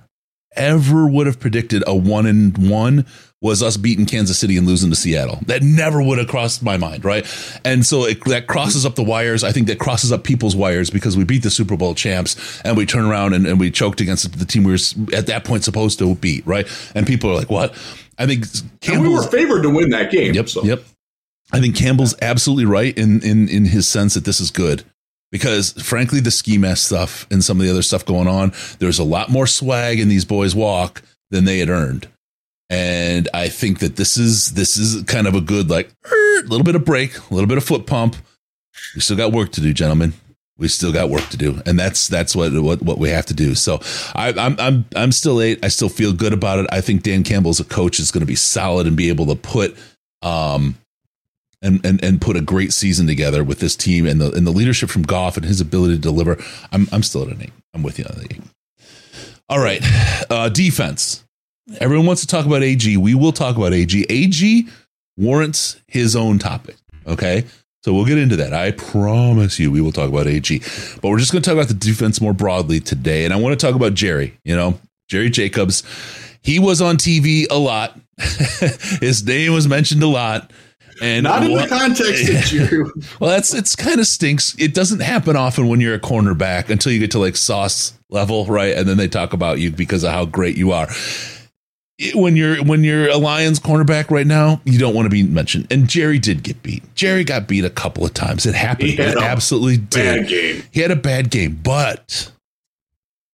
ever 0.56 1.08
would 1.08 1.28
have 1.28 1.40
predicted 1.40 1.84
a 1.86 1.96
one 1.96 2.26
and 2.26 2.70
one 2.70 3.06
was 3.42 3.62
us 3.62 3.78
beating 3.78 4.06
Kansas 4.06 4.38
City 4.40 4.58
and 4.58 4.66
losing 4.66 4.90
to 4.90 4.96
Seattle. 4.96 5.40
That 5.46 5.62
never 5.62 6.02
would 6.02 6.18
have 6.18 6.28
crossed 6.28 6.64
my 6.64 6.78
mind, 6.78 7.06
right? 7.06 7.26
And 7.64 7.86
so 7.86 8.06
it, 8.06 8.24
that 8.26 8.48
crosses 8.48 8.86
up 8.86 8.96
the 8.96 9.04
wires. 9.04 9.44
I 9.44 9.52
think 9.52 9.68
that 9.68 9.80
crosses 9.80 10.12
up 10.12 10.24
people's 10.24 10.56
wires 10.56 10.90
because 10.90 11.16
we 11.16 11.24
beat 11.24 11.44
the 11.44 11.52
Super 11.52 11.78
Bowl 11.78 11.94
champs 11.94 12.62
and 12.62 12.76
we 12.76 12.86
turn 12.86 13.06
around 13.06 13.34
and, 13.34 13.46
and 13.46 13.60
we 13.60 13.70
choked 13.70 14.02
against 14.02 14.40
the 14.40 14.46
team 14.46 14.64
we 14.64 14.72
were 14.72 15.16
at 15.16 15.28
that 15.28 15.44
point 15.44 15.64
supposed 15.64 16.00
to 16.00 16.16
beat, 16.16 16.46
right? 16.48 16.68
And 16.96 17.06
people 17.06 17.30
are 17.30 17.36
like, 17.36 17.52
"What?" 17.52 17.76
I 18.18 18.26
think 18.26 18.46
we 18.88 19.10
were 19.10 19.24
favored 19.24 19.62
to 19.64 19.70
win 19.70 19.92
that 19.92 20.12
game. 20.12 20.34
Yep. 20.34 20.50
So. 20.50 20.64
Yep. 20.64 20.84
I 21.54 21.60
think 21.62 21.76
Campbell's 21.76 22.16
absolutely 22.22 22.66
right 22.66 22.98
in 22.98 23.22
in 23.22 23.48
in 23.48 23.66
his 23.66 23.88
sense 23.88 24.16
that 24.16 24.26
this 24.26 24.40
is 24.42 24.52
good 24.52 24.84
because 25.32 25.74
frankly 25.74 26.20
the 26.20 26.32
ski 26.32 26.58
mask 26.58 26.86
stuff 26.86 27.28
and 27.32 27.44
some 27.44 27.60
of 27.60 27.66
the 27.66 27.72
other 27.72 27.82
stuff 27.82 28.06
going 28.06 28.28
on 28.28 28.52
there's 28.80 29.00
a 29.00 29.04
lot 29.04 29.30
more 29.30 29.48
swag 29.48 30.00
in 30.00 30.10
these 30.10 30.26
boys 30.26 30.56
walk 30.56 31.02
than 31.30 31.46
they 31.46 31.60
had 31.60 31.70
earned 31.70 32.08
and 32.70 33.30
I 33.34 33.49
think 33.49 33.80
that 33.80 33.95
this 33.95 34.18
is 34.18 34.53
this 34.53 34.78
is 34.78 35.03
kind 35.03 35.28
of 35.28 35.36
a 35.36 35.41
good 35.41 35.70
like 35.70 35.89
a 36.05 36.47
little 36.47 36.63
bit 36.63 36.76
of 36.76 36.86
break, 36.86 37.18
a 37.18 37.34
little 37.34 37.47
bit 37.47 37.57
of 37.57 37.63
foot 37.63 37.88
pump. 37.88 38.15
We 38.95 39.01
still 39.01 39.18
got 39.18 39.32
work 39.32 39.51
to 39.53 39.61
do, 39.61 39.74
gentlemen. 39.74 40.13
We 40.57 40.68
still 40.68 40.91
got 40.91 41.09
work 41.09 41.28
to 41.30 41.38
do, 41.38 41.61
and 41.65 41.80
that's 41.80 42.07
that's 42.07 42.36
what 42.36 42.51
what, 42.53 42.82
what 42.82 42.97
we 42.97 43.09
have 43.09 43.28
to 43.28 43.34
do. 43.34 43.55
So 43.55 43.80
I, 44.15 44.34
I'm 44.38 44.59
I'm 44.59 44.86
I'm 44.95 45.11
still 45.11 45.41
eight. 45.41 45.63
I 45.63 45.68
still 45.68 45.89
feel 45.89 46.13
good 46.13 46.34
about 46.34 46.59
it. 46.59 46.68
I 46.72 46.82
think 46.82 47.03
Dan 47.03 47.24
Campbell 47.24 47.51
as 47.51 47.59
a 47.59 47.65
coach 47.65 47.99
is 47.99 48.11
going 48.11 48.22
to 48.22 48.28
be 48.28 48.36
solid 48.36 48.88
and 48.88 48.97
be 48.97 49.09
able 49.09 49.28
to 49.28 49.36
put 49.36 49.78
um 50.24 50.76
and, 51.61 51.84
and 51.86 52.03
and 52.03 52.22
put 52.22 52.36
a 52.36 52.41
great 52.41 52.74
season 52.74 53.07
together 53.07 53.43
with 53.43 53.59
this 53.59 53.76
team 53.76 54.05
and 54.05 54.20
the 54.20 54.32
and 54.32 54.47
the 54.47 54.51
leadership 54.51 54.89
from 54.89 55.03
Goff 55.03 55.38
and 55.38 55.45
his 55.45 55.61
ability 55.61 55.95
to 55.95 56.01
deliver. 56.01 56.38
I'm 56.72 56.88
I'm 56.91 57.03
still 57.03 57.24
at 57.24 57.30
an 57.30 57.41
eight. 57.41 57.53
I'm 57.74 57.84
with 57.84 57.99
you 57.99 58.05
on 58.05 58.18
the 58.20 58.28
eight. 58.32 58.41
All 59.49 59.59
right, 59.59 59.82
uh, 60.30 60.49
defense. 60.49 61.24
Everyone 61.80 62.05
wants 62.05 62.22
to 62.22 62.28
talk 62.28 62.45
about 62.45 62.63
AG. 62.63 62.95
We 62.97 63.13
will 63.13 63.34
talk 63.34 63.57
about 63.57 63.74
AG. 63.74 64.05
AG 64.09 64.68
warrants 65.18 65.80
his 65.88 66.15
own 66.15 66.39
topic. 66.39 66.78
Okay. 67.05 67.45
So 67.84 67.93
we'll 67.93 68.05
get 68.05 68.18
into 68.18 68.36
that. 68.38 68.53
I 68.53 68.72
promise 68.72 69.59
you 69.59 69.72
we 69.72 69.82
will 69.82 69.91
talk 69.91 70.09
about 70.09 70.28
AG. 70.28 70.59
But 71.01 71.09
we're 71.09 71.20
just 71.20 71.32
going 71.32 71.41
to 71.41 71.49
talk 71.49 71.55
about 71.55 71.68
the 71.68 71.74
defense 71.74 72.22
more 72.22 72.34
broadly 72.34 72.80
today. 72.80 73.26
And 73.26 73.34
I 73.34 73.38
want 73.38 73.57
to 73.57 73.65
talk 73.65 73.76
about 73.76 73.93
Jerry, 73.93 74.38
you 74.43 74.55
know, 74.55 74.80
Jerry 75.09 75.30
Jacobs. 75.30 75.84
He 76.41 76.59
was 76.59 76.82
on 76.82 76.97
TV 76.97 77.45
a 77.49 77.57
lot. 77.57 77.99
his 79.01 79.26
name 79.26 79.53
was 79.53 79.68
mentioned 79.68 80.03
a 80.03 80.07
lot. 80.07 80.51
And 81.01 81.26
not 81.26 81.43
in 81.43 81.53
the 81.53 81.68
context 81.68 82.30
of 82.30 82.41
Jerry. 82.43 82.84
well, 83.20 83.30
that's 83.30 83.53
it's 83.53 83.76
kind 83.76 83.99
of 83.99 84.07
stinks. 84.07 84.55
It 84.57 84.74
doesn't 84.74 85.01
happen 85.01 85.36
often 85.36 85.68
when 85.68 85.80
you're 85.80 85.93
a 85.93 85.99
cornerback 85.99 86.70
until 86.70 86.91
you 86.91 86.99
get 86.99 87.11
to 87.11 87.20
like 87.20 87.36
sauce 87.36 87.93
level, 88.09 88.45
right? 88.45 88.76
And 88.76 88.88
then 88.88 88.97
they 88.97 89.07
talk 89.07 89.34
about 89.34 89.59
you 89.59 89.70
because 89.70 90.03
of 90.03 90.11
how 90.11 90.26
great 90.26 90.57
you 90.57 90.72
are 90.72 90.88
when 92.14 92.36
you're 92.36 92.64
when 92.64 92.84
you're 92.84 93.10
a 93.10 93.18
Lions 93.18 93.60
cornerback 93.60 94.12
right 94.12 94.28
now, 94.28 94.62
you 94.66 94.78
don't 94.78 94.93
want 94.93 95.08
to 95.08 95.10
be 95.10 95.24
mentioned. 95.24 95.68
And 95.72 95.88
Jerry 95.88 96.20
did 96.20 96.43
get 96.43 96.62
beat. 96.62 96.84
Jerry 96.95 97.24
got 97.24 97.48
beat 97.48 97.66
a 97.66 97.70
couple 97.70 98.06
of 98.06 98.14
times. 98.14 98.45
It 98.45 98.56
happened. 98.56 99.00
It 99.00 99.18
absolutely 99.18 99.78
did. 99.78 100.28
Game. 100.28 100.64
He 100.72 100.82
had 100.82 100.91
a 100.91 100.95
bad 100.95 101.32
game, 101.32 101.60
but 101.64 102.32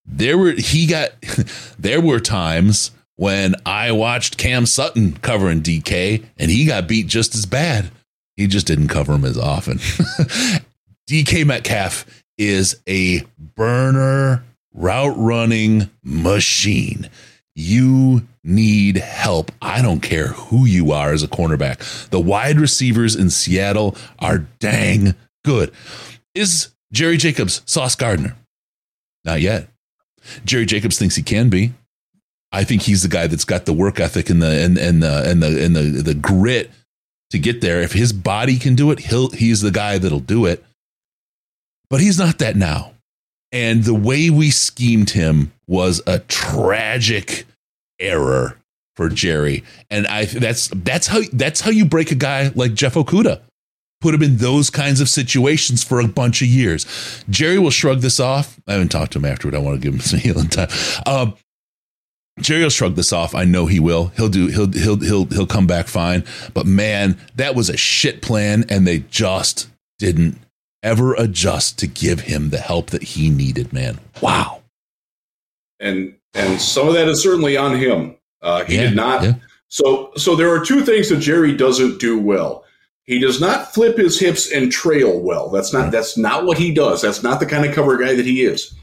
there 0.06 0.38
were 0.38 0.52
he 0.52 0.86
got 0.88 1.10
there 1.80 2.00
were 2.00 2.20
times 2.20 2.92
when 3.16 3.56
I 3.66 3.92
watched 3.92 4.38
Cam 4.38 4.66
Sutton 4.66 5.14
covering 5.18 5.62
DK 5.62 6.24
and 6.38 6.50
he 6.50 6.66
got 6.66 6.88
beat 6.88 7.08
just 7.08 7.36
as 7.36 7.46
bad. 7.46 7.92
He 8.38 8.48
just 8.48 8.66
didn't 8.66 8.88
cover 8.88 9.14
him 9.14 9.26
as 9.26 9.38
often. 9.38 9.78
DK 11.10 11.46
Metcalf 11.46 12.06
is 12.38 12.82
a 12.88 13.22
burner 13.38 14.44
route 14.74 15.16
running 15.18 15.90
machine. 16.04 17.10
You 17.56 18.24
need 18.44 18.98
help. 18.98 19.52
I 19.62 19.82
don't 19.82 20.02
care 20.02 20.28
who 20.28 20.66
you 20.66 20.92
are 20.92 21.12
as 21.14 21.24
a 21.24 21.28
cornerback. 21.28 22.10
The 22.10 22.20
wide 22.20 22.60
receivers 22.60 23.16
in 23.16 23.30
Seattle 23.30 23.96
are 24.20 24.40
dang 24.60 25.16
good. 25.46 25.72
Is 26.36 26.70
Jerry 26.92 27.18
Jacobs 27.18 27.62
Sauce 27.66 27.96
Gardner? 27.96 28.36
Not 29.24 29.42
yet. 29.42 29.70
Jerry 30.46 30.66
Jacobs 30.66 30.98
thinks 30.98 31.16
he 31.16 31.24
can 31.24 31.50
be. 31.50 31.74
I 32.52 32.64
think 32.64 32.84
he's 32.84 33.02
the 33.02 33.10
guy 33.10 33.28
that's 33.28 33.46
got 33.46 33.66
the 33.66 33.74
work 33.74 34.00
ethic 34.00 34.30
and 34.30 34.42
the 34.42 34.64
and 34.64 34.78
and 34.78 35.02
the 35.02 35.30
and 35.30 35.42
the 35.42 35.66
and 35.66 35.76
the 35.76 35.82
the 36.04 36.14
grit 36.14 36.70
to 37.32 37.40
get 37.40 37.62
there. 37.62 37.82
If 37.82 37.94
his 37.94 38.14
body 38.14 38.60
can 38.60 38.76
do 38.76 38.92
it, 38.92 39.00
he'll 39.00 39.32
he's 39.32 39.62
the 39.62 39.72
guy 39.72 39.98
that'll 39.98 40.20
do 40.20 40.46
it. 40.46 40.64
But 41.90 42.00
he's 42.00 42.20
not 42.20 42.38
that 42.40 42.56
now. 42.56 42.94
And 43.52 43.84
the 43.84 43.94
way 43.94 44.30
we 44.30 44.50
schemed 44.50 45.12
him 45.12 45.52
was 45.68 46.02
a 46.06 46.20
tragic 46.20 47.46
error 48.00 48.58
for 48.96 49.10
Jerry. 49.10 49.64
And 49.90 50.08
I 50.08 50.26
that's 50.26 50.70
that's 50.70 51.08
how 51.08 51.22
that's 51.32 51.62
how 51.62 51.72
you 51.72 51.86
break 51.86 52.12
a 52.12 52.16
guy 52.16 52.52
like 52.56 52.74
Jeff 52.74 52.94
Okudah. 52.96 53.42
Put 54.02 54.14
him 54.14 54.24
in 54.24 54.38
those 54.38 54.70
kinds 54.70 55.00
of 55.00 55.08
situations 55.08 55.82
for 55.84 56.02
a 56.02 56.08
bunch 56.08 56.42
of 56.42 56.48
years. 56.50 57.24
Jerry 57.30 57.58
will 57.58 57.72
shrug 57.72 58.02
this 58.02 58.20
off. 58.20 58.60
I 58.68 58.74
haven't 58.74 58.90
talked 58.90 59.14
to 59.14 59.20
him 59.20 59.26
afterward. 59.26 59.56
I 59.56 59.60
want 59.60 59.82
to 59.82 59.82
give 59.82 59.94
him 59.94 60.02
some 60.02 60.20
healing 60.20 60.50
time. 60.50 60.68
Um, 61.06 61.36
Jerry 62.40 62.64
will 62.64 62.70
shrug 62.70 62.96
this 62.96 63.14
off. 63.14 63.36
I 63.36 63.46
know 63.46 63.68
he 63.68 63.80
will. 63.80 64.08
He'll 64.18 64.30
do. 64.30 64.48
He'll 64.48 64.72
he'll 64.72 65.00
he'll 65.00 65.26
he'll 65.26 65.48
come 65.48 65.68
back 65.68 65.88
fine. 65.88 66.26
But 66.54 66.66
man, 66.66 67.18
that 67.36 67.56
was 67.56 67.70
a 67.70 67.78
shit 67.78 68.22
plan, 68.22 68.66
and 68.70 68.86
they 68.86 69.00
just 69.10 69.70
didn't 70.00 70.38
ever 70.82 71.14
adjust 71.14 71.80
to 71.80 71.88
give 71.88 72.22
him 72.22 72.50
the 72.50 72.58
help 72.58 72.90
that 72.90 73.04
he 73.04 73.30
needed. 73.30 73.72
Man, 73.72 74.00
wow. 74.22 74.64
And 75.80 76.16
and 76.34 76.60
some 76.60 76.88
of 76.88 76.94
that 76.94 77.08
is 77.08 77.22
certainly 77.22 77.58
on 77.58 77.78
him. 77.78 78.16
Uh, 78.42 78.64
he 78.66 78.76
yeah, 78.76 78.84
did 78.84 78.96
not. 78.96 79.24
Yeah. 79.24 79.34
So 79.70 80.12
so 80.16 80.36
there 80.36 80.54
are 80.54 80.64
two 80.64 80.82
things 80.82 81.10
that 81.10 81.18
Jerry 81.18 81.56
doesn't 81.56 82.00
do 82.00 82.20
well. 82.20 82.64
He 83.06 83.20
does 83.20 83.42
not 83.42 83.74
flip 83.74 83.98
his 83.98 84.20
hips 84.20 84.52
and 84.52 84.72
trail 84.72 85.20
well. 85.20 85.50
That's 85.50 85.74
not 85.74 85.92
that's 85.92 86.18
not 86.18 86.46
what 86.46 86.58
he 86.58 86.74
does. 86.74 87.02
That's 87.02 87.24
not 87.24 87.40
the 87.40 87.46
kind 87.46 87.66
of 87.66 87.76
cover 87.76 87.98
guy 87.98 88.16
that 88.16 88.26
he 88.26 88.44
is. 88.44 88.74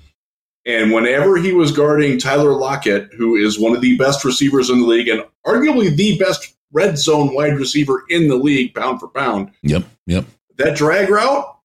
And 0.67 0.93
whenever 0.93 1.37
he 1.37 1.53
was 1.53 1.73
guarding 1.73 2.19
Tyler 2.19 2.53
Lockett, 2.53 3.13
who 3.15 3.35
is 3.35 3.59
one 3.59 3.75
of 3.75 3.81
the 3.81 3.97
best 3.97 4.25
receivers 4.25 4.69
in 4.69 4.81
the 4.81 4.87
league 4.87 5.09
and 5.09 5.25
arguably 5.47 5.95
the 5.95 6.19
best 6.19 6.55
red 6.73 6.99
zone 6.99 7.35
wide 7.35 7.57
receiver 7.57 8.05
in 8.11 8.29
the 8.29 8.37
league, 8.37 8.75
pound 8.75 9.01
for 9.01 9.09
pound. 9.09 9.51
Yep, 9.63 9.85
yep. 10.07 10.27
That 10.59 10.77
drag 10.77 11.09
route, 11.09 11.57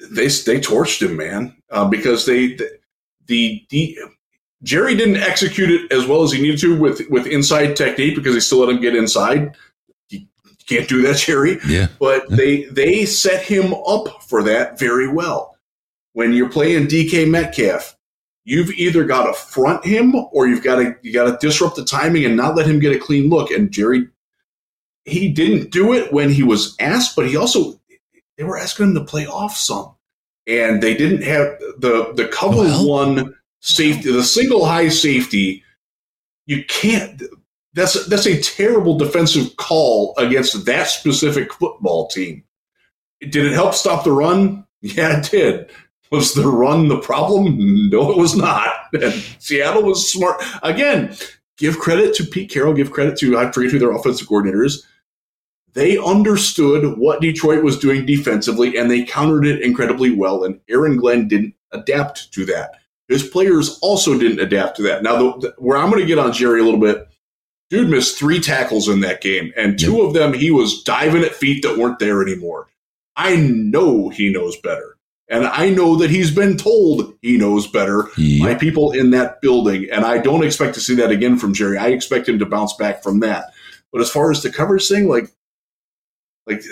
they 0.00 0.28
they 0.28 0.60
torched 0.60 1.02
him, 1.02 1.16
man, 1.16 1.54
uh, 1.70 1.88
because 1.88 2.24
they 2.24 2.54
the, 2.54 2.78
the, 3.26 3.66
the 3.70 3.98
Jerry 4.62 4.96
didn't 4.96 5.16
execute 5.16 5.70
it 5.70 5.92
as 5.92 6.06
well 6.06 6.22
as 6.22 6.32
he 6.32 6.40
needed 6.40 6.60
to 6.60 6.78
with 6.78 7.02
with 7.10 7.26
inside 7.26 7.76
technique 7.76 8.16
because 8.16 8.34
he 8.34 8.40
still 8.40 8.60
let 8.60 8.70
him 8.70 8.80
get 8.80 8.96
inside. 8.96 9.54
You 10.08 10.26
can't 10.66 10.88
do 10.88 11.02
that, 11.02 11.16
Jerry. 11.26 11.58
Yeah. 11.66 11.88
But 11.98 12.28
yeah. 12.30 12.36
they 12.36 12.64
they 12.64 13.04
set 13.04 13.42
him 13.42 13.74
up 13.86 14.22
for 14.22 14.42
that 14.44 14.78
very 14.78 15.08
well. 15.08 15.56
When 16.14 16.32
you're 16.32 16.48
playing 16.48 16.86
DK 16.86 17.28
Metcalf, 17.28 17.96
you've 18.44 18.70
either 18.70 19.04
got 19.04 19.26
to 19.26 19.34
front 19.34 19.84
him 19.84 20.14
or 20.32 20.48
you've 20.48 20.64
got 20.64 20.76
to 20.76 20.96
you 21.02 21.12
got 21.12 21.24
to 21.24 21.46
disrupt 21.46 21.76
the 21.76 21.84
timing 21.84 22.24
and 22.24 22.36
not 22.36 22.56
let 22.56 22.66
him 22.66 22.78
get 22.78 22.96
a 22.96 22.98
clean 22.98 23.28
look. 23.28 23.50
And 23.50 23.70
Jerry, 23.70 24.08
he 25.04 25.30
didn't 25.30 25.70
do 25.70 25.92
it 25.92 26.12
when 26.12 26.30
he 26.30 26.42
was 26.42 26.74
asked, 26.80 27.14
but 27.14 27.28
he 27.28 27.36
also 27.36 27.78
they 28.38 28.44
were 28.44 28.58
asking 28.58 28.86
him 28.86 28.94
to 28.94 29.04
play 29.04 29.26
off 29.26 29.56
some, 29.56 29.94
and 30.46 30.82
they 30.82 30.96
didn't 30.96 31.22
have 31.22 31.58
the 31.78 32.12
the 32.14 32.28
cover 32.28 32.56
well, 32.56 32.88
one 32.88 33.34
safety, 33.66 34.10
the 34.10 34.22
single 34.22 34.64
high 34.64 34.88
safety. 34.88 35.62
You 36.46 36.64
can't. 36.64 37.22
That's 37.74 38.06
that's 38.06 38.26
a 38.26 38.40
terrible 38.40 38.96
defensive 38.96 39.56
call 39.56 40.14
against 40.16 40.64
that 40.64 40.86
specific 40.86 41.52
football 41.52 42.08
team. 42.08 42.44
Did 43.20 43.46
it 43.46 43.52
help 43.52 43.74
stop 43.74 44.04
the 44.04 44.12
run? 44.12 44.64
Yeah, 44.80 45.18
it 45.18 45.30
did. 45.30 45.70
Was 46.10 46.34
the 46.34 46.46
run 46.46 46.88
the 46.88 47.00
problem? 47.00 47.56
No, 47.90 48.10
it 48.10 48.16
was 48.16 48.36
not. 48.36 48.72
And 48.92 49.12
Seattle 49.40 49.82
was 49.82 50.10
smart. 50.10 50.42
Again, 50.62 51.16
give 51.58 51.78
credit 51.78 52.14
to 52.14 52.24
Pete 52.24 52.50
Carroll, 52.50 52.74
give 52.74 52.92
credit 52.92 53.18
to, 53.18 53.36
I 53.36 53.50
forget 53.50 53.72
who 53.72 53.78
their 53.80 53.90
offensive 53.90 54.28
coordinators. 54.28 54.84
They 55.72 55.98
understood 55.98 56.96
what 56.96 57.20
Detroit 57.20 57.64
was 57.64 57.78
doing 57.78 58.06
defensively 58.06 58.76
and 58.78 58.90
they 58.90 59.04
countered 59.04 59.46
it 59.46 59.62
incredibly 59.62 60.12
well. 60.12 60.44
And 60.44 60.60
Aaron 60.68 60.96
Glenn 60.96 61.26
didn't 61.26 61.54
adapt 61.72 62.32
to 62.34 62.46
that. 62.46 62.76
His 63.08 63.26
players 63.26 63.78
also 63.82 64.18
didn't 64.18 64.40
adapt 64.40 64.76
to 64.76 64.82
that. 64.82 65.02
Now, 65.02 65.16
the, 65.16 65.38
the, 65.38 65.54
where 65.58 65.76
I'm 65.76 65.90
going 65.90 66.02
to 66.02 66.06
get 66.06 66.18
on 66.18 66.32
Jerry 66.32 66.60
a 66.60 66.64
little 66.64 66.80
bit, 66.80 67.08
dude 67.70 67.88
missed 67.88 68.18
three 68.18 68.40
tackles 68.40 68.88
in 68.88 69.00
that 69.00 69.20
game, 69.20 69.52
and 69.56 69.78
two 69.78 70.02
of 70.02 70.12
them 70.12 70.32
he 70.32 70.50
was 70.50 70.82
diving 70.82 71.22
at 71.22 71.34
feet 71.34 71.62
that 71.62 71.78
weren't 71.78 71.98
there 71.98 72.22
anymore. 72.22 72.68
I 73.16 73.36
know 73.36 74.08
he 74.08 74.32
knows 74.32 74.56
better. 74.60 74.96
And 75.28 75.44
I 75.44 75.70
know 75.70 75.96
that 75.96 76.10
he's 76.10 76.30
been 76.30 76.56
told 76.56 77.14
he 77.20 77.36
knows 77.36 77.66
better 77.66 78.08
yep. 78.16 78.46
by 78.46 78.54
people 78.54 78.92
in 78.92 79.10
that 79.10 79.40
building. 79.40 79.88
And 79.90 80.04
I 80.04 80.18
don't 80.18 80.44
expect 80.44 80.74
to 80.74 80.80
see 80.80 80.94
that 80.96 81.10
again 81.10 81.36
from 81.36 81.52
Jerry. 81.52 81.78
I 81.78 81.88
expect 81.88 82.28
him 82.28 82.38
to 82.38 82.46
bounce 82.46 82.74
back 82.74 83.02
from 83.02 83.20
that. 83.20 83.52
But 83.90 84.00
as 84.02 84.10
far 84.10 84.30
as 84.30 84.42
the 84.42 84.52
coverage 84.52 84.86
thing, 84.86 85.08
like, 85.08 85.32
like 86.46 86.62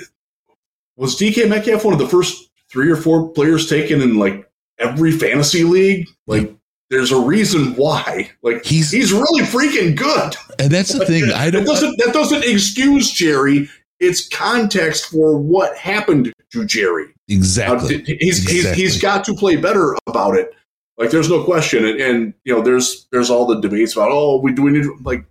was 0.96 1.18
DK 1.18 1.48
Metcalf 1.48 1.84
one 1.84 1.94
of 1.94 1.98
the 1.98 2.08
first 2.08 2.48
three 2.68 2.90
or 2.90 2.96
four 2.96 3.30
players 3.30 3.68
taken 3.68 4.00
in 4.00 4.18
like 4.18 4.48
every 4.84 5.12
fantasy 5.12 5.64
league? 5.64 6.08
Like, 6.26 6.54
there's 6.90 7.12
a 7.12 7.20
reason 7.20 7.74
why. 7.74 8.30
Like 8.42 8.64
he's 8.64 8.90
he's 8.90 9.12
really 9.12 9.42
freaking 9.42 9.96
good. 9.96 10.36
And 10.58 10.70
that's 10.70 10.92
the 10.92 11.04
thing. 11.04 11.24
I 11.34 11.50
don't 11.50 11.64
that 11.64 11.70
doesn't 11.70 11.98
that 12.04 12.14
doesn't 12.14 12.44
excuse 12.44 13.10
Jerry. 13.10 13.68
It's 14.00 14.28
context 14.28 15.06
for 15.06 15.38
what 15.38 15.76
happened 15.76 16.32
to 16.52 16.64
Jerry. 16.64 17.06
Exactly. 17.28 17.96
Uh, 17.96 18.04
he's, 18.20 18.44
exactly. 18.44 18.54
he's 18.54 18.74
he's 18.74 19.02
got 19.02 19.24
to 19.24 19.34
play 19.34 19.56
better 19.56 19.96
about 20.06 20.36
it. 20.36 20.52
Like 20.96 21.10
there's 21.10 21.28
no 21.28 21.42
question. 21.42 21.84
And, 21.84 22.00
and, 22.00 22.34
you 22.44 22.54
know, 22.54 22.62
there's 22.62 23.08
there's 23.10 23.30
all 23.30 23.46
the 23.46 23.60
debates 23.60 23.94
about 23.94 24.10
oh 24.12 24.40
we 24.40 24.52
do 24.52 24.62
we 24.62 24.70
need 24.70 24.86
like 25.02 25.24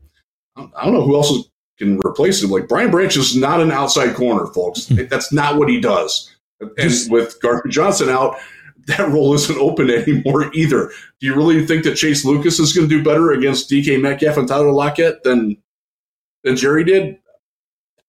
I 0.56 0.84
don't 0.84 0.94
know 0.94 1.04
who 1.04 1.16
else 1.16 1.32
is, 1.32 1.50
can 1.78 2.00
replace 2.06 2.44
him. 2.44 2.50
Like 2.50 2.68
Brian 2.68 2.92
Branch 2.92 3.16
is 3.16 3.36
not 3.36 3.62
an 3.62 3.72
outside 3.72 4.16
corner, 4.16 4.48
folks. 4.48 4.88
Hmm. 4.88 5.06
That's 5.10 5.32
not 5.32 5.58
what 5.58 5.70
he 5.70 5.80
does. 5.80 6.30
And 6.60 6.72
Just, 6.78 7.12
with 7.12 7.42
Gardner 7.42 7.72
Johnson 7.72 8.10
out, 8.10 8.38
that 8.88 9.10
role 9.10 9.34
isn't 9.34 9.58
open 9.58 9.90
anymore 9.90 10.54
either. 10.54 10.92
Do 11.20 11.28
you 11.28 11.36
really 11.36 11.66
think 11.66 11.84
that 11.84 11.96
Chase 11.96 12.26
Lucas 12.26 12.60
is 12.60 12.74
going 12.74 12.90
to 12.90 12.98
do 12.98 13.04
better 13.04 13.32
against 13.32 13.70
DK 13.70 14.02
Metcalf 14.02 14.38
and 14.38 14.48
Tyler 14.48 14.72
Lockett 14.72 15.24
than 15.24 15.58
than 16.44 16.58
Jerry 16.58 16.84
did? 16.84 17.18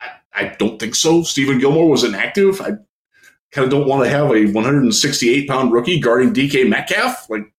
I, 0.00 0.08
I 0.32 0.56
don't 0.58 0.80
think 0.80 0.96
so. 0.96 1.20
Stephon 1.20 1.60
Gilmore 1.60 1.88
was 1.88 2.02
inactive. 2.02 2.60
I 2.60 2.72
kind 3.52 3.64
of 3.64 3.70
don't 3.70 3.86
want 3.86 4.02
to 4.02 4.10
have 4.10 4.32
a 4.32 4.46
168 4.46 5.48
pound 5.48 5.72
rookie 5.72 6.00
guarding 6.00 6.34
DK 6.34 6.68
Metcalf. 6.68 7.30
Like, 7.30 7.52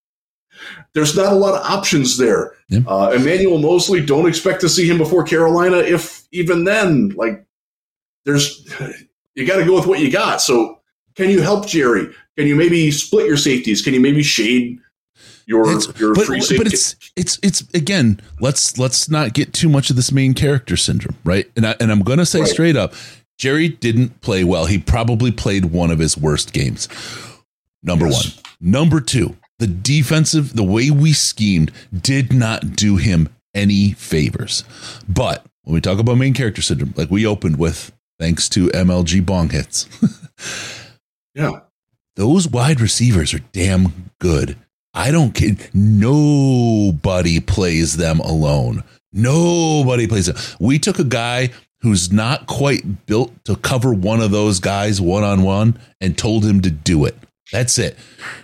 there's 0.94 1.16
not 1.16 1.32
a 1.32 1.36
lot 1.36 1.54
of 1.54 1.66
options 1.66 2.18
there. 2.18 2.54
Yeah. 2.68 2.82
Uh, 2.86 3.12
Emmanuel 3.16 3.60
Moseley, 3.60 4.06
don't 4.06 4.28
expect 4.28 4.60
to 4.62 4.70
see 4.70 4.90
him 4.90 4.98
before 4.98 5.24
Carolina, 5.24 5.78
if 5.78 6.28
even 6.32 6.66
then. 6.66 7.10
Like, 7.10 7.46
there's 8.26 8.70
you 9.36 9.46
got 9.48 9.58
to 9.58 9.66
go 9.66 9.76
with 9.76 9.88
what 9.88 10.00
you 10.00 10.12
got. 10.12 10.42
So, 10.42 10.82
can 11.16 11.30
you 11.30 11.42
help 11.42 11.66
Jerry? 11.66 12.10
Can 12.38 12.48
you 12.48 12.56
maybe 12.56 12.92
split 12.92 13.28
your 13.28 13.38
safeties? 13.38 13.82
Can 13.82 13.94
you 13.94 14.00
maybe 14.00 14.24
shade 14.24 14.80
your 15.46 15.72
it's, 15.72 16.00
your 16.00 16.14
but, 16.14 16.26
free 16.26 16.42
safety? 16.42 16.58
But 16.64 16.74
it's 16.74 16.96
it's 17.16 17.40
it's 17.42 17.62
again. 17.74 18.20
Let's 18.40 18.78
let's 18.78 19.10
not 19.10 19.34
get 19.34 19.54
too 19.54 19.70
much 19.70 19.90
of 19.90 19.96
this 19.96 20.12
main 20.12 20.34
character 20.34 20.76
syndrome, 20.78 21.18
right? 21.24 21.50
And 21.56 21.66
I, 21.66 21.76
and 21.80 21.92
I'm 21.92 22.02
going 22.02 22.20
to 22.20 22.26
say 22.26 22.42
right. 22.42 22.50
straight 22.50 22.76
up, 22.76 22.94
Jerry 23.38 23.70
didn't 23.70 24.22
play 24.22 24.44
well. 24.44 24.66
He 24.66 24.78
probably 24.78 25.32
played 25.32 25.66
one 25.66 25.92
of 25.92 26.00
his 26.00 26.18
worst 26.18 26.54
games. 26.54 26.88
Number 27.84 28.08
yes. 28.08 28.36
one. 28.36 28.44
Number 28.60 29.00
two, 29.00 29.38
the 29.60 29.68
defensive, 29.68 30.56
the 30.56 30.64
way 30.64 30.90
we 30.90 31.14
schemed 31.14 31.72
did 31.94 32.34
not 32.34 32.76
do 32.76 32.98
him 32.98 33.30
any 33.54 33.92
favors. 33.94 34.64
But 35.08 35.46
when 35.64 35.74
we 35.74 35.82
talk 35.82 36.00
about 36.00 36.16
main 36.16 36.34
character 36.34 36.62
syndrome, 36.62 36.94
like 36.98 37.12
we 37.12 37.26
opened 37.26 37.58
with, 37.58 37.92
thanks 38.20 38.50
to 38.50 38.68
MLG 38.70 39.26
bong 39.26 39.50
hits. 39.50 39.88
yeah. 41.36 41.60
Those 42.16 42.48
wide 42.48 42.80
receivers 42.80 43.34
are 43.34 43.40
damn 43.52 44.12
good. 44.20 44.58
I 44.94 45.12
don't 45.12 45.34
care. 45.34 45.56
Nobody 45.74 47.42
plays 47.42 47.98
them 47.98 48.20
alone. 48.22 48.84
Nobody 49.12 50.08
plays 50.08 50.28
them. 50.28 50.38
We 50.60 50.80
took 50.80 51.00
a 51.00 51.04
guy 51.04 51.52
who's 51.82 52.12
not 52.12 52.48
quite 52.48 53.06
built 53.06 53.32
to 53.46 53.56
cover 53.58 53.94
one 53.94 54.22
of 54.22 54.32
those 54.32 54.60
guys 54.60 55.02
one 55.02 55.24
on 55.24 55.44
one 55.44 55.80
and 56.00 56.18
told 56.18 56.46
him 56.46 56.62
to 56.62 56.72
do 56.72 57.06
it. 57.06 57.18
That's 57.52 57.78
it. 57.78 57.98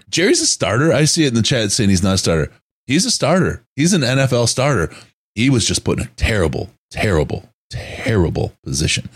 Jerry's 0.10 0.42
a 0.42 0.46
starter. 0.46 0.94
I 0.94 1.06
see 1.06 1.24
it 1.24 1.30
in 1.30 1.34
the 1.34 1.42
chat 1.42 1.72
saying 1.72 1.90
he's 1.90 2.04
not 2.04 2.16
a 2.16 2.18
starter. 2.18 2.52
He's 2.88 3.06
a 3.06 3.12
starter. 3.12 3.64
He's 3.76 3.94
an 3.94 4.02
NFL 4.02 4.48
starter. 4.50 4.94
He 5.34 5.50
was 5.50 5.66
just 5.66 5.84
put 5.86 6.00
in 6.00 6.06
a 6.06 6.10
terrible, 6.18 6.70
terrible, 6.92 7.50
terrible 7.70 8.54
position. 8.64 9.10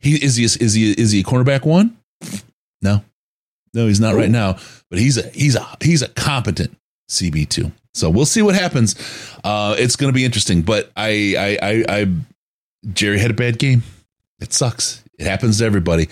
He 0.00 0.22
is 0.22 0.36
he 0.36 0.44
is 0.44 0.74
he 0.74 0.92
is 0.92 1.12
he 1.12 1.20
a 1.20 1.24
cornerback 1.24 1.64
one? 1.64 1.96
No. 2.82 3.04
No, 3.72 3.86
he's 3.86 4.00
not 4.00 4.14
right 4.14 4.30
now, 4.30 4.58
but 4.90 4.98
he's 4.98 5.16
a 5.16 5.28
he's 5.30 5.54
a 5.54 5.66
he's 5.80 6.02
a 6.02 6.08
competent 6.08 6.76
CB2. 7.08 7.72
So 7.94 8.08
we'll 8.08 8.26
see 8.26 8.42
what 8.42 8.54
happens. 8.54 8.94
Uh, 9.42 9.74
it's 9.78 9.96
going 9.96 10.12
to 10.12 10.14
be 10.14 10.24
interesting, 10.24 10.62
but 10.62 10.90
I, 10.96 11.34
I, 11.36 11.68
I, 11.68 11.84
I, 11.88 12.06
Jerry 12.92 13.18
had 13.18 13.32
a 13.32 13.34
bad 13.34 13.58
game. 13.58 13.82
It 14.40 14.52
sucks. 14.52 15.02
It 15.18 15.26
happens 15.26 15.58
to 15.58 15.64
everybody. 15.64 16.06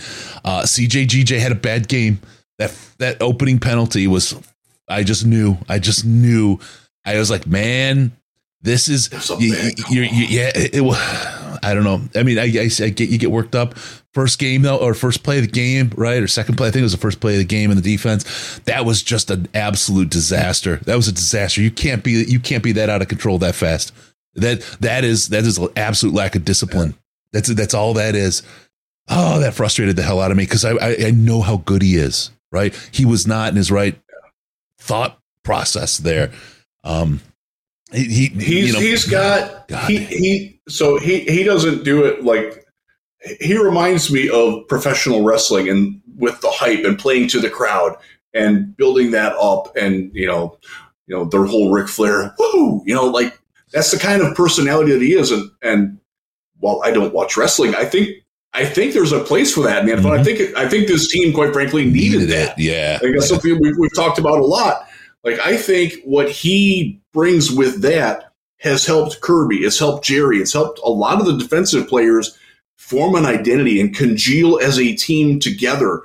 Uh, 0.45 0.63
CJ 0.63 1.07
GJ 1.07 1.39
had 1.39 1.53
a 1.53 1.57
bad 1.57 1.89
game. 1.89 2.21
That 2.59 2.77
that 2.99 3.23
opening 3.23 3.59
penalty 3.59 4.07
was. 4.07 4.35
I 4.89 5.03
just 5.03 5.25
knew. 5.25 5.57
I 5.69 5.79
just 5.79 6.05
knew. 6.05 6.59
I 7.05 7.19
was 7.19 7.31
like, 7.31 7.47
man, 7.47 8.13
this 8.61 8.89
is. 8.89 9.11
You, 9.39 9.55
you, 9.89 10.03
you, 10.03 10.27
yeah, 10.27 10.51
it, 10.55 10.75
it, 10.75 11.59
I 11.63 11.73
don't 11.75 11.85
know. 11.85 12.03
I 12.15 12.23
mean, 12.23 12.39
I, 12.39 12.45
I, 12.45 12.71
I, 12.85 12.89
get 12.91 13.09
you 13.09 13.19
get 13.19 13.31
worked 13.31 13.55
up. 13.55 13.77
First 14.19 14.41
game 14.41 14.63
though, 14.63 14.79
or 14.79 14.95
first 14.95 15.23
play 15.23 15.39
of 15.39 15.45
the 15.45 15.49
game, 15.49 15.93
right, 15.95 16.21
or 16.21 16.27
second 16.27 16.57
play. 16.57 16.67
I 16.67 16.71
think 16.73 16.81
it 16.81 16.87
was 16.87 16.91
the 16.91 16.99
first 16.99 17.21
play 17.21 17.35
of 17.35 17.39
the 17.39 17.45
game 17.45 17.71
in 17.71 17.77
the 17.77 17.83
defense. 17.85 18.59
That 18.65 18.85
was 18.85 19.01
just 19.01 19.31
an 19.31 19.47
absolute 19.55 20.11
disaster. 20.11 20.79
That 20.87 20.97
was 20.97 21.07
a 21.07 21.13
disaster. 21.13 21.63
You 21.63 21.71
can't 21.71 22.03
be 22.03 22.25
you 22.27 22.41
can't 22.41 22.65
be 22.65 22.73
that 22.73 22.89
out 22.89 23.01
of 23.01 23.07
control 23.07 23.39
that 23.39 23.55
fast. 23.55 23.93
That 24.35 24.63
that 24.81 25.05
is 25.05 25.29
that 25.29 25.45
is 25.45 25.57
an 25.59 25.69
absolute 25.77 26.17
lack 26.17 26.35
of 26.35 26.45
discipline. 26.45 26.97
That's 27.33 27.49
that's 27.55 27.75
all 27.75 27.95
that 27.95 28.17
is. 28.17 28.43
Oh, 29.09 29.39
that 29.39 29.55
frustrated 29.55 29.95
the 29.95 30.03
hell 30.03 30.21
out 30.21 30.33
of 30.33 30.37
me 30.37 30.43
because 30.43 30.65
I, 30.65 30.73
I, 30.73 30.97
I 31.07 31.11
know 31.13 31.41
how 31.41 31.59
good 31.59 31.83
he 31.83 31.95
is. 31.95 32.33
Right, 32.51 32.75
he 32.91 33.05
was 33.05 33.25
not 33.25 33.51
in 33.51 33.57
his 33.57 33.71
right 33.71 33.97
thought 34.81 35.17
process 35.45 35.97
there. 35.97 36.33
Um, 36.83 37.21
he, 37.93 38.03
he 38.03 38.27
he's 38.27 38.67
you 38.67 38.73
know, 38.73 38.81
he's 38.81 39.05
got 39.05 39.69
God. 39.69 39.89
he 39.89 39.99
he 39.99 40.61
so 40.69 40.99
he 40.99 41.21
he 41.21 41.45
doesn't 41.45 41.85
do 41.85 42.05
it 42.05 42.25
like 42.25 42.65
he 43.41 43.57
reminds 43.59 44.13
me 44.13 44.29
of 44.31 44.67
professional 44.69 45.23
wrestling 45.23 45.69
and 45.69 46.01
with 46.17 46.41
the 46.41 46.51
hype 46.51 46.85
and 46.85 46.99
playing 46.99 47.29
to 47.29 47.41
the 47.41 47.51
crowd 47.51 47.97
and 48.35 48.77
building 48.77 49.11
that 49.13 49.35
up 49.37 49.75
and 49.77 50.11
you 50.15 50.27
know 50.27 50.57
you 51.07 51.17
know 51.17 51.25
their 51.25 51.45
whole 51.45 51.73
Ric 51.73 51.89
Flair 51.89 52.35
woo 52.39 52.83
you 52.85 52.95
know 52.95 53.07
like 53.07 53.41
that's 53.73 53.91
the 53.91 53.99
kind 53.99 54.23
of 54.23 54.35
personality 54.35 54.93
that 54.93 55.03
he 55.03 55.15
is 55.15 55.31
and 55.31 55.51
and 55.63 55.99
while 56.61 56.81
I 56.85 56.91
don't 56.91 57.15
watch 57.15 57.37
wrestling 57.37 57.75
I 57.75 57.85
think 57.85 58.11
I 58.55 58.65
think 58.65 58.93
there's 58.93 59.13
a 59.13 59.23
place 59.23 59.53
for 59.53 59.63
that 59.63 59.85
man 59.85 59.99
Mm-hmm. 59.99 60.07
I 60.07 60.23
think 60.23 60.57
I 60.57 60.69
think 60.69 60.89
this 60.89 61.11
team, 61.11 61.33
quite 61.33 61.53
frankly, 61.53 61.85
needed, 61.85 62.21
needed 62.21 62.31
that. 62.31 62.59
It. 62.59 62.65
Yeah, 62.65 62.95
I 62.97 62.99
think 62.99 63.15
that's 63.15 63.31
yeah. 63.31 63.37
something 63.37 63.59
we've, 63.61 63.77
we've 63.79 63.95
talked 63.95 64.19
about 64.19 64.39
a 64.39 64.45
lot. 64.45 64.89
Like 65.25 65.39
I 65.41 65.57
think 65.57 65.95
what 66.05 66.31
he 66.31 67.01
brings 67.13 67.51
with 67.51 67.83
that 67.83 68.33
has 68.59 68.87
helped 68.87 69.21
Kerby, 69.21 69.61
it's 69.61 69.79
helped 69.79 70.05
Jerry, 70.05 70.39
it's 70.39 70.53
helped 70.53 70.81
a 70.83 70.91
lot 70.91 71.21
of 71.21 71.27
the 71.27 71.37
defensive 71.37 71.89
players 71.89 72.39
form 72.79 73.15
an 73.15 73.27
identity 73.27 73.81
and 73.81 73.95
congeal 73.95 74.59
as 74.63 74.79
a 74.79 74.95
team 74.95 75.39
together 75.39 76.03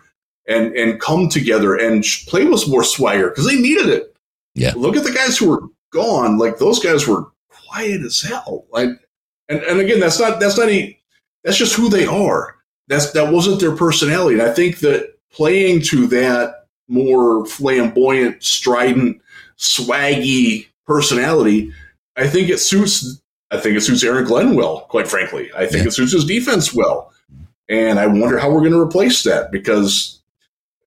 and 0.47 0.75
and 0.75 0.99
come 0.99 1.29
together 1.29 1.75
and 1.75 2.03
play 2.27 2.45
with 2.45 2.67
more 2.67 2.83
swagger 2.83 3.29
because 3.29 3.47
they 3.47 3.55
needed 3.55 3.87
it. 3.87 4.15
Yeah, 4.55 4.73
look 4.75 4.97
at 4.97 5.03
the 5.03 5.11
guys 5.11 5.37
who 5.37 5.49
were 5.49 5.61
gone; 5.91 6.37
like 6.37 6.57
those 6.57 6.79
guys 6.79 7.07
were 7.07 7.27
quiet 7.49 8.01
as 8.01 8.21
hell. 8.21 8.65
Like, 8.71 8.89
and 9.47 9.61
and 9.61 9.79
again, 9.79 9.99
that's 9.99 10.19
not 10.19 10.39
that's 10.39 10.57
not 10.57 10.67
any 10.67 10.99
that's 11.43 11.57
just 11.57 11.75
who 11.75 11.89
they 11.89 12.05
are. 12.05 12.55
That's 12.87 13.11
that 13.11 13.31
wasn't 13.31 13.61
their 13.61 13.75
personality. 13.75 14.39
And 14.39 14.47
I 14.47 14.53
think 14.53 14.79
that 14.79 15.13
playing 15.31 15.81
to 15.83 16.07
that 16.07 16.67
more 16.87 17.45
flamboyant, 17.45 18.43
strident, 18.43 19.21
swaggy 19.57 20.67
personality, 20.85 21.71
I 22.17 22.27
think 22.27 22.49
it 22.49 22.59
suits. 22.59 23.21
I 23.53 23.59
think 23.59 23.77
it 23.77 23.81
suits 23.81 24.03
Aaron 24.03 24.25
Glenn 24.25 24.55
well. 24.55 24.81
Quite 24.81 25.07
frankly, 25.07 25.51
I 25.55 25.67
think 25.67 25.83
yeah. 25.83 25.89
it 25.89 25.91
suits 25.91 26.11
his 26.11 26.25
defense 26.25 26.73
well. 26.73 27.13
And 27.69 27.99
I 27.99 28.07
wonder 28.07 28.39
how 28.39 28.49
we're 28.51 28.61
going 28.61 28.71
to 28.71 28.81
replace 28.81 29.23
that 29.23 29.51
because 29.51 30.21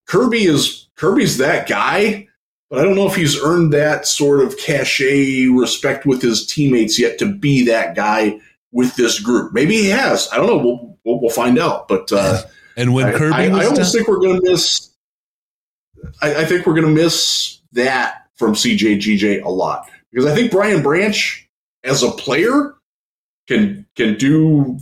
Kerby 0.08 0.46
is 0.46 0.88
Kerby's 0.96 1.38
that 1.38 1.68
guy, 1.68 2.26
but 2.68 2.80
I 2.80 2.82
don't 2.82 2.96
know 2.96 3.06
if 3.06 3.14
he's 3.14 3.40
earned 3.40 3.72
that 3.72 4.06
sort 4.06 4.40
of 4.40 4.58
cachet 4.58 5.46
respect 5.46 6.06
with 6.06 6.20
his 6.20 6.44
teammates 6.44 6.98
yet 6.98 7.18
to 7.20 7.32
be 7.32 7.64
that 7.66 7.94
guy 7.94 8.40
with 8.72 8.96
this 8.96 9.20
group. 9.20 9.52
Maybe 9.52 9.76
he 9.76 9.88
has. 9.90 10.28
I 10.32 10.36
don't 10.36 10.46
know. 10.46 10.58
We'll 10.58 10.98
we'll, 11.04 11.20
we'll 11.20 11.30
find 11.30 11.60
out. 11.60 11.86
But 11.86 12.10
uh, 12.10 12.42
and 12.76 12.92
when 12.92 13.12
Kerby, 13.12 13.32
I, 13.32 13.62
I, 13.62 13.66
almost 13.66 13.94
think 13.94 14.08
we're 14.08 14.20
going 14.20 14.40
to 14.40 14.50
miss. 14.50 14.90
I, 16.20 16.42
I 16.42 16.44
think 16.44 16.66
we're 16.66 16.74
going 16.74 16.94
to 16.94 17.02
miss 17.02 17.60
that 17.72 18.26
from 18.34 18.54
CJ 18.54 18.98
GJ 18.98 19.44
a 19.44 19.48
lot 19.48 19.88
because 20.10 20.26
I 20.26 20.34
think 20.34 20.50
Brian 20.50 20.82
Branch 20.82 21.45
as 21.86 22.02
a 22.02 22.10
player 22.10 22.74
can 23.46 23.86
can 23.96 24.16
do 24.16 24.78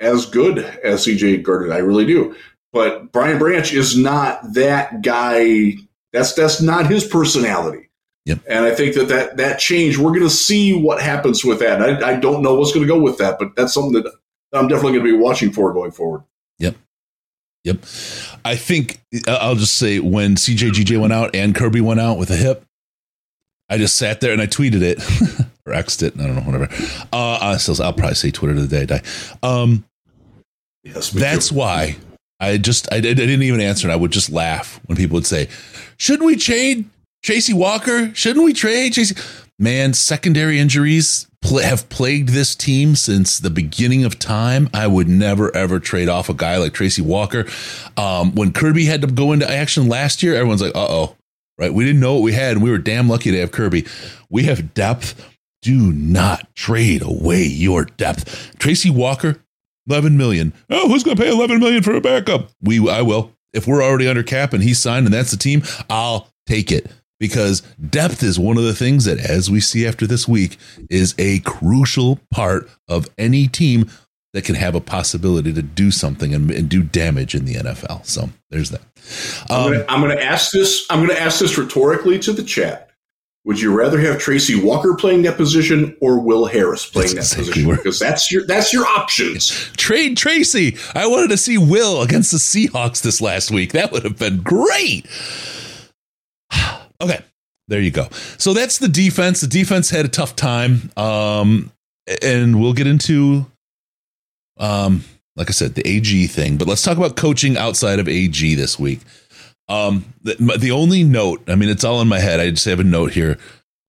as 0.00 0.26
good 0.26 0.58
as 0.58 1.06
CJ 1.06 1.42
Gardner. 1.42 1.72
I 1.72 1.78
really 1.78 2.04
do. 2.04 2.36
But 2.72 3.12
Brian 3.12 3.38
Branch 3.38 3.72
is 3.72 3.96
not 3.96 4.54
that 4.54 5.02
guy. 5.02 5.74
That's 6.12 6.34
that's 6.34 6.60
not 6.60 6.90
his 6.90 7.04
personality. 7.04 7.88
Yep. 8.24 8.40
And 8.48 8.64
I 8.64 8.74
think 8.74 8.94
that 8.94 9.08
that, 9.08 9.36
that 9.38 9.58
change, 9.58 9.98
we're 9.98 10.10
going 10.10 10.22
to 10.22 10.30
see 10.30 10.80
what 10.80 11.02
happens 11.02 11.44
with 11.44 11.58
that. 11.58 11.82
I, 11.82 12.12
I 12.12 12.16
don't 12.16 12.42
know 12.42 12.54
what's 12.54 12.72
going 12.72 12.86
to 12.86 12.92
go 12.92 13.00
with 13.00 13.18
that, 13.18 13.36
but 13.38 13.56
that's 13.56 13.74
something 13.74 13.94
that 13.94 14.12
I'm 14.52 14.68
definitely 14.68 14.98
going 14.98 15.06
to 15.06 15.16
be 15.16 15.18
watching 15.18 15.50
for 15.52 15.72
going 15.72 15.90
forward. 15.90 16.22
Yep. 16.58 16.76
Yep. 17.64 17.78
I 18.44 18.54
think 18.54 19.00
I'll 19.26 19.56
just 19.56 19.76
say 19.76 19.98
when 19.98 20.36
CJGJ 20.36 21.00
went 21.00 21.12
out 21.12 21.34
and 21.34 21.54
Kerby 21.54 21.80
went 21.80 21.98
out 21.98 22.16
with 22.16 22.30
a 22.30 22.36
hip, 22.36 22.64
I 23.68 23.78
just 23.78 23.96
sat 23.96 24.20
there 24.20 24.32
and 24.32 24.40
I 24.40 24.46
tweeted 24.46 24.82
it 24.82 24.98
or 25.66 25.72
X'd 25.72 26.02
it. 26.02 26.14
I 26.18 26.26
don't 26.26 26.36
know, 26.36 26.42
whatever. 26.42 26.68
Uh, 27.12 27.38
I 27.40 27.56
still, 27.56 27.80
I'll 27.82 27.92
probably 27.92 28.14
say 28.14 28.30
Twitter 28.30 28.54
to 28.54 28.62
the 28.62 28.68
day. 28.68 28.82
I 28.82 28.98
Die. 28.98 29.02
Um, 29.42 29.84
yes, 30.84 31.10
that's 31.10 31.48
too. 31.50 31.56
why 31.56 31.96
I 32.40 32.58
just, 32.58 32.92
I, 32.92 32.96
I 32.96 33.00
didn't 33.00 33.42
even 33.42 33.60
answer 33.60 33.86
and 33.86 33.92
I 33.92 33.96
would 33.96 34.10
just 34.10 34.30
laugh 34.30 34.80
when 34.86 34.96
people 34.96 35.14
would 35.14 35.26
say, 35.26 35.48
"Shouldn't 35.96 36.26
we 36.26 36.36
trade 36.36 36.86
Tracy 37.22 37.52
Walker, 37.52 38.12
shouldn't 38.14 38.44
we 38.44 38.52
trade 38.52 38.92
Tracy? 38.94 39.14
Man, 39.58 39.94
secondary 39.94 40.58
injuries 40.58 41.28
pl- 41.40 41.58
have 41.58 41.88
plagued 41.88 42.30
this 42.30 42.56
team 42.56 42.96
since 42.96 43.38
the 43.38 43.50
beginning 43.50 44.04
of 44.04 44.18
time. 44.18 44.68
I 44.74 44.88
would 44.88 45.08
never 45.08 45.54
ever 45.54 45.78
trade 45.78 46.08
off 46.08 46.28
a 46.28 46.34
guy 46.34 46.56
like 46.56 46.72
Tracy 46.72 47.02
Walker. 47.02 47.46
Um, 47.96 48.34
when 48.34 48.52
Kerby 48.52 48.86
had 48.86 49.02
to 49.02 49.06
go 49.06 49.30
into 49.30 49.48
action 49.48 49.88
last 49.88 50.22
year, 50.22 50.34
everyone's 50.34 50.62
like, 50.62 50.74
"Uh 50.74 50.86
oh." 50.88 51.16
Right? 51.58 51.72
We 51.72 51.84
didn't 51.84 52.00
know 52.00 52.14
what 52.14 52.22
we 52.22 52.32
had, 52.32 52.52
and 52.54 52.62
we 52.62 52.70
were 52.70 52.78
damn 52.78 53.08
lucky 53.08 53.30
to 53.30 53.38
have 53.38 53.52
Kerby. 53.52 53.86
We 54.30 54.44
have 54.44 54.74
depth. 54.74 55.31
Do 55.62 55.92
not 55.92 56.54
trade 56.54 57.02
away 57.02 57.44
your 57.44 57.84
depth. 57.84 58.58
Tracy 58.58 58.90
Walker, 58.90 59.42
11 59.88 60.16
million. 60.16 60.52
Oh, 60.68 60.88
who's 60.88 61.04
going 61.04 61.16
to 61.16 61.22
pay 61.22 61.30
11 61.30 61.60
million 61.60 61.82
for 61.82 61.94
a 61.94 62.00
backup? 62.00 62.50
We 62.60 62.88
I 62.90 63.02
will. 63.02 63.32
If 63.52 63.66
we're 63.66 63.82
already 63.82 64.08
under 64.08 64.22
cap 64.22 64.52
and 64.52 64.62
he's 64.62 64.78
signed 64.78 65.06
and 65.06 65.14
that's 65.14 65.30
the 65.30 65.36
team, 65.36 65.62
I'll 65.88 66.28
take 66.46 66.72
it 66.72 66.90
because 67.20 67.60
depth 67.90 68.22
is 68.22 68.38
one 68.38 68.56
of 68.56 68.64
the 68.64 68.74
things 68.74 69.04
that, 69.04 69.18
as 69.18 69.48
we 69.48 69.60
see 69.60 69.86
after 69.86 70.06
this 70.08 70.26
week, 70.26 70.58
is 70.90 71.14
a 71.18 71.38
crucial 71.40 72.18
part 72.32 72.68
of 72.88 73.08
any 73.16 73.46
team 73.46 73.88
that 74.32 74.44
can 74.44 74.54
have 74.54 74.74
a 74.74 74.80
possibility 74.80 75.52
to 75.52 75.62
do 75.62 75.90
something 75.90 76.34
and, 76.34 76.50
and 76.50 76.68
do 76.68 76.82
damage 76.82 77.34
in 77.34 77.44
the 77.44 77.54
NFL. 77.54 78.04
So 78.06 78.30
there's 78.50 78.70
that. 78.70 78.80
Um, 79.50 79.84
I'm 79.88 80.00
going 80.00 80.16
to 80.16 80.24
ask 80.24 80.50
this. 80.50 80.86
I'm 80.90 80.98
going 81.04 81.14
to 81.14 81.20
ask 81.20 81.38
this 81.38 81.58
rhetorically 81.58 82.18
to 82.20 82.32
the 82.32 82.42
chat. 82.42 82.90
Would 83.44 83.60
you 83.60 83.74
rather 83.74 83.98
have 83.98 84.20
Tracy 84.20 84.62
Walker 84.62 84.94
playing 84.94 85.22
that 85.22 85.36
position 85.36 85.96
or 86.00 86.20
Will 86.20 86.46
Harris 86.46 86.86
playing 86.86 87.16
that 87.16 87.22
exactly 87.22 87.44
position? 87.44 87.70
Because 87.76 87.98
that's 87.98 88.30
your 88.30 88.46
that's 88.46 88.72
your 88.72 88.86
options. 88.86 89.50
Trade 89.76 90.16
Tracy. 90.16 90.76
I 90.94 91.08
wanted 91.08 91.30
to 91.30 91.36
see 91.36 91.58
Will 91.58 92.02
against 92.02 92.30
the 92.30 92.38
Seahawks 92.38 93.02
this 93.02 93.20
last 93.20 93.50
week. 93.50 93.72
That 93.72 93.90
would 93.90 94.04
have 94.04 94.18
been 94.18 94.42
great. 94.42 95.06
Okay. 97.00 97.18
There 97.66 97.80
you 97.80 97.90
go. 97.90 98.06
So 98.38 98.52
that's 98.52 98.78
the 98.78 98.86
defense. 98.86 99.40
The 99.40 99.48
defense 99.48 99.90
had 99.90 100.04
a 100.04 100.08
tough 100.08 100.36
time. 100.36 100.92
Um, 100.96 101.72
and 102.22 102.60
we'll 102.60 102.74
get 102.74 102.86
into, 102.86 103.46
um, 104.56 105.02
like 105.34 105.48
I 105.48 105.52
said, 105.52 105.74
the 105.74 105.84
AG 105.84 106.26
thing. 106.28 106.58
But 106.58 106.68
let's 106.68 106.82
talk 106.82 106.96
about 106.96 107.16
coaching 107.16 107.56
outside 107.56 107.98
of 107.98 108.06
AG 108.06 108.54
this 108.54 108.78
week. 108.78 109.00
Um, 109.68 110.12
the, 110.22 110.34
the 110.58 110.70
only 110.70 111.04
note, 111.04 111.42
I 111.48 111.54
mean, 111.54 111.68
it's 111.68 111.84
all 111.84 112.00
in 112.00 112.08
my 112.08 112.18
head. 112.18 112.40
I 112.40 112.50
just 112.50 112.64
have 112.64 112.80
a 112.80 112.84
note 112.84 113.12
here 113.12 113.38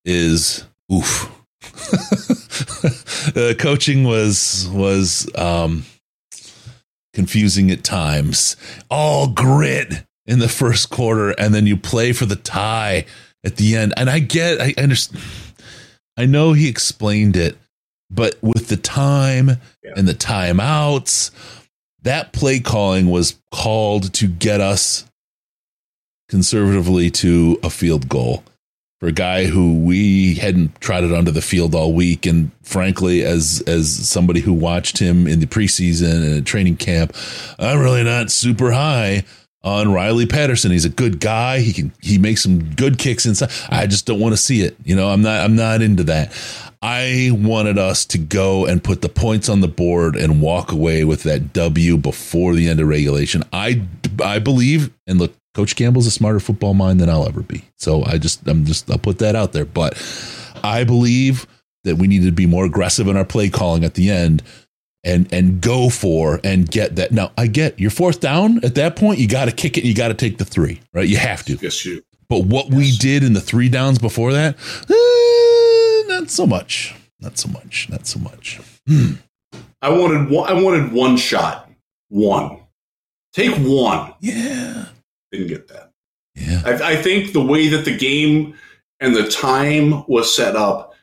is 0.04 0.64
oof. 0.92 1.30
uh, 3.36 3.54
coaching 3.58 4.04
was 4.04 4.68
was 4.72 5.30
um, 5.36 5.84
confusing 7.14 7.70
at 7.70 7.84
times. 7.84 8.56
All 8.90 9.28
grit 9.28 10.04
in 10.26 10.38
the 10.38 10.48
first 10.48 10.90
quarter 10.90 11.30
and 11.30 11.54
then 11.54 11.66
you 11.66 11.76
play 11.76 12.12
for 12.12 12.26
the 12.26 12.36
tie 12.36 13.06
at 13.44 13.56
the 13.56 13.76
end. 13.76 13.94
And 13.96 14.10
I 14.10 14.18
get, 14.18 14.60
I 14.60 14.74
understand, 14.78 15.22
I 16.16 16.26
know 16.26 16.52
he 16.52 16.68
explained 16.68 17.36
it, 17.36 17.56
but 18.10 18.36
with 18.42 18.68
the 18.68 18.76
time 18.76 19.48
yeah. 19.82 19.92
and 19.96 20.08
the 20.08 20.14
timeouts, 20.14 21.30
that 22.02 22.32
play 22.32 22.60
calling 22.60 23.10
was 23.10 23.40
called 23.50 24.12
to 24.14 24.26
get 24.26 24.60
us 24.60 25.04
conservatively 26.28 27.10
to 27.10 27.58
a 27.62 27.70
field 27.70 28.08
goal 28.08 28.42
for 29.00 29.08
a 29.08 29.12
guy 29.12 29.44
who 29.44 29.80
we 29.80 30.34
hadn't 30.36 30.80
trotted 30.80 31.12
onto 31.12 31.30
the 31.30 31.42
field 31.42 31.74
all 31.74 31.92
week. 31.92 32.26
And 32.26 32.50
frankly, 32.62 33.22
as 33.22 33.62
as 33.66 33.90
somebody 34.08 34.40
who 34.40 34.52
watched 34.52 34.98
him 34.98 35.26
in 35.26 35.40
the 35.40 35.46
preseason 35.46 36.36
and 36.36 36.46
training 36.46 36.76
camp, 36.76 37.14
I'm 37.58 37.80
really 37.80 38.04
not 38.04 38.30
super 38.30 38.72
high 38.72 39.24
on 39.64 39.92
Riley 39.92 40.26
Patterson. 40.26 40.70
He's 40.70 40.84
a 40.84 40.90
good 40.90 41.20
guy. 41.20 41.60
He 41.60 41.72
can 41.72 41.92
he 42.00 42.18
makes 42.18 42.42
some 42.42 42.74
good 42.74 42.98
kicks 42.98 43.26
inside. 43.26 43.50
I 43.70 43.86
just 43.86 44.06
don't 44.06 44.20
want 44.20 44.34
to 44.34 44.36
see 44.36 44.60
it. 44.62 44.76
You 44.84 44.94
know, 44.94 45.08
I'm 45.08 45.22
not 45.22 45.40
I'm 45.40 45.56
not 45.56 45.82
into 45.82 46.04
that. 46.04 46.32
I 46.82 47.30
wanted 47.32 47.78
us 47.78 48.04
to 48.06 48.18
go 48.18 48.66
and 48.66 48.84
put 48.84 49.00
the 49.00 49.08
points 49.08 49.48
on 49.48 49.62
the 49.62 49.68
board 49.68 50.16
and 50.16 50.42
walk 50.42 50.70
away 50.70 51.04
with 51.04 51.22
that 51.22 51.54
W 51.54 51.96
before 51.96 52.54
the 52.54 52.68
end 52.68 52.78
of 52.78 52.88
regulation. 52.88 53.42
I 53.52 53.82
I 54.22 54.38
believe 54.38 54.92
and 55.06 55.18
look, 55.18 55.34
Coach 55.54 55.76
Campbell's 55.76 56.06
a 56.06 56.10
smarter 56.10 56.40
football 56.40 56.74
mind 56.74 57.00
than 57.00 57.08
I'll 57.08 57.28
ever 57.28 57.42
be. 57.42 57.64
So 57.78 58.04
I 58.04 58.18
just 58.18 58.46
I'm 58.46 58.64
just 58.64 58.90
I'll 58.90 58.98
put 58.98 59.18
that 59.20 59.36
out 59.36 59.52
there. 59.52 59.64
But 59.64 59.94
I 60.62 60.84
believe 60.84 61.46
that 61.84 61.96
we 61.96 62.08
need 62.08 62.24
to 62.24 62.32
be 62.32 62.46
more 62.46 62.64
aggressive 62.64 63.06
in 63.06 63.16
our 63.16 63.24
play 63.24 63.50
calling 63.50 63.84
at 63.84 63.94
the 63.94 64.10
end 64.10 64.42
and 65.04 65.32
and 65.32 65.60
go 65.60 65.88
for 65.88 66.40
and 66.42 66.68
get 66.68 66.96
that. 66.96 67.12
Now 67.12 67.30
I 67.38 67.46
get 67.46 67.78
your 67.78 67.90
fourth 67.90 68.20
down 68.20 68.64
at 68.64 68.74
that 68.74 68.96
point. 68.96 69.20
You 69.20 69.28
got 69.28 69.44
to 69.44 69.52
kick 69.52 69.78
it. 69.78 69.84
You 69.84 69.94
got 69.94 70.08
to 70.08 70.14
take 70.14 70.38
the 70.38 70.44
three. 70.44 70.80
Right. 70.92 71.08
You 71.08 71.18
have 71.18 71.44
to. 71.44 71.56
Yes, 71.60 71.84
you. 71.84 72.02
But 72.28 72.46
what 72.46 72.66
yes. 72.66 72.74
we 72.74 72.96
did 72.96 73.22
in 73.22 73.34
the 73.34 73.40
three 73.40 73.68
downs 73.68 73.98
before 73.98 74.32
that. 74.32 74.56
Eh, 74.90 76.12
not 76.12 76.30
so 76.30 76.46
much. 76.46 76.94
Not 77.20 77.38
so 77.38 77.48
much. 77.48 77.88
Not 77.88 78.06
so 78.06 78.18
much. 78.18 78.60
Hmm. 78.88 79.12
I 79.80 79.90
wanted 79.90 80.30
one. 80.30 80.50
I 80.50 80.60
wanted 80.60 80.92
one 80.92 81.16
shot. 81.16 81.70
One. 82.08 82.58
Take 83.34 83.54
one. 83.56 84.14
Yeah. 84.20 84.86
Didn't 85.34 85.48
get 85.48 85.68
that. 85.68 85.90
Yeah. 86.36 86.62
I, 86.64 86.92
I 86.92 86.96
think 86.96 87.32
the 87.32 87.44
way 87.44 87.68
that 87.68 87.84
the 87.84 87.96
game 87.96 88.54
and 89.00 89.14
the 89.14 89.28
time 89.28 90.04
was 90.06 90.34
set 90.34 90.54
up, 90.54 90.94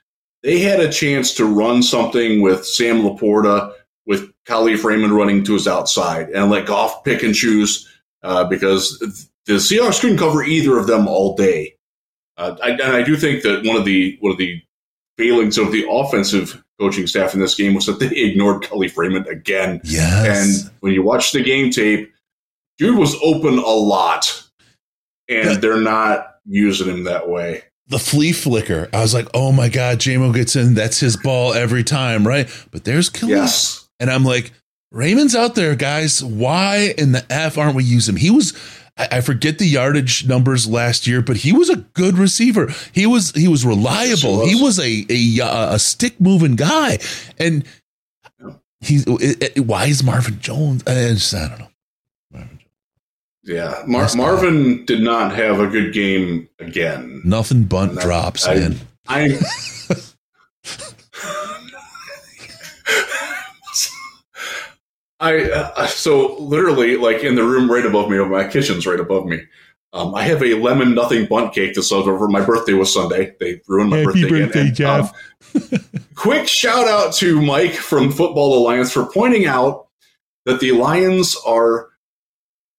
they 0.43 0.59
had 0.59 0.79
a 0.79 0.91
chance 0.91 1.34
to 1.36 1.45
run 1.45 1.84
something 1.84 2.41
with 2.41 2.65
Sam 2.65 3.01
LaPorta, 3.01 3.73
with 4.05 4.32
Kalif 4.45 4.84
Raymond 4.84 5.13
running 5.13 5.43
to 5.43 5.53
his 5.53 5.67
outside, 5.67 6.29
and 6.29 6.49
let 6.49 6.65
Goff 6.65 7.03
pick 7.03 7.23
and 7.23 7.36
choose 7.36 7.88
uh, 8.23 8.45
because 8.45 8.99
the 9.45 9.53
Seahawks 9.53 9.99
couldn't 9.99 10.17
cover 10.17 10.43
either 10.43 10.77
of 10.77 10.88
them 10.88 11.07
all 11.07 11.36
day. 11.36 11.75
Uh, 12.38 12.55
I, 12.63 12.69
and 12.71 12.82
I 12.82 13.03
do 13.03 13.17
think 13.17 13.43
that 13.43 13.65
one 13.65 13.75
of 13.75 13.86
the 13.86 14.17
one 14.21 14.32
of 14.32 14.38
the 14.38 14.61
failings 15.17 15.57
of 15.57 15.71
the 15.71 15.86
offensive 15.89 16.63
coaching 16.79 17.05
staff 17.05 17.34
in 17.34 17.39
this 17.39 17.53
game 17.53 17.75
was 17.75 17.86
that 17.86 17.99
they 17.99 18.07
ignored 18.15 18.63
Kalif 18.63 18.97
Raymond 18.97 19.27
again. 19.27 19.82
Yes. 19.84 20.63
And 20.63 20.71
when 20.79 20.93
you 20.93 21.03
watch 21.03 21.32
the 21.32 21.43
game 21.43 21.69
tape, 21.71 22.11
dude 22.78 22.97
was 22.97 23.15
open 23.24 23.57
a 23.57 23.69
lot, 23.69 24.43
and 25.30 25.61
they're 25.61 25.82
not 25.82 26.36
using 26.45 26.88
him 26.88 27.03
that 27.05 27.30
way. 27.30 27.63
The 27.88 27.99
flea 27.99 28.32
flicker. 28.32 28.89
I 28.93 29.01
was 29.01 29.13
like, 29.13 29.28
oh 29.34 29.51
my 29.51 29.67
God, 29.67 29.99
Jamo 29.99 30.34
gets 30.34 30.55
in. 30.55 30.76
That's 30.76 30.99
his 30.99 31.17
ball 31.17 31.53
every 31.53 31.84
time, 31.84 32.26
right? 32.26 32.49
But 32.72 32.86
there's 32.86 33.09
Kalif. 33.09 33.30
Yes. 33.30 33.89
And 33.99 34.09
I'm 34.09 34.24
like, 34.24 34.51
Raymond's 34.91 35.36
out 35.36 35.55
there, 35.55 35.76
guys. 35.76 36.24
Why 36.24 36.93
in 36.97 37.11
the 37.11 37.26
F 37.30 37.57
aren't 37.57 37.76
we 37.76 37.84
using 37.84 38.15
him? 38.15 38.19
He 38.19 38.30
was 38.30 38.53
I 38.97 39.22
forget 39.22 39.57
the 39.57 39.65
yardage 39.65 40.28
numbers 40.28 40.67
last 40.67 41.07
year, 41.07 41.22
but 41.22 41.38
he 41.38 41.53
was 41.53 41.69
a 41.69 41.78
good 41.78 42.17
receiver. 42.17 42.74
He 42.91 43.05
was 43.05 43.32
he 43.32 43.47
was 43.47 43.65
reliable. 43.65 44.45
He 44.45 44.55
was, 44.55 44.78
he 44.78 45.09
was 45.09 45.39
a 45.39 45.41
a, 45.41 45.47
uh, 45.47 45.76
a 45.76 45.80
stick 45.80 46.19
moving 46.19 46.55
guy, 46.55 46.99
and 47.39 47.63
he's 48.82 49.05
why 49.57 49.86
is 49.86 50.03
Marvin 50.03 50.39
Jones? 50.39 50.84
I, 50.86 50.93
just, 51.09 51.34
I 51.34 51.47
don't 51.47 51.59
know. 51.59 51.70
Yeah, 53.43 53.83
Mar- 53.87 54.07
Marvin 54.15 54.85
did 54.85 55.01
not 55.01 55.35
have 55.35 55.59
a 55.59 55.67
good 55.67 55.93
game 55.93 56.47
again. 56.59 57.21
Nothing 57.25 57.63
bunt 57.63 57.99
drops, 57.99 58.47
I, 58.47 58.55
man. 58.55 58.79
I, 59.07 59.39
I 65.19 65.51
uh, 65.51 65.87
so 65.87 66.35
literally 66.37 66.97
like 66.97 67.23
in 67.23 67.35
the 67.35 67.43
room 67.43 67.71
right 67.71 67.85
above 67.85 68.09
me, 68.09 68.17
my 68.25 68.47
kitchen's 68.47 68.85
right 68.85 68.99
above 68.99 69.25
me. 69.25 69.41
Um, 69.93 70.15
I 70.15 70.23
have 70.23 70.41
a 70.41 70.53
lemon 70.53 70.95
Nothing 70.95 71.25
Bundt 71.25 71.53
cake 71.53 71.73
to 71.73 71.83
celebrate. 71.83 72.13
Over. 72.13 72.27
My 72.27 72.43
birthday 72.43 72.73
was 72.73 72.93
Sunday. 72.93 73.35
They 73.39 73.61
ruined 73.67 73.89
my 73.89 73.97
Happy 73.97 74.21
birthday. 74.23 74.45
birthday, 74.45 74.61
and, 74.61 74.75
Jeff. 74.75 75.13
Um, 75.73 75.79
quick 76.15 76.47
shout 76.47 76.87
out 76.87 77.13
to 77.15 77.41
Mike 77.41 77.73
from 77.73 78.11
Football 78.11 78.57
Alliance 78.57 78.91
for 78.91 79.05
pointing 79.05 79.45
out 79.47 79.87
that 80.45 80.59
the 80.59 80.71
Lions 80.71 81.35
are 81.45 81.89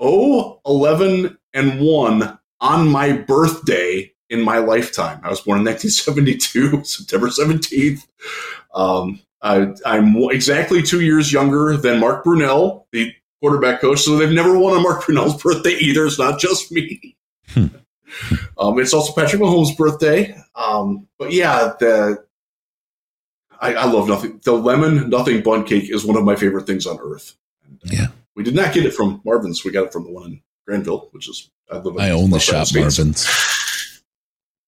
0, 0.03 0.61
11, 0.67 1.39
and 1.55 1.81
1 1.81 2.39
on 2.61 2.89
my 2.89 3.13
birthday 3.13 4.13
in 4.31 4.41
my 4.41 4.59
lifetime. 4.59 5.21
I 5.23 5.31
was 5.31 5.41
born 5.41 5.61
in 5.61 5.67
1972, 5.67 6.85
September 6.85 7.29
17th. 7.29 8.01
Um, 8.75 9.21
I, 9.43 9.75
I'm 9.85 10.17
exactly 10.31 10.83
two 10.83 11.01
years 11.01 11.33
younger 11.33 11.77
than 11.77 12.01
Mark 12.01 12.25
Brunell, 12.25 12.85
the 12.93 13.13
quarterback 13.41 13.81
coach. 13.81 14.01
So 14.01 14.17
they've 14.17 14.31
never 14.31 14.59
won 14.59 14.75
on 14.75 14.83
Mark 14.83 15.05
Brunell's 15.05 15.41
birthday 15.43 15.75
either. 15.75 16.07
It's 16.07 16.19
not 16.19 16.39
just 16.39 16.73
me. 16.73 17.17
Hmm. 17.49 17.67
um, 18.59 18.79
it's 18.79 18.95
also 18.95 19.13
Patrick 19.13 19.43
Mahomes' 19.43 19.77
birthday. 19.77 20.35
Um, 20.55 21.09
but 21.19 21.33
yeah, 21.33 21.73
the 21.79 22.25
I, 23.61 23.75
I, 23.75 23.85
love 23.85 24.09
nothing. 24.09 24.41
The 24.45 24.53
lemon 24.53 25.09
Nothing 25.09 25.43
Bundt 25.43 25.69
cake 25.69 25.89
is 25.89 26.05
one 26.05 26.17
of 26.17 26.25
my 26.25 26.35
favorite 26.37 26.67
things 26.67 26.87
on 26.87 26.99
earth. 27.01 27.37
Yeah, 27.85 28.09
we 28.37 28.43
did 28.43 28.55
not 28.55 28.73
get 28.73 28.87
it 28.87 28.95
from 28.95 29.21
Marvin's. 29.25 29.65
We 29.65 29.71
got 29.71 29.87
it 29.87 29.93
from 29.93 30.05
the 30.05 30.11
one 30.11 30.25
in 30.25 30.43
Granville, 30.67 31.09
which 31.13 31.29
is 31.29 31.51
I 31.71 31.77
I 31.77 32.11
own 32.11 32.31
the 32.31 32.39
shop 32.39 32.69
Marvin's. 32.75 33.29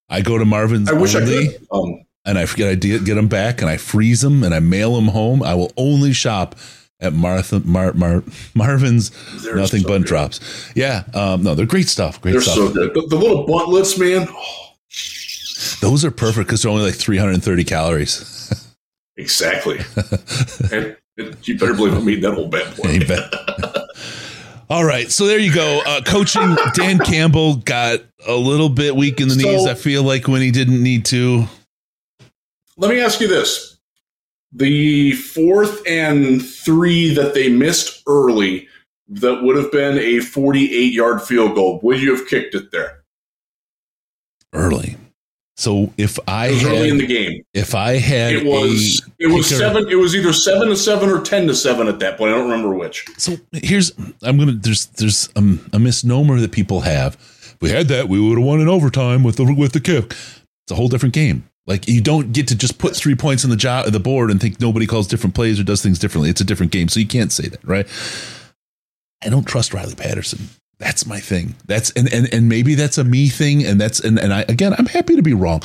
I 0.09 0.21
go 0.21 0.39
to 0.39 0.45
Marvin's. 0.45 0.91
I 0.91 0.93
wish 0.95 1.15
only. 1.15 1.49
I 1.49 1.53
could. 1.53 1.67
Um, 1.71 2.05
and 2.25 2.39
I 2.39 2.47
forget 2.47 2.71
I 2.71 2.75
get 2.75 3.05
them 3.05 3.29
back 3.29 3.61
and 3.61 3.71
I 3.71 3.77
freeze 3.77 4.23
them 4.23 4.43
and 4.43 4.55
I 4.55 4.61
mail 4.61 4.95
them 4.95 5.09
home. 5.09 5.43
I 5.43 5.55
will 5.55 5.73
only 5.77 6.13
shop 6.13 6.57
at 7.01 7.13
Martha 7.13 7.61
Mar, 7.61 7.93
Mar, 7.93 8.23
Marvin's 8.55 9.11
Nothing 9.45 9.83
so 9.83 9.89
Bunt 9.89 10.07
Drops. 10.07 10.73
Yeah, 10.75 11.05
um, 11.13 11.43
no, 11.43 11.55
they're 11.55 11.67
great 11.67 11.89
stuff. 11.89 12.21
Great 12.21 12.33
they're 12.33 12.41
stuff. 12.41 12.55
so 12.55 12.73
good. 12.73 12.95
The, 12.95 13.07
the 13.09 13.17
little 13.17 13.47
Bundtlets, 13.47 13.99
man. 13.99 14.27
Oh. 14.31 14.61
Those 15.81 16.05
are 16.05 16.11
perfect 16.11 16.47
because 16.47 16.63
they're 16.63 16.71
only 16.71 16.85
like 16.85 16.95
330 16.95 17.65
calories. 17.65 18.75
exactly. 19.17 19.81
and 20.73 20.97
you 21.17 21.59
better 21.59 21.75
believe 21.75 21.95
I'm 21.95 22.09
eating 22.09 22.23
that 22.23 22.35
whole 22.35 22.49
bad 22.49 22.77
boy. 22.77 23.85
All 24.71 24.85
right, 24.85 25.11
so 25.11 25.27
there 25.27 25.39
you 25.39 25.55
go. 25.55 25.83
Uh, 25.87 26.01
coaching 26.03 26.57
Dan 26.75 26.99
Campbell 26.99 27.57
got 27.57 28.01
a 28.27 28.35
little 28.35 28.71
bit 28.71 28.97
weak 28.97 29.21
in 29.21 29.29
the 29.29 29.35
so, 29.35 29.49
knees. 29.49 29.67
I 29.67 29.75
feel 29.75 30.03
like 30.03 30.27
when 30.27 30.41
he 30.41 30.51
didn't 30.51 30.83
need 30.83 31.05
to. 31.07 31.45
Let 32.77 32.91
me 32.91 33.01
ask 33.01 33.21
you 33.21 33.29
this. 33.29 33.79
The 34.53 35.13
fourth 35.13 35.83
and 35.87 36.45
three 36.45 37.13
that 37.15 37.35
they 37.35 37.49
missed 37.49 38.03
early, 38.07 38.69
that 39.09 39.43
would 39.43 39.57
have 39.57 39.71
been 39.71 39.99
a 39.99 40.21
48 40.21 40.93
yard 40.93 41.23
field 41.23 41.55
goal. 41.55 41.81
Would 41.83 42.01
you 42.01 42.17
have 42.17 42.27
kicked 42.27 42.55
it 42.55 42.73
there? 42.73 43.03
Early. 44.53 44.94
So 45.57 45.93
if 45.97 46.19
I 46.27 46.49
had, 46.49 46.67
early 46.67 46.89
in 46.89 46.99
the 46.99 47.07
game, 47.07 47.45
if 47.55 47.77
I 47.77 47.93
had 47.93 48.33
it 48.33 48.45
was 48.45 49.09
it 49.21 49.29
was 49.29 49.49
kicker, 49.49 49.61
seven. 49.61 49.89
It 49.89 49.95
was 49.95 50.17
either 50.17 50.33
seven 50.33 50.69
to 50.69 50.77
seven 50.77 51.09
or 51.09 51.23
ten 51.23 51.47
to 51.47 51.55
seven 51.55 51.87
at 51.87 52.01
that 52.01 52.19
point. 52.19 52.33
I 52.33 52.39
don't 52.39 52.51
remember 52.51 52.75
which. 52.75 53.07
So 53.19 53.37
here's 53.53 53.93
I'm 54.23 54.37
gonna 54.37 54.53
there's 54.53 54.87
there's 54.87 55.29
um, 55.37 55.65
a 55.73 55.79
misnomer 55.79 56.41
that 56.41 56.51
people 56.51 56.81
have. 56.81 57.15
If 57.15 57.57
we 57.61 57.71
had 57.71 57.87
that, 57.89 58.09
we 58.09 58.21
would 58.21 58.37
have 58.37 58.47
won 58.47 58.61
in 58.61 58.69
overtime 58.69 59.23
with 59.23 59.37
the 59.37 59.45
with 59.55 59.73
the 59.73 59.81
kick. 59.81 60.07
It's 60.07 60.73
a 60.73 60.75
whole 60.75 60.89
different 60.89 61.15
game. 61.15 61.49
Like 61.67 61.87
you 61.87 62.01
don't 62.01 62.33
get 62.33 62.49
to 62.49 62.57
just 62.57 62.79
put 62.79 62.97
three 62.97 63.15
points 63.15 63.45
on 63.45 63.51
the 63.51 63.57
job 63.57 63.87
the 63.87 64.01
board 64.01 64.31
and 64.31 64.41
think 64.41 64.61
nobody 64.61 64.87
calls 64.87 65.07
different 65.07 65.35
plays 65.35 65.61
or 65.61 65.63
does 65.63 65.83
things 65.83 66.01
differently. 66.01 66.31
It's 66.31 66.41
a 66.41 66.45
different 66.45 66.73
game, 66.73 66.89
so 66.89 66.99
you 66.99 67.07
can't 67.07 67.33
say 67.33 67.49
that, 67.49 67.65
right? 67.65 67.87
I 69.25 69.29
don't 69.29 69.45
trust 69.45 69.73
Riley 69.73 69.95
Patterson. 69.95 70.49
That's 70.85 71.07
my 71.07 71.19
thing. 71.19 71.55
That's 71.65 71.91
and 71.93 72.13
and 72.13 72.33
and 72.33 72.47
maybe 72.47 72.75
that's 72.75 72.99
a 72.99 73.05
me 73.05 73.31
thing, 73.31 73.65
and 73.65 73.81
that's 73.81 74.01
and 74.01 74.19
and 74.19 74.35
I 74.35 74.43
again 74.43 74.75
I'm 74.77 74.85
happy 74.85 75.17
to 75.17 75.23
be 75.23 75.33
wrong. 75.33 75.63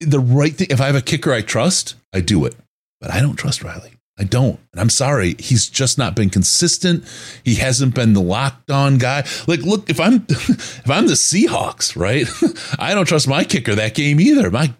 The 0.00 0.20
right 0.20 0.52
thing. 0.52 0.66
If 0.68 0.78
I 0.78 0.86
have 0.86 0.94
a 0.94 1.00
kicker 1.00 1.32
I 1.32 1.40
trust, 1.40 1.94
I 2.12 2.20
do 2.20 2.44
it, 2.44 2.54
but 3.00 3.10
I 3.10 3.22
don't 3.22 3.36
trust 3.36 3.64
Riley. 3.64 3.92
I 4.18 4.24
don't. 4.24 4.60
And 4.72 4.80
I'm 4.80 4.90
sorry. 4.90 5.36
He's 5.38 5.70
just 5.70 5.96
not 5.96 6.14
been 6.14 6.28
consistent. 6.28 7.04
He 7.44 7.54
hasn't 7.54 7.94
been 7.94 8.12
the 8.12 8.20
locked 8.20 8.70
on 8.70 8.98
guy. 8.98 9.26
Like, 9.46 9.60
look, 9.60 9.88
if 9.88 9.98
I'm 9.98 10.16
if 10.28 10.90
I'm 10.90 11.06
the 11.06 11.14
Seahawks, 11.14 11.96
right? 11.96 12.28
I 12.78 12.92
don't 12.92 13.06
trust 13.06 13.26
my 13.26 13.42
kicker 13.42 13.74
that 13.74 13.94
game 13.94 14.20
either. 14.20 14.50
My 14.50 14.74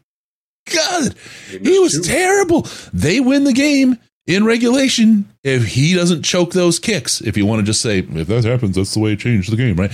God, 0.70 1.14
he 1.48 1.78
was 1.78 2.06
terrible. 2.06 2.66
They 2.92 3.20
win 3.20 3.44
the 3.44 3.54
game 3.54 3.96
in 4.26 4.44
regulation 4.44 5.28
if 5.44 5.66
he 5.66 5.94
doesn't 5.94 6.22
choke 6.22 6.52
those 6.52 6.78
kicks. 6.78 7.20
If 7.20 7.36
you 7.36 7.46
want 7.46 7.60
to 7.60 7.66
just 7.66 7.80
say, 7.80 7.98
if 7.98 8.26
that 8.26 8.44
happens, 8.44 8.76
that's 8.76 8.94
the 8.94 9.00
way 9.00 9.12
it 9.12 9.20
changed 9.20 9.50
the 9.50 9.56
game, 9.56 9.76
right? 9.76 9.92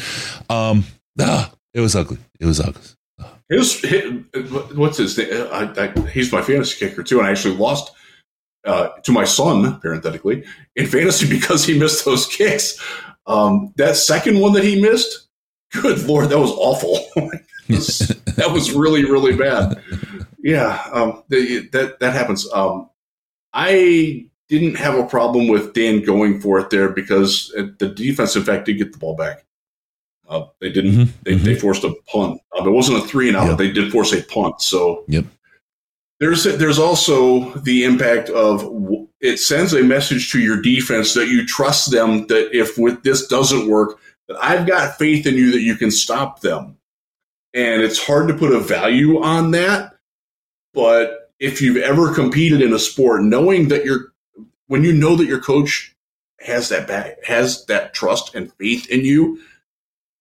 Um, 0.50 0.84
ah, 1.20 1.52
it 1.74 1.80
was 1.80 1.94
ugly. 1.94 2.18
It 2.40 2.46
was 2.46 2.60
ugly. 2.60 2.82
His, 3.48 3.80
his 3.80 4.24
what's 4.74 4.96
his 4.96 5.18
name? 5.18 5.48
I, 5.52 5.72
I, 5.76 6.08
he's 6.08 6.32
my 6.32 6.42
fantasy 6.42 6.78
kicker 6.78 7.02
too, 7.02 7.18
and 7.18 7.26
I 7.26 7.30
actually 7.30 7.56
lost 7.56 7.92
uh, 8.64 8.88
to 9.02 9.12
my 9.12 9.24
son, 9.24 9.78
parenthetically, 9.80 10.44
in 10.76 10.86
fantasy 10.86 11.28
because 11.38 11.64
he 11.64 11.78
missed 11.78 12.04
those 12.04 12.26
kicks. 12.26 12.80
Um, 13.26 13.72
that 13.76 13.96
second 13.96 14.40
one 14.40 14.52
that 14.54 14.64
he 14.64 14.80
missed, 14.80 15.28
good 15.72 16.02
lord, 16.04 16.30
that 16.30 16.38
was 16.38 16.50
awful. 16.52 16.98
that 17.68 18.50
was 18.52 18.72
really, 18.72 19.04
really 19.04 19.36
bad. 19.36 19.80
Yeah, 20.42 20.82
um, 20.92 21.22
the, 21.28 21.68
that 21.72 22.00
that 22.00 22.12
happens. 22.12 22.50
Um, 22.52 22.90
I 23.52 24.26
didn't 24.48 24.76
have 24.76 24.98
a 24.98 25.06
problem 25.06 25.48
with 25.48 25.74
Dan 25.74 26.02
going 26.02 26.40
for 26.40 26.58
it 26.58 26.70
there 26.70 26.90
because 26.90 27.48
the 27.48 27.92
defense, 27.94 28.36
in 28.36 28.44
fact, 28.44 28.66
did 28.66 28.78
get 28.78 28.92
the 28.92 28.98
ball 28.98 29.16
back. 29.16 29.44
Uh, 30.28 30.46
they 30.60 30.70
didn't. 30.70 30.92
Mm-hmm. 30.92 31.12
They, 31.22 31.34
mm-hmm. 31.34 31.44
they 31.44 31.54
forced 31.54 31.84
a 31.84 31.94
punt. 32.06 32.40
Uh, 32.56 32.64
it 32.64 32.70
wasn't 32.70 33.04
a 33.04 33.06
three 33.06 33.28
and 33.28 33.36
out. 33.36 33.48
Yep. 33.48 33.58
They 33.58 33.70
did 33.70 33.92
force 33.92 34.12
a 34.12 34.22
punt. 34.22 34.60
So 34.60 35.04
yep. 35.08 35.24
There's 36.22 36.44
there's 36.44 36.78
also 36.78 37.50
the 37.62 37.82
impact 37.82 38.30
of 38.30 38.62
it 39.20 39.38
sends 39.38 39.72
a 39.72 39.82
message 39.82 40.30
to 40.30 40.38
your 40.38 40.62
defense 40.62 41.14
that 41.14 41.26
you 41.26 41.44
trust 41.44 41.90
them 41.90 42.28
that 42.28 42.56
if 42.56 42.78
with 42.78 43.02
this 43.02 43.26
doesn't 43.26 43.68
work 43.68 43.98
that 44.28 44.36
I've 44.40 44.64
got 44.64 44.96
faith 44.98 45.26
in 45.26 45.34
you 45.34 45.50
that 45.50 45.62
you 45.62 45.74
can 45.74 45.90
stop 45.90 46.40
them. 46.40 46.76
And 47.54 47.82
it's 47.82 48.00
hard 48.00 48.28
to 48.28 48.34
put 48.34 48.52
a 48.52 48.60
value 48.60 49.20
on 49.20 49.50
that, 49.50 49.96
but 50.72 51.21
if 51.42 51.60
you've 51.60 51.76
ever 51.78 52.14
competed 52.14 52.62
in 52.62 52.72
a 52.72 52.78
sport, 52.78 53.22
knowing 53.24 53.68
that 53.68 53.84
you're 53.84 54.12
when 54.68 54.84
you 54.84 54.92
know 54.92 55.16
that 55.16 55.26
your 55.26 55.40
coach 55.40 55.94
has 56.40 56.68
that 56.68 56.86
back, 56.86 57.22
has 57.24 57.66
that 57.66 57.92
trust 57.92 58.34
and 58.34 58.52
faith 58.54 58.88
in 58.88 59.04
you, 59.04 59.38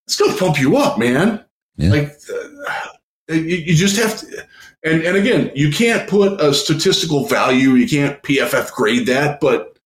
it's 0.08 0.18
going 0.18 0.32
to 0.32 0.38
pump 0.38 0.60
you 0.60 0.76
up, 0.76 0.98
man. 1.00 1.46
Yeah. 1.78 1.92
Like 1.92 2.18
uh, 2.30 2.88
you, 3.30 3.58
you 3.58 3.76
just 3.76 3.98
have 3.98 4.20
to 4.20 4.46
and 4.84 5.04
and 5.04 5.16
again, 5.16 5.52
you 5.54 5.72
can't 5.72 6.10
put 6.10 6.42
a 6.42 6.56
statistical 6.56 7.28
value. 7.28 7.72
You 7.72 7.88
can't 7.88 8.22
PFF 8.24 8.72
grade 8.72 9.06
that, 9.06 9.40
but 9.40 9.78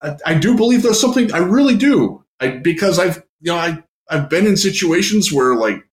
I, 0.00 0.16
I 0.24 0.34
do 0.34 0.56
believe 0.56 0.82
there's 0.82 1.00
something. 1.00 1.32
I 1.32 1.38
really 1.38 1.76
do. 1.76 2.24
I 2.40 2.48
because 2.48 2.98
I've 2.98 3.22
you 3.42 3.52
know 3.52 3.56
I 3.56 3.82
I've 4.08 4.30
been 4.30 4.46
in 4.46 4.56
situations 4.56 5.30
where 5.30 5.54
like, 5.54 5.86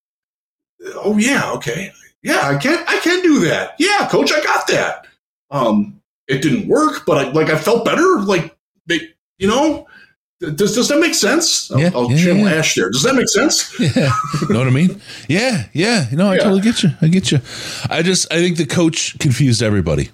oh 0.95 1.17
yeah, 1.17 1.51
okay, 1.51 1.91
yeah, 2.23 2.41
I 2.43 2.57
can 2.57 2.83
I 2.87 2.99
can 2.99 3.21
do 3.21 3.39
that. 3.45 3.75
Yeah, 3.79 4.07
coach, 4.09 4.31
I 4.31 4.43
got 4.43 4.67
that. 4.67 5.07
Um, 5.49 6.01
it 6.27 6.41
didn't 6.41 6.67
work, 6.67 7.05
but 7.05 7.17
I 7.17 7.31
like 7.31 7.49
I 7.49 7.57
felt 7.57 7.85
better. 7.85 8.19
Like, 8.19 8.55
you 9.37 9.47
know, 9.47 9.87
does, 10.39 10.75
does 10.75 10.87
that 10.89 10.99
make 10.99 11.13
sense? 11.13 11.71
Yeah, 11.75 11.91
I'll, 11.93 12.01
I'll 12.01 12.11
yeah, 12.11 12.23
channel 12.23 12.43
yeah. 12.49 12.55
Ash 12.55 12.75
there. 12.75 12.89
Does 12.89 13.03
that 13.03 13.15
make 13.15 13.29
sense? 13.29 13.77
Yeah. 13.95 14.11
know 14.49 14.59
what 14.59 14.67
I 14.67 14.71
mean? 14.71 15.01
Yeah, 15.27 15.65
yeah. 15.73 16.07
No, 16.11 16.29
I 16.29 16.37
totally 16.37 16.61
get 16.61 16.83
you. 16.83 16.91
I 17.01 17.07
get 17.07 17.31
you. 17.31 17.39
I 17.89 18.01
just, 18.01 18.31
I 18.31 18.37
think 18.37 18.57
the 18.57 18.65
coach 18.65 19.17
confused 19.19 19.61
everybody. 19.61 20.09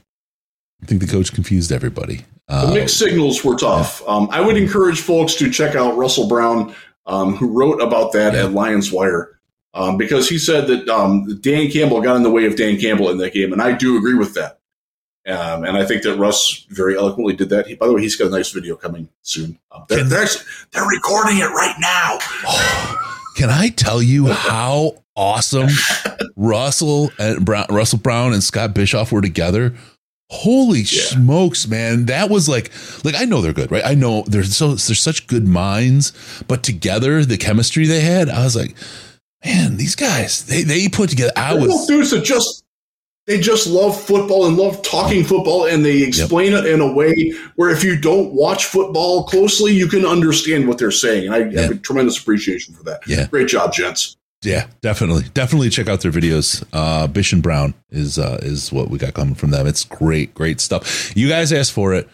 I 0.82 0.86
think 0.86 1.02
the 1.02 1.08
coach 1.08 1.34
confused 1.34 1.72
everybody. 1.72 2.26
Uh, 2.48 2.68
the 2.68 2.74
mixed 2.74 2.98
signals 2.98 3.44
were 3.44 3.56
tough. 3.56 4.08
Um, 4.08 4.30
I 4.32 4.42
would 4.42 4.58
encourage 4.58 5.02
folks 5.02 5.36
to 5.36 5.52
check 5.52 5.76
out 5.76 5.98
Russell 5.98 6.28
Brown, 6.28 6.74
um, 7.06 7.36
who 7.36 7.52
wrote 7.52 7.82
about 7.82 8.14
that 8.14 8.36
at 8.36 8.52
Lions 8.52 8.92
Wire, 8.92 9.37
um, 9.74 9.98
because 9.98 10.28
he 10.30 10.38
said 10.38 10.68
that 10.68 10.90
um, 10.90 11.40
Dan 11.42 11.70
Campbell 11.70 12.02
got 12.02 12.16
in 12.16 12.24
the 12.24 12.32
way 12.32 12.46
of 12.46 12.56
Dan 12.56 12.80
Campbell 12.80 13.10
in 13.10 13.18
that 13.18 13.34
game, 13.34 13.54
and 13.54 13.62
I 13.62 13.74
do 13.74 13.98
agree 13.98 14.16
with 14.16 14.34
that. 14.36 14.60
Um, 15.28 15.66
and 15.66 15.76
I 15.78 15.86
think 15.86 16.04
that 16.04 16.16
Russ 16.16 16.66
very 16.70 16.96
eloquently 16.96 17.36
did 17.36 17.50
that. 17.50 17.68
He, 17.68 17.76
by 17.76 17.88
the 17.88 17.94
way, 17.94 18.02
he's 18.02 18.16
got 18.16 18.28
a 18.28 18.30
nice 18.30 18.50
video 18.52 18.78
coming 18.78 19.10
soon. 19.24 19.60
Um, 19.74 19.84
they're, 19.90 20.06
they're, 20.06 20.28
they're 20.72 20.88
recording 20.88 21.40
it 21.40 21.50
right 21.50 21.76
now. 21.80 22.18
can 23.36 23.50
I 23.50 23.70
tell 23.70 24.02
you 24.02 24.28
how 24.28 25.04
awesome 25.18 25.68
Russell 26.38 27.12
and 27.20 27.46
Brown, 27.46 27.66
Russell 27.70 28.00
Brown 28.00 28.32
and 28.32 28.42
Scott 28.42 28.74
Bischoff 28.74 29.12
were 29.12 29.22
together? 29.22 29.76
Holy 30.30 30.80
yeah. 30.80 31.04
smokes, 31.04 31.68
man! 31.68 32.06
That 32.08 32.30
was 32.30 32.50
like, 32.50 32.72
like 33.06 33.16
I 33.16 33.24
know 33.24 33.42
they're 33.42 33.54
good, 33.54 33.72
right? 33.72 33.86
I 33.86 33.94
know 33.94 34.24
they're 34.28 34.44
so 34.44 34.76
they're 34.76 34.96
such 34.96 35.26
good 35.28 35.48
minds, 35.48 36.12
but 36.50 36.64
together 36.64 37.24
the 37.24 37.38
chemistry 37.38 37.86
they 37.86 38.02
had, 38.02 38.28
I 38.28 38.44
was 38.44 38.54
like, 38.54 38.76
man, 39.46 39.78
these 39.78 39.96
guys 39.96 40.46
they 40.46 40.64
they 40.64 40.88
put 40.88 41.10
together. 41.10 41.32
I 41.36 41.54
was 41.54 41.86
dudes 41.88 42.12
that 42.12 42.24
just 42.24 42.64
they 43.28 43.40
just 43.40 43.68
love 43.68 44.02
football 44.02 44.48
and 44.48 44.58
love 44.58 44.82
talking 44.82 45.24
football 45.24 45.66
and 45.66 45.86
they 45.86 46.02
explain 46.02 46.54
yep. 46.54 46.64
it 46.64 46.72
in 46.72 46.82
a 46.82 46.92
way 46.92 47.34
where 47.58 47.70
if 47.70 47.84
you 47.84 48.00
don't 48.00 48.34
watch 48.34 48.66
football 48.66 49.26
closely 49.26 49.74
you 49.74 49.88
can 49.88 50.06
understand 50.06 50.68
what 50.68 50.78
they're 50.78 50.92
saying. 50.92 51.26
And 51.26 51.36
i 51.36 51.40
yeah. 51.40 51.62
have 51.62 51.72
a 51.72 51.76
tremendous 51.76 52.18
appreciation 52.18 52.74
for 52.74 52.84
that. 52.84 53.06
Yeah. 53.06 53.28
Great 53.28 53.50
job 53.50 53.74
gents. 53.74 54.18
Yeah 54.44 54.68
definitely. 54.82 55.24
Definitely 55.34 55.70
check 55.70 55.88
out 55.90 56.02
their 56.02 56.12
videos. 56.12 56.64
Uh 56.72 57.08
bish 57.08 57.34
and 57.34 57.44
brown 57.44 57.74
is 57.90 58.18
uh 58.18 58.40
is 58.42 58.72
what 58.72 58.90
we 58.90 58.98
got 58.98 59.14
coming 59.14 59.36
from 59.36 59.52
them. 59.52 59.68
It's 59.68 59.84
great 59.84 60.34
great 60.34 60.62
stuff. 60.62 61.16
You 61.16 61.28
guys 61.28 61.52
asked 61.52 61.74
for 61.74 61.94
it 61.94 62.08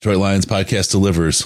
Detroit 0.00 0.18
Lions 0.18 0.46
podcast 0.46 0.92
delivers. 0.92 1.44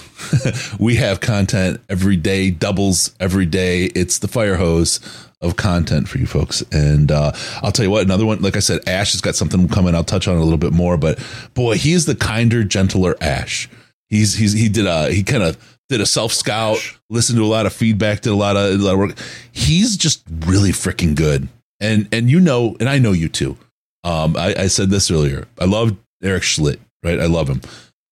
we 0.79 0.97
have 0.97 1.19
content 1.19 1.81
every 1.89 2.15
day, 2.15 2.51
doubles 2.51 3.15
every 3.19 3.47
day. 3.47 3.85
It's 3.85 4.19
the 4.19 4.27
fire 4.27 4.57
hose 4.57 4.99
of 5.41 5.55
content 5.55 6.07
for 6.07 6.19
you 6.19 6.27
folks. 6.27 6.61
And 6.71 7.11
uh, 7.11 7.31
I'll 7.63 7.71
tell 7.71 7.83
you 7.83 7.89
what, 7.89 8.03
another 8.05 8.27
one, 8.27 8.43
like 8.43 8.55
I 8.55 8.59
said, 8.59 8.87
Ash 8.87 9.13
has 9.13 9.21
got 9.21 9.35
something 9.35 9.67
coming. 9.69 9.95
I'll 9.95 10.03
touch 10.03 10.27
on 10.27 10.37
it 10.37 10.39
a 10.39 10.43
little 10.43 10.59
bit 10.59 10.71
more, 10.71 10.97
but 10.97 11.17
boy, 11.55 11.77
he 11.77 11.93
is 11.93 12.05
the 12.05 12.13
kinder, 12.13 12.63
gentler 12.63 13.15
Ash. 13.21 13.67
He's 14.09 14.35
he's 14.35 14.53
he 14.53 14.69
did 14.69 14.85
a 14.85 15.11
he 15.11 15.23
kind 15.23 15.41
of 15.41 15.79
did 15.89 15.99
a 15.99 16.05
self 16.05 16.31
scout, 16.31 16.77
listened 17.09 17.39
to 17.39 17.43
a 17.43 17.47
lot 17.47 17.65
of 17.65 17.73
feedback, 17.73 18.21
did 18.21 18.33
a 18.33 18.35
lot 18.35 18.55
of 18.55 18.79
a 18.79 18.83
lot 18.83 18.93
of 18.93 18.99
work. 18.99 19.17
He's 19.51 19.97
just 19.97 20.23
really 20.29 20.69
freaking 20.69 21.15
good. 21.15 21.47
And 21.79 22.07
and 22.11 22.29
you 22.29 22.39
know, 22.39 22.77
and 22.79 22.87
I 22.87 22.99
know 22.99 23.13
you 23.13 23.29
too. 23.29 23.57
Um, 24.03 24.37
I, 24.37 24.53
I 24.55 24.67
said 24.67 24.91
this 24.91 25.09
earlier. 25.09 25.47
I 25.57 25.65
love 25.65 25.97
Eric 26.21 26.43
Schlitt, 26.43 26.79
right? 27.03 27.19
I 27.19 27.25
love 27.25 27.49
him 27.49 27.61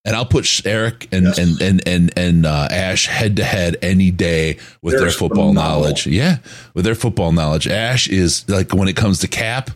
and 0.03 0.15
I'll 0.15 0.25
put 0.25 0.65
Eric 0.65 1.07
and 1.11 1.25
yes. 1.25 1.37
and 1.37 1.61
and 1.61 1.87
and 1.87 2.17
and 2.17 2.45
uh, 2.45 2.67
Ash 2.71 3.05
head 3.05 3.35
to 3.37 3.43
head 3.43 3.77
any 3.81 4.11
day 4.11 4.57
with 4.81 4.95
Eric's 4.95 5.13
their 5.13 5.19
football 5.19 5.49
phenomenal. 5.49 5.81
knowledge. 5.81 6.07
Yeah, 6.07 6.37
with 6.73 6.85
their 6.85 6.95
football 6.95 7.31
knowledge, 7.31 7.67
Ash 7.67 8.07
is 8.07 8.47
like 8.49 8.73
when 8.73 8.87
it 8.87 8.95
comes 8.95 9.19
to 9.19 9.27
cap. 9.27 9.69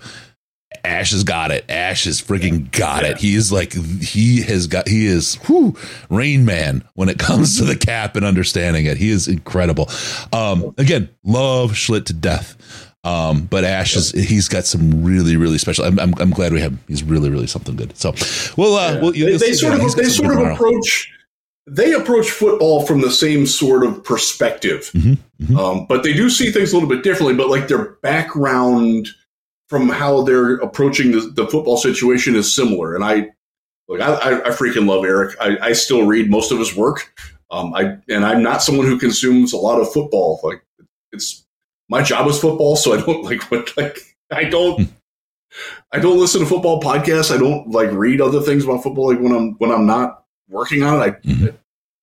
Ash 0.83 1.11
has 1.11 1.23
got 1.23 1.49
it. 1.49 1.65
Ash 1.67 2.03
has 2.03 2.21
freaking 2.21 2.71
got 2.71 3.03
yeah. 3.03 3.11
it. 3.11 3.17
He 3.17 3.33
is 3.33 3.51
like 3.51 3.73
he 3.73 4.41
has 4.43 4.67
got 4.67 4.87
he 4.87 5.07
is 5.07 5.35
whew, 5.45 5.75
Rain 6.09 6.45
Man 6.45 6.83
when 6.93 7.09
it 7.09 7.17
comes 7.17 7.57
to 7.57 7.65
the 7.65 7.75
cap 7.75 8.15
and 8.15 8.25
understanding 8.25 8.85
it. 8.85 8.97
He 8.97 9.09
is 9.09 9.27
incredible. 9.27 9.89
Um, 10.31 10.75
again, 10.77 11.09
love 11.23 11.71
Schlitt 11.71 12.05
to 12.05 12.13
death. 12.13 12.93
Um, 13.05 13.45
but 13.45 13.63
Ash 13.63 13.95
is 13.95 14.11
he's 14.11 14.47
got 14.47 14.65
some 14.65 15.03
really 15.03 15.37
really 15.37 15.59
special. 15.59 15.85
I'm, 15.85 15.99
I'm, 15.99 16.13
I'm 16.19 16.31
glad 16.31 16.51
we 16.51 16.59
have. 16.59 16.77
He's 16.87 17.03
really 17.03 17.29
really 17.29 17.47
something 17.47 17.75
good. 17.75 17.95
So 17.95 18.13
well, 18.57 18.75
uh, 18.75 18.93
yeah. 18.93 19.01
well 19.01 19.11
they, 19.11 19.37
they 19.37 19.53
sort 19.53 19.79
of 19.79 19.95
they 19.95 20.05
sort 20.05 20.33
of 20.33 20.47
approach 20.47 21.11
they 21.67 21.93
approach 21.93 22.29
football 22.29 22.85
from 22.85 23.01
the 23.01 23.11
same 23.11 23.45
sort 23.45 23.83
of 23.83 24.03
perspective, 24.03 24.91
mm-hmm, 24.93 25.13
mm-hmm. 25.43 25.57
Um, 25.57 25.85
but 25.87 26.03
they 26.03 26.13
do 26.13 26.29
see 26.29 26.51
things 26.51 26.71
a 26.71 26.75
little 26.75 26.89
bit 26.89 27.03
differently. 27.03 27.35
But 27.35 27.49
like 27.49 27.67
their 27.67 27.93
background 28.01 29.09
from 29.67 29.89
how 29.89 30.21
they're 30.21 30.55
approaching 30.55 31.11
the, 31.11 31.21
the 31.21 31.47
football 31.47 31.77
situation 31.77 32.35
is 32.35 32.53
similar. 32.53 32.95
And 32.95 33.03
I 33.03 33.29
look, 33.87 34.01
I, 34.01 34.41
I, 34.41 34.49
freaking 34.49 34.87
love 34.87 35.03
Eric. 35.05 35.35
I, 35.39 35.57
I 35.59 35.73
still 35.73 36.05
read 36.05 36.29
most 36.29 36.51
of 36.51 36.59
his 36.59 36.75
work. 36.75 37.13
Um, 37.51 37.73
I 37.73 37.97
and 38.09 38.25
I'm 38.25 38.43
not 38.43 38.61
someone 38.61 38.85
who 38.85 38.99
consumes 38.99 39.53
a 39.53 39.57
lot 39.57 39.79
of 39.79 39.91
football. 39.91 40.39
Like 40.43 40.63
it's 41.11 41.44
my 41.89 42.01
job 42.01 42.27
is 42.27 42.39
football, 42.39 42.75
so 42.75 42.93
I 42.93 43.01
don't 43.01 43.23
like 43.25 43.43
what 43.51 43.75
like 43.77 43.99
I 44.31 44.45
don't 44.45 44.81
hmm. 44.81 44.93
I 45.91 45.99
don't 45.99 46.19
listen 46.19 46.41
to 46.41 46.45
football 46.45 46.81
podcasts. 46.81 47.33
I 47.33 47.37
don't 47.37 47.69
like 47.69 47.91
read 47.91 48.19
other 48.19 48.41
things 48.41 48.63
about 48.63 48.83
football 48.83 49.07
like 49.07 49.19
when 49.19 49.33
I'm 49.33 49.53
when 49.53 49.71
I'm 49.71 49.85
not 49.85 50.23
working 50.49 50.83
on 50.83 50.99
it. 50.99 51.03
I, 51.03 51.09
mm-hmm. 51.11 51.45
I, 51.45 51.53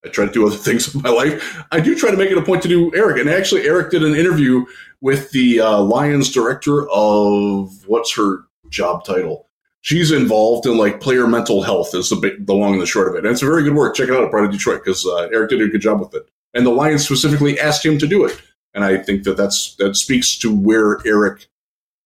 I 0.05 0.09
try 0.09 0.25
to 0.25 0.31
do 0.31 0.47
other 0.47 0.55
things 0.57 0.93
in 0.93 1.01
my 1.01 1.09
life. 1.09 1.63
I 1.71 1.79
do 1.79 1.95
try 1.95 2.11
to 2.11 2.17
make 2.17 2.31
it 2.31 2.37
a 2.37 2.41
point 2.41 2.61
to 2.63 2.67
do 2.67 2.93
Eric. 2.95 3.19
And 3.19 3.29
actually, 3.29 3.67
Eric 3.67 3.91
did 3.91 4.03
an 4.03 4.15
interview 4.15 4.65
with 5.01 5.31
the 5.31 5.59
uh, 5.59 5.81
Lions 5.81 6.31
director 6.31 6.89
of 6.89 7.87
what's 7.87 8.15
her 8.15 8.45
job 8.69 9.03
title? 9.03 9.47
She's 9.81 10.11
involved 10.11 10.65
in 10.65 10.77
like 10.77 11.01
player 11.01 11.27
mental 11.27 11.61
health 11.61 11.93
is 11.93 12.09
the, 12.09 12.15
big, 12.15 12.47
the 12.47 12.53
long 12.53 12.71
and 12.71 12.81
the 12.81 12.85
short 12.85 13.09
of 13.09 13.15
it. 13.15 13.25
And 13.25 13.27
it's 13.27 13.41
a 13.41 13.45
very 13.45 13.63
good 13.63 13.75
work. 13.75 13.95
Check 13.95 14.07
it 14.07 14.15
out 14.15 14.23
at 14.23 14.31
Pride 14.31 14.45
of 14.45 14.51
Detroit 14.51 14.81
because 14.83 15.05
uh, 15.05 15.27
Eric 15.33 15.49
did 15.49 15.61
a 15.61 15.67
good 15.67 15.81
job 15.81 15.99
with 15.99 16.15
it. 16.15 16.25
And 16.53 16.65
the 16.65 16.71
Lions 16.71 17.03
specifically 17.03 17.59
asked 17.59 17.85
him 17.85 17.97
to 17.97 18.07
do 18.07 18.23
it 18.23 18.41
and 18.73 18.83
I 18.83 18.97
think 18.97 19.23
that 19.23 19.37
that's 19.37 19.75
that 19.75 19.95
speaks 19.95 20.37
to 20.39 20.53
where 20.53 20.99
Eric 21.05 21.47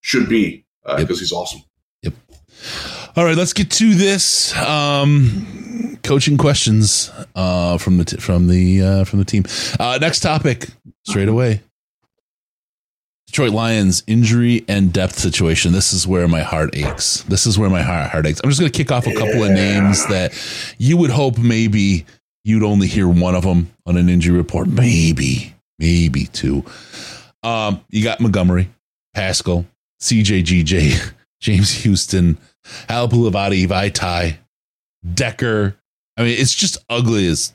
should 0.01 0.29
be 0.29 0.65
because 0.83 0.99
uh, 0.99 1.07
yep. 1.07 1.09
he's 1.09 1.31
awesome. 1.31 1.61
Yep. 2.03 2.13
All 3.15 3.25
right, 3.25 3.35
let's 3.35 3.53
get 3.53 3.71
to 3.71 3.93
this 3.93 4.55
um, 4.57 5.97
coaching 6.03 6.37
questions 6.37 7.11
uh, 7.35 7.77
from 7.77 7.97
the 7.97 8.05
t- 8.05 8.17
from 8.17 8.47
the 8.47 8.81
uh, 8.81 9.03
from 9.03 9.19
the 9.19 9.25
team. 9.25 9.43
Uh, 9.79 9.97
next 9.99 10.21
topic, 10.21 10.67
straight 11.05 11.29
away. 11.29 11.61
Detroit 13.27 13.51
Lions 13.51 14.03
injury 14.07 14.63
and 14.69 14.93
depth 14.93 15.19
situation. 15.19 15.73
This 15.73 15.91
is 15.91 16.07
where 16.07 16.27
my 16.27 16.41
heart 16.41 16.75
aches. 16.75 17.23
This 17.23 17.45
is 17.45 17.59
where 17.59 17.69
my 17.69 17.81
heart, 17.81 18.09
heart 18.09 18.25
aches. 18.25 18.39
I'm 18.41 18.49
just 18.49 18.59
going 18.59 18.71
to 18.71 18.77
kick 18.77 18.91
off 18.91 19.05
a 19.05 19.13
couple 19.13 19.39
yeah. 19.39 19.47
of 19.47 19.51
names 19.51 20.07
that 20.07 20.33
you 20.77 20.95
would 20.95 21.09
hope 21.09 21.37
maybe 21.37 22.05
you'd 22.45 22.63
only 22.63 22.87
hear 22.87 23.07
one 23.07 23.35
of 23.35 23.43
them 23.43 23.69
on 23.85 23.97
an 23.97 24.07
injury 24.07 24.35
report. 24.35 24.69
Maybe, 24.69 25.53
maybe 25.79 26.25
two. 26.25 26.63
Um, 27.43 27.81
you 27.89 28.03
got 28.03 28.19
Montgomery, 28.19 28.69
Paschal, 29.13 29.65
CJGJ, 30.01 31.13
James 31.41 31.71
Houston, 31.83 32.37
Halapoulivaati, 32.89 33.67
Vaitai, 33.67 34.37
Decker. 35.13 35.77
I 36.17 36.23
mean, 36.23 36.35
it's 36.37 36.53
just 36.53 36.77
ugly 36.89 37.27
as. 37.27 37.53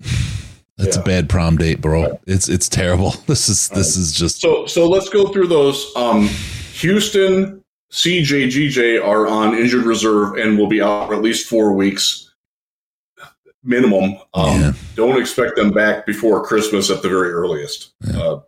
That's 0.76 0.96
yeah. 0.96 1.02
a 1.02 1.04
bad 1.04 1.28
prom 1.28 1.56
date, 1.56 1.80
bro. 1.80 2.18
It's 2.26 2.48
it's 2.48 2.68
terrible. 2.68 3.14
This 3.26 3.48
is 3.48 3.68
this 3.68 3.96
is 3.96 4.10
just 4.10 4.40
so 4.40 4.66
so. 4.66 4.88
Let's 4.88 5.08
go 5.08 5.28
through 5.28 5.46
those. 5.46 5.92
Um, 5.94 6.26
Houston, 6.72 7.62
CJGJ 7.92 9.00
are 9.00 9.28
on 9.28 9.54
injured 9.54 9.84
reserve 9.84 10.36
and 10.36 10.58
will 10.58 10.66
be 10.66 10.82
out 10.82 11.06
for 11.06 11.14
at 11.14 11.22
least 11.22 11.48
four 11.48 11.74
weeks 11.74 12.23
minimum. 13.64 14.18
Um, 14.34 14.60
yeah 14.60 14.72
don't 14.94 15.20
expect 15.20 15.56
them 15.56 15.72
back 15.72 16.06
before 16.06 16.44
Christmas 16.44 16.90
at 16.90 17.02
the 17.02 17.08
very 17.08 17.30
earliest. 17.30 17.92
Yeah. 18.00 18.18
Uh, 18.18 18.40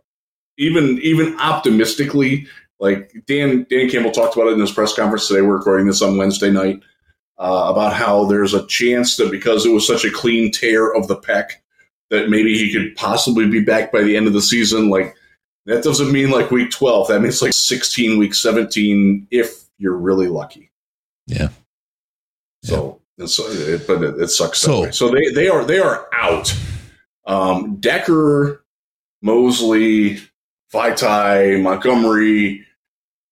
even 0.57 0.99
even 1.01 1.39
optimistically, 1.39 2.47
like 2.79 3.13
Dan 3.27 3.65
Dan 3.69 3.89
Campbell 3.89 4.11
talked 4.11 4.35
about 4.35 4.47
it 4.47 4.53
in 4.53 4.59
his 4.59 4.71
press 4.71 4.93
conference 4.93 5.27
today. 5.27 5.41
We're 5.41 5.57
recording 5.57 5.87
this 5.87 6.01
on 6.01 6.17
Wednesday 6.17 6.49
night 6.49 6.81
uh, 7.37 7.67
about 7.69 7.93
how 7.93 8.25
there's 8.25 8.53
a 8.53 8.65
chance 8.67 9.17
that 9.17 9.31
because 9.31 9.65
it 9.65 9.71
was 9.71 9.85
such 9.85 10.03
a 10.05 10.11
clean 10.11 10.51
tear 10.51 10.91
of 10.93 11.07
the 11.07 11.17
pec, 11.17 11.51
that 12.09 12.29
maybe 12.29 12.57
he 12.57 12.73
could 12.73 12.95
possibly 12.95 13.47
be 13.47 13.61
back 13.61 13.91
by 13.91 14.01
the 14.01 14.17
end 14.17 14.27
of 14.27 14.33
the 14.33 14.41
season. 14.41 14.89
Like 14.89 15.15
that 15.65 15.83
doesn't 15.83 16.11
mean 16.11 16.31
like 16.31 16.49
week 16.49 16.71
12. 16.71 17.09
That 17.09 17.21
means 17.21 17.41
like 17.41 17.53
16, 17.53 18.17
week 18.17 18.33
17, 18.33 19.27
if 19.29 19.65
you're 19.77 19.97
really 19.97 20.27
lucky. 20.27 20.71
Yeah. 21.27 21.49
So, 22.63 22.96
it's, 23.17 23.39
it, 23.39 23.87
but 23.87 24.03
it, 24.03 24.21
it 24.21 24.27
sucks. 24.27 24.59
So, 24.59 24.91
so 24.91 25.09
they, 25.09 25.31
they 25.31 25.49
are, 25.49 25.65
they 25.65 25.79
are 25.79 26.07
out. 26.13 26.55
Um, 27.25 27.77
Decker, 27.77 28.63
Mosley, 29.21 30.19
Vaitai, 30.73 31.61
Montgomery, 31.61 32.65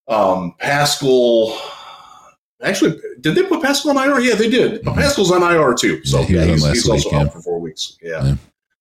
um, 0.08 0.54
Paschal. 0.58 1.56
Actually, 2.62 2.98
did 3.20 3.34
they 3.34 3.42
put 3.44 3.62
Paschal 3.62 3.90
on 3.90 3.96
IR? 3.98 4.20
Yeah, 4.20 4.34
they 4.34 4.48
did. 4.48 4.82
But 4.84 4.94
Paschal's 4.94 5.30
on 5.30 5.42
IR 5.42 5.74
too. 5.74 6.04
So 6.04 6.20
yeah, 6.22 6.44
yeah 6.44 6.44
he's, 6.46 6.66
he's 6.66 6.88
also 6.88 7.14
out 7.14 7.32
for 7.32 7.40
four 7.40 7.60
weeks. 7.60 7.96
Yeah. 8.02 8.24
yeah. 8.24 8.36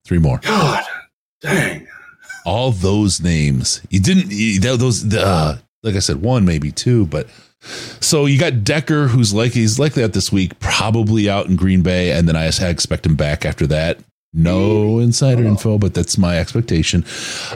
Three 0.05 0.19
more. 0.19 0.39
God, 0.39 0.83
dang. 1.41 1.87
All 2.45 2.71
those 2.71 3.21
names. 3.21 3.81
You 3.89 3.99
didn't, 3.99 4.27
you, 4.29 4.59
those, 4.59 5.13
uh, 5.13 5.57
like 5.83 5.95
I 5.95 5.99
said, 5.99 6.21
one, 6.21 6.45
maybe 6.45 6.71
two, 6.71 7.07
but 7.07 7.27
so 7.99 8.25
you 8.25 8.39
got 8.39 8.63
Decker, 8.63 9.07
who's 9.07 9.33
like, 9.33 9.53
he's 9.53 9.79
likely 9.79 10.03
out 10.03 10.13
this 10.13 10.31
week, 10.31 10.59
probably 10.59 11.29
out 11.29 11.47
in 11.47 11.55
Green 11.55 11.81
Bay. 11.81 12.11
And 12.11 12.27
then 12.27 12.35
I 12.35 12.45
expect 12.47 13.05
him 13.05 13.15
back 13.15 13.45
after 13.45 13.67
that. 13.67 13.99
No 14.33 14.99
insider 14.99 15.43
oh. 15.43 15.47
info, 15.47 15.77
but 15.77 15.93
that's 15.93 16.17
my 16.17 16.37
expectation. 16.37 17.05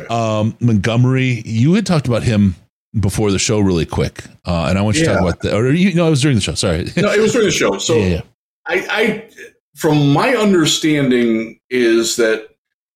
Um, 0.09 0.55
Montgomery, 0.59 1.41
you 1.45 1.73
had 1.73 1.85
talked 1.85 2.07
about 2.07 2.23
him 2.23 2.55
before 2.99 3.31
the 3.31 3.39
show 3.39 3.59
really 3.59 3.85
quick. 3.85 4.23
Uh, 4.45 4.67
and 4.69 4.77
I 4.77 4.81
want 4.81 4.95
you 4.95 5.03
yeah. 5.03 5.09
to 5.09 5.13
talk 5.15 5.21
about 5.21 5.41
the, 5.41 5.55
or 5.55 5.69
you 5.71 5.93
know, 5.93 6.07
it 6.07 6.09
was 6.09 6.21
during 6.21 6.35
the 6.35 6.41
show. 6.41 6.55
Sorry. 6.55 6.85
no, 6.97 7.11
it 7.11 7.19
was 7.19 7.33
during 7.33 7.47
the 7.47 7.51
show. 7.51 7.69
So 7.79 7.95
yeah, 7.95 8.07
yeah. 8.07 8.21
I, 8.65 8.87
I, 8.91 9.29
from 9.75 10.13
my 10.13 10.35
understanding 10.35 11.59
is 11.69 12.15
that 12.15 12.47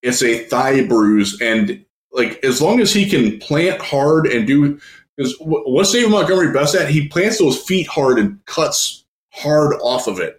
it's 0.01 0.22
a 0.22 0.45
thigh 0.45 0.86
bruise 0.86 1.39
and 1.41 1.84
like 2.11 2.43
as 2.43 2.61
long 2.61 2.80
as 2.80 2.93
he 2.93 3.09
can 3.09 3.39
plant 3.39 3.82
hard 3.82 4.28
and 4.28 4.45
do 4.45 4.80
because 5.18 5.36
what's 5.39 5.91
David 5.91 6.11
Montgomery 6.11 6.51
best 6.51 6.76
at? 6.76 6.89
He 6.89 7.07
plants 7.07 7.38
those 7.38 7.61
feet 7.61 7.88
hard 7.88 8.18
and 8.18 8.43
cuts 8.45 9.05
hard 9.32 9.76
off 9.82 10.07
of 10.07 10.20
it. 10.20 10.38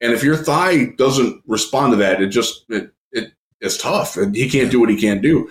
And 0.00 0.12
if 0.12 0.22
your 0.22 0.36
thigh 0.36 0.86
doesn't 0.96 1.42
respond 1.46 1.92
to 1.92 1.96
that, 1.96 2.22
it 2.22 2.28
just 2.28 2.64
it, 2.68 2.92
it 3.12 3.32
it's 3.60 3.76
tough, 3.76 4.16
and 4.16 4.34
he 4.34 4.48
can't 4.48 4.70
do 4.70 4.80
what 4.80 4.88
he 4.88 5.00
can't 5.00 5.22
do. 5.22 5.50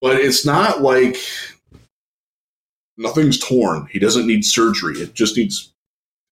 But 0.00 0.16
it's 0.16 0.44
not 0.44 0.82
like 0.82 1.16
nothing's 2.96 3.38
torn. 3.38 3.88
He 3.90 3.98
doesn't 3.98 4.26
need 4.26 4.44
surgery. 4.44 4.98
It 4.98 5.14
just 5.14 5.36
needs, 5.36 5.72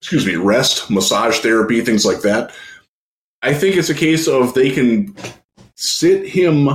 excuse 0.00 0.26
me, 0.26 0.36
rest, 0.36 0.90
massage 0.90 1.40
therapy, 1.40 1.80
things 1.80 2.04
like 2.04 2.22
that. 2.22 2.52
I 3.42 3.54
think 3.54 3.76
it's 3.76 3.90
a 3.90 3.94
case 3.94 4.26
of 4.26 4.54
they 4.54 4.70
can 4.70 5.14
sit 5.76 6.26
him 6.26 6.68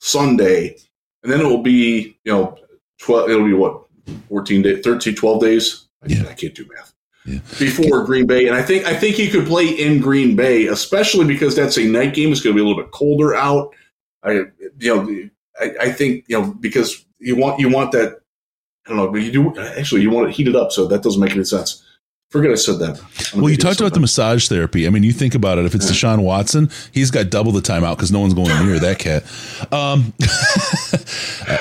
Sunday, 0.00 0.76
and 1.22 1.32
then 1.32 1.40
it 1.40 1.44
will 1.44 1.62
be, 1.62 2.18
you 2.24 2.32
know, 2.32 2.58
12, 3.00 3.30
it'll 3.30 3.44
be 3.44 3.54
what, 3.54 3.84
14 4.28 4.62
days, 4.62 4.84
13, 4.84 5.14
12 5.14 5.40
days? 5.40 5.88
Yeah. 6.06 6.26
I 6.28 6.34
can't 6.34 6.54
do 6.54 6.66
math. 6.74 6.94
Yeah. 7.26 7.40
Before 7.58 8.04
Green 8.04 8.26
Bay, 8.26 8.46
and 8.46 8.56
I 8.56 8.62
think 8.62 8.86
I 8.86 8.94
think 8.94 9.16
he 9.16 9.28
could 9.28 9.46
play 9.46 9.68
in 9.68 10.00
Green 10.00 10.36
Bay, 10.36 10.66
especially 10.66 11.26
because 11.26 11.54
that's 11.54 11.76
a 11.76 11.84
night 11.84 12.14
game. 12.14 12.32
It's 12.32 12.40
going 12.40 12.56
to 12.56 12.58
be 12.58 12.64
a 12.64 12.66
little 12.66 12.82
bit 12.82 12.92
colder 12.92 13.34
out. 13.34 13.74
I, 14.22 14.44
you 14.78 14.94
know, 14.94 15.28
I, 15.60 15.88
I 15.88 15.92
think 15.92 16.24
you 16.28 16.40
know 16.40 16.54
because 16.54 17.04
you 17.18 17.36
want 17.36 17.60
you 17.60 17.68
want 17.68 17.92
that. 17.92 18.20
I 18.86 18.88
don't 18.88 18.96
know, 18.96 19.12
but 19.12 19.20
you 19.20 19.30
do 19.30 19.58
actually 19.60 20.00
you 20.00 20.10
want 20.10 20.30
it 20.30 20.34
heated 20.34 20.56
up, 20.56 20.72
so 20.72 20.86
that 20.86 21.02
doesn't 21.02 21.20
make 21.20 21.32
any 21.32 21.44
sense. 21.44 21.84
Forget 22.30 22.52
I 22.52 22.54
said 22.54 22.78
that. 22.78 23.00
Well, 23.34 23.50
you 23.50 23.56
talked 23.56 23.80
about 23.80 23.92
the 23.92 23.98
massage 23.98 24.48
therapy. 24.48 24.86
I 24.86 24.90
mean, 24.90 25.02
you 25.02 25.12
think 25.12 25.34
about 25.34 25.58
it. 25.58 25.64
If 25.64 25.74
it's 25.74 25.86
yeah. 25.86 26.14
Deshaun 26.14 26.22
Watson, 26.22 26.70
he's 26.92 27.10
got 27.10 27.28
double 27.28 27.50
the 27.50 27.60
timeout 27.60 27.96
because 27.96 28.12
no 28.12 28.20
one's 28.20 28.34
going 28.34 28.48
near 28.64 28.78
that 28.78 29.00
cat. 29.00 29.24
Um, 29.72 30.14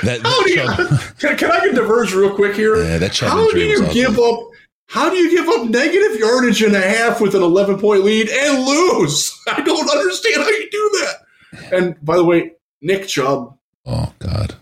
that, 0.03 0.20
How 0.22 0.43
do 0.43 0.51
you, 0.51 0.97
can, 1.20 1.38
can, 1.38 1.51
I 1.51 1.65
get 1.65 1.74
diverge 1.74 2.13
real 2.13 2.36
quick 2.36 2.55
here? 2.55 2.84
Yeah, 2.84 2.99
that 2.99 3.17
How 3.17 3.49
do 3.49 3.59
you 3.59 3.91
give 3.91 4.20
up? 4.20 4.39
How 4.86 5.09
do 5.09 5.17
you 5.17 5.32
give 5.32 5.47
up 5.47 5.67
negative 5.70 6.20
yardage 6.20 6.61
and 6.61 6.76
a 6.76 6.82
half 6.82 7.20
with 7.20 7.34
an 7.34 7.41
11 7.41 7.80
point 7.80 8.03
lead 8.03 8.30
and 8.30 8.63
lose? 8.63 9.39
I 9.47 9.61
don't 9.61 9.89
understand 9.89 10.43
how 10.43 10.49
you 10.49 10.70
do 10.70 10.99
that. 11.01 11.74
And 11.74 12.05
by 12.05 12.15
the 12.15 12.24
way, 12.24 12.51
Nick 12.82 13.07
Chubb. 13.07 13.57
Oh 13.88 14.13
God. 14.20 14.53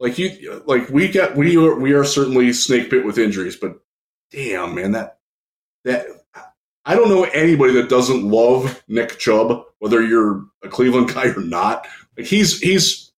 Like 0.00 0.18
you, 0.18 0.62
like 0.66 0.90
we 0.90 1.08
got, 1.08 1.34
we 1.34 1.56
are, 1.56 1.74
we 1.74 1.92
are 1.92 2.04
certainly 2.04 2.52
snake 2.52 2.90
bit 2.90 3.06
with 3.06 3.16
injuries, 3.16 3.56
but 3.56 3.80
damn, 4.30 4.74
man, 4.74 4.92
that 4.92 5.18
that 5.84 6.06
I 6.84 6.94
don't 6.94 7.08
know 7.08 7.24
anybody 7.24 7.72
that 7.74 7.88
doesn't 7.88 8.28
love 8.28 8.82
Nick 8.88 9.18
Chubb, 9.18 9.64
whether 9.78 10.02
you're 10.02 10.44
a 10.62 10.68
Cleveland 10.68 11.14
guy 11.14 11.28
or 11.28 11.40
not. 11.40 11.86
Like 12.16 12.26
he's 12.26 12.60
he's 12.60 13.12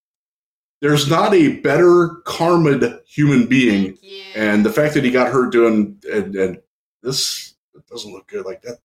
there's 0.80 1.09
not 1.09 1.34
a 1.34 1.57
better 1.61 2.22
karma 2.24 3.00
human 3.07 3.46
being, 3.46 3.98
and 4.34 4.64
the 4.64 4.72
fact 4.72 4.94
that 4.94 5.04
he 5.04 5.11
got 5.11 5.32
hurt 5.32 5.52
doing 5.52 5.98
and, 6.12 6.34
and 6.36 6.62
this 7.02 7.54
doesn't 7.88 8.12
look 8.12 8.26
good 8.28 8.44
like 8.44 8.62
that. 8.62 8.78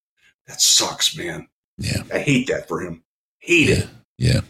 That 0.47 0.61
sucks, 0.61 1.15
man. 1.15 1.47
Yeah, 1.77 2.03
I 2.13 2.19
hate 2.19 2.47
that 2.47 2.67
for 2.67 2.81
him. 2.81 3.03
Hate 3.39 3.69
yeah. 3.69 3.75
it. 3.75 3.89
Yeah. 4.17 4.41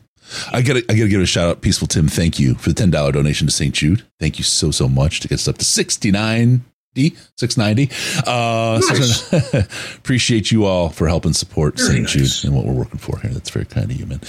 I 0.53 0.61
gotta, 0.61 0.79
I 0.87 0.93
gotta 0.93 1.09
give 1.09 1.19
a 1.19 1.25
shout 1.25 1.49
out, 1.49 1.61
Peaceful 1.61 1.87
Tim. 1.87 2.07
Thank 2.07 2.39
you 2.39 2.55
for 2.55 2.69
the 2.69 2.75
ten 2.75 2.89
dollar 2.89 3.11
donation 3.11 3.47
to 3.47 3.53
St. 3.53 3.73
Jude. 3.73 4.05
Thank 4.19 4.37
you 4.37 4.45
so 4.45 4.71
so 4.71 4.87
much 4.87 5.19
to 5.19 5.27
get 5.27 5.35
us 5.35 5.47
up 5.47 5.57
to 5.57 5.65
sixty 5.65 6.09
nine 6.09 6.63
690. 6.95 7.89
Uh, 8.27 8.79
nice. 8.79 9.21
so 9.21 9.63
appreciate 9.97 10.51
you 10.51 10.65
all 10.65 10.89
for 10.89 11.07
helping 11.07 11.33
support 11.33 11.79
St. 11.79 12.01
Nice. 12.01 12.11
Jude 12.11 12.47
and 12.47 12.55
what 12.55 12.65
we're 12.65 12.73
working 12.73 12.99
for 12.99 13.19
here. 13.19 13.31
That's 13.31 13.49
very 13.49 13.65
kind 13.65 13.89
of 13.89 13.97
you, 13.97 14.05
man. 14.05 14.21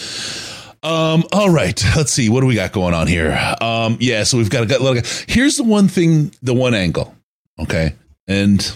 Um, 0.85 1.25
all 1.33 1.51
right, 1.51 1.81
let's 1.97 2.13
see. 2.13 2.29
What 2.29 2.41
do 2.41 2.47
we 2.47 2.55
got 2.55 2.73
going 2.73 2.95
on 2.95 3.07
here? 3.07 3.33
Um, 3.61 3.99
yeah, 4.01 4.25
so 4.25 4.37
we've 4.37 4.51
got 4.51 4.65
a 4.65 4.67
got, 4.67 4.81
little, 4.81 5.03
here's 5.29 5.57
the 5.57 5.65
one 5.65 5.89
thing, 5.89 6.33
the 6.43 6.55
one 6.55 6.75
angle. 6.75 7.15
Okay. 7.61 7.95
And 8.27 8.73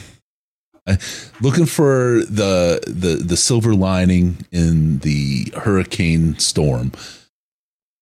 I, 0.86 0.98
looking 1.40 1.66
for 1.66 2.22
the, 2.28 2.80
the, 2.86 3.22
the 3.24 3.36
silver 3.36 3.74
lining 3.74 4.46
in 4.52 4.98
the 4.98 5.52
hurricane 5.56 6.38
storm 6.38 6.92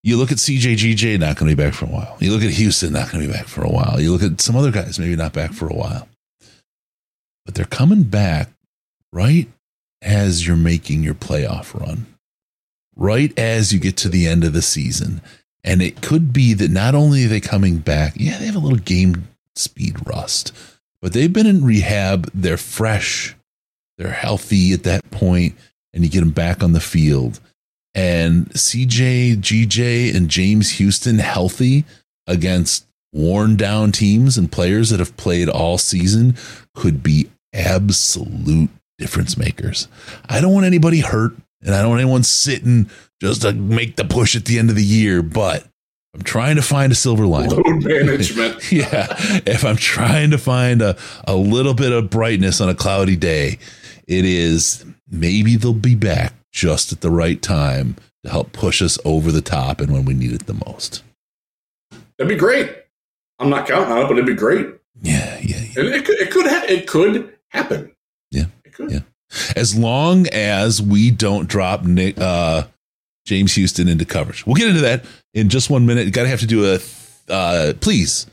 you 0.05 0.19
look 0.19 0.31
at 0.31 0.37
CJGJ, 0.37 1.19
not 1.19 1.37
going 1.37 1.49
to 1.51 1.57
be 1.57 1.65
back 1.65 1.73
for 1.73 1.87
a 1.87 1.89
while. 1.89 2.19
You 2.21 2.31
look 2.31 2.43
at 2.43 2.51
Houston, 2.51 2.93
not 2.93 3.11
going 3.11 3.23
to 3.23 3.27
be 3.27 3.33
back 3.33 3.49
for 3.49 3.65
a 3.65 3.71
while. 3.71 3.99
You 3.99 4.13
look 4.13 4.23
at 4.23 4.39
some 4.39 4.55
other 4.55 4.71
guys, 4.71 4.99
maybe 4.99 5.17
not 5.17 5.33
back 5.33 5.55
for 5.55 5.67
a 5.67 5.75
while. 5.75 6.07
But 7.47 7.55
they're 7.55 7.65
coming 7.65 8.03
back 8.03 8.51
right 9.13 9.49
as 10.03 10.47
you're 10.47 10.57
making 10.57 11.03
your 11.03 11.15
playoff 11.15 11.73
run, 11.79 12.05
right 12.95 13.37
as 13.39 13.73
you 13.73 13.81
get 13.81 13.97
to 13.99 14.11
the 14.11 14.27
end 14.27 14.45
of 14.45 14.53
the 14.53 14.61
season. 14.61 15.23
And 15.65 15.81
it 15.81 16.03
could 16.03 16.35
be 16.35 16.53
that 16.53 16.71
not 16.71 16.95
only 16.95 17.25
are 17.25 17.29
they 17.29 17.41
coming 17.41 17.79
back, 17.79 18.13
yeah, 18.17 18.39
they 18.39 18.45
have 18.45 18.57
a 18.57 18.61
little 18.61 18.79
game 18.79 19.29
speed 19.57 20.07
rust, 20.07 20.53
but 21.01 21.15
they've 21.15 21.33
been 21.33 21.47
in 21.47 21.65
rehab. 21.65 22.31
They're 22.35 22.59
fresh, 22.59 23.35
they're 23.97 24.11
healthy 24.11 24.75
at 24.75 24.83
that 24.83 25.11
point, 25.11 25.55
and 25.95 26.05
you 26.05 26.11
get 26.11 26.21
them 26.21 26.31
back 26.31 26.63
on 26.63 26.73
the 26.73 26.81
field 26.81 27.41
and 27.95 28.49
CJ, 28.51 29.37
GJ, 29.37 30.15
and 30.15 30.29
James 30.29 30.73
Houston 30.73 31.19
healthy 31.19 31.85
against 32.27 32.87
worn 33.13 33.57
down 33.57 33.93
teams 33.93 34.37
and 34.37 34.51
players 34.51 34.91
that 34.91 34.99
have 34.99 35.17
played 35.17 35.49
all 35.49 35.79
season 35.79 36.37
could 36.75 37.03
be 37.03 37.31
absolute 37.53 38.71
difference 38.99 39.37
makers. 39.37 39.89
I 40.29 40.41
don't 40.41 40.53
want 40.53 40.67
anybody 40.67 41.01
hurt 41.01 41.33
and 41.63 41.75
I 41.75 41.81
don't 41.81 41.91
want 41.91 42.03
anyone 42.03 42.25
sitting 42.25 42.91
just 43.21 43.43
to 43.43 43.53
make 43.53 43.97
the 43.97 44.05
push 44.05 44.35
at 44.35 44.45
the 44.45 44.59
end 44.59 44.71
of 44.71 44.77
the 44.77 44.85
year, 44.85 45.23
but 45.23 45.65
I'm 46.15 46.23
trying 46.23 46.57
to 46.57 46.63
find 46.63 46.93
a 46.93 46.95
silver 46.95 47.27
lining. 47.27 47.51
Load 47.51 47.85
management. 47.85 48.73
yeah. 48.73 49.07
If 49.47 49.65
I'm 49.65 49.77
trying 49.77 50.33
to 50.33 50.39
find 50.39 50.83
a, 50.83 50.97
a 51.27 51.35
little 51.35 51.75
bit 51.75 51.93
of 51.93 52.11
brightness 52.11 52.61
on 52.61 52.69
a 52.69 52.75
cloudy 52.75 53.17
day, 53.17 53.59
it 54.07 54.25
is 54.25 54.85
maybe 55.09 55.57
they'll 55.57 55.73
be 55.73 55.95
back 55.95 56.35
just 56.55 56.93
at 56.93 57.01
the 57.03 57.11
right 57.11 57.43
time 57.43 57.97
to 58.23 58.31
help 58.31 58.53
push 58.53 58.81
us 58.81 58.99
over 59.05 59.31
the 59.31 59.43
top 59.43 59.81
and 59.81 59.93
when 59.93 60.05
we 60.07 60.15
need 60.15 60.33
it 60.33 60.47
the 60.47 60.55
most. 60.67 61.03
That'd 62.17 62.29
be 62.29 62.37
great. 62.37 62.73
I'm 63.39 63.51
not 63.51 63.67
counting 63.67 63.93
on 63.93 63.99
it, 63.99 64.05
but 64.05 64.13
it'd 64.13 64.25
be 64.25 64.35
great. 64.35 64.69
Yeah, 65.03 65.39
yeah, 65.43 65.57
yeah. 65.61 65.81
And 65.81 65.89
it 65.89 66.05
could, 66.07 66.19
it 66.21 66.31
could, 66.31 66.47
ha- 66.47 66.65
it 66.69 66.87
could 66.87 67.35
happen. 67.49 67.93
Yeah, 68.31 68.45
it 68.65 68.73
could. 68.73 68.93
Yeah, 68.93 69.01
as 69.57 69.77
long 69.77 70.29
as 70.29 70.81
we 70.81 71.11
don't 71.11 71.49
drop 71.49 71.83
Nick, 71.83 72.19
uh, 72.19 72.69
James 73.27 73.55
Houston 73.57 73.89
into 73.89 74.05
coverage. 74.05 74.47
We'll 74.47 74.55
get 74.55 74.69
into 74.69 74.83
that 74.83 75.05
in 75.35 75.49
just 75.49 75.69
one 75.69 75.85
minute. 75.87 76.13
Got 76.13 76.23
to 76.23 76.29
have 76.29 76.41
to 76.41 76.47
do 76.47 76.73
a 76.73 76.79
uh, 77.29 77.73
please 77.81 78.27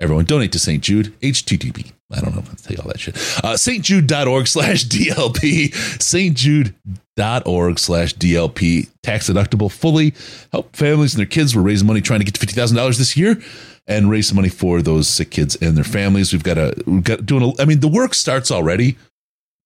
Everyone 0.00 0.24
donate 0.24 0.52
to 0.52 0.58
St. 0.58 0.82
Jude, 0.82 1.12
HTTP. 1.20 1.92
I 2.12 2.20
don't 2.20 2.34
know 2.34 2.40
if 2.40 2.50
I 2.50 2.54
tell 2.54 2.76
you 2.76 2.82
all 2.82 2.88
that 2.88 3.00
shit. 3.00 3.16
Uh, 3.16 3.54
stjude.org 3.54 4.46
slash 4.46 4.84
DLP, 4.84 5.70
stjude.org 5.72 6.74
org 7.18 7.78
slash 7.78 8.14
DLP. 8.14 8.88
Tax 9.02 9.28
deductible, 9.28 9.70
fully 9.70 10.14
help 10.52 10.74
families 10.74 11.14
and 11.14 11.20
their 11.20 11.26
kids. 11.26 11.54
We're 11.54 11.62
raising 11.62 11.86
money 11.86 12.00
trying 12.00 12.20
to 12.20 12.24
get 12.24 12.34
to 12.34 12.46
$50,000 12.46 12.98
this 12.98 13.16
year 13.16 13.40
and 13.86 14.10
raise 14.10 14.28
some 14.28 14.36
money 14.36 14.48
for 14.48 14.82
those 14.82 15.08
sick 15.08 15.30
kids 15.30 15.56
and 15.56 15.76
their 15.76 15.84
families. 15.84 16.32
We've 16.32 16.42
got 16.44 16.58
a, 16.58 16.74
we've 16.86 17.04
got 17.04 17.26
doing 17.26 17.42
a, 17.42 17.62
I 17.62 17.64
mean, 17.64 17.80
the 17.80 17.88
work 17.88 18.14
starts 18.14 18.50
already 18.50 18.96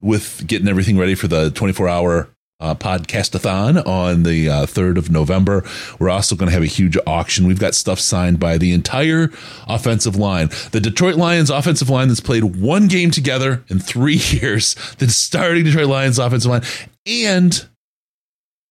with 0.00 0.46
getting 0.46 0.68
everything 0.68 0.98
ready 0.98 1.14
for 1.14 1.28
the 1.28 1.50
24 1.50 1.88
hour 1.88 2.28
uh, 2.62 2.74
podcastathon 2.74 3.84
on 3.86 4.22
the 4.22 4.48
uh, 4.48 4.66
3rd 4.66 4.96
of 4.96 5.10
November. 5.10 5.64
We're 5.98 6.10
also 6.10 6.36
going 6.36 6.46
to 6.46 6.52
have 6.52 6.62
a 6.62 6.66
huge 6.66 6.96
auction. 7.06 7.46
We've 7.46 7.58
got 7.58 7.74
stuff 7.74 7.98
signed 7.98 8.38
by 8.38 8.56
the 8.56 8.72
entire 8.72 9.30
offensive 9.66 10.16
line. 10.16 10.48
The 10.70 10.80
Detroit 10.80 11.16
Lions 11.16 11.50
offensive 11.50 11.90
line 11.90 12.08
that's 12.08 12.20
played 12.20 12.44
one 12.44 12.88
game 12.88 13.10
together 13.10 13.64
in 13.68 13.80
three 13.80 14.14
years, 14.30 14.74
the 14.98 15.08
starting 15.10 15.64
Detroit 15.64 15.88
Lions 15.88 16.18
offensive 16.18 16.50
line, 16.50 16.62
and 17.06 17.66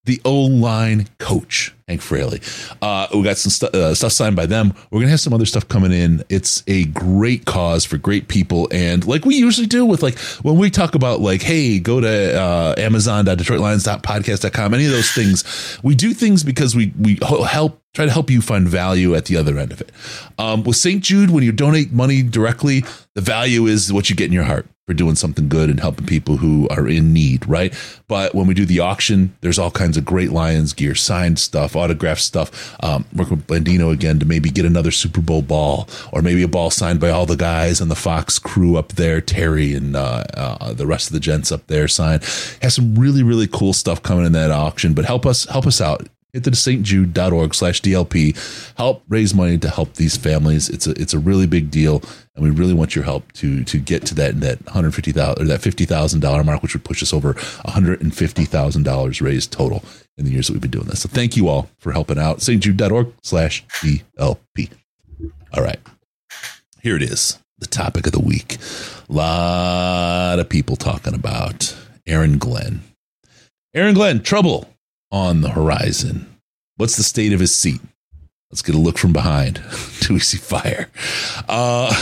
the 0.05 0.19
O 0.25 0.33
line 0.45 1.07
coach, 1.19 1.75
Hank 1.87 2.01
Fraley. 2.01 2.41
Uh, 2.81 3.07
we 3.13 3.21
got 3.21 3.37
some 3.37 3.51
stu- 3.51 3.67
uh, 3.67 3.93
stuff 3.93 4.11
signed 4.11 4.35
by 4.35 4.47
them. 4.47 4.73
We're 4.89 4.97
going 4.97 5.07
to 5.07 5.11
have 5.11 5.19
some 5.19 5.33
other 5.33 5.45
stuff 5.45 5.67
coming 5.67 5.91
in. 5.91 6.23
It's 6.27 6.63
a 6.67 6.85
great 6.85 7.45
cause 7.45 7.85
for 7.85 7.97
great 7.97 8.27
people. 8.27 8.67
And 8.71 9.05
like 9.05 9.25
we 9.25 9.35
usually 9.35 9.67
do 9.67 9.85
with 9.85 10.01
like 10.01 10.17
when 10.41 10.57
we 10.57 10.71
talk 10.71 10.95
about 10.95 11.19
like, 11.21 11.43
hey, 11.43 11.77
go 11.79 12.01
to 12.01 12.39
uh, 12.41 12.75
amazon.detroitlions.podcast.com, 12.77 14.73
any 14.73 14.85
of 14.85 14.91
those 14.91 15.11
things, 15.11 15.79
we 15.83 15.93
do 15.93 16.13
things 16.13 16.43
because 16.43 16.75
we, 16.75 16.93
we 16.99 17.19
help 17.21 17.79
try 17.93 18.05
to 18.05 18.11
help 18.11 18.29
you 18.29 18.41
find 18.41 18.67
value 18.67 19.13
at 19.13 19.25
the 19.25 19.37
other 19.37 19.59
end 19.59 19.71
of 19.71 19.81
it. 19.81 19.91
Um, 20.39 20.63
with 20.63 20.77
St. 20.77 21.03
Jude, 21.03 21.29
when 21.29 21.43
you 21.43 21.51
donate 21.51 21.91
money 21.91 22.23
directly, 22.23 22.85
the 23.15 23.21
value 23.21 23.67
is 23.67 23.91
what 23.93 24.09
you 24.09 24.15
get 24.15 24.27
in 24.27 24.33
your 24.33 24.45
heart 24.45 24.65
for 24.87 24.93
doing 24.95 25.15
something 25.15 25.47
good 25.47 25.69
and 25.69 25.79
helping 25.79 26.07
people 26.07 26.37
who 26.37 26.67
are 26.69 26.87
in 26.87 27.13
need, 27.13 27.47
right? 27.47 27.73
But 28.07 28.33
when 28.33 28.47
we 28.47 28.55
do 28.55 28.65
the 28.65 28.79
auction, 28.79 29.35
there's 29.41 29.59
all 29.59 29.69
kinds 29.69 29.95
of 29.95 30.05
great 30.05 30.31
Lions 30.31 30.73
gear, 30.73 30.95
signed 30.95 31.37
stuff, 31.37 31.75
autographed 31.75 32.21
stuff. 32.21 32.75
Um, 32.83 33.05
working 33.15 33.37
with 33.37 33.47
Blandino 33.47 33.93
again 33.93 34.19
to 34.19 34.25
maybe 34.25 34.49
get 34.49 34.65
another 34.65 34.91
Super 34.91 35.21
Bowl 35.21 35.43
ball 35.43 35.87
or 36.11 36.21
maybe 36.21 36.41
a 36.41 36.47
ball 36.47 36.71
signed 36.71 36.99
by 36.99 37.09
all 37.09 37.27
the 37.27 37.37
guys 37.37 37.79
and 37.79 37.91
the 37.91 37.95
Fox 37.95 38.39
crew 38.39 38.75
up 38.75 38.89
there, 38.93 39.21
Terry 39.21 39.75
and 39.75 39.95
uh, 39.95 40.23
uh, 40.33 40.73
the 40.73 40.87
rest 40.87 41.07
of 41.07 41.13
the 41.13 41.19
gents 41.19 41.51
up 41.51 41.67
there 41.67 41.87
signed. 41.87 42.23
Has 42.61 42.73
some 42.73 42.95
really, 42.95 43.21
really 43.21 43.47
cool 43.47 43.73
stuff 43.73 44.01
coming 44.01 44.25
in 44.25 44.31
that 44.31 44.51
auction, 44.51 44.93
but 44.93 45.05
help 45.05 45.25
us, 45.27 45.45
help 45.45 45.67
us 45.67 45.79
out 45.79 46.07
hit 46.33 46.43
the 46.43 46.51
stjude.org 46.51 47.53
slash 47.53 47.81
DLP. 47.81 48.75
Help 48.77 49.03
raise 49.07 49.33
money 49.33 49.57
to 49.57 49.69
help 49.69 49.95
these 49.95 50.17
families. 50.17 50.69
It's 50.69 50.87
a 50.87 50.91
it's 50.91 51.13
a 51.13 51.19
really 51.19 51.47
big 51.47 51.71
deal, 51.71 52.01
and 52.35 52.43
we 52.43 52.49
really 52.49 52.73
want 52.73 52.95
your 52.95 53.03
help 53.03 53.31
to 53.33 53.63
to 53.63 53.77
get 53.79 54.05
to 54.07 54.15
that 54.15 54.39
that 54.41 54.59
hundred 54.69 54.95
fifty 54.95 55.11
thousand 55.11 55.43
or 55.43 55.47
that 55.47 55.61
fifty 55.61 55.85
thousand 55.85 56.21
dollar 56.21 56.43
mark, 56.43 56.61
which 56.61 56.73
would 56.73 56.83
push 56.83 57.03
us 57.03 57.13
over 57.13 57.35
hundred 57.65 58.01
and 58.01 58.15
fifty 58.15 58.45
thousand 58.45 58.83
dollars 58.83 59.21
raised 59.21 59.51
total 59.51 59.83
in 60.17 60.25
the 60.25 60.31
years 60.31 60.47
that 60.47 60.53
we've 60.53 60.61
been 60.61 60.71
doing 60.71 60.87
this. 60.87 61.01
So 61.01 61.09
thank 61.09 61.35
you 61.35 61.47
all 61.47 61.69
for 61.79 61.91
helping 61.91 62.17
out. 62.19 62.39
stjude.org 62.39 63.13
slash 63.23 63.65
DLP. 63.81 64.71
All 65.53 65.63
right, 65.63 65.79
here 66.81 66.95
it 66.95 67.01
is. 67.01 67.37
The 67.59 67.67
topic 67.67 68.07
of 68.07 68.13
the 68.13 68.19
week. 68.19 68.57
A 69.07 69.13
lot 69.13 70.39
of 70.39 70.49
people 70.49 70.75
talking 70.75 71.13
about 71.13 71.77
Aaron 72.07 72.39
Glenn. 72.39 72.81
Aaron 73.75 73.93
Glenn, 73.93 74.23
trouble 74.23 74.67
on 75.11 75.41
the 75.41 75.49
horizon. 75.49 76.27
What's 76.77 76.97
the 76.97 77.03
state 77.03 77.33
of 77.33 77.39
his 77.39 77.53
seat? 77.53 77.81
Let's 78.51 78.61
get 78.61 78.75
a 78.75 78.79
look 78.79 78.97
from 78.97 79.13
behind. 79.13 79.61
Do 80.01 80.13
we 80.13 80.19
see 80.19 80.37
fire? 80.37 80.89
Uh, 81.47 81.93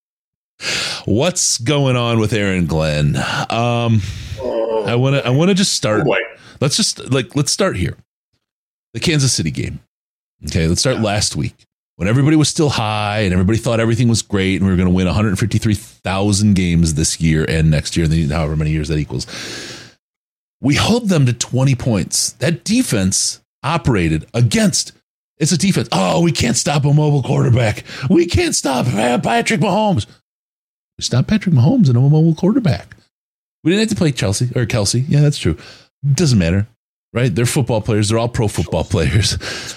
what's 1.04 1.58
going 1.58 1.96
on 1.96 2.20
with 2.20 2.32
Aaron 2.32 2.66
Glenn? 2.66 3.16
Um, 3.16 4.02
I 4.40 4.94
want 4.94 5.16
to. 5.16 5.26
I 5.26 5.30
want 5.30 5.48
to 5.50 5.54
just 5.54 5.72
start. 5.72 6.04
Oh, 6.06 6.16
let's 6.60 6.76
just 6.76 7.10
like 7.10 7.34
let's 7.34 7.50
start 7.50 7.76
here. 7.76 7.96
The 8.94 9.00
Kansas 9.00 9.32
City 9.32 9.50
game. 9.50 9.80
Okay, 10.46 10.66
let's 10.68 10.80
start 10.80 11.00
last 11.00 11.34
week 11.34 11.66
when 11.96 12.06
everybody 12.06 12.36
was 12.36 12.48
still 12.48 12.68
high 12.68 13.20
and 13.20 13.32
everybody 13.32 13.58
thought 13.58 13.80
everything 13.80 14.08
was 14.08 14.22
great 14.22 14.56
and 14.56 14.64
we 14.64 14.70
were 14.70 14.76
going 14.76 14.88
to 14.88 14.94
win 14.94 15.06
153,000 15.06 16.54
games 16.54 16.94
this 16.94 17.20
year 17.20 17.44
and 17.48 17.70
next 17.70 17.96
year, 17.96 18.06
and 18.06 18.30
however 18.30 18.54
many 18.54 18.70
years 18.70 18.86
that 18.88 18.98
equals 18.98 19.26
we 20.60 20.74
held 20.74 21.08
them 21.08 21.26
to 21.26 21.32
20 21.32 21.74
points. 21.74 22.32
That 22.32 22.64
defense 22.64 23.40
operated 23.62 24.26
against 24.34 24.92
it's 25.38 25.52
a 25.52 25.58
defense. 25.58 25.88
Oh, 25.92 26.20
we 26.20 26.32
can't 26.32 26.56
stop 26.56 26.84
a 26.84 26.92
mobile 26.92 27.22
quarterback. 27.22 27.84
We 28.10 28.26
can't 28.26 28.54
stop 28.54 28.86
Patrick 28.86 29.60
Mahomes. 29.60 30.06
We 30.98 31.04
stopped 31.04 31.28
Patrick 31.28 31.54
Mahomes 31.54 31.88
and 31.88 31.96
a 31.96 32.00
mobile 32.00 32.34
quarterback. 32.34 32.96
We 33.62 33.70
didn't 33.70 33.88
have 33.88 33.90
to 33.90 33.96
play 33.96 34.12
Chelsea 34.12 34.46
or 34.56 34.66
Kelce. 34.66 35.04
Yeah, 35.08 35.20
that's 35.20 35.38
true. 35.38 35.56
Doesn't 36.14 36.38
matter, 36.38 36.66
right? 37.12 37.32
They're 37.32 37.46
football 37.46 37.80
players. 37.80 38.08
They're 38.08 38.18
all 38.18 38.28
pro 38.28 38.48
football 38.48 38.84
players. 38.90 39.76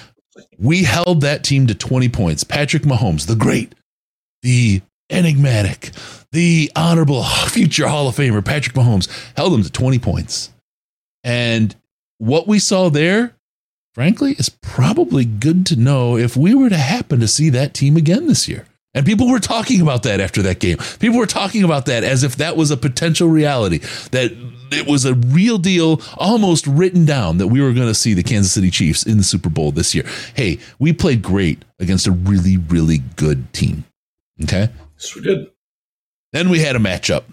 We 0.58 0.84
held 0.84 1.22
that 1.22 1.44
team 1.44 1.68
to 1.68 1.76
20 1.76 2.10
points. 2.10 2.44
Patrick 2.44 2.84
Mahomes, 2.84 3.28
the 3.28 3.36
great, 3.36 3.76
the 4.42 4.82
enigmatic, 5.12 5.92
the 6.32 6.72
honorable 6.76 7.24
future 7.50 7.88
Hall 7.88 8.08
of 8.08 8.16
Famer, 8.16 8.44
Patrick 8.44 8.76
Mahomes, 8.76 9.08
held 9.36 9.54
them 9.54 9.64
to 9.64 9.72
20 9.72 10.00
points. 10.00 10.52
And 11.24 11.76
what 12.18 12.48
we 12.48 12.60
saw 12.60 12.90
there, 12.90 13.36
frankly, 13.94 14.34
is 14.34 14.50
probably 14.50 15.26
good 15.26 15.66
to 15.68 15.76
know 15.76 16.18
if 16.18 16.38
we 16.38 16.54
were 16.54 16.70
to 16.70 16.78
happen 16.78 17.20
to 17.20 17.28
see 17.28 17.50
that 17.50 17.74
team 17.74 17.98
again 17.98 18.28
this 18.28 18.48
year. 18.48 18.66
And 18.94 19.06
people 19.06 19.30
were 19.30 19.40
talking 19.40 19.82
about 19.82 20.04
that 20.04 20.20
after 20.20 20.42
that 20.42 20.60
game. 20.60 20.78
People 21.00 21.18
were 21.18 21.26
talking 21.26 21.64
about 21.64 21.86
that 21.86 22.04
as 22.04 22.24
if 22.24 22.36
that 22.36 22.58
was 22.58 22.72
a 22.72 22.78
potential 22.78 23.30
reality, 23.30 23.80
that 24.12 24.32
it 24.72 24.86
was 24.86 25.06
a 25.06 25.14
real 25.14 25.58
deal, 25.58 26.02
almost 26.18 26.68
written 26.68 27.06
down 27.06 27.38
that 27.38 27.48
we 27.48 27.62
were 27.62 27.74
going 27.74 27.88
to 27.88 27.96
see 27.96 28.14
the 28.14 28.24
Kansas 28.24 28.52
City 28.52 28.70
Chiefs 28.70 29.06
in 29.06 29.18
the 29.18 29.24
Super 29.24 29.50
Bowl 29.50 29.72
this 29.72 29.96
year. 29.96 30.06
Hey, 30.36 30.60
we 30.78 30.92
played 30.92 31.22
great 31.22 31.64
against 31.80 32.06
a 32.06 32.12
really, 32.12 32.58
really 32.58 33.00
good 33.16 33.54
team. 33.54 33.86
Okay. 34.44 34.70
Yes, 34.98 35.16
we 35.16 35.22
did. 35.22 35.48
Then 36.34 36.50
we 36.50 36.60
had 36.60 36.76
a 36.76 36.80
matchup 36.80 37.24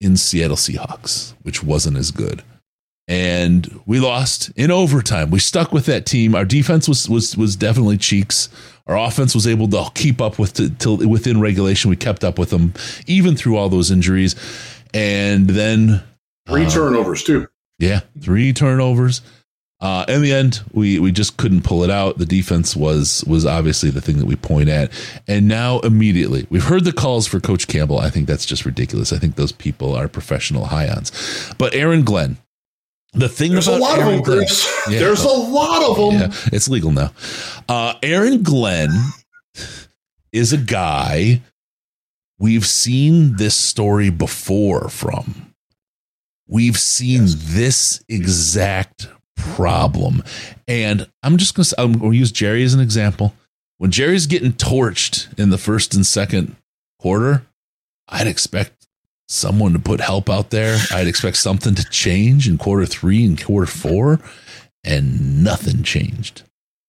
in 0.00 0.16
Seattle 0.16 0.56
Seahawks, 0.56 1.34
which 1.42 1.62
wasn't 1.62 1.98
as 1.98 2.10
good 2.10 2.42
and 3.08 3.80
we 3.86 4.00
lost 4.00 4.50
in 4.56 4.70
overtime. 4.70 5.30
We 5.30 5.38
stuck 5.38 5.72
with 5.72 5.86
that 5.86 6.06
team. 6.06 6.34
Our 6.34 6.44
defense 6.44 6.88
was 6.88 7.08
was 7.08 7.36
was 7.36 7.56
definitely 7.56 7.98
cheeks. 7.98 8.48
Our 8.86 8.96
offense 8.96 9.34
was 9.34 9.46
able 9.46 9.68
to 9.68 9.90
keep 9.94 10.20
up 10.20 10.38
with 10.38 10.78
till 10.78 10.96
within 10.96 11.40
regulation. 11.40 11.90
We 11.90 11.96
kept 11.96 12.24
up 12.24 12.38
with 12.38 12.50
them 12.50 12.74
even 13.06 13.36
through 13.36 13.56
all 13.56 13.68
those 13.68 13.90
injuries, 13.90 14.34
and 14.94 15.48
then 15.48 16.02
three 16.46 16.66
uh, 16.66 16.70
turnovers 16.70 17.22
too. 17.22 17.48
Yeah, 17.78 18.00
three 18.20 18.52
turnovers. 18.52 19.22
Uh, 19.80 20.04
in 20.06 20.22
the 20.22 20.32
end, 20.32 20.62
we 20.72 21.00
we 21.00 21.10
just 21.10 21.36
couldn't 21.36 21.62
pull 21.62 21.82
it 21.82 21.90
out. 21.90 22.18
The 22.18 22.24
defense 22.24 22.76
was 22.76 23.24
was 23.26 23.44
obviously 23.44 23.90
the 23.90 24.00
thing 24.00 24.18
that 24.18 24.26
we 24.26 24.36
point 24.36 24.68
at, 24.68 24.92
and 25.26 25.48
now 25.48 25.80
immediately 25.80 26.46
we've 26.50 26.62
heard 26.62 26.84
the 26.84 26.92
calls 26.92 27.26
for 27.26 27.40
Coach 27.40 27.66
Campbell. 27.66 27.98
I 27.98 28.08
think 28.08 28.28
that's 28.28 28.46
just 28.46 28.64
ridiculous. 28.64 29.12
I 29.12 29.18
think 29.18 29.34
those 29.34 29.50
people 29.50 29.96
are 29.96 30.06
professional 30.06 30.66
high-ons. 30.66 31.10
But 31.58 31.74
Aaron 31.74 32.04
Glenn, 32.04 32.36
the 33.12 33.28
thing 33.28 33.52
There's 33.52 33.68
about 33.68 33.78
a 33.78 33.82
lot 33.82 33.98
Aaron 33.98 34.18
of 34.18 34.24
them, 34.24 34.36
Glenn, 34.36 34.48
Yeah, 34.88 34.98
There's 34.98 35.24
a 35.24 35.28
lot 35.28 35.90
of 35.90 35.96
them. 35.96 36.20
Yeah, 36.20 36.48
it's 36.52 36.68
legal 36.68 36.92
now. 36.92 37.12
Uh, 37.68 37.94
Aaron 38.02 38.42
Glenn 38.42 38.90
is 40.32 40.52
a 40.52 40.58
guy 40.58 41.42
we've 42.38 42.66
seen 42.66 43.36
this 43.36 43.54
story 43.54 44.10
before 44.10 44.88
from. 44.88 45.54
We've 46.48 46.78
seen 46.78 47.22
yes. 47.22 47.36
this 47.38 48.04
exact 48.08 49.08
problem. 49.36 50.22
And 50.66 51.08
I'm 51.22 51.36
just 51.36 51.54
going 51.54 51.64
to 51.64 51.80
I'm 51.80 51.98
going 51.98 52.12
to 52.12 52.18
use 52.18 52.32
Jerry 52.32 52.62
as 52.64 52.74
an 52.74 52.80
example. 52.80 53.34
When 53.78 53.90
Jerry's 53.90 54.26
getting 54.26 54.52
torched 54.52 55.38
in 55.38 55.50
the 55.50 55.58
first 55.58 55.94
and 55.94 56.06
second 56.06 56.56
quarter, 56.98 57.46
I'd 58.08 58.26
expect 58.26 58.81
someone 59.32 59.72
to 59.72 59.78
put 59.78 60.00
help 60.00 60.28
out 60.28 60.50
there. 60.50 60.78
I'd 60.92 61.06
expect 61.06 61.36
something 61.38 61.74
to 61.74 61.84
change 61.90 62.48
in 62.48 62.58
quarter 62.58 62.86
three 62.86 63.24
and 63.24 63.42
quarter 63.42 63.66
four, 63.66 64.20
and 64.84 65.42
nothing 65.42 65.82
changed. 65.82 66.42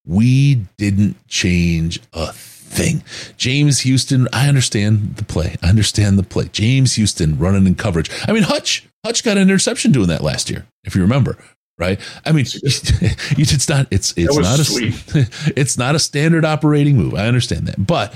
We 0.06 0.66
didn't 0.78 1.16
change 1.28 2.00
a 2.12 2.34
thing. 2.34 3.04
James 3.38 3.82
Houston, 3.82 4.28
I 4.34 4.50
understand 4.50 5.16
the 5.16 5.24
play. 5.24 5.56
I 5.62 5.70
understand 5.70 6.20
the 6.20 6.24
play. 6.24 6.50
James 6.52 6.96
Houston 6.96 7.38
running 7.38 7.66
in 7.68 7.76
coverage. 7.76 8.10
I 8.28 8.34
mean, 8.34 8.44
Hutch, 8.44 8.88
Hutch 9.06 9.24
got 9.24 9.38
an 9.38 9.44
interception 9.44 9.92
doing 9.92 10.08
that 10.08 10.22
last 10.22 10.50
year, 10.50 10.66
if 10.84 10.96
you 10.96 11.02
remember. 11.02 11.38
Right. 11.78 12.00
I 12.26 12.34
mean, 12.34 12.46
it's 12.54 13.70
not, 13.70 13.88
it's, 13.90 14.14
it's 14.16 14.38
not 14.38 14.60
a, 14.60 14.64
sweet. 14.64 14.94
it's 15.58 15.78
not 15.78 15.96
a 15.96 16.00
standard 16.00 16.46
operating 16.46 16.98
move. 16.98 17.16
I 17.16 17.28
understand 17.28 17.68
that, 17.68 17.86
but 17.86 18.14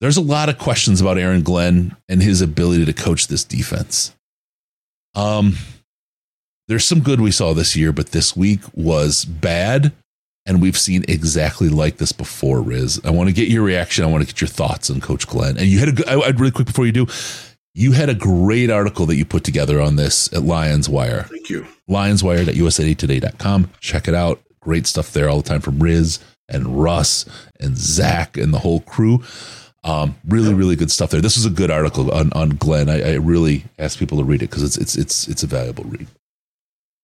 there's 0.00 0.16
a 0.16 0.22
lot 0.22 0.48
of 0.48 0.58
questions 0.58 1.00
about 1.00 1.18
Aaron 1.18 1.42
Glenn 1.42 1.96
and 2.08 2.22
his 2.22 2.40
ability 2.40 2.84
to 2.84 2.92
coach 2.92 3.28
this 3.28 3.44
defense. 3.44 4.14
Um, 5.14 5.56
there's 6.68 6.84
some 6.84 7.00
good 7.00 7.20
we 7.20 7.30
saw 7.30 7.52
this 7.54 7.76
year, 7.76 7.92
but 7.92 8.08
this 8.08 8.36
week 8.36 8.60
was 8.74 9.24
bad, 9.24 9.92
and 10.46 10.60
we've 10.60 10.78
seen 10.78 11.04
exactly 11.08 11.68
like 11.68 11.98
this 11.98 12.12
before. 12.12 12.60
Riz, 12.60 13.00
I 13.04 13.10
want 13.10 13.28
to 13.28 13.34
get 13.34 13.48
your 13.48 13.62
reaction. 13.62 14.04
I 14.04 14.08
want 14.08 14.22
to 14.22 14.26
get 14.26 14.40
your 14.40 14.48
thoughts 14.48 14.90
on 14.90 15.00
Coach 15.00 15.26
Glenn. 15.26 15.56
And 15.56 15.66
you 15.66 15.78
had 15.78 15.88
a 15.88 15.92
good. 15.92 16.08
I, 16.08 16.14
I 16.14 16.28
really 16.30 16.50
quick 16.50 16.66
before 16.66 16.86
you 16.86 16.92
do. 16.92 17.06
You 17.74 17.92
had 17.92 18.08
a 18.08 18.14
great 18.14 18.70
article 18.70 19.04
that 19.06 19.16
you 19.16 19.24
put 19.24 19.42
together 19.42 19.80
on 19.80 19.96
this 19.96 20.32
at 20.32 20.42
Lions 20.42 20.88
Wire. 20.88 21.24
Thank 21.24 21.50
you. 21.50 21.66
LionsWire.usatoday.com. 21.90 23.70
Check 23.80 24.06
it 24.06 24.14
out. 24.14 24.40
Great 24.60 24.86
stuff 24.86 25.12
there 25.12 25.28
all 25.28 25.38
the 25.38 25.48
time 25.48 25.60
from 25.60 25.80
Riz 25.80 26.20
and 26.48 26.80
Russ 26.80 27.26
and 27.58 27.76
Zach 27.76 28.36
and 28.36 28.54
the 28.54 28.60
whole 28.60 28.80
crew. 28.80 29.22
Um, 29.84 30.16
really, 30.26 30.54
really 30.54 30.76
good 30.76 30.90
stuff 30.90 31.10
there. 31.10 31.20
This 31.20 31.36
is 31.36 31.44
a 31.44 31.50
good 31.50 31.70
article 31.70 32.10
on, 32.10 32.32
on 32.32 32.50
Glenn. 32.50 32.88
I, 32.88 33.12
I 33.12 33.14
really 33.16 33.64
ask 33.78 33.98
people 33.98 34.16
to 34.16 34.24
read 34.24 34.42
it 34.42 34.48
because 34.48 34.62
it's 34.62 34.78
it's 34.78 34.96
it's 34.96 35.28
it's 35.28 35.42
a 35.42 35.46
valuable 35.46 35.84
read. 35.84 36.06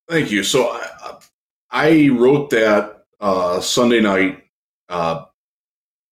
Thank 0.09 0.31
you. 0.31 0.43
So 0.43 0.67
I, 0.67 1.19
I 1.71 2.09
wrote 2.09 2.49
that 2.51 3.05
uh, 3.21 3.61
Sunday 3.61 4.01
night, 4.01 4.43
uh, 4.89 5.27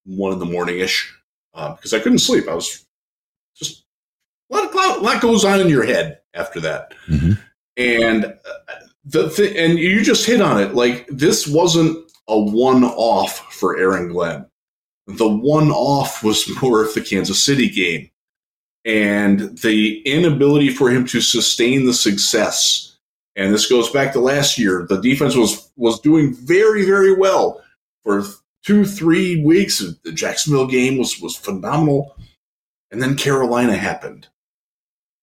one 0.04 0.34
in 0.34 0.38
the 0.38 0.44
morning 0.44 0.78
ish, 0.78 1.12
because 1.52 1.94
uh, 1.94 1.96
I 1.96 2.00
couldn't 2.00 2.18
sleep. 2.18 2.46
I 2.48 2.54
was 2.54 2.84
just 3.56 3.84
a 4.50 4.54
lot, 4.54 4.64
of, 4.66 4.74
a 4.74 5.04
lot 5.04 5.22
goes 5.22 5.46
on 5.46 5.60
in 5.60 5.68
your 5.68 5.84
head 5.84 6.20
after 6.34 6.60
that, 6.60 6.92
mm-hmm. 7.06 7.32
and 7.78 8.26
uh, 8.26 8.74
the 9.06 9.30
th- 9.30 9.56
and 9.56 9.78
you 9.78 10.02
just 10.02 10.26
hit 10.26 10.42
on 10.42 10.60
it. 10.60 10.74
Like 10.74 11.06
this 11.08 11.48
wasn't 11.48 12.10
a 12.28 12.38
one 12.38 12.84
off 12.84 13.54
for 13.54 13.78
Aaron 13.78 14.08
Glenn. 14.08 14.47
The 15.08 15.28
one 15.28 15.70
off 15.70 16.22
was 16.22 16.48
more 16.62 16.84
of 16.84 16.94
the 16.94 17.00
Kansas 17.00 17.42
City 17.42 17.68
game 17.68 18.10
and 18.84 19.58
the 19.58 20.00
inability 20.02 20.70
for 20.70 20.90
him 20.90 21.06
to 21.06 21.20
sustain 21.20 21.86
the 21.86 21.94
success. 21.94 22.96
And 23.36 23.52
this 23.52 23.68
goes 23.68 23.90
back 23.90 24.12
to 24.12 24.20
last 24.20 24.58
year. 24.58 24.86
The 24.88 25.00
defense 25.00 25.34
was 25.34 25.70
was 25.76 26.00
doing 26.00 26.34
very 26.34 26.84
very 26.84 27.14
well 27.14 27.62
for 28.04 28.24
two 28.64 28.84
three 28.84 29.42
weeks. 29.42 29.78
The 29.78 30.12
Jacksonville 30.12 30.66
game 30.66 30.98
was 30.98 31.20
was 31.20 31.36
phenomenal, 31.36 32.16
and 32.90 33.02
then 33.02 33.16
Carolina 33.16 33.76
happened, 33.76 34.28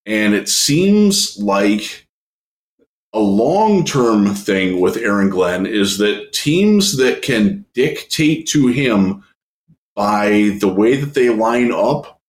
and 0.06 0.34
it 0.34 0.48
seems 0.48 1.38
like 1.38 2.06
a 3.12 3.20
long 3.20 3.84
term 3.84 4.34
thing 4.34 4.80
with 4.80 4.96
Aaron 4.96 5.28
Glenn 5.30 5.66
is 5.66 5.98
that 5.98 6.32
teams 6.32 6.96
that 6.98 7.22
can 7.22 7.66
dictate 7.74 8.46
to 8.48 8.68
him 8.68 9.24
by 9.96 10.56
the 10.60 10.68
way 10.68 10.96
that 10.96 11.14
they 11.14 11.30
line 11.30 11.72
up 11.72 12.20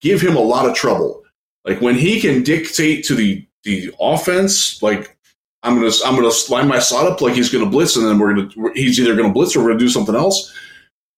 give 0.00 0.20
him 0.20 0.36
a 0.36 0.40
lot 0.40 0.68
of 0.68 0.74
trouble. 0.74 1.22
Like 1.64 1.80
when 1.80 1.94
he 1.94 2.20
can 2.20 2.42
dictate 2.42 3.04
to 3.04 3.14
the 3.14 3.46
the 3.64 3.94
offense, 4.00 4.82
like 4.82 5.16
I'm 5.62 5.76
gonna 5.76 5.92
I'm 6.04 6.16
gonna 6.16 6.32
line 6.48 6.68
my 6.68 6.78
slot 6.78 7.06
up 7.06 7.20
like 7.20 7.34
he's 7.34 7.52
gonna 7.52 7.66
blitz, 7.66 7.96
and 7.96 8.06
then 8.06 8.18
we're 8.18 8.34
gonna 8.34 8.72
he's 8.74 8.98
either 8.98 9.14
gonna 9.14 9.32
blitz 9.32 9.54
or 9.54 9.60
we're 9.60 9.68
gonna 9.68 9.78
do 9.78 9.88
something 9.88 10.14
else. 10.14 10.52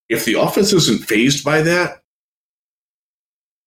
If 0.09 0.25
the 0.25 0.35
offense 0.35 0.73
isn't 0.73 1.05
phased 1.07 1.45
by 1.45 1.63
that, 1.63 2.03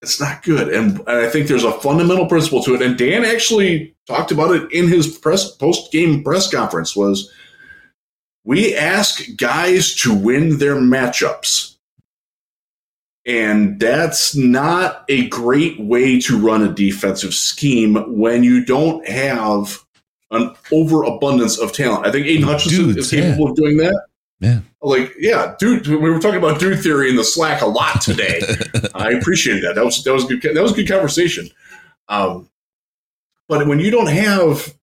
it's 0.01 0.19
not 0.19 0.43
good. 0.43 0.67
And, 0.69 0.99
and 0.99 1.25
I 1.25 1.29
think 1.29 1.47
there's 1.47 1.63
a 1.63 1.79
fundamental 1.79 2.27
principle 2.27 2.61
to 2.63 2.75
it. 2.75 2.81
And 2.81 2.97
Dan 2.97 3.25
actually 3.25 3.95
talked 4.05 4.31
about 4.31 4.53
it 4.53 4.71
in 4.71 4.87
his 4.87 5.17
press 5.17 5.49
post 5.49 5.91
game 5.91 6.23
press 6.23 6.51
conference. 6.51 6.95
Was 6.95 7.31
we 8.43 8.75
ask 8.75 9.23
guys 9.37 9.95
to 9.95 10.13
win 10.13 10.57
their 10.59 10.75
matchups 10.75 11.74
and 13.25 13.79
that's 13.79 14.35
not 14.35 15.03
a 15.09 15.27
great 15.29 15.79
way 15.79 16.19
to 16.21 16.37
run 16.37 16.61
a 16.61 16.71
defensive 16.71 17.33
scheme 17.33 17.95
when 18.17 18.43
you 18.43 18.63
don't 18.63 19.07
have 19.07 19.79
an 20.31 20.53
overabundance 20.71 21.57
of 21.57 21.71
talent. 21.71 22.05
I 22.05 22.11
think 22.11 22.27
Aidan 22.27 22.43
Hutchinson 22.43 22.85
Dudes, 22.85 22.97
is 22.97 23.09
capable 23.09 23.45
yeah. 23.45 23.49
of 23.49 23.55
doing 23.55 23.77
that. 23.77 24.05
Yeah. 24.39 24.59
Like, 24.81 25.13
yeah, 25.17 25.55
dude, 25.57 25.87
we 25.87 25.97
were 25.97 26.19
talking 26.19 26.37
about 26.37 26.59
dude 26.59 26.81
theory 26.81 27.09
in 27.09 27.15
the 27.15 27.23
Slack 27.23 27.61
a 27.61 27.65
lot 27.65 28.01
today. 28.01 28.41
I 28.93 29.11
appreciate 29.11 29.61
that. 29.61 29.75
That 29.75 29.85
was 29.85 30.03
that 30.03 30.13
was 30.13 30.25
good. 30.25 30.41
That 30.41 30.61
was 30.61 30.73
a 30.73 30.75
good 30.75 30.87
conversation. 30.87 31.49
Um, 32.07 32.49
but 33.47 33.67
when 33.67 33.79
you 33.79 33.89
don't 33.89 34.09
have 34.09 34.75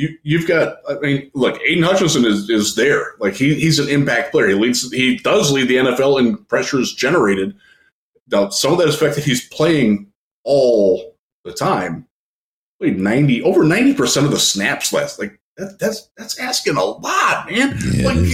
you, 0.00 0.18
you've 0.22 0.48
got. 0.48 0.78
I 0.88 0.94
mean, 0.94 1.30
look, 1.34 1.60
Aidan 1.60 1.84
Hutchinson 1.84 2.24
is 2.24 2.48
is 2.48 2.74
there. 2.74 3.14
Like 3.18 3.34
he, 3.34 3.54
he's 3.54 3.78
an 3.78 3.90
impact 3.90 4.32
player. 4.32 4.48
He 4.48 4.54
leads. 4.54 4.90
He 4.90 5.18
does 5.18 5.52
lead 5.52 5.68
the 5.68 5.76
NFL 5.76 6.18
in 6.18 6.38
pressures 6.46 6.94
generated. 6.94 7.54
Now, 8.32 8.48
some 8.48 8.72
of 8.72 8.78
that 8.78 8.88
is 8.88 8.98
the 8.98 9.04
fact 9.04 9.16
that 9.16 9.24
he's 9.24 9.46
playing 9.48 10.10
all 10.44 11.16
the 11.44 11.52
time. 11.52 12.06
Played 12.80 12.98
ninety 12.98 13.42
over 13.42 13.62
ninety 13.62 13.92
percent 13.92 14.24
of 14.24 14.32
the 14.32 14.38
snaps 14.38 14.90
last. 14.90 15.18
Like 15.18 15.38
that, 15.58 15.78
that's 15.78 16.08
that's 16.16 16.38
asking 16.38 16.76
a 16.76 16.84
lot, 16.84 17.50
man. 17.50 17.76
Yeah, 17.92 18.06
like 18.06 18.26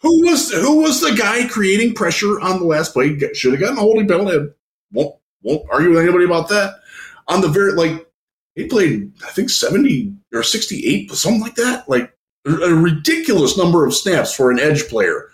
who 0.00 0.26
was 0.26 0.52
who 0.52 0.82
was 0.82 1.00
the 1.00 1.16
guy 1.16 1.48
creating 1.48 1.94
pressure 1.94 2.38
on 2.40 2.58
the 2.58 2.66
last 2.66 2.92
play? 2.92 3.18
Should 3.32 3.52
have 3.52 3.60
gotten 3.60 3.78
a 3.78 3.80
holding 3.80 4.06
penalty. 4.06 4.52
Won't 4.92 5.14
won't 5.42 5.62
argue 5.70 5.90
with 5.90 6.02
anybody 6.02 6.26
about 6.26 6.50
that. 6.50 6.80
On 7.28 7.40
the 7.40 7.48
very 7.48 7.72
like 7.72 8.07
he 8.54 8.66
played, 8.66 9.12
I 9.24 9.30
think, 9.30 9.50
70 9.50 10.12
or 10.34 10.42
68, 10.42 11.10
something 11.12 11.40
like 11.40 11.54
that. 11.54 11.88
Like 11.88 12.12
a 12.44 12.74
ridiculous 12.74 13.56
number 13.56 13.86
of 13.86 13.94
snaps 13.94 14.34
for 14.34 14.50
an 14.50 14.58
edge 14.58 14.88
player. 14.88 15.30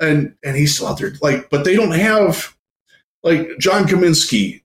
And 0.00 0.34
and 0.42 0.56
he's 0.56 0.74
still 0.74 0.88
out 0.88 0.98
there. 0.98 1.12
Like, 1.20 1.50
but 1.50 1.64
they 1.64 1.76
don't 1.76 1.92
have 1.92 2.56
like 3.22 3.48
John 3.58 3.84
Cominsky, 3.84 4.62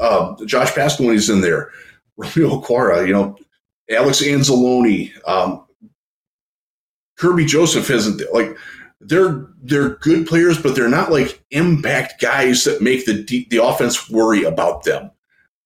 uh, 0.00 0.34
Josh 0.44 0.74
Paschal 0.74 1.06
when 1.06 1.14
he's 1.14 1.30
in 1.30 1.40
there, 1.40 1.70
Romeo 2.16 2.60
Okwara, 2.60 3.06
you 3.06 3.12
know, 3.12 3.38
Alex 3.90 4.22
Anzalone, 4.22 5.10
um, 5.26 5.64
Kerby 7.18 7.46
Joseph 7.46 7.90
isn't 7.90 8.22
like 8.34 8.56
they're 9.00 9.46
they're 9.62 9.96
good 9.96 10.26
players, 10.26 10.60
but 10.60 10.74
they're 10.74 10.88
not 10.88 11.12
like 11.12 11.42
impact 11.50 12.20
guys 12.20 12.64
that 12.64 12.82
make 12.82 13.06
the 13.06 13.46
the 13.50 13.64
offense 13.64 14.10
worry 14.10 14.42
about 14.42 14.82
them 14.82 15.10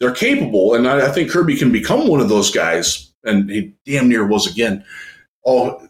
they're 0.01 0.15
capable, 0.15 0.75
and 0.75 0.87
I, 0.87 1.09
I, 1.09 1.13
think 1.13 1.31
Kerby 1.31 1.59
can 1.59 1.73
become 1.73 2.07
one 2.07 2.21
of 2.21 2.29
those 2.29 2.51
guys, 2.51 3.13
and 3.25 3.51
he 3.51 3.75
damn 3.85 4.09
near 4.09 4.27
was 4.27 4.51
again. 4.51 4.85
Oh, 5.45 5.89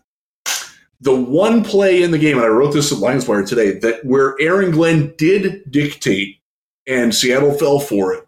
the 1.00 1.14
one 1.14 1.62
play 1.62 2.02
in 2.02 2.10
the 2.10 2.18
game, 2.18 2.36
and 2.36 2.46
I 2.46 2.48
wrote 2.48 2.72
this 2.72 2.90
at 2.90 2.98
Lions 2.98 3.28
Wire 3.28 3.44
today, 3.44 3.78
that 3.80 4.04
where 4.04 4.34
Aaron 4.40 4.70
Glenn 4.70 5.14
did 5.16 5.70
dictate, 5.70 6.38
and 6.86 7.14
Seattle 7.14 7.52
fell 7.52 7.78
for 7.78 8.14
it. 8.14 8.24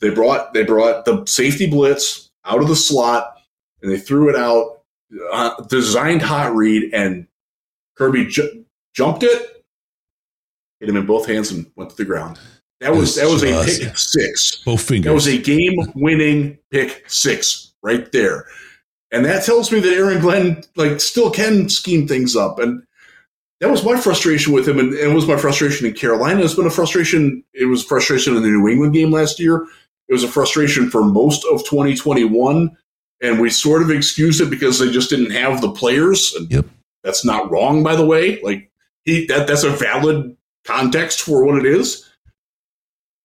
They 0.00 0.10
brought 0.10 0.54
they 0.54 0.64
brought 0.64 1.04
the 1.04 1.24
safety 1.26 1.68
blitz 1.68 2.30
out 2.44 2.62
of 2.62 2.68
the 2.68 2.76
slot, 2.76 3.36
and 3.82 3.92
they 3.92 3.98
threw 3.98 4.30
it 4.30 4.36
out, 4.36 4.82
uh, 5.32 5.62
designed 5.64 6.22
hot 6.22 6.54
read, 6.54 6.92
and 6.94 7.26
Kerby 7.98 8.28
ju- 8.28 8.64
jumped 8.94 9.22
it, 9.22 9.64
hit 10.80 10.88
him 10.88 10.96
in 10.96 11.06
both 11.06 11.26
hands, 11.26 11.50
and 11.50 11.70
went 11.76 11.90
to 11.90 11.96
the 11.96 12.04
ground. 12.04 12.38
That 12.80 12.94
was 12.94 13.16
that 13.16 13.28
was 13.28 13.42
a 13.42 13.64
pick 13.64 13.96
six. 13.96 14.56
Both 14.64 14.82
fingers. 14.82 15.04
That 15.04 15.14
was 15.14 15.26
a 15.26 15.38
game 15.38 15.76
winning 15.94 16.58
pick 16.70 17.04
six 17.08 17.72
right 17.82 18.10
there. 18.12 18.46
And 19.10 19.24
that 19.24 19.44
tells 19.44 19.72
me 19.72 19.80
that 19.80 19.92
Aaron 19.92 20.20
Glenn 20.20 20.62
like 20.76 21.00
still 21.00 21.30
can 21.30 21.68
scheme 21.68 22.06
things 22.06 22.36
up. 22.36 22.58
And 22.58 22.82
that 23.60 23.70
was 23.70 23.84
my 23.84 23.98
frustration 23.98 24.52
with 24.52 24.68
him 24.68 24.78
and, 24.78 24.92
and 24.92 25.10
it 25.10 25.14
was 25.14 25.26
my 25.26 25.36
frustration 25.36 25.86
in 25.86 25.94
Carolina. 25.94 26.42
It's 26.42 26.54
been 26.54 26.66
a 26.66 26.70
frustration. 26.70 27.42
It 27.52 27.64
was 27.64 27.82
frustration 27.82 28.36
in 28.36 28.42
the 28.42 28.48
New 28.48 28.68
England 28.68 28.94
game 28.94 29.10
last 29.10 29.40
year. 29.40 29.66
It 30.08 30.12
was 30.12 30.22
a 30.22 30.28
frustration 30.28 30.88
for 30.88 31.02
most 31.02 31.44
of 31.50 31.64
2021. 31.64 32.76
And 33.20 33.40
we 33.40 33.50
sort 33.50 33.82
of 33.82 33.90
excused 33.90 34.40
it 34.40 34.50
because 34.50 34.78
they 34.78 34.92
just 34.92 35.10
didn't 35.10 35.32
have 35.32 35.60
the 35.60 35.72
players. 35.72 36.32
And 36.34 36.48
yep. 36.48 36.66
that's 37.02 37.24
not 37.24 37.50
wrong, 37.50 37.82
by 37.82 37.96
the 37.96 38.06
way. 38.06 38.40
Like 38.42 38.70
he 39.04 39.26
that 39.26 39.48
that's 39.48 39.64
a 39.64 39.70
valid 39.70 40.36
context 40.64 41.22
for 41.22 41.44
what 41.44 41.58
it 41.58 41.66
is 41.66 42.07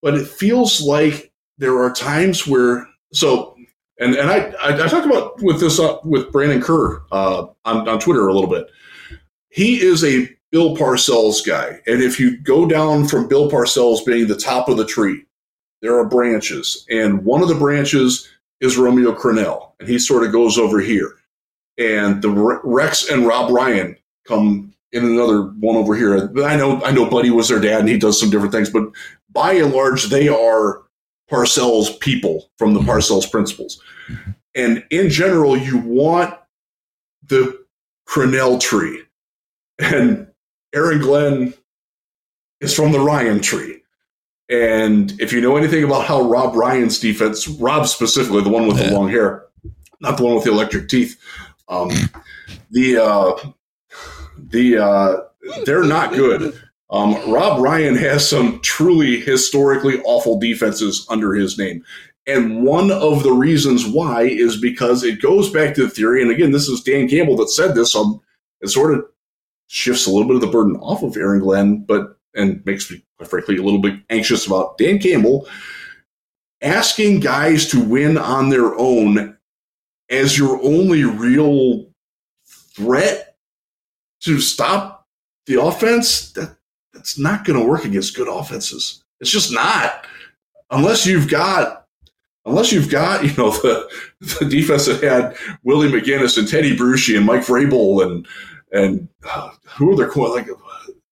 but 0.03 0.15
it 0.15 0.27
feels 0.27 0.81
like 0.81 1.31
there 1.57 1.81
are 1.81 1.91
times 1.91 2.45
where 2.45 2.87
so 3.13 3.55
and 3.99 4.13
and 4.13 4.29
I 4.29 4.53
I, 4.61 4.83
I 4.83 4.87
talk 4.87 5.05
about 5.05 5.41
with 5.41 5.59
this 5.59 5.79
uh, 5.79 5.97
with 6.03 6.31
Brandon 6.31 6.61
Kerr 6.61 7.01
uh, 7.11 7.47
on 7.65 7.87
on 7.87 7.99
Twitter 7.99 8.27
a 8.27 8.33
little 8.33 8.49
bit. 8.49 8.67
He 9.49 9.81
is 9.81 10.03
a 10.03 10.29
Bill 10.51 10.75
Parcells 10.75 11.45
guy, 11.45 11.79
and 11.87 12.03
if 12.03 12.19
you 12.19 12.37
go 12.37 12.67
down 12.67 13.07
from 13.07 13.27
Bill 13.27 13.49
Parcells 13.49 14.05
being 14.05 14.27
the 14.27 14.35
top 14.35 14.67
of 14.67 14.77
the 14.77 14.85
tree, 14.85 15.25
there 15.81 15.97
are 15.97 16.07
branches, 16.07 16.85
and 16.91 17.23
one 17.23 17.41
of 17.41 17.47
the 17.47 17.55
branches 17.55 18.29
is 18.59 18.77
Romeo 18.77 19.13
Crennel, 19.13 19.71
and 19.79 19.87
he 19.87 19.97
sort 19.97 20.23
of 20.23 20.31
goes 20.31 20.57
over 20.57 20.79
here, 20.79 21.13
and 21.77 22.21
the 22.21 22.29
Rex 22.63 23.09
and 23.09 23.25
Rob 23.25 23.51
Ryan 23.51 23.95
come 24.27 24.73
in 24.91 25.03
another 25.03 25.41
one 25.59 25.75
over 25.75 25.95
here. 25.95 26.31
I 26.45 26.55
know 26.55 26.81
I 26.83 26.91
know 26.91 27.09
Buddy 27.09 27.31
was 27.31 27.49
their 27.49 27.59
dad, 27.59 27.81
and 27.81 27.89
he 27.89 27.97
does 27.97 28.19
some 28.19 28.29
different 28.29 28.53
things, 28.53 28.69
but 28.69 28.89
by 29.33 29.53
and 29.53 29.73
large, 29.73 30.05
they 30.05 30.27
are 30.27 30.83
Parcells 31.29 31.99
people 31.99 32.51
from 32.57 32.73
the 32.73 32.79
mm-hmm. 32.79 32.89
Parcells 32.89 33.29
principles. 33.29 33.81
Mm-hmm. 34.07 34.31
And 34.55 34.85
in 34.91 35.09
general, 35.09 35.57
you 35.57 35.77
want 35.79 36.35
the 37.23 37.65
Crennel 38.07 38.59
tree. 38.59 39.01
And 39.79 40.27
Aaron 40.73 40.99
Glenn 40.99 41.53
is 42.61 42.75
from 42.75 42.91
the 42.91 42.99
Ryan 42.99 43.41
tree. 43.41 43.81
And 44.49 45.19
if 45.19 45.33
you 45.33 45.41
know 45.41 45.55
anything 45.55 45.83
about 45.83 46.05
how 46.05 46.21
Rob 46.21 46.55
Ryan's 46.55 46.99
defense, 46.99 47.47
Rob 47.47 47.87
specifically, 47.87 48.43
the 48.43 48.49
one 48.49 48.67
with 48.67 48.77
yeah. 48.77 48.89
the 48.89 48.93
long 48.93 49.09
hair, 49.09 49.45
not 50.01 50.17
the 50.17 50.23
one 50.23 50.35
with 50.35 50.43
the 50.43 50.51
electric 50.51 50.89
teeth, 50.89 51.19
um, 51.69 51.89
the 52.69 52.97
uh, 52.97 53.35
the 54.37 54.77
uh, 54.77 55.15
they're 55.65 55.83
not 55.83 56.11
good. 56.11 56.59
Um, 56.93 57.15
Rob 57.29 57.59
Ryan 57.59 57.95
has 57.95 58.27
some 58.27 58.61
truly 58.61 59.19
historically 59.19 59.99
awful 60.03 60.39
defenses 60.39 61.05
under 61.09 61.33
his 61.33 61.57
name. 61.57 61.83
And 62.27 62.63
one 62.63 62.91
of 62.91 63.23
the 63.23 63.33
reasons 63.33 63.85
why 63.85 64.21
is 64.23 64.61
because 64.61 65.03
it 65.03 65.21
goes 65.21 65.49
back 65.49 65.73
to 65.75 65.83
the 65.83 65.89
theory. 65.89 66.21
And 66.21 66.31
again, 66.31 66.51
this 66.51 66.69
is 66.69 66.83
Dan 66.83 67.09
Campbell 67.09 67.35
that 67.37 67.49
said 67.49 67.73
this. 67.73 67.95
Um, 67.95 68.21
it 68.61 68.69
sort 68.69 68.93
of 68.93 69.05
shifts 69.67 70.05
a 70.05 70.11
little 70.11 70.27
bit 70.27 70.35
of 70.35 70.41
the 70.41 70.47
burden 70.47 70.77
off 70.77 71.03
of 71.03 71.17
Aaron 71.17 71.41
Glenn, 71.41 71.83
but 71.83 72.17
and 72.35 72.65
makes 72.65 72.89
me, 72.89 73.03
frankly, 73.25 73.57
a 73.57 73.63
little 73.63 73.81
bit 73.81 73.95
anxious 74.09 74.45
about 74.47 74.77
Dan 74.77 74.99
Campbell 74.99 75.47
asking 76.61 77.19
guys 77.19 77.67
to 77.67 77.83
win 77.83 78.17
on 78.17 78.49
their 78.49 78.73
own 78.75 79.37
as 80.09 80.37
your 80.37 80.63
only 80.63 81.03
real 81.03 81.87
threat 82.47 83.35
to 84.21 84.39
stop 84.39 85.07
the 85.45 85.61
offense. 85.61 86.31
That 86.31 86.55
that's 86.93 87.17
not 87.17 87.45
going 87.45 87.59
to 87.59 87.65
work 87.65 87.85
against 87.85 88.15
good 88.15 88.27
offenses. 88.27 89.03
It's 89.19 89.31
just 89.31 89.51
not 89.51 90.05
unless 90.69 91.05
you've 91.05 91.29
got 91.29 91.87
unless 92.45 92.73
you've 92.73 92.89
got, 92.89 93.23
you 93.23 93.33
know, 93.37 93.51
the, 93.61 93.89
the 94.39 94.45
defense 94.45 94.85
that 94.85 95.01
had 95.01 95.35
Willie 95.63 95.89
McGinest 95.89 96.37
and 96.37 96.47
Teddy 96.47 96.75
Bruschi 96.75 97.15
and 97.15 97.25
Mike 97.25 97.41
Vrabel 97.41 98.05
and 98.05 98.27
and 98.71 99.07
uh, 99.29 99.51
who 99.77 99.91
are 99.91 99.95
their 99.95 100.11
like 100.11 100.47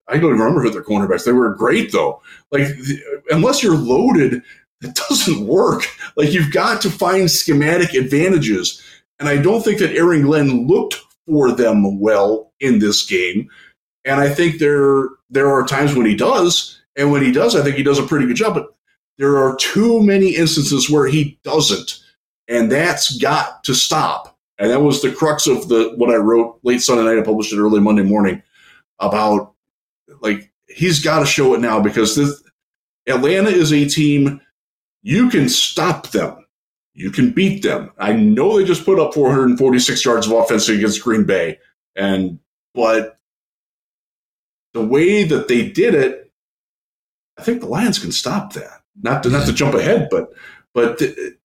I 0.08 0.14
don't 0.18 0.24
even 0.24 0.38
remember 0.38 0.62
who 0.62 0.70
their 0.70 0.82
cornerbacks. 0.82 1.24
They 1.24 1.32
were 1.32 1.54
great 1.54 1.92
though. 1.92 2.20
Like 2.50 2.68
unless 3.30 3.62
you're 3.62 3.76
loaded, 3.76 4.42
it 4.82 4.94
doesn't 5.08 5.46
work. 5.46 5.84
Like 6.16 6.32
you've 6.32 6.52
got 6.52 6.80
to 6.82 6.90
find 6.90 7.30
schematic 7.30 7.94
advantages, 7.94 8.82
and 9.18 9.28
I 9.28 9.36
don't 9.40 9.62
think 9.62 9.78
that 9.78 9.96
Aaron 9.96 10.22
Glenn 10.22 10.66
looked 10.66 10.96
for 11.26 11.52
them 11.52 12.00
well 12.00 12.52
in 12.60 12.80
this 12.80 13.06
game. 13.06 13.48
And 14.04 14.20
I 14.20 14.28
think 14.28 14.58
there 14.58 15.06
there 15.32 15.50
are 15.50 15.66
times 15.66 15.94
when 15.94 16.06
he 16.06 16.14
does, 16.14 16.80
and 16.94 17.10
when 17.10 17.22
he 17.22 17.32
does, 17.32 17.56
I 17.56 17.62
think 17.62 17.76
he 17.76 17.82
does 17.82 17.98
a 17.98 18.06
pretty 18.06 18.26
good 18.26 18.36
job. 18.36 18.54
But 18.54 18.74
there 19.18 19.38
are 19.38 19.56
too 19.56 20.02
many 20.02 20.36
instances 20.36 20.88
where 20.88 21.06
he 21.06 21.38
doesn't, 21.42 21.98
and 22.48 22.70
that's 22.70 23.16
got 23.16 23.64
to 23.64 23.74
stop. 23.74 24.38
And 24.58 24.70
that 24.70 24.82
was 24.82 25.02
the 25.02 25.10
crux 25.10 25.46
of 25.46 25.68
the 25.68 25.94
what 25.96 26.10
I 26.10 26.16
wrote 26.16 26.60
late 26.62 26.82
Sunday 26.82 27.02
night. 27.02 27.18
I 27.18 27.24
published 27.24 27.52
it 27.52 27.58
early 27.58 27.80
Monday 27.80 28.02
morning 28.02 28.42
about 29.00 29.54
like 30.20 30.52
he's 30.68 31.02
got 31.02 31.20
to 31.20 31.26
show 31.26 31.54
it 31.54 31.60
now 31.60 31.80
because 31.80 32.14
this, 32.14 32.42
Atlanta 33.06 33.48
is 33.48 33.72
a 33.72 33.88
team 33.88 34.40
you 35.02 35.28
can 35.30 35.48
stop 35.48 36.10
them. 36.10 36.46
You 36.94 37.10
can 37.10 37.30
beat 37.30 37.62
them. 37.62 37.90
I 37.98 38.12
know 38.12 38.58
they 38.58 38.64
just 38.64 38.84
put 38.84 39.00
up 39.00 39.14
446 39.14 40.04
yards 40.04 40.26
of 40.26 40.32
offense 40.32 40.68
against 40.68 41.02
Green 41.02 41.24
Bay, 41.24 41.58
and 41.96 42.38
but 42.74 43.18
the 44.74 44.84
way 44.84 45.24
that 45.24 45.48
they 45.48 45.68
did 45.68 45.94
it, 45.94 46.30
I 47.38 47.42
think 47.42 47.60
the 47.60 47.68
Lions 47.68 47.98
can 47.98 48.12
stop 48.12 48.52
that 48.54 48.82
not 49.00 49.22
to 49.22 49.30
not 49.30 49.46
to 49.46 49.52
jump 49.52 49.74
ahead, 49.74 50.08
but 50.10 50.32
but 50.74 51.00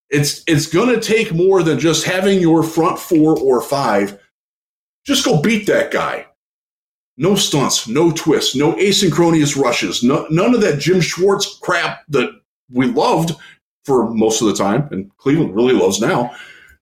it's 0.10 0.44
it's 0.48 0.68
going 0.68 0.94
to 0.94 1.02
take 1.02 1.34
more 1.34 1.64
than 1.64 1.80
just 1.80 2.06
having 2.06 2.40
your 2.40 2.64
front 2.64 3.00
four 3.00 3.38
or 3.38 3.62
five. 3.62 4.20
Just 5.06 5.26
go 5.26 5.42
beat 5.42 5.68
that 5.68 5.92
guy. 5.92 6.28
No 7.18 7.36
stunts, 7.36 7.88
no 7.88 8.12
twists, 8.12 8.56
no 8.56 8.74
asynchronous 8.74 9.60
rushes, 9.60 10.04
no, 10.04 10.28
none 10.30 10.54
of 10.54 10.62
that 10.62 10.80
Jim 10.80 11.02
Schwartz 11.02 11.58
crap 11.60 12.02
that 12.10 12.30
we 12.72 12.86
loved 12.88 13.32
for 13.86 14.10
most 14.14 14.42
of 14.42 14.48
the 14.48 14.54
time, 14.54 14.88
and 14.92 15.10
Cleveland 15.18 15.56
really 15.56 15.74
loves 15.74 16.00
now. 16.00 16.36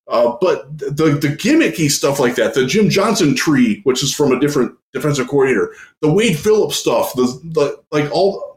Uh, 0.08 0.36
but 0.40 0.78
the 0.78 1.18
the 1.20 1.28
gimmicky 1.28 1.90
stuff 1.90 2.20
like 2.20 2.36
that, 2.36 2.54
the 2.54 2.64
Jim 2.64 2.88
Johnson 2.88 3.34
tree, 3.34 3.80
which 3.82 4.02
is 4.02 4.14
from 4.14 4.30
a 4.30 4.38
different 4.38 4.72
defensive 4.92 5.26
coordinator, 5.26 5.74
the 6.00 6.12
Wade 6.12 6.38
Phillips 6.38 6.76
stuff, 6.76 7.12
the, 7.14 7.26
the 7.44 7.82
like 7.90 8.08
all 8.12 8.56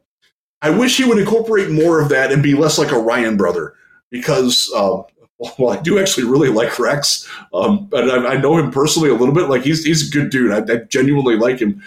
I 0.62 0.70
wish 0.70 0.98
he 0.98 1.06
would 1.06 1.18
incorporate 1.18 1.72
more 1.72 2.02
of 2.02 2.10
that 2.10 2.32
and 2.32 2.44
be 2.44 2.54
less 2.54 2.78
like 2.78 2.92
a 2.92 3.00
Ryan 3.00 3.38
brother 3.38 3.76
because, 4.10 4.72
um, 4.76 5.06
well, 5.58 5.78
I 5.78 5.82
do 5.82 6.00
actually 6.00 6.26
really 6.26 6.50
like 6.50 6.78
Rex, 6.80 7.28
um, 7.54 7.88
but 7.88 8.10
I, 8.10 8.34
I, 8.34 8.38
know 8.38 8.58
him 8.58 8.72
personally 8.72 9.10
a 9.10 9.14
little 9.14 9.34
bit. 9.34 9.48
Like 9.48 9.62
he's 9.62 9.86
he's 9.86 10.08
a 10.08 10.12
good 10.12 10.30
dude. 10.30 10.52
I, 10.52 10.74
I, 10.74 10.78
genuinely 10.90 11.38
like 11.38 11.60
him. 11.60 11.82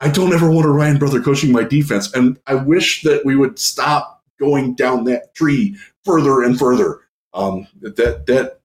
I 0.00 0.08
don't 0.08 0.32
ever 0.32 0.50
want 0.50 0.66
a 0.66 0.70
Ryan 0.70 0.98
brother 0.98 1.22
coaching 1.22 1.52
my 1.52 1.62
defense, 1.62 2.12
and 2.12 2.38
I 2.46 2.54
wish 2.54 3.02
that 3.02 3.24
we 3.24 3.36
would 3.36 3.58
stop 3.58 4.24
going 4.40 4.74
down 4.74 5.04
that 5.04 5.34
tree 5.34 5.76
further 6.04 6.42
and 6.42 6.58
further. 6.58 7.00
Um, 7.34 7.68
that 7.80 8.26
that 8.26 8.57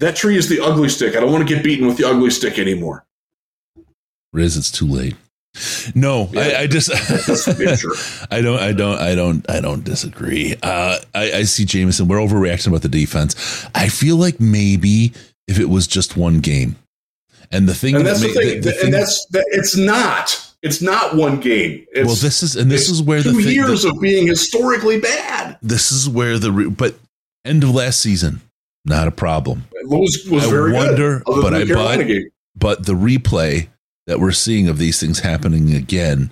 that 0.00 0.16
tree 0.16 0.36
is 0.36 0.48
the 0.48 0.60
ugly 0.60 0.88
stick. 0.88 1.16
I 1.16 1.20
don't 1.20 1.32
want 1.32 1.46
to 1.46 1.54
get 1.54 1.62
beaten 1.62 1.86
with 1.86 1.96
the 1.96 2.04
ugly 2.04 2.30
stick 2.30 2.58
anymore. 2.58 3.06
Riz, 4.32 4.56
it's 4.56 4.70
too 4.70 4.86
late. 4.86 5.16
No, 5.94 6.28
yeah. 6.32 6.40
I, 6.40 6.60
I, 6.60 6.66
just 6.68 6.90
I 8.30 8.40
don't 8.40 8.60
I 8.60 8.72
don't 8.72 8.98
I 9.00 9.14
don't 9.16 9.50
I 9.50 9.60
don't 9.60 9.82
disagree. 9.82 10.54
Uh, 10.62 10.98
I, 11.14 11.32
I 11.32 11.42
see 11.42 11.64
Jameson. 11.64 12.06
We're 12.06 12.18
overreacting 12.18 12.68
about 12.68 12.82
the 12.82 12.88
defense. 12.88 13.66
I 13.74 13.88
feel 13.88 14.16
like 14.16 14.38
maybe 14.38 15.12
if 15.48 15.58
it 15.58 15.68
was 15.68 15.88
just 15.88 16.16
one 16.16 16.38
game, 16.38 16.76
and 17.50 17.68
the 17.68 17.74
thing 17.74 17.96
and 17.96 18.06
that's 18.06 18.20
that 18.20 18.28
the, 18.28 18.34
thing, 18.34 18.60
the, 18.60 18.70
the 18.70 18.84
and 18.84 18.94
that's 18.94 19.26
that, 19.30 19.44
it's 19.48 19.76
not. 19.76 20.46
It's 20.62 20.82
not 20.82 21.16
one 21.16 21.40
game. 21.40 21.86
It's, 21.92 22.06
well, 22.06 22.14
this 22.14 22.42
is 22.42 22.54
and 22.54 22.70
this 22.70 22.88
is 22.88 23.02
where 23.02 23.22
two 23.22 23.32
the 23.32 23.42
thing, 23.42 23.54
years 23.54 23.84
of 23.84 23.98
being 24.00 24.28
historically 24.28 25.00
bad. 25.00 25.58
This 25.62 25.90
is 25.90 26.08
where 26.08 26.38
the 26.38 26.70
but 26.70 26.94
end 27.44 27.64
of 27.64 27.70
last 27.70 28.00
season, 28.00 28.40
not 28.84 29.08
a 29.08 29.10
problem. 29.10 29.64
Was 29.84 30.26
was 30.30 30.46
I 30.46 30.50
very 30.50 30.72
wonder, 30.72 31.22
good, 31.24 31.42
but 31.42 31.54
I 31.54 31.64
but, 31.64 32.06
but 32.56 32.86
the 32.86 32.94
replay 32.94 33.68
that 34.06 34.20
we're 34.20 34.32
seeing 34.32 34.68
of 34.68 34.78
these 34.78 34.98
things 35.00 35.20
happening 35.20 35.74
again. 35.74 36.30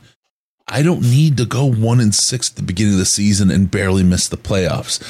I 0.70 0.82
don't 0.82 1.00
need 1.00 1.38
to 1.38 1.46
go 1.46 1.64
one 1.64 1.98
and 1.98 2.14
six 2.14 2.50
at 2.50 2.56
the 2.56 2.62
beginning 2.62 2.94
of 2.94 2.98
the 2.98 3.06
season 3.06 3.50
and 3.50 3.70
barely 3.70 4.02
miss 4.02 4.28
the 4.28 4.36
playoffs. 4.36 5.00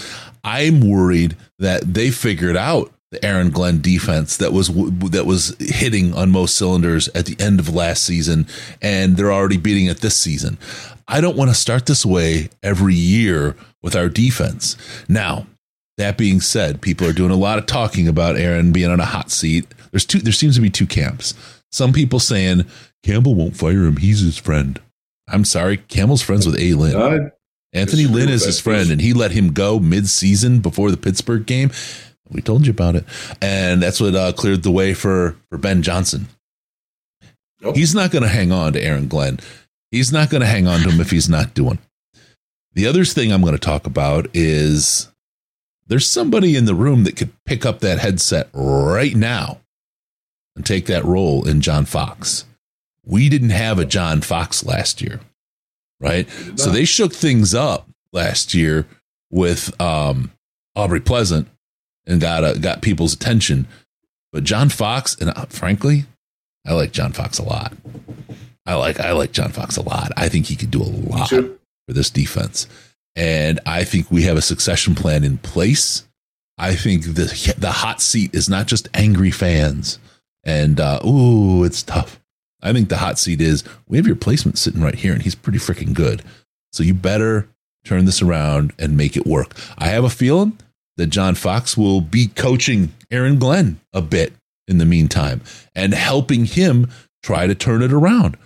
I'm 0.44 0.88
worried 0.88 1.36
that 1.58 1.94
they 1.94 2.10
figured 2.10 2.56
out 2.56 2.92
the 3.10 3.24
Aaron 3.24 3.50
Glenn 3.50 3.80
defense 3.80 4.36
that 4.36 4.52
was 4.52 4.68
that 4.68 5.24
was 5.26 5.56
hitting 5.58 6.14
on 6.14 6.30
most 6.30 6.56
cylinders 6.56 7.08
at 7.08 7.26
the 7.26 7.36
end 7.42 7.58
of 7.58 7.74
last 7.74 8.04
season, 8.04 8.46
and 8.82 9.16
they're 9.16 9.32
already 9.32 9.56
beating 9.56 9.86
it 9.86 10.00
this 10.00 10.16
season. 10.16 10.58
I 11.08 11.20
don't 11.20 11.36
want 11.36 11.50
to 11.50 11.54
start 11.54 11.86
this 11.86 12.04
way 12.04 12.50
every 12.62 12.94
year 12.94 13.56
with 13.82 13.96
our 13.96 14.08
defense. 14.08 14.76
Now, 15.08 15.46
that 15.98 16.16
being 16.16 16.40
said, 16.40 16.80
people 16.80 17.06
are 17.06 17.12
doing 17.12 17.30
a 17.30 17.36
lot 17.36 17.58
of 17.58 17.66
talking 17.66 18.08
about 18.08 18.36
Aaron 18.36 18.72
being 18.72 18.90
on 18.90 19.00
a 19.00 19.04
hot 19.04 19.30
seat. 19.30 19.66
There's 19.90 20.06
two. 20.06 20.20
There 20.20 20.32
seems 20.32 20.54
to 20.54 20.60
be 20.62 20.70
two 20.70 20.86
camps. 20.86 21.34
Some 21.70 21.92
people 21.92 22.18
saying 22.18 22.64
Campbell 23.02 23.34
won't 23.34 23.56
fire 23.56 23.84
him. 23.84 23.96
He's 23.96 24.20
his 24.20 24.38
friend. 24.38 24.80
I'm 25.28 25.44
sorry. 25.44 25.76
Campbell's 25.76 26.22
friends 26.22 26.46
with 26.46 26.58
A. 26.58 26.72
Lynn. 26.72 27.30
Anthony 27.74 28.06
Lynn 28.06 28.30
is 28.30 28.46
his 28.46 28.60
friend, 28.60 28.90
and 28.90 29.00
he 29.00 29.12
let 29.12 29.32
him 29.32 29.52
go 29.52 29.78
mid-season 29.78 30.60
before 30.60 30.90
the 30.90 30.96
Pittsburgh 30.96 31.44
game. 31.44 31.70
We 32.30 32.40
told 32.40 32.66
you 32.66 32.70
about 32.70 32.96
it, 32.96 33.04
and 33.42 33.82
that's 33.82 34.00
what 34.00 34.14
uh, 34.14 34.32
cleared 34.32 34.62
the 34.62 34.70
way 34.70 34.94
for 34.94 35.36
for 35.50 35.58
Ben 35.58 35.82
Johnson. 35.82 36.28
Nope. 37.60 37.76
He's 37.76 37.94
not 37.94 38.10
going 38.10 38.22
to 38.22 38.28
hang 38.28 38.52
on 38.52 38.72
to 38.74 38.82
Aaron 38.82 39.08
Glenn. 39.08 39.40
He's 39.90 40.12
not 40.12 40.30
going 40.30 40.42
to 40.42 40.46
hang 40.46 40.66
on 40.66 40.80
to 40.80 40.90
him 40.90 41.00
if 41.00 41.10
he's 41.10 41.28
not 41.28 41.54
doing. 41.54 41.78
The 42.74 42.86
other 42.86 43.04
thing 43.04 43.32
I'm 43.32 43.40
going 43.40 43.54
to 43.54 43.58
talk 43.58 43.86
about 43.86 44.28
is 44.32 45.08
there's 45.88 46.06
somebody 46.06 46.54
in 46.56 46.66
the 46.66 46.74
room 46.74 47.04
that 47.04 47.16
could 47.16 47.32
pick 47.44 47.66
up 47.66 47.80
that 47.80 47.98
headset 47.98 48.48
right 48.52 49.14
now 49.14 49.60
and 50.54 50.64
take 50.64 50.86
that 50.86 51.04
role 51.04 51.46
in 51.48 51.60
John 51.60 51.84
Fox. 51.84 52.44
We 53.04 53.28
didn't 53.28 53.50
have 53.50 53.78
a 53.78 53.84
John 53.84 54.20
Fox 54.20 54.64
last 54.64 55.00
year, 55.00 55.20
right? 56.00 56.28
So 56.56 56.70
they 56.70 56.84
shook 56.84 57.12
things 57.14 57.54
up 57.54 57.88
last 58.12 58.54
year 58.54 58.86
with 59.30 59.78
um, 59.80 60.30
Aubrey 60.76 61.00
Pleasant 61.00 61.48
and 62.06 62.20
got 62.20 62.44
uh, 62.44 62.54
got 62.54 62.82
people's 62.82 63.14
attention. 63.14 63.66
But 64.32 64.44
John 64.44 64.68
Fox, 64.68 65.16
and 65.16 65.30
uh, 65.30 65.46
frankly, 65.46 66.04
I 66.66 66.74
like 66.74 66.92
John 66.92 67.12
Fox 67.12 67.38
a 67.38 67.42
lot. 67.42 67.72
I 68.66 68.74
like 68.74 69.00
I 69.00 69.12
like 69.12 69.32
John 69.32 69.52
Fox 69.52 69.76
a 69.78 69.82
lot. 69.82 70.12
I 70.16 70.28
think 70.28 70.46
he 70.46 70.56
could 70.56 70.70
do 70.70 70.82
a 70.82 70.84
lot 70.84 71.30
for 71.30 71.94
this 71.94 72.10
defense, 72.10 72.66
and 73.18 73.58
I 73.66 73.82
think 73.82 74.12
we 74.12 74.22
have 74.22 74.36
a 74.36 74.42
succession 74.42 74.94
plan 74.94 75.24
in 75.24 75.38
place. 75.38 76.08
I 76.56 76.74
think 76.76 77.02
the 77.02 77.54
the 77.58 77.72
hot 77.72 78.00
seat 78.00 78.32
is 78.32 78.48
not 78.48 78.68
just 78.68 78.88
angry 78.94 79.32
fans. 79.32 79.98
And 80.44 80.78
uh, 80.80 81.00
ooh, 81.04 81.64
it's 81.64 81.82
tough. 81.82 82.20
I 82.62 82.72
think 82.72 82.88
the 82.88 82.96
hot 82.96 83.18
seat 83.18 83.40
is 83.40 83.64
we 83.88 83.96
have 83.96 84.06
your 84.06 84.16
placement 84.16 84.56
sitting 84.56 84.80
right 84.80 84.94
here, 84.94 85.12
and 85.12 85.22
he's 85.22 85.34
pretty 85.34 85.58
freaking 85.58 85.94
good. 85.94 86.22
So 86.72 86.84
you 86.84 86.94
better 86.94 87.48
turn 87.84 88.04
this 88.04 88.22
around 88.22 88.72
and 88.78 88.96
make 88.96 89.16
it 89.16 89.26
work. 89.26 89.52
I 89.76 89.88
have 89.88 90.04
a 90.04 90.10
feeling 90.10 90.56
that 90.96 91.08
John 91.08 91.34
Fox 91.34 91.76
will 91.76 92.00
be 92.00 92.28
coaching 92.28 92.92
Aaron 93.10 93.38
Glenn 93.38 93.80
a 93.92 94.00
bit 94.00 94.32
in 94.68 94.78
the 94.78 94.86
meantime 94.86 95.40
and 95.74 95.92
helping 95.92 96.44
him 96.44 96.88
try 97.22 97.48
to 97.48 97.54
turn 97.54 97.82
it 97.82 97.92
around. 97.92 98.36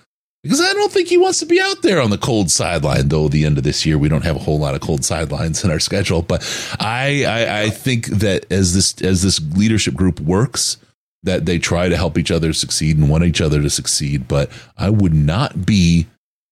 Because 0.42 0.60
I 0.60 0.72
don't 0.72 0.90
think 0.90 1.08
he 1.08 1.18
wants 1.18 1.38
to 1.38 1.46
be 1.46 1.60
out 1.60 1.82
there 1.82 2.00
on 2.00 2.10
the 2.10 2.18
cold 2.18 2.50
sideline, 2.50 3.08
though. 3.08 3.28
The 3.28 3.44
end 3.44 3.58
of 3.58 3.64
this 3.64 3.86
year, 3.86 3.96
we 3.96 4.08
don't 4.08 4.24
have 4.24 4.34
a 4.34 4.40
whole 4.40 4.58
lot 4.58 4.74
of 4.74 4.80
cold 4.80 5.04
sidelines 5.04 5.62
in 5.62 5.70
our 5.70 5.78
schedule. 5.78 6.22
But 6.22 6.42
I, 6.80 7.24
I, 7.24 7.62
I 7.62 7.70
think 7.70 8.06
that 8.06 8.50
as 8.50 8.74
this 8.74 9.00
as 9.02 9.22
this 9.22 9.40
leadership 9.56 9.94
group 9.94 10.18
works, 10.18 10.78
that 11.22 11.46
they 11.46 11.58
try 11.58 11.88
to 11.88 11.96
help 11.96 12.18
each 12.18 12.32
other 12.32 12.52
succeed 12.52 12.98
and 12.98 13.08
want 13.08 13.22
each 13.22 13.40
other 13.40 13.62
to 13.62 13.70
succeed. 13.70 14.26
But 14.26 14.50
I 14.76 14.90
would 14.90 15.14
not 15.14 15.64
be 15.64 16.08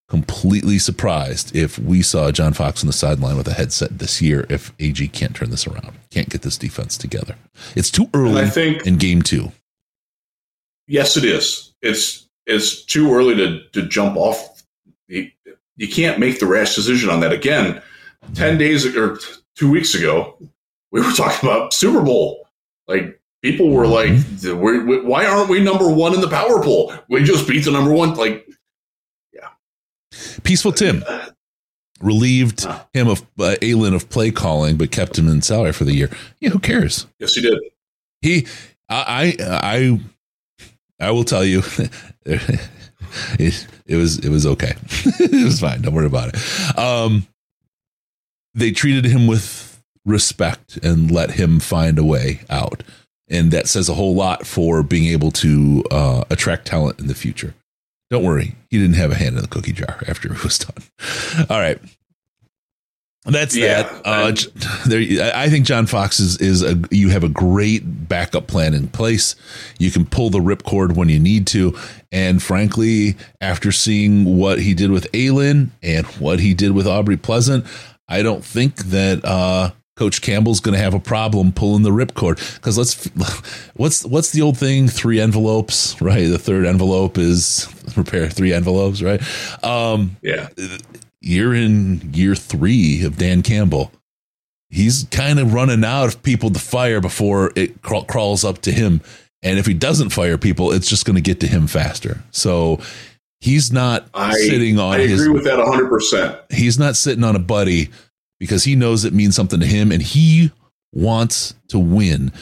completely 0.09 0.79
surprised 0.79 1.55
if 1.55 1.79
we 1.79 2.03
saw 2.03 2.31
John 2.31 2.53
Fox 2.53 2.83
on 2.83 2.87
the 2.87 2.93
sideline 2.93 3.37
with 3.37 3.47
a 3.49 3.55
headset 3.55 3.99
this 3.99 4.21
year 4.21 4.47
if 4.49 4.73
AG 4.81 5.07
can't 5.09 5.35
turn 5.35 5.51
this 5.51 5.67
around, 5.67 5.93
can't 6.11 6.29
get 6.29 6.43
this 6.43 6.59
defense 6.59 6.97
together. 6.97 7.37
It's 7.77 7.91
too 7.91 8.09
early 8.15 8.43
I 8.43 8.47
think, 8.47 8.87
in 8.87 8.99
game 8.99 9.23
two. 9.23 9.53
Yes, 10.89 11.17
it 11.17 11.25
is. 11.25 11.73
It's 11.81 12.29
it's 12.51 12.85
too 12.85 13.13
early 13.15 13.37
to, 13.37 13.63
to 13.71 13.87
jump 13.87 14.17
off. 14.17 14.63
You, 15.09 15.31
you 15.77 15.89
can't 15.89 16.19
make 16.19 16.41
the 16.41 16.47
rash 16.47 16.75
decision 16.75 17.09
on 17.11 17.21
that. 17.21 17.33
Again, 17.33 17.83
10 18.35 18.59
days 18.59 18.85
or 18.97 19.19
two 19.57 19.71
weeks 19.71 19.95
ago, 19.95 20.37
we 20.93 21.01
were 21.01 21.13
talking 21.13 21.49
about 21.49 21.73
Super 21.73 22.03
Bowl. 22.03 22.47
Like, 22.87 23.21
people 23.43 23.71
were 23.71 23.87
like, 23.87 24.11
mm-hmm. 24.11 25.07
why 25.07 25.27
aren't 25.27 25.49
we 25.49 25.61
number 25.61 25.89
one 25.89 26.15
in 26.15 26.21
the 26.21 26.29
power 26.29 26.63
poll? 26.63 26.93
We 27.09 27.23
just 27.25 27.49
beat 27.49 27.65
the 27.65 27.71
number 27.71 27.93
one. 27.93 28.15
Like, 28.15 28.47
yeah. 29.33 29.49
Peaceful 30.43 30.73
Tim 30.73 31.05
relieved 32.01 32.67
him 32.93 33.09
of 33.09 33.27
uh, 33.39 33.57
A. 33.63 33.75
Lynn 33.75 33.95
of 33.95 34.09
play 34.11 34.31
calling, 34.31 34.77
but 34.77 34.91
kept 34.91 35.19
him 35.19 35.29
in 35.29 35.43
salary 35.43 35.73
for 35.73 35.85
the 35.85 35.95
year. 35.95 36.11
Yeah, 36.41 36.51
who 36.51 36.59
cares? 36.59 37.07
Yes, 37.19 37.35
he 37.35 37.43
did. 37.43 37.59
He, 38.23 38.47
I, 38.89 39.37
I, 39.39 40.01
I 41.01 41.11
will 41.11 41.25
tell 41.25 41.45
you, 41.45 41.63
it, 42.27 43.67
it 43.87 43.97
was 43.97 44.19
it 44.19 44.29
was 44.29 44.47
okay. 44.47 44.75
it 45.19 45.45
was 45.45 45.61
fine. 45.61 45.83
Don't 45.83 45.95
worry 45.95 46.07
about 46.07 46.35
it. 46.35 46.79
Um, 46.79 47.27
they 48.55 48.71
treated 48.73 49.05
him 49.05 49.27
with 49.27 49.83
respect 50.05 50.79
and 50.83 51.11
let 51.11 51.33
him 51.33 51.61
find 51.61 51.99
a 51.99 52.05
way 52.05 52.41
out, 52.51 52.83
and 53.29 53.51
that 53.53 53.69
says 53.69 53.89
a 53.89 53.95
whole 53.95 54.15
lot 54.15 54.47
for 54.47 54.83
being 54.83 55.07
able 55.07 55.31
to 55.33 55.85
uh, 55.91 56.25
attract 56.31 56.67
talent 56.67 57.01
in 57.01 57.07
the 57.07 57.15
future. 57.15 57.55
Don't 58.11 58.25
worry, 58.25 58.57
he 58.71 58.79
didn't 58.79 58.97
have 58.97 59.13
a 59.13 59.17
hand 59.17 59.37
in 59.37 59.43
the 59.43 59.49
cookie 59.49 59.73
jar 59.73 60.03
after 60.09 60.33
it 60.33 60.43
was 60.43 60.59
done. 60.59 61.47
All 61.51 61.61
right. 61.61 61.79
That's 63.27 63.55
yeah, 63.55 63.83
that. 63.83 64.03
Uh, 64.05 64.33
there, 64.87 65.35
I 65.35 65.51
think 65.51 65.67
John 65.67 65.87
Fox 65.87 66.21
is 66.21 66.39
is 66.39 66.63
a. 66.63 66.81
You 66.91 67.11
have 67.11 67.23
a 67.23 67.29
great 67.29 68.09
backup 68.09 68.47
plan 68.47 68.73
in 68.73 68.89
place. 68.89 69.37
You 69.79 69.91
can 69.91 70.07
pull 70.07 70.31
the 70.31 70.39
ripcord 70.39 70.97
when 70.97 71.11
you 71.11 71.19
need 71.19 71.47
to, 71.49 71.77
and 72.11 72.43
frankly, 72.43 73.17
after 73.43 73.73
seeing 73.73 74.39
what 74.39 74.59
he 74.61 74.73
did 74.73 74.91
with 74.91 75.07
A. 75.13 75.31
Lynn 75.31 75.71
and 75.83 76.07
what 76.07 76.41
he 76.41 76.55
did 76.55 76.73
with 76.73 76.87
Aubrey 76.87 77.19
Pleasant, 77.19 77.67
I 78.09 78.23
don't 78.23 78.43
think 78.43 78.77
that 78.87 79.23
uh, 79.23 79.73
Coach 80.01 80.23
Campbell's 80.23 80.61
going 80.61 80.75
to 80.75 80.83
have 80.83 80.95
a 80.95 80.99
problem 80.99 81.53
pulling 81.53 81.83
the 81.83 81.91
ripcord 81.91 82.57
because 82.57 82.79
let's 82.79 83.05
what's 83.75 84.03
what's 84.07 84.31
the 84.31 84.41
old 84.41 84.57
thing 84.57 84.89
three 84.89 85.21
envelopes 85.21 86.01
right 86.01 86.27
the 86.27 86.39
third 86.39 86.65
envelope 86.65 87.19
is 87.19 87.69
repair 87.99 88.31
three 88.31 88.55
envelopes 88.55 89.03
right 89.03 89.21
um 89.63 90.17
yeah 90.23 90.49
you're 91.21 91.55
in 91.55 92.13
year 92.13 92.35
three 92.35 93.05
of 93.05 93.19
Dan 93.19 93.43
Campbell. 93.43 93.93
He's 94.69 95.07
kind 95.11 95.39
of 95.39 95.53
running 95.53 95.85
out 95.85 96.07
of 96.07 96.23
people 96.23 96.51
to 96.51 96.59
fire 96.59 97.01
before 97.01 97.53
it 97.57 97.83
crawls 97.83 98.45
up 98.45 98.59
to 98.63 98.73
him. 98.73 99.01
And 99.43 99.59
if 99.59 99.67
he 99.67 99.75
doesn't 99.75 100.11
fire 100.11 100.39
people 100.39 100.73
it's 100.73 100.89
just 100.89 101.05
going 101.05 101.17
to 101.17 101.23
get 101.23 101.41
to 101.41 101.47
him 101.47 101.67
faster. 101.67 102.23
So 102.31 102.81
he's 103.41 103.73
not 103.73 104.09
I, 104.15 104.33
sitting 104.33 104.79
on 104.79 104.95
I 104.95 104.99
agree 104.99 105.09
his, 105.09 105.29
with 105.29 105.45
that 105.45 105.59
100% 105.59 106.53
he's 106.53 106.79
not 106.79 106.97
sitting 106.97 107.25
on 107.25 107.37
a 107.37 107.41
buddy 107.41 107.89
because 108.39 108.65
he 108.65 108.75
knows 108.77 109.05
it 109.05 109.13
means 109.13 109.35
something 109.35 109.61
to 109.61 109.67
him 109.67 109.93
and 109.93 110.03
he 110.03 110.51
wants 110.93 111.55
to 111.69 111.79
win. 111.79 112.33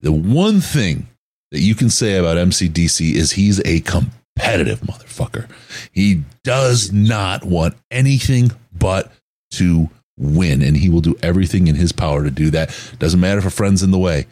The 0.00 0.12
one 0.12 0.60
thing 0.60 1.08
that 1.50 1.60
you 1.60 1.74
can 1.74 1.90
say 1.90 2.16
about 2.16 2.36
MCDC 2.36 3.14
is 3.14 3.32
he's 3.32 3.60
a 3.64 3.80
competitive 3.80 4.86
motherfucker. 5.18 5.48
He 5.92 6.22
does 6.44 6.92
not 6.92 7.44
want 7.44 7.76
anything 7.90 8.52
but 8.72 9.12
to 9.52 9.90
win, 10.16 10.62
and 10.62 10.76
he 10.76 10.88
will 10.88 11.00
do 11.00 11.16
everything 11.22 11.66
in 11.66 11.74
his 11.74 11.92
power 11.92 12.24
to 12.24 12.30
do 12.30 12.50
that. 12.50 12.74
Doesn't 12.98 13.20
matter 13.20 13.38
if 13.38 13.46
a 13.46 13.50
friend's 13.50 13.82
in 13.82 13.90
the 13.90 13.98
way. 13.98 14.26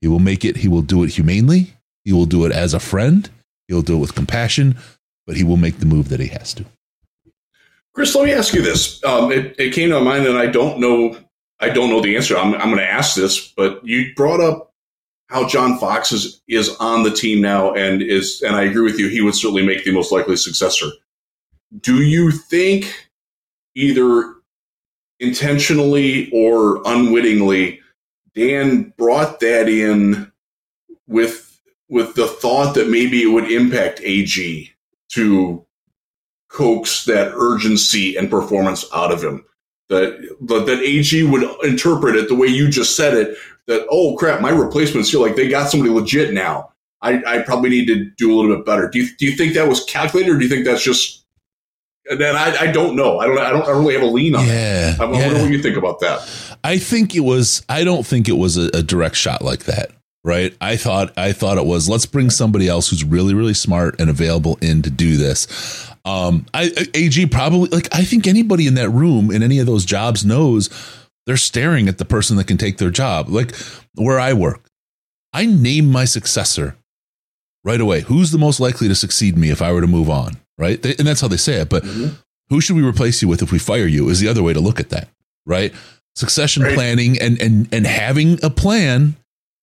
He 0.00 0.08
will 0.08 0.18
make 0.18 0.44
it, 0.44 0.58
he 0.58 0.68
will 0.68 0.82
do 0.82 1.02
it 1.04 1.10
humanely, 1.10 1.74
he 2.04 2.12
will 2.12 2.26
do 2.26 2.44
it 2.44 2.52
as 2.52 2.74
a 2.74 2.80
friend, 2.80 3.28
he'll 3.68 3.82
do 3.82 3.96
it 3.96 4.00
with 4.00 4.14
compassion, 4.14 4.76
but 5.26 5.36
he 5.36 5.44
will 5.44 5.56
make 5.56 5.78
the 5.78 5.86
move 5.86 6.08
that 6.10 6.20
he 6.20 6.28
has 6.28 6.54
to. 6.54 6.64
Chris, 7.94 8.14
let 8.14 8.26
me 8.26 8.32
ask 8.32 8.52
you 8.52 8.60
this. 8.60 9.02
Um, 9.04 9.32
it, 9.32 9.54
it, 9.58 9.72
came 9.72 9.88
to 9.88 10.00
mind, 10.00 10.26
and 10.26 10.36
I 10.36 10.46
don't 10.46 10.78
know. 10.78 11.18
I 11.60 11.70
don't 11.70 11.88
know 11.88 12.02
the 12.02 12.14
answer. 12.14 12.36
I'm, 12.36 12.52
I'm 12.54 12.68
going 12.68 12.76
to 12.76 12.84
ask 12.84 13.16
this, 13.16 13.48
but 13.56 13.80
you 13.82 14.12
brought 14.14 14.42
up 14.42 14.65
how 15.28 15.46
John 15.46 15.78
Fox 15.78 16.12
is 16.12 16.40
is 16.48 16.74
on 16.76 17.02
the 17.02 17.10
team 17.10 17.40
now, 17.40 17.72
and 17.74 18.02
is, 18.02 18.42
and 18.42 18.54
I 18.54 18.62
agree 18.62 18.90
with 18.90 18.98
you. 18.98 19.08
He 19.08 19.20
would 19.20 19.34
certainly 19.34 19.66
make 19.66 19.84
the 19.84 19.92
most 19.92 20.12
likely 20.12 20.36
successor. 20.36 20.86
Do 21.80 22.02
you 22.02 22.30
think 22.30 23.10
either 23.74 24.36
intentionally 25.20 26.30
or 26.32 26.80
unwittingly, 26.84 27.80
Dan 28.34 28.92
brought 28.96 29.40
that 29.40 29.68
in 29.68 30.30
with 31.06 31.60
with 31.88 32.14
the 32.14 32.26
thought 32.26 32.74
that 32.74 32.88
maybe 32.88 33.22
it 33.22 33.28
would 33.28 33.50
impact 33.50 34.00
AG 34.02 34.70
to 35.10 35.64
coax 36.48 37.04
that 37.04 37.32
urgency 37.34 38.16
and 38.16 38.30
performance 38.30 38.84
out 38.94 39.12
of 39.12 39.22
him. 39.22 39.44
That 39.88 40.18
that 40.40 40.80
AG 40.82 41.22
would 41.22 41.64
interpret 41.64 42.16
it 42.16 42.28
the 42.28 42.34
way 42.34 42.48
you 42.48 42.68
just 42.68 42.96
said 42.96 43.14
it. 43.14 43.36
That 43.66 43.86
oh 43.90 44.16
crap, 44.16 44.40
my 44.40 44.50
replacements 44.50 45.10
feel 45.10 45.20
like 45.20 45.36
they 45.36 45.48
got 45.48 45.68
somebody 45.68 45.92
legit 45.92 46.32
now. 46.32 46.72
I, 47.02 47.22
I 47.26 47.42
probably 47.42 47.70
need 47.70 47.86
to 47.86 48.10
do 48.16 48.32
a 48.32 48.34
little 48.34 48.56
bit 48.56 48.64
better. 48.64 48.88
Do 48.88 49.00
you 49.00 49.08
do 49.16 49.26
you 49.26 49.36
think 49.36 49.54
that 49.54 49.68
was 49.68 49.84
calculated, 49.84 50.32
or 50.32 50.38
do 50.38 50.44
you 50.44 50.50
think 50.50 50.64
that's 50.64 50.82
just? 50.82 51.24
And 52.08 52.20
then 52.20 52.36
I, 52.36 52.56
I 52.56 52.66
don't 52.68 52.94
know. 52.94 53.18
I 53.18 53.26
don't 53.26 53.38
I 53.38 53.50
don't 53.50 53.66
I 53.66 53.70
really 53.70 53.94
have 53.94 54.02
a 54.02 54.06
lean 54.06 54.36
on 54.36 54.46
yeah, 54.46 54.94
it. 54.94 55.00
I 55.00 55.04
wonder 55.04 55.26
yeah. 55.26 55.42
what 55.42 55.50
you 55.50 55.60
think 55.60 55.76
about 55.76 56.00
that. 56.00 56.28
I 56.62 56.78
think 56.78 57.16
it 57.16 57.20
was. 57.20 57.64
I 57.68 57.82
don't 57.82 58.06
think 58.06 58.28
it 58.28 58.36
was 58.36 58.56
a, 58.56 58.70
a 58.72 58.82
direct 58.82 59.16
shot 59.16 59.42
like 59.42 59.64
that 59.64 59.90
right? 60.26 60.56
I 60.60 60.76
thought 60.76 61.16
I 61.16 61.32
thought 61.32 61.56
it 61.56 61.64
was 61.64 61.88
let's 61.88 62.04
bring 62.04 62.30
somebody 62.30 62.68
else 62.68 62.88
who's 62.90 63.04
really 63.04 63.32
really 63.32 63.54
smart 63.54 63.98
and 64.00 64.10
available 64.10 64.58
in 64.60 64.82
to 64.82 64.90
do 64.90 65.16
this. 65.16 65.88
Um, 66.04 66.46
I, 66.52 66.72
AG 66.94 67.26
probably 67.26 67.70
like 67.70 67.88
I 67.94 68.04
think 68.04 68.26
anybody 68.26 68.66
in 68.66 68.74
that 68.74 68.90
room 68.90 69.30
in 69.30 69.42
any 69.42 69.60
of 69.60 69.66
those 69.66 69.84
jobs 69.84 70.24
knows 70.24 70.68
they're 71.26 71.36
staring 71.36 71.88
at 71.88 71.98
the 71.98 72.04
person 72.04 72.36
that 72.36 72.46
can 72.46 72.56
take 72.56 72.78
their 72.78 72.90
job. 72.90 73.28
Like 73.28 73.54
where 73.94 74.18
I 74.18 74.32
work, 74.32 74.70
I 75.32 75.46
name 75.46 75.90
my 75.90 76.04
successor 76.04 76.76
right 77.64 77.80
away. 77.80 78.02
Who's 78.02 78.30
the 78.30 78.38
most 78.38 78.60
likely 78.60 78.88
to 78.88 78.94
succeed 78.94 79.36
me 79.36 79.50
if 79.50 79.60
I 79.60 79.72
were 79.72 79.80
to 79.80 79.86
move 79.86 80.08
on? 80.08 80.36
Right, 80.58 80.80
they, 80.80 80.94
and 80.96 81.06
that's 81.06 81.20
how 81.20 81.28
they 81.28 81.36
say 81.36 81.60
it. 81.60 81.68
But 81.68 81.82
mm-hmm. 81.82 82.14
who 82.48 82.62
should 82.62 82.76
we 82.76 82.82
replace 82.82 83.20
you 83.20 83.28
with 83.28 83.42
if 83.42 83.52
we 83.52 83.58
fire 83.58 83.86
you? 83.86 84.08
Is 84.08 84.20
the 84.20 84.28
other 84.28 84.42
way 84.42 84.54
to 84.54 84.60
look 84.60 84.80
at 84.80 84.88
that, 84.88 85.08
right? 85.44 85.74
Succession 86.14 86.62
right. 86.62 86.74
planning 86.74 87.20
and 87.20 87.38
and 87.42 87.68
and 87.72 87.86
having 87.86 88.42
a 88.42 88.48
plan 88.48 89.16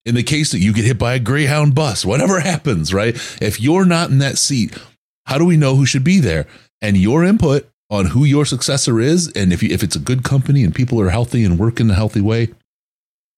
in 0.05 0.13
the 0.13 0.21
case 0.21 0.51
that 0.51 0.59
you 0.59 0.73
get 0.73 0.85
hit 0.85 0.99
by 0.99 1.15
a 1.15 1.19
Greyhound 1.19 1.73
bus, 1.73 2.05
whatever 2.05 2.39
happens, 2.41 2.93
right? 2.93 3.15
If 3.41 3.59
you're 3.59 3.85
not 3.85 4.11
in 4.11 4.19
that 4.19 4.37
seat, 4.37 4.77
how 5.25 5.39
do 5.39 5.45
we 5.45 5.57
know 5.57 5.75
who 5.75 5.85
should 5.87 6.03
be 6.03 6.19
there? 6.19 6.45
And 6.81 6.95
your 6.97 7.23
input 7.23 7.69
on 7.93 8.07
who 8.07 8.25
your 8.25 8.43
successor 8.43 8.99
is, 8.99 9.31
and 9.33 9.53
if 9.53 9.61
you, 9.61 9.69
if 9.69 9.83
it's 9.83 9.95
a 9.95 9.99
good 9.99 10.23
company 10.23 10.63
and 10.63 10.73
people 10.73 10.99
are 10.99 11.09
healthy 11.09 11.45
and 11.45 11.59
work 11.59 11.79
in 11.79 11.91
a 11.91 11.93
healthy 11.93 12.21
way, 12.21 12.49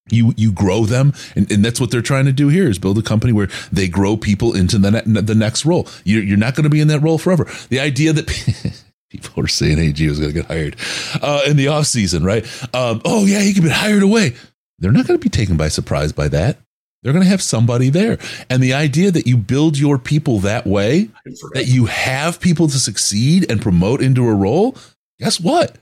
you 0.09 0.33
you 0.37 0.51
grow 0.51 0.85
them, 0.85 1.13
and, 1.35 1.51
and 1.51 1.65
that's 1.65 1.81
what 1.81 1.91
they're 1.91 2.01
trying 2.01 2.25
to 2.25 2.31
do 2.31 2.47
here 2.47 2.69
is 2.69 2.79
build 2.79 2.97
a 2.97 3.01
company 3.01 3.33
where 3.33 3.49
they 3.71 3.89
grow 3.89 4.15
people 4.15 4.55
into 4.55 4.77
the 4.77 4.91
ne- 4.91 5.21
the 5.21 5.35
next 5.35 5.65
role. 5.65 5.87
You're, 6.05 6.23
you're 6.23 6.37
not 6.37 6.55
going 6.55 6.63
to 6.63 6.69
be 6.69 6.79
in 6.79 6.87
that 6.87 7.01
role 7.01 7.17
forever. 7.17 7.49
The 7.69 7.81
idea 7.81 8.13
that 8.13 8.83
people 9.09 9.43
are 9.43 9.47
saying 9.47 9.77
AG 9.77 10.07
was 10.07 10.19
going 10.19 10.31
to 10.31 10.39
get 10.41 10.45
hired 10.45 10.77
uh, 11.21 11.41
in 11.47 11.57
the 11.57 11.67
off 11.67 11.87
season, 11.87 12.23
right? 12.23 12.45
Um, 12.73 13.01
oh 13.03 13.25
yeah, 13.25 13.41
he 13.41 13.53
could 13.53 13.63
be 13.63 13.69
hired 13.69 14.03
away. 14.03 14.35
They're 14.79 14.91
not 14.91 15.05
going 15.05 15.19
to 15.19 15.23
be 15.23 15.29
taken 15.29 15.57
by 15.57 15.67
surprise 15.67 16.13
by 16.13 16.29
that. 16.29 16.59
They're 17.05 17.13
going 17.13 17.23
to 17.23 17.29
have 17.29 17.43
somebody 17.43 17.91
there. 17.91 18.17
And 18.49 18.63
the 18.63 18.73
idea 18.73 19.11
that 19.11 19.27
you 19.27 19.37
build 19.37 19.77
your 19.77 19.99
people 19.99 20.39
that 20.39 20.65
way, 20.65 21.11
that 21.53 21.67
you 21.67 21.85
have 21.85 22.39
people 22.39 22.67
to 22.67 22.79
succeed 22.79 23.45
and 23.47 23.61
promote 23.61 24.01
into 24.01 24.27
a 24.27 24.33
role, 24.33 24.75
guess 25.19 25.39
what? 25.39 25.77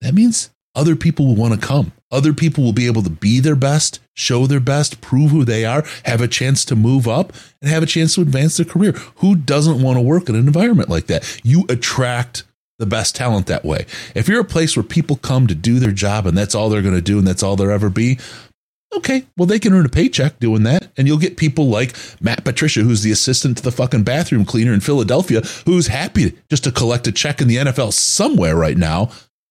That 0.00 0.14
means 0.14 0.50
other 0.74 0.96
people 0.96 1.26
will 1.26 1.36
want 1.36 1.54
to 1.54 1.64
come. 1.64 1.92
Other 2.10 2.32
people 2.32 2.64
will 2.64 2.72
be 2.72 2.88
able 2.88 3.04
to 3.04 3.10
be 3.10 3.38
their 3.38 3.54
best, 3.54 4.00
show 4.16 4.48
their 4.48 4.58
best, 4.58 5.00
prove 5.00 5.30
who 5.30 5.44
they 5.44 5.64
are, 5.64 5.84
have 6.06 6.20
a 6.20 6.26
chance 6.26 6.64
to 6.64 6.74
move 6.74 7.06
up, 7.06 7.32
and 7.62 7.70
have 7.70 7.84
a 7.84 7.86
chance 7.86 8.16
to 8.16 8.22
advance 8.22 8.56
their 8.56 8.66
career. 8.66 8.90
Who 9.18 9.36
doesn't 9.36 9.80
want 9.80 9.96
to 9.96 10.02
work 10.02 10.28
in 10.28 10.34
an 10.34 10.44
environment 10.44 10.88
like 10.88 11.06
that? 11.06 11.40
You 11.44 11.66
attract 11.68 12.42
the 12.80 12.86
best 12.86 13.14
talent 13.14 13.46
that 13.46 13.64
way. 13.64 13.86
If 14.16 14.26
you're 14.26 14.40
a 14.40 14.44
place 14.44 14.76
where 14.76 14.82
people 14.82 15.16
come 15.16 15.46
to 15.46 15.54
do 15.54 15.78
their 15.78 15.92
job 15.92 16.26
and 16.26 16.36
that's 16.36 16.56
all 16.56 16.68
they're 16.68 16.82
going 16.82 16.94
to 16.94 17.00
do 17.00 17.18
and 17.18 17.26
that's 17.26 17.44
all 17.44 17.54
they'll 17.54 17.70
ever 17.70 17.90
be, 17.90 18.18
okay, 18.96 19.26
well, 19.36 19.46
they 19.46 19.58
can 19.58 19.72
earn 19.72 19.86
a 19.86 19.90
paycheck 19.90 20.38
doing 20.38 20.62
that. 20.64 20.90
And 20.96 21.06
you'll 21.06 21.18
get 21.18 21.36
people 21.36 21.68
like 21.68 21.96
Matt 22.20 22.44
Patricia, 22.44 22.80
who's 22.80 23.02
the 23.02 23.12
assistant 23.12 23.58
to 23.58 23.62
the 23.62 23.72
fucking 23.72 24.04
bathroom 24.04 24.44
cleaner 24.44 24.72
in 24.72 24.80
Philadelphia, 24.80 25.40
who's 25.66 25.88
happy 25.88 26.36
just 26.50 26.64
to 26.64 26.72
collect 26.72 27.06
a 27.06 27.12
check 27.12 27.40
in 27.40 27.48
the 27.48 27.56
NFL 27.56 27.92
somewhere 27.92 28.56
right 28.56 28.76
now, 28.76 29.10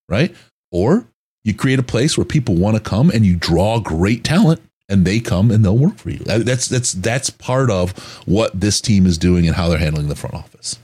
right? 0.09 0.35
Or 0.71 1.07
you 1.43 1.53
create 1.53 1.79
a 1.79 1.83
place 1.83 2.17
where 2.17 2.25
people 2.25 2.55
want 2.55 2.75
to 2.75 2.83
come 2.83 3.09
and 3.09 3.25
you 3.25 3.35
draw 3.35 3.79
great 3.79 4.23
talent 4.23 4.61
and 4.89 5.05
they 5.05 5.19
come 5.19 5.51
and 5.51 5.63
they'll 5.63 5.77
work 5.77 5.97
for 5.97 6.09
you. 6.09 6.19
That's 6.19 6.67
that's 6.67 6.93
that's 6.93 7.29
part 7.29 7.69
of 7.69 7.97
what 8.25 8.59
this 8.59 8.81
team 8.81 9.05
is 9.05 9.17
doing 9.17 9.47
and 9.47 9.55
how 9.55 9.69
they're 9.69 9.77
handling 9.77 10.09
the 10.09 10.15
front 10.15 10.35
office. 10.35 10.79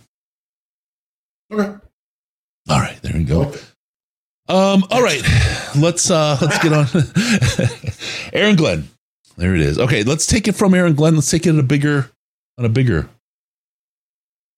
Okay. 1.51 1.75
All 2.69 2.80
right, 2.80 2.97
there 3.01 3.13
we 3.13 3.23
go. 3.23 3.53
Um, 4.49 4.84
all 4.91 5.02
right, 5.02 5.22
let's 5.78 6.11
uh 6.11 6.38
let's 6.41 6.60
get 6.60 6.74
on. 6.74 6.88
Aaron 8.34 8.56
Glenn, 8.57 8.90
there 9.38 9.56
it 9.56 9.61
is. 9.61 9.80
Okay, 9.80 10.03
let's 10.03 10.26
take 10.26 10.48
it 10.48 10.52
from 10.53 10.74
Aaron 10.74 10.95
Glenn. 10.95 11.15
Let's 11.15 11.32
take 11.32 11.45
it 11.45 11.52
on 11.52 11.60
a 11.60 11.64
bigger, 11.64 12.11
on 12.57 12.65
a 12.65 12.70
bigger 12.70 13.10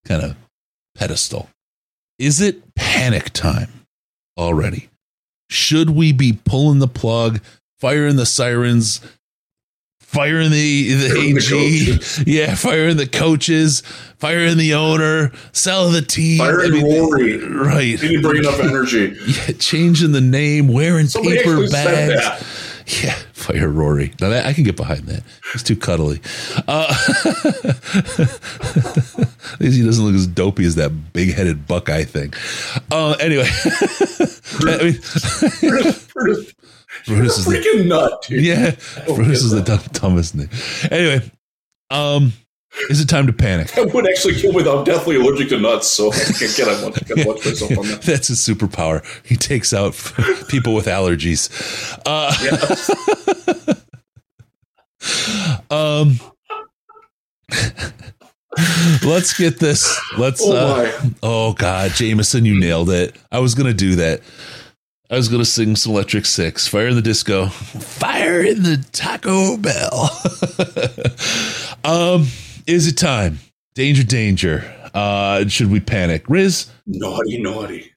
kind 0.05 0.23
of 0.23 0.35
pedestal. 0.95 1.49
Is 2.17 2.41
it 2.41 2.73
panic 2.75 3.31
time 3.31 3.85
already? 4.37 4.89
Should 5.49 5.91
we 5.91 6.11
be 6.11 6.33
pulling 6.33 6.79
the 6.79 6.87
plug, 6.87 7.41
firing 7.79 8.15
the 8.15 8.25
sirens, 8.25 9.01
firing 10.05 10.51
the 10.51 10.93
the 10.93 11.09
firing 11.09 11.37
AG, 11.37 11.43
the 11.91 12.23
yeah, 12.27 12.55
firing 12.55 12.97
the 12.97 13.07
coaches, 13.07 13.81
firing 14.17 14.57
the 14.57 14.73
owner, 14.73 15.31
selling 15.51 15.93
the 15.93 16.01
team, 16.01 16.37
firing 16.37 16.71
I 16.71 16.81
mean, 16.81 17.01
Roary, 17.01 17.37
right? 17.47 17.99
Didn't 17.99 18.21
bring 18.21 18.43
enough 18.43 18.59
energy. 18.63 19.15
Yeah, 19.27 19.53
changing 19.59 20.11
the 20.11 20.21
name, 20.21 20.67
wearing 20.69 21.07
Somebody 21.07 21.37
paper 21.37 21.67
bags. 21.69 22.23
Yeah, 23.03 23.13
fire 23.33 23.69
Roary. 23.69 24.13
Now 24.21 24.29
that 24.29 24.45
I 24.45 24.53
can 24.53 24.63
get 24.63 24.75
behind 24.77 25.03
that. 25.07 25.23
He's 25.51 25.63
too 25.63 25.75
cuddly. 25.75 26.21
Uh, 26.67 26.93
he 29.59 29.83
doesn't 29.83 30.05
look 30.05 30.13
as 30.13 30.27
dopey 30.27 30.65
as 30.65 30.75
that 30.75 30.89
big-headed 31.13 31.67
Buckeye 31.67 32.03
thing. 32.03 32.33
Uh, 32.91 33.13
anyway, 33.19 33.49
I 34.61 34.83
mean, 34.83 36.45
Brutus, 37.05 37.37
is 37.37 37.45
freaking 37.45 37.79
the, 37.79 37.85
nut. 37.85 38.25
Dude. 38.27 38.43
Yeah, 38.43 38.71
Brutus 39.05 39.43
is 39.43 39.51
the 39.51 39.61
dumbest 39.93 40.35
name. 40.35 40.49
Anyway, 40.91 41.31
um, 41.89 42.33
is 42.89 42.99
it 42.99 43.07
time 43.07 43.27
to 43.27 43.33
panic? 43.33 43.77
I 43.77 43.85
would 43.85 44.07
actually 44.09 44.35
kill 44.35 44.53
me. 44.53 44.67
I'm 44.69 44.83
deathly 44.83 45.15
allergic 45.15 45.49
to 45.49 45.59
nuts, 45.59 45.87
so 45.87 46.11
I 46.11 46.17
can't 46.17 46.55
get. 46.55 46.67
I 46.67 46.83
want 46.83 46.95
watch 47.25 47.45
myself 47.45 47.77
on 47.77 47.87
that. 47.87 48.01
That's 48.01 48.29
a 48.29 48.33
superpower. 48.33 49.05
He 49.25 49.35
takes 49.35 49.73
out 49.73 49.93
people 50.49 50.73
with 50.73 50.85
allergies. 50.87 51.49
Uh, 52.05 52.31
um, 55.73 56.19
let's 59.07 59.37
get 59.37 59.59
this. 59.59 59.99
Let's. 60.17 60.41
Oh, 60.43 60.55
uh, 60.55 61.09
oh 61.23 61.53
God, 61.53 61.91
Jameson, 61.91 62.45
you 62.45 62.59
nailed 62.59 62.89
it. 62.89 63.15
I 63.31 63.39
was 63.39 63.55
gonna 63.55 63.73
do 63.73 63.95
that. 63.95 64.21
I 65.15 65.17
was 65.17 65.29
gonna 65.29 65.45
sing 65.45 65.77
some 65.77 65.93
Electric 65.93 66.25
Six, 66.25 66.67
Fire 66.67 66.89
in 66.89 66.95
the 66.97 67.01
Disco, 67.01 67.45
Fire 67.45 68.41
in 68.41 68.63
the 68.63 68.85
Taco 68.91 69.55
Bell. 69.55 70.09
um 71.85 72.27
is 72.67 72.89
it 72.89 72.97
time? 72.97 73.39
Danger, 73.75 74.03
danger. 74.03 74.75
Uh, 74.93 75.47
should 75.47 75.71
we 75.71 75.79
panic? 75.79 76.25
Riz? 76.27 76.69
Naughty, 76.85 77.41
naughty. 77.41 77.93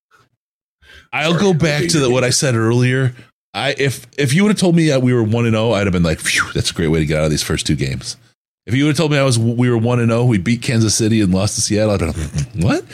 I'll 1.13 1.33
Sorry, 1.33 1.43
go 1.43 1.55
back 1.55 1.89
to 1.89 1.99
the, 1.99 2.09
what 2.09 2.23
I 2.23 2.31
said 2.31 2.55
earlier. 2.55 3.17
I 3.53 3.75
if 3.77 4.07
if 4.17 4.33
you 4.33 4.45
would 4.45 4.51
have 4.51 4.61
told 4.61 4.77
me 4.77 4.87
that 4.87 5.03
we 5.03 5.13
were 5.13 5.25
one 5.25 5.45
and 5.45 5.55
zero, 5.55 5.71
oh, 5.71 5.73
I'd 5.73 5.89
have 5.89 5.93
been 5.93 6.05
like, 6.05 6.21
Phew, 6.21 6.45
that's 6.55 6.71
a 6.71 6.75
great 6.75 6.87
way 6.87 7.01
to 7.01 7.07
get 7.07 7.19
out 7.19 7.25
of 7.25 7.33
these 7.33 7.43
first 7.43 7.67
two 7.67 7.75
games. 7.75 8.17
If 8.65 8.77
you 8.77 8.85
would 8.85 8.91
have 8.91 8.97
told 8.97 9.11
me 9.11 9.19
I 9.19 9.25
was 9.25 9.41
we 9.41 9.69
were 9.69 9.79
one 9.79 9.99
and 9.99 10.13
zero, 10.13 10.21
oh, 10.21 10.25
we 10.25 10.39
beat 10.39 10.63
Kansas 10.63 10.95
City 10.95 11.21
and 11.21 11.35
lost 11.35 11.57
to 11.57 11.63
Seattle, 11.63 11.95
I'd 11.95 11.99
been 11.99 12.63
what? 12.63 12.85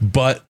but 0.02 0.42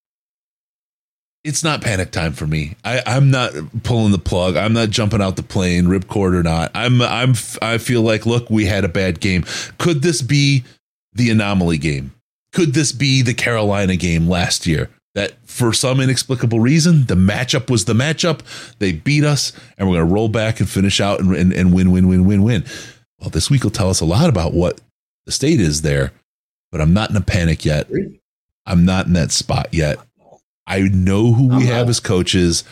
it's 1.46 1.62
not 1.62 1.80
panic 1.80 2.10
time 2.10 2.32
for 2.32 2.44
me. 2.44 2.74
I, 2.84 3.02
I'm 3.06 3.30
not 3.30 3.52
pulling 3.84 4.10
the 4.10 4.18
plug. 4.18 4.56
I'm 4.56 4.72
not 4.72 4.90
jumping 4.90 5.22
out 5.22 5.36
the 5.36 5.44
plane, 5.44 5.84
ripcord 5.84 6.34
or 6.34 6.42
not. 6.42 6.72
I'm 6.74 7.00
I'm 7.00 7.34
I 7.62 7.78
feel 7.78 8.02
like 8.02 8.26
look, 8.26 8.50
we 8.50 8.66
had 8.66 8.84
a 8.84 8.88
bad 8.88 9.20
game. 9.20 9.44
Could 9.78 10.02
this 10.02 10.22
be 10.22 10.64
the 11.12 11.30
anomaly 11.30 11.78
game? 11.78 12.12
Could 12.52 12.74
this 12.74 12.90
be 12.90 13.22
the 13.22 13.32
Carolina 13.32 13.94
game 13.94 14.28
last 14.28 14.66
year? 14.66 14.90
That 15.14 15.34
for 15.46 15.72
some 15.72 16.00
inexplicable 16.00 16.58
reason, 16.58 17.06
the 17.06 17.14
matchup 17.14 17.70
was 17.70 17.84
the 17.84 17.94
matchup. 17.94 18.40
They 18.80 18.92
beat 18.92 19.24
us, 19.24 19.52
and 19.78 19.88
we're 19.88 19.96
going 19.96 20.08
to 20.08 20.14
roll 20.14 20.28
back 20.28 20.58
and 20.58 20.68
finish 20.68 21.00
out 21.00 21.20
and, 21.20 21.34
and, 21.34 21.52
and 21.52 21.72
win, 21.72 21.90
win, 21.90 22.08
win, 22.08 22.26
win, 22.26 22.42
win. 22.42 22.64
Well, 23.20 23.30
this 23.30 23.48
week 23.48 23.62
will 23.64 23.70
tell 23.70 23.88
us 23.88 24.00
a 24.00 24.04
lot 24.04 24.28
about 24.28 24.52
what 24.52 24.80
the 25.24 25.32
state 25.32 25.58
is 25.58 25.80
there, 25.80 26.12
but 26.70 26.82
I'm 26.82 26.92
not 26.92 27.08
in 27.08 27.16
a 27.16 27.22
panic 27.22 27.64
yet. 27.64 27.88
I'm 28.66 28.84
not 28.84 29.06
in 29.06 29.14
that 29.14 29.30
spot 29.30 29.68
yet. 29.72 29.98
I 30.66 30.80
know 30.80 31.32
who 31.32 31.56
we 31.56 31.66
have 31.66 31.88
as 31.88 32.00
coaches. 32.00 32.64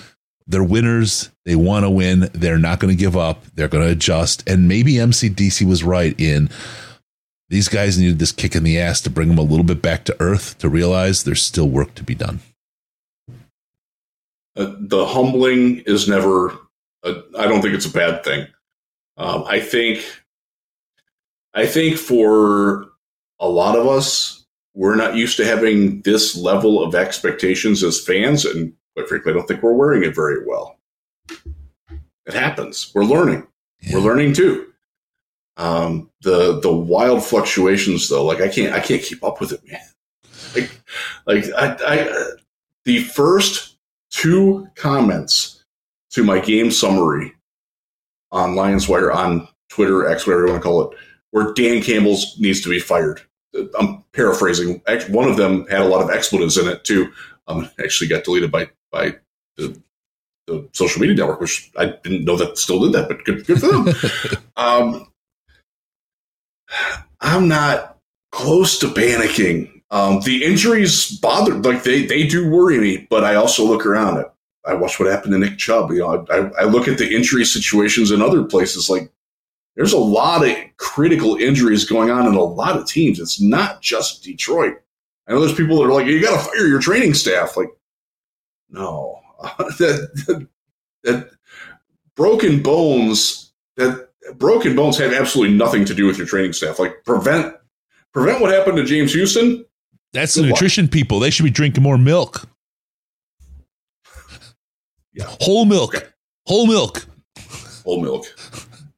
They're 0.46 0.64
winners. 0.64 1.30
They 1.44 1.56
want 1.56 1.84
to 1.84 1.90
win. 1.90 2.28
They're 2.32 2.58
not 2.58 2.80
going 2.80 2.94
to 2.94 3.00
give 3.00 3.16
up. 3.16 3.44
They're 3.54 3.68
going 3.68 3.84
to 3.84 3.92
adjust. 3.92 4.48
And 4.48 4.68
maybe 4.68 4.94
MCDC 4.94 5.66
was 5.66 5.84
right 5.84 6.18
in 6.20 6.50
these 7.48 7.68
guys 7.68 7.98
needed 7.98 8.18
this 8.18 8.32
kick 8.32 8.56
in 8.56 8.64
the 8.64 8.78
ass 8.78 9.00
to 9.02 9.10
bring 9.10 9.28
them 9.28 9.38
a 9.38 9.42
little 9.42 9.64
bit 9.64 9.82
back 9.82 10.04
to 10.04 10.16
earth 10.20 10.58
to 10.58 10.68
realize 10.68 11.22
there's 11.22 11.42
still 11.42 11.68
work 11.68 11.94
to 11.94 12.02
be 12.02 12.14
done. 12.14 12.40
Uh, 14.56 14.74
the 14.78 15.04
humbling 15.06 15.80
is 15.86 16.08
never, 16.08 16.52
I 17.04 17.46
don't 17.46 17.60
think 17.60 17.74
it's 17.74 17.86
a 17.86 17.92
bad 17.92 18.24
thing. 18.24 18.46
Um, 19.16 19.44
I 19.46 19.60
think, 19.60 20.04
I 21.52 21.66
think 21.66 21.96
for 21.96 22.86
a 23.38 23.48
lot 23.48 23.78
of 23.78 23.86
us, 23.86 24.43
we're 24.74 24.96
not 24.96 25.16
used 25.16 25.36
to 25.36 25.46
having 25.46 26.02
this 26.02 26.36
level 26.36 26.82
of 26.82 26.94
expectations 26.94 27.82
as 27.82 28.04
fans, 28.04 28.44
and 28.44 28.72
quite 28.94 29.08
frankly, 29.08 29.32
I 29.32 29.34
don't 29.34 29.46
think 29.46 29.62
we're 29.62 29.72
wearing 29.72 30.04
it 30.04 30.14
very 30.14 30.44
well. 30.46 30.78
It 32.26 32.34
happens. 32.34 32.90
We're 32.94 33.04
learning. 33.04 33.46
Yeah. 33.80 33.96
We're 33.96 34.02
learning 34.02 34.34
too. 34.34 34.72
Um, 35.56 36.10
the 36.22 36.60
the 36.60 36.72
wild 36.72 37.22
fluctuations, 37.22 38.08
though, 38.08 38.24
like 38.24 38.40
I 38.40 38.48
can't 38.48 38.74
I 38.74 38.80
can't 38.80 39.02
keep 39.02 39.22
up 39.22 39.40
with 39.40 39.52
it, 39.52 39.60
man. 39.70 39.80
Like 40.54 40.70
like 41.26 41.44
I, 41.56 41.76
I 41.86 42.30
the 42.84 43.04
first 43.04 43.76
two 44.10 44.68
comments 44.74 45.64
to 46.10 46.24
my 46.24 46.40
game 46.40 46.70
summary 46.70 47.32
on 48.32 48.56
Lions 48.56 48.88
Wire 48.88 49.12
on 49.12 49.46
Twitter, 49.68 50.08
X, 50.08 50.26
whatever 50.26 50.46
you 50.46 50.52
want 50.52 50.62
to 50.62 50.68
call 50.68 50.90
it, 50.90 50.98
where 51.30 51.52
Dan 51.52 51.82
Campbell's 51.82 52.38
needs 52.38 52.60
to 52.62 52.68
be 52.68 52.80
fired. 52.80 53.20
I'm 53.78 54.02
paraphrasing. 54.12 54.82
Actually, 54.86 55.14
one 55.14 55.28
of 55.28 55.36
them 55.36 55.66
had 55.66 55.80
a 55.80 55.88
lot 55.88 56.02
of 56.02 56.10
expletives 56.10 56.56
in 56.56 56.68
it 56.68 56.84
too. 56.84 57.12
Um, 57.46 57.70
actually 57.82 58.08
got 58.08 58.24
deleted 58.24 58.50
by 58.50 58.70
by 58.90 59.16
the, 59.56 59.80
the 60.46 60.68
social 60.72 61.00
media 61.00 61.16
network, 61.16 61.40
which 61.40 61.70
I 61.76 61.86
didn't 61.86 62.24
know 62.24 62.36
that 62.36 62.58
still 62.58 62.80
did 62.80 62.92
that, 62.92 63.08
but 63.08 63.24
good, 63.24 63.46
good 63.46 63.60
for 63.60 63.68
them. 63.68 63.88
um, 64.56 65.08
I'm 67.20 67.48
not 67.48 67.98
close 68.32 68.78
to 68.80 68.86
panicking. 68.86 69.70
Um, 69.90 70.20
the 70.20 70.44
injuries 70.44 71.18
bother, 71.18 71.54
like 71.54 71.84
they 71.84 72.04
they 72.06 72.26
do 72.26 72.50
worry 72.50 72.78
me, 72.78 73.06
but 73.10 73.24
I 73.24 73.36
also 73.36 73.64
look 73.64 73.86
around 73.86 74.18
it. 74.18 74.26
I 74.66 74.74
watch 74.74 74.98
what 74.98 75.10
happened 75.10 75.32
to 75.32 75.38
Nick 75.38 75.58
Chubb. 75.58 75.90
You 75.90 75.98
know, 76.00 76.26
I, 76.30 76.62
I 76.62 76.64
look 76.64 76.88
at 76.88 76.98
the 76.98 77.14
injury 77.14 77.44
situations 77.44 78.10
in 78.10 78.22
other 78.22 78.42
places 78.42 78.88
like 78.88 79.10
there's 79.76 79.92
a 79.92 79.98
lot 79.98 80.46
of 80.46 80.56
critical 80.76 81.36
injuries 81.36 81.84
going 81.84 82.10
on 82.10 82.26
in 82.26 82.34
a 82.34 82.42
lot 82.42 82.76
of 82.76 82.86
teams. 82.86 83.18
It's 83.18 83.40
not 83.40 83.80
just 83.82 84.22
Detroit. 84.22 84.76
I 85.26 85.32
know 85.32 85.40
there's 85.40 85.54
people 85.54 85.78
that 85.78 85.84
are 85.84 85.92
like, 85.92 86.06
you 86.06 86.20
got 86.22 86.38
to 86.38 86.48
fire 86.48 86.66
your 86.66 86.80
training 86.80 87.14
staff. 87.14 87.56
Like, 87.56 87.70
no, 88.70 89.20
that, 89.42 90.08
that, 90.26 90.48
that, 91.02 91.30
broken 92.14 92.62
bones, 92.62 93.52
that 93.76 94.10
broken 94.36 94.76
bones 94.76 94.98
have 94.98 95.12
absolutely 95.12 95.56
nothing 95.56 95.84
to 95.86 95.94
do 95.94 96.06
with 96.06 96.18
your 96.18 96.26
training 96.26 96.52
staff. 96.52 96.78
Like, 96.78 97.04
prevent 97.04 97.54
prevent 98.12 98.40
what 98.40 98.52
happened 98.52 98.76
to 98.76 98.84
James 98.84 99.12
Houston. 99.12 99.64
That's 100.12 100.34
the 100.34 100.42
nutrition 100.42 100.86
people. 100.86 101.18
They 101.18 101.30
should 101.30 101.42
be 101.42 101.50
drinking 101.50 101.82
more 101.82 101.98
milk. 101.98 102.48
Yeah. 105.12 105.24
Whole 105.40 105.64
milk. 105.64 105.96
Okay. 105.96 106.06
Whole 106.46 106.66
milk. 106.66 107.06
Whole 107.84 108.00
milk. 108.00 108.26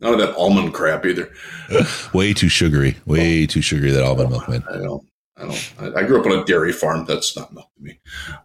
None 0.07 0.21
of 0.21 0.21
that 0.21 0.37
almond 0.37 0.73
crap 0.73 1.05
either. 1.05 1.33
Way 2.15 2.33
too 2.33 2.49
sugary. 2.49 2.97
Way 3.07 3.43
oh, 3.43 3.47
too 3.47 3.61
sugary 3.61 3.91
that 3.91 4.05
almond 4.05 4.31
milk, 4.31 4.49
man. 4.49 4.63
I 4.71 4.77
don't. 4.77 5.05
I 5.37 5.43
don't. 5.43 5.97
I, 5.97 6.05
grew 6.05 6.21
up 6.21 6.27
on 6.27 6.39
a 6.39 6.45
dairy 6.45 6.73
farm. 6.73 7.05
That's 7.07 7.37
not 7.37 7.53
milk 7.53 7.69
to 7.77 7.83
me. 7.83 7.99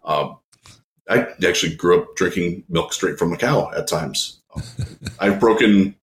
Um, 0.04 0.40
I 1.08 1.28
actually 1.46 1.76
grew 1.76 2.00
up 2.02 2.16
drinking 2.16 2.64
milk 2.68 2.92
straight 2.92 3.16
from 3.16 3.30
the 3.30 3.36
cow 3.36 3.70
at 3.76 3.86
times. 3.86 4.42
I've 5.20 5.38
broken 5.38 5.94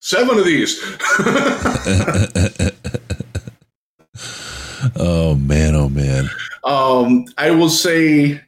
seven 0.00 0.38
of 0.38 0.46
these. 0.46 0.82
oh 4.96 5.34
man! 5.34 5.74
Oh 5.74 5.90
man! 5.90 6.30
Um, 6.64 7.26
I 7.36 7.50
will 7.50 7.68
say 7.68 8.40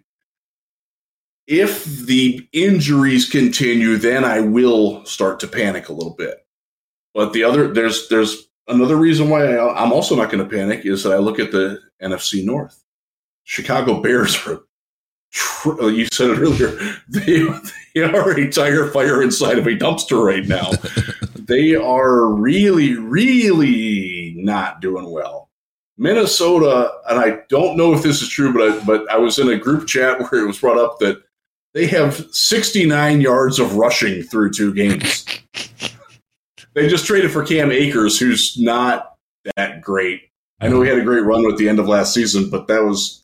if 1.46 1.84
the 1.84 2.46
injuries 2.52 3.28
continue, 3.28 3.96
then 3.96 4.24
I 4.24 4.40
will 4.40 5.04
start 5.04 5.40
to 5.40 5.48
panic 5.48 5.88
a 5.88 5.92
little 5.92 6.14
bit. 6.14 6.44
But 7.14 7.32
the 7.32 7.44
other 7.44 7.72
there's 7.72 8.08
there's 8.08 8.48
another 8.68 8.96
reason 8.96 9.30
why 9.30 9.56
I, 9.56 9.82
am 9.82 9.92
also 9.92 10.16
not 10.16 10.30
going 10.30 10.46
to 10.46 10.56
panic 10.56 10.84
is 10.84 11.02
that 11.04 11.12
I 11.12 11.18
look 11.18 11.38
at 11.38 11.52
the 11.52 11.80
NFC 12.02 12.44
North. 12.44 12.82
Chicago 13.44 14.00
Bears 14.00 14.36
are 14.46 14.62
uh, 15.66 15.86
you 15.86 16.06
said 16.12 16.30
it 16.30 16.38
earlier 16.38 16.68
they, 17.08 17.46
they 17.94 18.02
are 18.02 18.38
a 18.38 18.50
tire 18.50 18.90
fire 18.90 19.22
inside 19.22 19.58
of 19.58 19.66
a 19.66 19.70
dumpster 19.70 20.22
right 20.24 20.46
now. 20.46 20.70
they 21.46 21.74
are 21.74 22.26
really 22.28 22.96
really 22.96 24.34
not 24.36 24.80
doing 24.80 25.10
well. 25.10 25.46
Minnesota, 25.98 26.92
and 27.08 27.18
I 27.18 27.38
don't 27.48 27.76
know 27.76 27.94
if 27.94 28.02
this 28.02 28.20
is 28.20 28.28
true, 28.28 28.52
but 28.52 28.62
I, 28.62 28.84
but 28.84 29.10
I 29.10 29.16
was 29.16 29.38
in 29.38 29.48
a 29.48 29.56
group 29.56 29.86
chat 29.86 30.20
where 30.30 30.42
it 30.42 30.46
was 30.46 30.60
brought 30.60 30.78
up 30.78 30.98
that 30.98 31.22
they 31.76 31.86
have 31.86 32.26
69 32.34 33.20
yards 33.20 33.58
of 33.58 33.74
rushing 33.76 34.22
through 34.22 34.50
two 34.50 34.72
games. 34.72 35.26
they 36.74 36.88
just 36.88 37.04
traded 37.04 37.30
for 37.30 37.44
Cam 37.44 37.70
Akers, 37.70 38.18
who's 38.18 38.58
not 38.58 39.14
that 39.56 39.82
great. 39.82 40.22
I 40.58 40.68
know 40.68 40.80
he 40.80 40.88
had 40.88 40.98
a 40.98 41.04
great 41.04 41.20
run 41.20 41.44
at 41.52 41.58
the 41.58 41.68
end 41.68 41.78
of 41.78 41.86
last 41.86 42.14
season, 42.14 42.48
but 42.48 42.66
that 42.68 42.82
was 42.82 43.22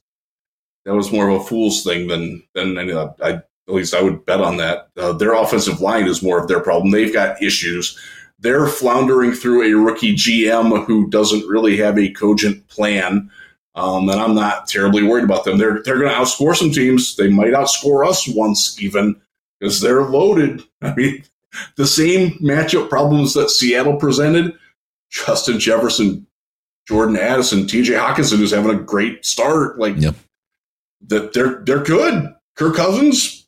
that 0.85 0.93
was 0.93 1.11
more 1.11 1.31
of 1.31 1.41
a 1.41 1.45
fool's 1.45 1.83
thing 1.83 2.09
than 2.09 2.43
than 2.55 2.77
any. 2.77 2.93
I, 2.93 3.09
at 3.31 3.45
least 3.69 3.95
I 3.95 4.03
would 4.03 4.27
bet 4.27 4.43
on 4.43 4.59
that. 4.59 4.89
Uh, 4.99 5.15
their 5.15 5.33
offensive 5.33 5.81
line 5.81 6.07
is 6.07 6.23
more 6.23 6.39
of 6.39 6.47
their 6.47 6.61
problem. 6.61 6.91
They've 6.91 7.13
got 7.13 7.43
issues. 7.43 7.99
They're 8.39 8.67
floundering 8.67 9.33
through 9.33 9.63
a 9.63 9.83
rookie 9.83 10.15
GM 10.15 10.85
who 10.85 11.09
doesn't 11.09 11.49
really 11.49 11.79
have 11.79 11.99
a 11.99 12.11
cogent 12.11 12.69
plan. 12.69 13.31
Um, 13.75 14.09
and 14.11 14.21
I'm 14.21 14.35
not 14.35 14.67
terribly 14.67 15.03
worried 15.03 15.25
about 15.25 15.45
them. 15.45 15.57
They're 15.59 15.83
they're 15.83 15.99
going 15.99 16.11
to 16.11 16.15
outscore 16.15 16.55
some 16.55 16.71
teams. 16.71 17.17
They 17.17 17.29
might 17.29 17.53
outscore 17.55 18.07
us 18.07 18.29
once 18.29 18.81
even 18.81 19.19
because 19.59 19.81
they're 19.81 20.03
loaded. 20.05 20.63
I 20.83 20.95
mean, 20.95 21.25
the 21.77 21.87
same 21.87 22.33
matchup 22.41 22.89
problems 22.91 23.35
that 23.35 23.51
Seattle 23.51 23.97
presented. 23.97 24.55
Justin 25.11 25.59
Jefferson, 25.59 26.27
Jordan 26.89 27.17
Addison, 27.17 27.67
T.J. 27.67 27.93
Hockenson 27.93 28.41
is 28.41 28.51
having 28.51 28.75
a 28.75 28.81
great 28.83 29.25
start. 29.27 29.79
Like 29.79 29.95
Yep. 29.99 30.15
that, 31.09 31.33
they're 31.35 31.63
they're 31.65 31.83
good. 31.83 32.35
Kirk 32.57 32.77
Cousins, 32.77 33.47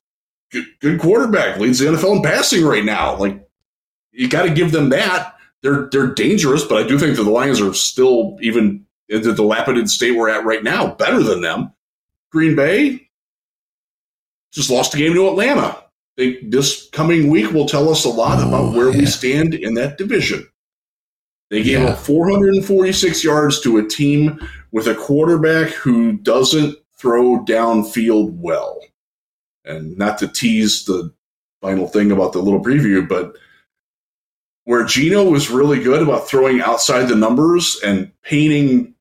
good, 0.53 0.67
good 0.81 1.01
quarterback, 1.01 1.59
leads 1.59 1.79
the 1.79 1.87
NFL 1.87 2.17
in 2.17 2.23
passing 2.23 2.65
right 2.65 2.85
now. 2.85 3.17
Like 3.17 3.47
you 4.13 4.29
got 4.29 4.43
to 4.45 4.51
give 4.51 4.73
them 4.73 4.89
that. 4.91 5.37
They're 5.63 5.89
they're 5.91 6.09
dangerous, 6.15 6.65
but 6.65 6.83
I 6.83 6.87
do 6.87 6.99
think 6.99 7.17
that 7.17 7.25
the 7.25 7.31
Lions 7.31 7.61
are 7.61 7.73
still 7.75 8.37
even 8.43 8.84
the 9.09 9.33
dilapidated 9.35 9.89
state 9.91 10.13
we're 10.13 10.29
at 10.31 10.45
right 10.45 10.63
now 10.65 10.95
better 10.95 11.23
than 11.23 11.41
them. 11.41 11.73
Green 12.31 12.57
Bay 12.57 13.09
just 14.53 14.71
lost 14.71 14.95
a 14.95 14.99
game 14.99 15.15
to 15.15 15.29
Atlanta. 15.29 15.83
They, 16.17 16.41
this 16.43 16.89
coming 16.91 17.29
week 17.29 17.53
will 17.53 17.67
tell 17.67 17.89
us 17.91 18.05
a 18.05 18.09
lot 18.09 18.39
Oh, 18.43 18.49
about 18.49 18.75
where 18.75 18.91
we 18.91 19.05
stand 19.07 19.53
in 19.55 19.75
that 19.75 19.99
division. 19.99 20.49
They 21.51 21.63
gave 21.63 21.81
Yeah. 21.81 21.89
up 21.91 21.99
446 21.99 23.23
yards 23.25 23.61
to 23.61 23.79
a 23.79 23.87
team 23.87 24.39
with 24.73 24.87
a 24.87 24.95
quarterback 24.95 25.71
who 25.71 26.13
doesn't 26.19 26.77
throw 26.97 27.45
downfield 27.45 28.33
well. 28.37 28.81
And 29.65 29.97
not 29.99 30.19
to 30.19 30.29
tease 30.29 30.85
the 30.85 31.13
final 31.61 31.89
thing 31.89 32.11
about 32.13 32.33
the 32.33 32.41
little 32.41 32.63
preview, 32.63 33.07
but 33.09 33.37
where 34.65 34.85
Geno 34.85 35.25
was 35.25 35.51
really 35.51 35.83
good 35.83 36.01
about 36.03 36.29
throwing 36.29 36.61
outside 36.61 37.05
the 37.09 37.17
numbers 37.17 37.79
and 37.85 38.11
painting, 38.23 38.94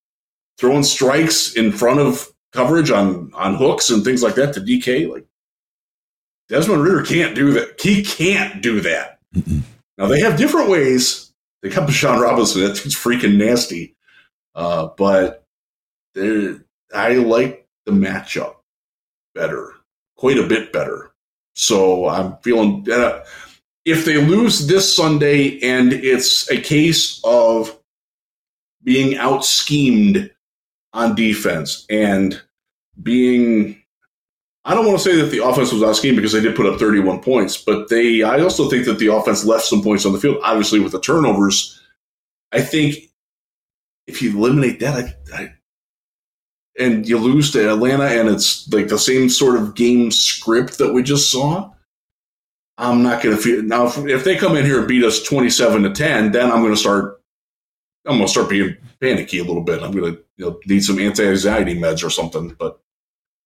throwing 0.57 0.83
strikes 0.83 1.53
in 1.53 1.71
front 1.71 1.99
of 1.99 2.29
coverage 2.51 2.91
on 2.91 3.31
on 3.33 3.55
hooks 3.55 3.89
and 3.89 4.03
things 4.03 4.23
like 4.23 4.35
that 4.35 4.53
to 4.53 4.61
DK, 4.61 5.11
like 5.11 5.25
Desmond 6.49 6.83
Ridder 6.83 7.03
can't 7.03 7.35
do 7.35 7.51
that. 7.53 7.79
He 7.79 8.03
can't 8.03 8.61
do 8.61 8.81
that. 8.81 9.19
Mm-mm. 9.35 9.61
Now 9.97 10.07
they 10.07 10.19
have 10.19 10.37
different 10.37 10.69
ways. 10.69 11.33
They 11.61 11.69
got 11.69 11.87
Deshaun 11.87 12.21
Robinson. 12.21 12.61
That 12.61 12.75
dude's 12.75 12.95
freaking 12.95 13.37
nasty. 13.37 13.95
Uh, 14.55 14.89
but 14.97 15.45
I 16.15 17.13
like 17.15 17.67
the 17.85 17.91
matchup 17.91 18.55
better, 19.33 19.73
quite 20.15 20.37
a 20.37 20.47
bit 20.47 20.71
better. 20.71 21.13
So 21.55 22.07
I'm 22.07 22.37
feeling 22.37 22.85
uh, 22.91 23.23
if 23.85 24.05
they 24.05 24.17
lose 24.17 24.67
this 24.67 24.93
Sunday 24.93 25.59
and 25.61 25.93
it's 25.93 26.49
a 26.49 26.59
case 26.59 27.21
of 27.23 27.79
being 28.83 29.17
out 29.17 29.45
schemed 29.45 30.31
on 30.93 31.15
defense 31.15 31.85
and 31.89 32.41
being 33.01 33.79
I 34.65 34.73
don't 34.73 34.85
want 34.85 34.97
to 34.99 35.03
say 35.03 35.17
that 35.17 35.29
the 35.29 35.43
offense 35.43 35.73
was 35.73 35.83
out 35.83 35.95
schemed 35.95 36.15
because 36.15 36.31
they 36.31 36.39
did 36.39 36.55
put 36.55 36.65
up 36.65 36.79
31 36.79 37.21
points, 37.21 37.57
but 37.57 37.89
they 37.89 38.23
I 38.23 38.39
also 38.39 38.69
think 38.69 38.85
that 38.85 38.99
the 38.99 39.13
offense 39.13 39.43
left 39.43 39.65
some 39.65 39.81
points 39.81 40.05
on 40.05 40.13
the 40.13 40.19
field, 40.19 40.37
obviously 40.43 40.79
with 40.79 40.93
the 40.93 41.01
turnovers. 41.01 41.81
I 42.51 42.61
think 42.61 42.95
if 44.07 44.21
you 44.21 44.37
eliminate 44.37 44.79
that, 44.79 45.15
I, 45.33 45.35
I 45.35 45.53
and 46.79 47.07
you 47.07 47.17
lose 47.17 47.51
to 47.51 47.69
Atlanta 47.71 48.05
and 48.05 48.29
it's 48.29 48.71
like 48.71 48.87
the 48.87 48.97
same 48.97 49.29
sort 49.29 49.57
of 49.57 49.75
game 49.75 50.11
script 50.11 50.77
that 50.79 50.93
we 50.93 51.03
just 51.03 51.31
saw, 51.31 51.71
I'm 52.77 53.03
not 53.03 53.21
going 53.21 53.35
to 53.35 53.41
feel 53.41 53.61
now 53.63 53.87
if, 53.87 53.97
if 53.97 54.23
they 54.23 54.37
come 54.37 54.55
in 54.55 54.65
here 54.65 54.79
and 54.79 54.87
beat 54.87 55.03
us 55.03 55.21
27 55.21 55.83
to 55.83 55.91
10, 55.91 56.31
then 56.31 56.51
I'm 56.51 56.61
going 56.61 56.73
to 56.73 56.79
start 56.79 57.12
I'm 58.05 58.17
to 58.19 58.27
start 58.27 58.49
being 58.49 58.75
panicky 58.99 59.39
a 59.39 59.43
little 59.43 59.63
bit. 59.63 59.81
I'm 59.81 59.93
to 59.93 60.23
you 60.37 60.45
know, 60.45 60.59
need 60.65 60.83
some 60.83 60.99
anti-anxiety 60.99 61.79
meds 61.79 62.03
or 62.03 62.09
something, 62.09 62.55
but 62.59 62.79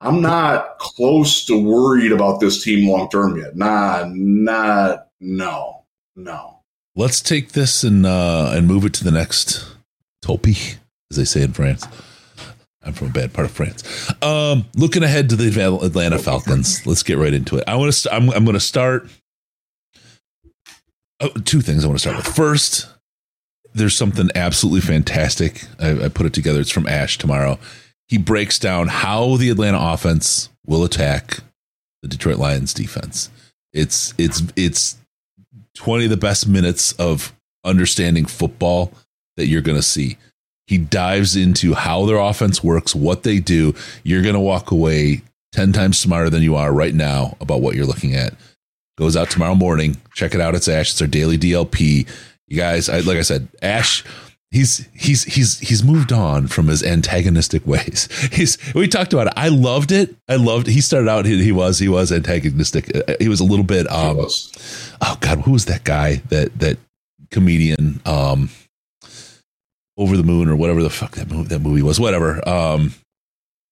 I'm 0.02 0.22
not 0.22 0.80
close 0.80 1.46
to 1.46 1.62
worried 1.62 2.12
about 2.12 2.40
this 2.40 2.64
team 2.64 2.90
long 2.90 3.10
term 3.10 3.38
yet. 3.38 3.56
Nah, 3.56 4.06
not 4.08 5.08
no. 5.20 5.86
No. 6.16 6.60
Let's 6.96 7.22
take 7.22 7.52
this 7.52 7.84
and 7.84 8.06
uh, 8.06 8.52
and 8.54 8.68
move 8.68 8.84
it 8.86 8.94
to 8.96 9.04
the 9.04 9.12
next 9.12 9.64
topi, 10.24 10.56
as 11.12 11.18
they 11.18 11.26
say 11.26 11.44
in 11.44 11.54
France. 11.54 11.86
I'm 12.84 12.94
from 12.94 13.10
a 13.10 13.12
bad 13.12 13.34
part 13.34 13.46
of 13.46 13.52
France. 13.52 14.12
Um, 14.24 14.66
looking 14.76 15.04
ahead 15.04 15.30
to 15.30 15.36
the 15.36 15.48
Atlanta- 15.50 15.86
Atlanta 15.86 16.18
Falcons, 16.18 16.88
let's 16.88 17.04
get 17.04 17.18
right 17.18 17.34
into 17.34 17.58
it. 17.58 17.66
I 17.68 17.76
want 17.76 17.90
to. 17.90 18.00
St- 18.00 18.14
I'm, 18.14 18.30
I'm 18.32 18.46
going 18.46 18.56
to 18.56 18.60
start. 18.60 19.08
Oh, 21.20 21.30
two 21.46 21.62
things 21.62 21.84
I 21.84 21.88
want 21.88 22.00
to 22.00 22.10
start 22.10 22.18
with. 22.18 22.36
First, 22.36 22.88
there's 23.78 23.96
something 23.96 24.30
absolutely 24.36 24.82
fantastic. 24.82 25.64
I, 25.80 26.06
I 26.06 26.10
put 26.10 26.26
it 26.26 26.34
together. 26.34 26.60
It's 26.60 26.72
from 26.72 26.88
Ash 26.88 27.18
tomorrow. 27.18 27.60
He 28.08 28.18
breaks 28.18 28.58
down 28.60 28.88
how 28.88 29.38
the 29.38 29.50
Atlanta 29.50 29.80
offense 29.80 30.50
will 30.66 30.84
attack 30.84 31.40
the 32.02 32.08
Detroit 32.08 32.38
Lions 32.38 32.74
defense. 32.74 33.30
It's 33.74 34.14
it's 34.18 34.42
it's 34.56 34.98
20 35.76 36.06
of 36.06 36.10
the 36.10 36.18
best 36.18 36.48
minutes 36.48 36.94
of 36.94 37.34
understanding 37.64 38.26
football 38.26 38.92
that 39.36 39.48
you're 39.48 39.62
going 39.62 39.78
to 39.78 39.84
see. 39.84 40.18
He 40.66 40.78
dives 40.78 41.36
into 41.36 41.74
how 41.74 42.06
their 42.06 42.18
offense 42.18 42.64
works, 42.64 42.96
what 42.96 43.24
they 43.24 43.40
do. 43.40 43.74
You're 44.04 44.24
going 44.24 44.34
to 44.34 44.40
walk 44.40 44.72
away 44.72 45.22
10 45.54 45.72
times 45.72 45.98
smarter 45.98 46.30
than 46.30 46.44
you 46.44 46.56
are 46.56 46.74
right 46.74 46.94
now 46.94 47.38
about 47.40 47.62
what 47.62 47.76
you're 47.76 47.86
looking 47.86 48.16
at. 48.16 48.34
Goes 48.98 49.16
out 49.16 49.30
tomorrow 49.30 49.56
morning. 49.56 49.98
Check 50.14 50.34
it 50.34 50.42
out. 50.42 50.56
It's 50.56 50.68
Ash. 50.68 50.92
It's 50.92 51.02
our 51.02 51.08
daily 51.08 51.38
DLP. 51.38 52.08
You 52.48 52.58
guys, 52.58 52.88
I, 52.90 53.00
like 53.00 53.18
I 53.18 53.22
said, 53.24 53.48
Ash, 53.62 54.04
he's 54.52 54.88
he's 54.94 55.24
he's 55.24 55.60
he's 55.60 55.84
moved 55.84 56.14
on 56.14 56.48
from 56.48 56.68
his 56.68 56.82
antagonistic 56.84 57.66
ways. 57.68 58.08
He's 58.32 58.58
we 58.74 58.88
talked 58.88 59.14
about 59.14 59.28
it. 59.28 59.34
I 59.36 59.50
loved 59.50 59.92
it. 59.92 60.16
I 60.30 60.36
loved. 60.36 60.68
He 60.68 60.80
started 60.82 61.10
out. 61.10 61.26
He, 61.26 61.44
he 61.44 61.52
was 61.52 61.80
he 61.80 61.90
was 61.90 62.12
antagonistic. 62.12 62.96
Uh, 62.96 63.16
He 63.20 63.28
was 63.30 63.40
a 63.42 63.44
little 63.46 63.66
bit. 63.66 63.90
Um, 63.92 64.18
oh 65.02 65.18
god 65.20 65.40
who 65.42 65.52
was 65.52 65.66
that 65.66 65.84
guy 65.84 66.16
that 66.30 66.58
that 66.60 66.78
comedian 67.30 68.00
um 68.06 68.50
over 69.98 70.16
the 70.16 70.24
moon 70.24 70.48
or 70.48 70.56
whatever 70.56 70.82
the 70.82 70.90
fuck 70.90 71.12
that 71.16 71.30
movie 71.30 71.50
that 71.50 71.60
movie 71.60 71.82
was 71.82 72.00
whatever 72.00 72.48
um 72.48 72.94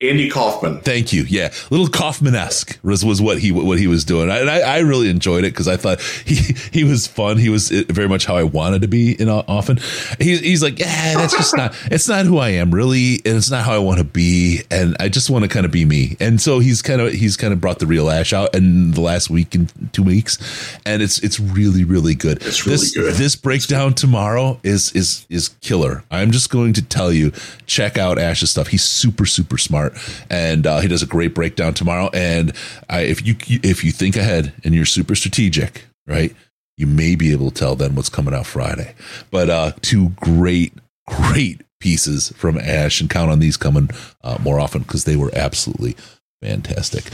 Andy 0.02 0.30
Kaufman. 0.30 0.82
Thank 0.82 1.14
you. 1.14 1.24
Yeah, 1.24 1.54
little 1.70 1.88
Kaufman-esque 1.88 2.78
was 2.84 3.06
was 3.06 3.22
what 3.22 3.40
he 3.40 3.54
what 3.54 3.80
he 3.80 3.88
was 3.88 4.04
doing, 4.04 4.30
and 4.30 4.50
I, 4.50 4.60
I 4.60 4.80
really 4.80 5.10
enjoyed 5.10 5.46
it 5.46 5.54
because 5.54 5.70
I 5.70 5.78
thought 5.78 6.02
he 6.26 6.54
he 6.74 6.84
was 6.84 7.08
fun. 7.08 7.38
He 7.38 7.48
was 7.48 7.72
eh, 7.72 7.84
very 7.88 8.10
much 8.10 8.26
how 8.26 8.36
I 8.36 8.44
wanted 8.44 8.82
to 8.82 8.90
be. 8.90 9.14
In 9.14 9.30
uh, 9.30 9.44
often, 9.48 9.80
he's 10.20 10.42
he's 10.42 10.62
like, 10.62 10.80
yeah, 10.80 11.14
that's 11.16 11.36
just 11.36 11.56
not. 11.56 11.74
It's 11.96 12.10
not 12.10 12.26
who 12.26 12.40
I 12.40 12.50
am 12.50 12.72
really, 12.72 13.22
and 13.26 13.38
it's 13.38 13.50
not 13.50 13.64
how 13.64 13.74
I 13.74 13.78
want 13.78 14.00
to 14.00 14.04
be, 14.04 14.64
and 14.70 14.98
I 15.00 15.08
just 15.08 15.30
want 15.30 15.44
to 15.44 15.50
kind 15.50 15.66
of 15.66 15.72
be 15.72 15.86
me. 15.86 16.18
And 16.20 16.42
so 16.42 16.60
he's 16.60 16.82
kind 16.82 17.00
of 17.00 17.14
he's 17.14 17.38
kind 17.38 17.54
of 17.54 17.62
brought 17.62 17.80
the 17.80 17.86
real 17.86 18.10
Ash 18.10 18.34
out 18.34 18.54
in 18.54 18.92
the 18.92 19.02
last 19.02 19.30
week 19.30 19.56
and 19.56 19.72
two 19.94 20.04
weeks, 20.04 20.38
and 20.86 21.02
it's 21.02 21.20
it's 21.20 21.40
really 21.40 21.86
really 21.86 22.16
good. 22.16 22.42
It's 22.42 22.66
really 22.66 22.78
this, 22.78 22.94
good. 22.94 23.14
This 23.14 23.36
breakdown 23.38 23.94
tomorrow 23.94 24.60
is 24.62 24.92
is 24.92 25.26
is 25.30 25.50
killer. 25.62 26.04
I'm 26.12 26.32
just 26.32 26.50
going 26.50 26.74
to 26.74 26.82
tell 26.82 27.14
you, 27.14 27.32
check 27.66 27.98
out 27.98 28.18
Ash's 28.18 28.52
stuff. 28.52 28.68
He's 28.68 28.84
super 28.84 29.26
super 29.26 29.58
smart, 29.58 29.85
and 30.30 30.66
uh, 30.66 30.80
he 30.80 30.88
does 30.88 31.04
a 31.04 31.08
great 31.08 31.34
breakdown 31.34 31.74
tomorrow. 31.74 32.10
And 32.14 32.54
I, 32.90 33.02
if 33.02 33.26
you 33.26 33.36
if 33.48 33.84
you 33.84 33.92
think 33.92 34.16
ahead 34.16 34.54
and 34.64 34.74
you're 34.74 34.86
super 34.86 35.16
strategic, 35.16 35.86
right, 36.08 36.36
you 36.78 36.88
may 36.88 37.16
be 37.16 37.32
able 37.32 37.52
to 37.52 37.56
tell 37.56 37.76
then 37.76 37.96
what's 37.96 38.10
coming 38.10 38.34
out 38.34 38.46
Friday. 38.46 38.96
But 39.32 39.50
uh, 39.50 39.72
two 39.82 40.10
great 40.10 40.74
great 41.08 41.62
pieces 41.80 42.30
from 42.36 42.58
Ash, 42.58 43.00
and 43.02 43.10
count 43.10 43.32
on 43.32 43.40
these 43.40 43.58
coming 43.58 43.90
uh, 44.24 44.38
more 44.42 44.60
often 44.60 44.82
because 44.82 45.04
they 45.04 45.16
were 45.16 45.32
absolutely 45.36 45.96
Fantastic. 46.42 47.06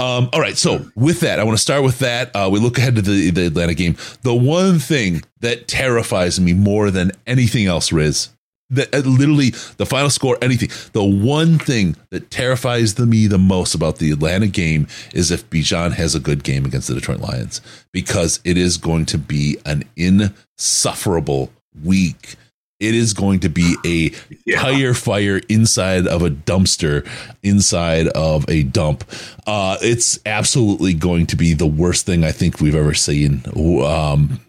Um, 0.00 0.28
all 0.32 0.40
right. 0.40 0.56
So 0.56 0.84
with 0.96 1.20
that, 1.20 1.38
I 1.38 1.44
want 1.44 1.56
to 1.56 1.62
start 1.62 1.84
with 1.84 2.00
that. 2.00 2.34
Uh, 2.34 2.48
we 2.50 2.58
look 2.58 2.76
ahead 2.76 2.96
to 2.96 3.02
the, 3.02 3.30
the 3.30 3.46
Atlanta 3.46 3.74
game. 3.74 3.96
The 4.22 4.34
one 4.34 4.80
thing 4.80 5.22
that 5.40 5.68
terrifies 5.68 6.40
me 6.40 6.54
more 6.54 6.90
than 6.90 7.12
anything 7.24 7.66
else, 7.66 7.92
Riz, 7.92 8.30
that 8.70 8.94
uh, 8.94 8.98
literally 8.98 9.50
the 9.76 9.86
final 9.86 10.10
score, 10.10 10.38
anything. 10.40 10.70
The 10.92 11.04
one 11.04 11.58
thing 11.58 11.96
that 12.10 12.30
terrifies 12.30 12.94
the, 12.94 13.06
me 13.06 13.26
the 13.26 13.38
most 13.38 13.74
about 13.74 13.98
the 13.98 14.10
Atlanta 14.10 14.46
game 14.46 14.86
is 15.12 15.30
if 15.30 15.48
Bijan 15.50 15.92
has 15.92 16.14
a 16.14 16.20
good 16.20 16.44
game 16.44 16.64
against 16.64 16.88
the 16.88 16.94
Detroit 16.94 17.20
Lions, 17.20 17.60
because 17.92 18.40
it 18.44 18.56
is 18.56 18.76
going 18.76 19.06
to 19.06 19.18
be 19.18 19.58
an 19.64 19.84
insufferable 19.96 21.50
week 21.84 22.36
it 22.80 22.94
is 22.94 23.12
going 23.12 23.40
to 23.40 23.48
be 23.48 23.76
a 23.84 24.10
yeah. 24.46 24.60
tire 24.60 24.94
fire 24.94 25.40
inside 25.48 26.06
of 26.06 26.22
a 26.22 26.30
dumpster, 26.30 27.06
inside 27.42 28.08
of 28.08 28.48
a 28.48 28.62
dump. 28.64 29.04
Uh, 29.46 29.76
it's 29.82 30.18
absolutely 30.26 30.94
going 30.94 31.26
to 31.26 31.36
be 31.36 31.52
the 31.52 31.66
worst 31.66 32.06
thing 32.06 32.24
I 32.24 32.32
think 32.32 32.60
we've 32.60 32.74
ever 32.74 32.94
seen. 32.94 33.42
Um, 33.54 34.40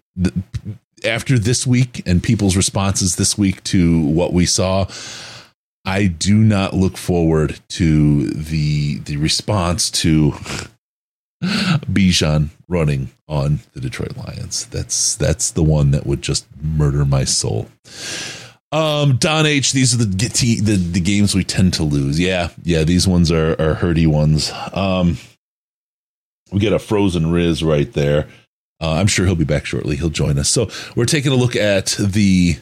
after 1.04 1.40
this 1.40 1.66
week 1.66 2.04
and 2.06 2.22
people's 2.22 2.56
responses 2.56 3.16
this 3.16 3.38
week 3.38 3.64
to 3.66 4.06
what 4.06 4.34
we 4.34 4.46
saw, 4.46 4.88
I 5.86 6.08
do 6.08 6.38
not 6.38 6.74
look 6.74 6.98
forward 6.98 7.60
to 7.70 8.30
the 8.30 9.00
the 9.00 9.18
response 9.18 9.90
to 9.92 10.32
Bijan 11.44 12.50
running 12.68 13.12
on 13.28 13.60
the 13.74 13.82
Detroit 13.82 14.16
Lions. 14.16 14.66
That's 14.68 15.16
that's 15.16 15.52
the 15.52 15.64
one 15.64 15.92
that 15.92 16.06
would 16.06 16.22
just 16.22 16.46
murder 16.62 17.06
my 17.06 17.24
soul. 17.24 17.68
Um, 18.72 19.18
Don 19.18 19.46
H, 19.46 19.74
these 19.74 19.94
are 19.94 19.98
the 19.98 20.06
the 20.06 20.76
the 20.76 21.02
games 21.02 21.36
we 21.36 21.44
tend 21.44 21.74
to 21.76 21.84
lose. 21.84 22.20
Yeah, 22.20 22.50
yeah, 22.64 22.84
these 22.84 23.08
ones 23.08 23.32
are 23.32 23.54
are 23.54 23.76
hurty 23.76 24.08
ones. 24.08 24.52
Um, 24.74 25.18
we 26.52 26.60
get 26.60 26.74
a 26.74 26.80
frozen 26.80 27.32
Riz 27.32 27.64
right 27.64 27.92
there. 27.92 28.28
Uh, 28.82 28.94
I'm 28.94 29.08
sure 29.08 29.26
he'll 29.26 29.36
be 29.36 29.46
back 29.46 29.66
shortly. 29.66 29.96
He'll 29.96 30.10
join 30.10 30.40
us. 30.40 30.50
So 30.50 30.70
we're 30.96 31.06
taking 31.06 31.32
a 31.32 31.36
look 31.36 31.56
at 31.56 31.96
the. 32.00 32.58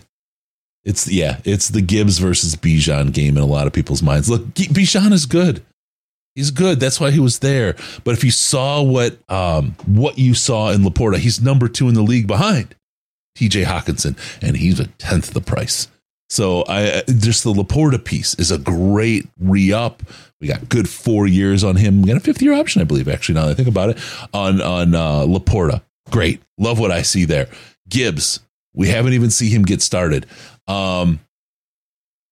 It's 0.83 1.07
yeah, 1.11 1.39
it's 1.43 1.69
the 1.69 1.81
Gibbs 1.81 2.19
versus 2.19 2.55
Bijan 2.55 3.13
game 3.13 3.37
in 3.37 3.43
a 3.43 3.47
lot 3.47 3.67
of 3.67 3.73
people's 3.73 4.01
minds. 4.01 4.29
Look, 4.29 4.45
Bijan 4.53 5.11
is 5.11 5.25
good. 5.25 5.63
He's 6.35 6.51
good. 6.51 6.79
That's 6.79 6.99
why 6.99 7.11
he 7.11 7.19
was 7.19 7.39
there. 7.39 7.75
But 8.03 8.13
if 8.13 8.23
you 8.23 8.31
saw 8.31 8.81
what 8.81 9.17
um, 9.29 9.75
what 9.85 10.17
you 10.17 10.33
saw 10.33 10.69
in 10.69 10.81
LaPorta, 10.81 11.17
he's 11.17 11.41
number 11.41 11.67
two 11.67 11.89
in 11.89 11.95
the 11.95 12.01
league 12.01 12.27
behind 12.27 12.75
TJ 13.37 13.65
Hockenson, 13.65 14.17
and 14.41 14.57
he's 14.57 14.79
a 14.79 14.87
tenth 14.87 15.33
the 15.33 15.41
price. 15.41 15.87
So 16.29 16.63
I 16.67 17.01
just 17.07 17.43
the 17.43 17.51
LaPorta 17.51 18.03
piece 18.03 18.35
is 18.35 18.51
a 18.51 18.57
great 18.57 19.27
re 19.39 19.73
up. 19.73 20.03
We 20.39 20.47
got 20.47 20.69
good 20.69 20.87
four 20.87 21.27
years 21.27 21.63
on 21.63 21.75
him. 21.75 22.01
We 22.01 22.07
got 22.07 22.17
a 22.17 22.21
fifth 22.21 22.41
year 22.41 22.53
option, 22.53 22.81
I 22.81 22.85
believe. 22.85 23.07
Actually, 23.07 23.35
now 23.35 23.45
that 23.47 23.51
I 23.51 23.55
think 23.55 23.67
about 23.67 23.89
it, 23.89 23.97
on 24.33 24.61
on 24.61 24.95
uh, 24.95 25.21
LaPorta, 25.21 25.81
great. 26.11 26.41
Love 26.57 26.80
what 26.80 26.91
I 26.91 27.02
see 27.02 27.26
there. 27.26 27.48
Gibbs, 27.88 28.40
we 28.73 28.90
haven't 28.90 29.14
even 29.14 29.30
seen 29.30 29.52
him 29.52 29.64
get 29.64 29.81
started. 29.81 30.26
Um, 30.68 31.19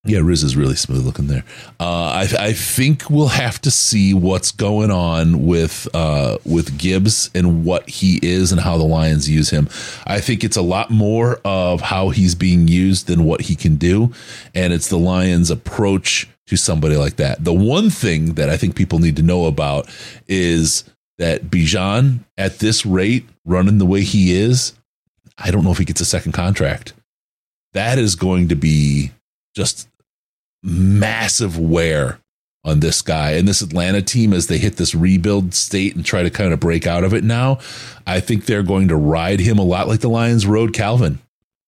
yeah, 0.07 0.19
Riz 0.19 0.43
is 0.43 0.55
really 0.55 0.75
smooth 0.75 1.05
looking 1.05 1.27
there. 1.27 1.43
Uh, 1.79 2.05
I, 2.05 2.27
I, 2.39 2.53
think 2.53 3.09
we'll 3.09 3.27
have 3.27 3.59
to 3.61 3.71
see 3.71 4.13
what's 4.13 4.51
going 4.51 4.89
on 4.89 5.45
with 5.45 5.87
uh, 5.93 6.37
with 6.45 6.77
Gibbs 6.77 7.29
and 7.35 7.65
what 7.65 7.89
he 7.89 8.19
is 8.21 8.51
and 8.51 8.61
how 8.61 8.77
the 8.77 8.85
Lions 8.85 9.29
use 9.29 9.49
him. 9.49 9.67
I 10.05 10.21
think 10.21 10.43
it's 10.43 10.55
a 10.55 10.61
lot 10.61 10.89
more 10.89 11.41
of 11.43 11.81
how 11.81 12.09
he's 12.09 12.35
being 12.35 12.67
used 12.67 13.07
than 13.07 13.25
what 13.25 13.41
he 13.41 13.55
can 13.55 13.75
do, 13.75 14.13
and 14.55 14.71
it's 14.71 14.87
the 14.87 14.97
Lions' 14.97 15.51
approach 15.51 16.27
to 16.47 16.55
somebody 16.55 16.95
like 16.95 17.17
that. 17.17 17.43
The 17.43 17.53
one 17.53 17.89
thing 17.89 18.35
that 18.35 18.49
I 18.49 18.55
think 18.55 18.75
people 18.75 18.99
need 18.99 19.17
to 19.17 19.23
know 19.23 19.45
about 19.45 19.89
is 20.27 20.85
that 21.17 21.45
Bijan 21.45 22.19
at 22.37 22.59
this 22.59 22.85
rate, 22.85 23.25
running 23.45 23.77
the 23.77 23.85
way 23.85 24.01
he 24.01 24.33
is, 24.33 24.73
I 25.37 25.51
don't 25.51 25.63
know 25.63 25.71
if 25.71 25.77
he 25.77 25.85
gets 25.85 26.01
a 26.01 26.05
second 26.05 26.31
contract. 26.31 26.93
That 27.73 27.97
is 27.97 28.15
going 28.15 28.49
to 28.49 28.55
be 28.55 29.11
just 29.55 29.87
massive 30.63 31.57
wear 31.57 32.19
on 32.63 32.79
this 32.81 33.01
guy 33.01 33.31
and 33.31 33.47
this 33.47 33.61
Atlanta 33.61 34.01
team 34.01 34.33
as 34.33 34.47
they 34.47 34.57
hit 34.57 34.75
this 34.75 34.93
rebuild 34.93 35.53
state 35.53 35.95
and 35.95 36.05
try 36.05 36.23
to 36.23 36.29
kind 36.29 36.53
of 36.53 36.59
break 36.59 36.85
out 36.85 37.03
of 37.03 37.13
it 37.13 37.23
now. 37.23 37.59
I 38.05 38.19
think 38.19 38.45
they're 38.45 38.63
going 38.63 38.89
to 38.89 38.95
ride 38.95 39.39
him 39.39 39.57
a 39.57 39.63
lot 39.63 39.87
like 39.87 40.01
the 40.01 40.09
Lions 40.09 40.45
rode 40.45 40.73
Calvin, 40.73 41.19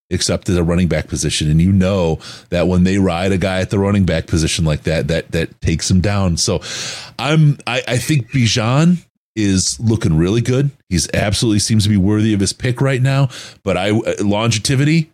except 0.09 0.49
at 0.49 0.57
a 0.57 0.63
running 0.63 0.87
back 0.87 1.07
position. 1.07 1.49
And 1.49 1.61
you 1.61 1.71
know 1.71 2.19
that 2.49 2.67
when 2.67 2.83
they 2.83 2.97
ride 2.97 3.31
a 3.31 3.37
guy 3.37 3.61
at 3.61 3.69
the 3.69 3.79
running 3.79 4.05
back 4.05 4.27
position 4.27 4.65
like 4.65 4.83
that, 4.83 5.07
that 5.07 5.31
that 5.31 5.61
takes 5.61 5.89
him 5.89 6.01
down. 6.01 6.37
So 6.37 6.61
I'm 7.17 7.57
I, 7.65 7.81
I 7.87 7.97
think 7.97 8.31
Bijan 8.31 9.05
is 9.43 9.79
looking 9.79 10.17
really 10.17 10.41
good. 10.41 10.71
He's 10.89 11.09
absolutely 11.13 11.59
seems 11.59 11.83
to 11.83 11.89
be 11.89 11.97
worthy 11.97 12.33
of 12.33 12.39
his 12.39 12.53
pick 12.53 12.81
right 12.81 13.01
now. 13.01 13.29
But 13.63 13.77
I 13.77 13.91
uh, 13.91 14.15
longevity, 14.21 15.11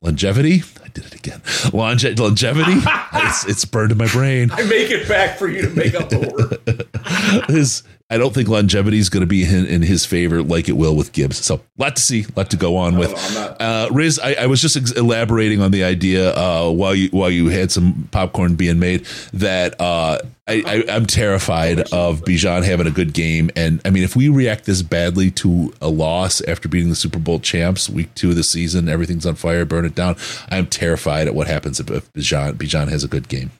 longevity. 0.00 0.62
I 0.84 0.88
did 0.88 1.06
it 1.06 1.14
again. 1.14 1.42
Longe- 1.72 2.18
longevity. 2.18 2.80
it's, 3.14 3.46
it's 3.46 3.64
burned 3.64 3.92
in 3.92 3.98
my 3.98 4.08
brain. 4.08 4.50
I 4.52 4.62
make 4.64 4.90
it 4.90 5.08
back 5.08 5.38
for 5.38 5.48
you 5.48 5.62
to 5.62 5.70
make 5.70 5.94
up 5.94 6.08
the 6.08 6.18
word. 6.18 7.46
his, 7.48 7.82
I 8.08 8.18
don't 8.18 8.32
think 8.32 8.48
longevity 8.48 8.98
is 8.98 9.08
going 9.08 9.22
to 9.22 9.26
be 9.26 9.42
in, 9.42 9.66
in, 9.66 9.82
his 9.82 10.06
favor 10.06 10.40
like 10.40 10.68
it 10.68 10.74
will 10.74 10.94
with 10.94 11.12
Gibbs. 11.12 11.44
So, 11.44 11.60
lot 11.76 11.96
to 11.96 12.02
see, 12.02 12.24
lot 12.36 12.50
to 12.50 12.56
go 12.56 12.76
on 12.76 12.96
with. 12.96 13.12
Uh, 13.36 13.88
Riz, 13.90 14.20
I, 14.20 14.34
I, 14.34 14.46
was 14.46 14.62
just 14.62 14.76
ex- 14.76 14.92
elaborating 14.92 15.60
on 15.60 15.72
the 15.72 15.82
idea 15.82 16.32
uh, 16.36 16.70
while 16.70 16.94
you 16.94 17.08
while 17.08 17.30
you 17.30 17.48
had 17.48 17.72
some 17.72 18.08
popcorn 18.12 18.54
being 18.54 18.78
made 18.78 19.06
that 19.32 19.80
uh, 19.80 20.18
I, 20.46 20.84
am 20.86 21.06
terrified 21.06 21.80
of 21.92 22.20
Bijan 22.22 22.62
having 22.62 22.86
a 22.86 22.92
good 22.92 23.12
game. 23.12 23.50
And 23.56 23.80
I 23.84 23.90
mean, 23.90 24.04
if 24.04 24.14
we 24.14 24.28
react 24.28 24.66
this 24.66 24.82
badly 24.82 25.32
to 25.32 25.74
a 25.80 25.88
loss 25.88 26.40
after 26.42 26.68
beating 26.68 26.90
the 26.90 26.94
Super 26.94 27.18
Bowl 27.18 27.40
champs, 27.40 27.90
week 27.90 28.14
two 28.14 28.30
of 28.30 28.36
the 28.36 28.44
season, 28.44 28.88
everything's 28.88 29.26
on 29.26 29.34
fire, 29.34 29.64
burn 29.64 29.84
it 29.84 29.96
down. 29.96 30.14
I'm 30.48 30.68
terrified 30.68 31.26
at 31.26 31.34
what 31.34 31.48
happens 31.48 31.80
if, 31.80 31.90
if 31.90 32.12
Bijan 32.12 32.52
Bijan 32.52 32.86
has 32.88 33.02
a 33.02 33.08
good 33.08 33.28
game. 33.28 33.50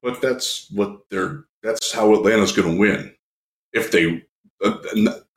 But 0.00 0.22
that's 0.22 0.70
what 0.70 1.10
they're 1.10 1.47
that's 1.62 1.92
how 1.92 2.14
Atlanta's 2.14 2.52
going 2.52 2.72
to 2.72 2.78
win. 2.78 3.14
If 3.72 3.90
they, 3.90 4.24
uh, 4.64 4.78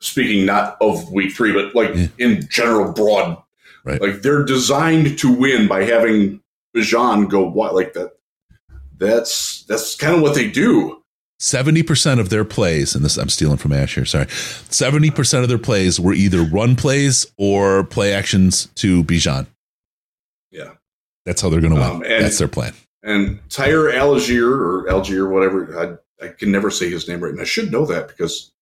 speaking 0.00 0.46
not 0.46 0.76
of 0.80 1.10
week 1.12 1.34
three, 1.34 1.52
but 1.52 1.74
like 1.74 1.94
yeah. 1.94 2.08
in 2.18 2.46
general, 2.48 2.92
broad, 2.92 3.42
right. 3.84 4.00
like 4.00 4.22
they're 4.22 4.44
designed 4.44 5.18
to 5.18 5.32
win 5.32 5.68
by 5.68 5.84
having 5.84 6.40
Bijan 6.74 7.28
go 7.28 7.48
what 7.48 7.74
like 7.74 7.92
that. 7.94 8.12
That's 8.96 9.64
that's 9.64 9.96
kind 9.96 10.14
of 10.14 10.22
what 10.22 10.34
they 10.34 10.50
do. 10.50 11.02
70% 11.40 12.20
of 12.20 12.30
their 12.30 12.44
plays, 12.44 12.94
and 12.94 13.04
this 13.04 13.16
I'm 13.16 13.28
stealing 13.28 13.56
from 13.56 13.72
Ash 13.72 13.96
here, 13.96 14.04
sorry. 14.04 14.26
70% 14.26 15.42
of 15.42 15.48
their 15.48 15.58
plays 15.58 15.98
were 15.98 16.12
either 16.12 16.42
run 16.42 16.76
plays 16.76 17.26
or 17.36 17.82
play 17.82 18.12
actions 18.12 18.66
to 18.76 19.02
Bijan. 19.02 19.46
Yeah. 20.52 20.74
That's 21.26 21.42
how 21.42 21.48
they're 21.48 21.60
going 21.60 21.74
to 21.74 21.80
win. 21.80 21.90
Um, 21.90 22.00
That's 22.02 22.38
their 22.38 22.46
plan. 22.46 22.74
And 23.02 23.40
Tyre 23.50 23.90
Allgeier 23.90 24.46
or 24.46 24.86
Allgeier, 24.88 25.28
whatever, 25.28 26.00
I 26.22 26.28
can 26.28 26.50
never 26.50 26.70
say 26.70 26.88
his 26.90 27.08
name 27.08 27.20
right, 27.20 27.32
and 27.32 27.40
I 27.40 27.44
should 27.44 27.72
know 27.72 27.86
that 27.86 28.08
because 28.08 28.52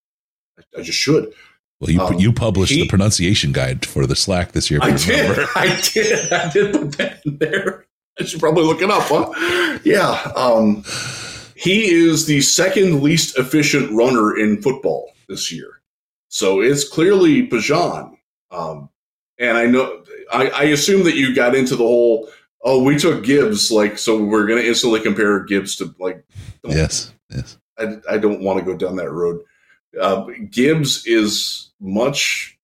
I, 0.59 0.81
I 0.81 0.82
just 0.82 0.99
should. 0.99 1.32
Well, 1.81 1.91
you 1.91 2.01
um, 2.01 2.15
you 2.15 2.32
published 2.32 2.73
he, 2.73 2.82
the 2.82 2.89
pronunciation 2.89 3.53
guide 3.53 3.87
for 3.87 4.07
the 4.07 4.16
Slack 4.16 4.53
this 4.53 4.70
year. 4.70 4.81
I 4.82 4.97
did. 4.97 5.49
I 5.55 5.81
did. 5.81 6.32
I 6.32 6.51
did 6.51 6.73
put 6.74 6.93
that 6.99 7.20
in 7.24 7.39
there. 7.39 7.87
I 8.19 8.24
should 8.24 8.41
probably 8.41 8.65
look 8.65 8.82
it 8.82 8.91
up. 8.91 9.05
Huh? 9.05 9.78
Yeah. 9.85 10.32
Um, 10.37 10.85
he 11.57 11.91
is 11.91 12.27
the 12.27 12.41
second 12.41 13.03
least 13.03 13.39
efficient 13.39 13.91
runner 13.93 14.39
in 14.39 14.61
football 14.61 15.12
this 15.28 15.53
year. 15.53 15.81
So 16.28 16.61
it's 16.61 16.89
clearly 16.89 17.49
Bijan. 17.49 18.16
Um, 18.51 18.91
and 19.39 19.57
I 19.57 19.66
know, 19.66 20.05
I, 20.32 20.49
I 20.49 20.62
assume 20.65 21.05
that 21.05 21.16
you 21.16 21.35
got 21.35 21.55
into 21.55 21.77
the 21.77 21.85
whole, 21.85 22.28
oh, 22.62 22.82
we 22.82 22.99
took 22.99 23.24
Gibbs, 23.24 23.70
like, 23.70 23.99
so 23.99 24.23
we're 24.23 24.47
going 24.47 24.61
to 24.61 24.69
instantly 24.69 25.01
compare 25.01 25.45
Gibbs 25.45 25.77
to, 25.77 25.95
like, 25.99 26.24
yes. 26.65 27.12
Yes. 27.31 27.59
I, 27.78 27.97
I 28.09 28.19
don't 28.19 28.43
want 28.43 28.59
to 28.59 28.65
go 28.65 28.77
down 28.77 28.97
that 28.97 29.11
road. 29.11 29.41
Uh, 29.99 30.27
Gibbs 30.51 31.07
is 31.07 31.70
much. 31.81 32.59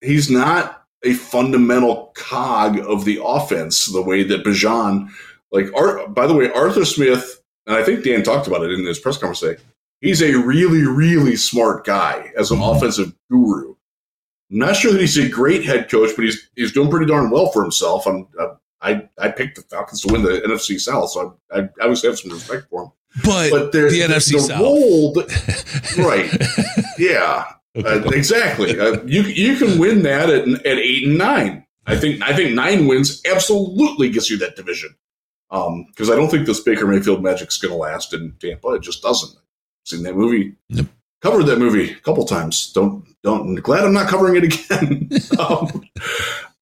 He's 0.00 0.30
not 0.30 0.84
a 1.04 1.12
fundamental 1.12 2.12
cog 2.16 2.78
of 2.78 3.04
the 3.04 3.20
offense 3.22 3.86
the 3.86 4.02
way 4.02 4.22
that 4.24 4.44
Bijan, 4.44 5.10
like, 5.52 5.66
Art, 5.74 6.14
by 6.14 6.26
the 6.26 6.34
way, 6.34 6.50
Arthur 6.50 6.84
Smith, 6.84 7.42
and 7.66 7.76
I 7.76 7.84
think 7.84 8.04
Dan 8.04 8.22
talked 8.22 8.46
about 8.46 8.62
it 8.62 8.72
in 8.72 8.84
his 8.86 8.98
press 8.98 9.18
conference 9.18 9.40
today. 9.40 9.62
He's 10.00 10.22
a 10.22 10.34
really, 10.34 10.86
really 10.86 11.36
smart 11.36 11.84
guy 11.84 12.32
as 12.38 12.50
an 12.50 12.58
mm-hmm. 12.58 12.76
offensive 12.76 13.14
guru. 13.30 13.74
I'm 14.50 14.58
not 14.58 14.76
sure 14.76 14.92
that 14.92 15.00
he's 15.00 15.18
a 15.18 15.28
great 15.28 15.64
head 15.64 15.90
coach, 15.90 16.10
but 16.16 16.24
he's 16.24 16.48
he's 16.56 16.72
doing 16.72 16.88
pretty 16.88 17.06
darn 17.06 17.30
well 17.30 17.50
for 17.50 17.62
himself. 17.62 18.06
And 18.06 18.26
uh, 18.40 18.54
I 18.80 19.08
I 19.18 19.30
picked 19.30 19.56
the 19.56 19.62
Falcons 19.62 20.02
to 20.02 20.12
win 20.12 20.22
the 20.22 20.40
NFC 20.40 20.80
South, 20.80 21.10
so 21.10 21.38
I, 21.52 21.60
I, 21.60 21.68
always 21.82 22.02
have 22.02 22.18
some 22.18 22.32
respect 22.32 22.68
for 22.70 22.84
them. 22.84 22.92
But, 23.24 23.50
but 23.50 23.72
the 23.72 23.78
NFC 23.78 24.32
the 24.32 24.40
South. 24.40 24.60
Role 24.60 25.12
that, 25.14 25.96
right. 25.98 26.98
Yeah. 26.98 27.44
Uh, 27.76 28.02
exactly. 28.10 28.78
Uh, 28.78 29.02
you 29.04 29.22
you 29.22 29.56
can 29.56 29.78
win 29.78 30.02
that 30.02 30.30
at, 30.30 30.48
at 30.48 30.78
eight 30.78 31.06
and 31.06 31.18
nine. 31.18 31.66
I 31.86 31.96
think 31.96 32.22
I 32.22 32.34
think 32.34 32.54
nine 32.54 32.86
wins 32.86 33.22
absolutely 33.30 34.10
gets 34.10 34.30
you 34.30 34.38
that 34.38 34.56
division. 34.56 34.94
Because 35.48 36.10
um, 36.10 36.12
I 36.12 36.16
don't 36.16 36.28
think 36.28 36.46
this 36.46 36.60
Baker 36.60 36.86
Mayfield 36.86 37.22
magic's 37.22 37.56
going 37.56 37.72
to 37.72 37.78
last 37.78 38.12
in 38.12 38.34
Tampa. 38.38 38.74
It 38.74 38.82
just 38.82 39.02
doesn't. 39.02 39.34
Seen 39.84 40.02
that 40.02 40.14
movie. 40.14 40.54
Yep. 40.68 40.86
Covered 41.22 41.44
that 41.44 41.58
movie 41.58 41.92
a 41.92 42.00
couple 42.00 42.24
times. 42.26 42.72
Don't 42.72 43.06
don't. 43.22 43.54
Glad 43.56 43.84
I'm 43.84 43.94
not 43.94 44.08
covering 44.08 44.36
it 44.36 44.44
again. 44.44 45.10
um, 45.38 45.88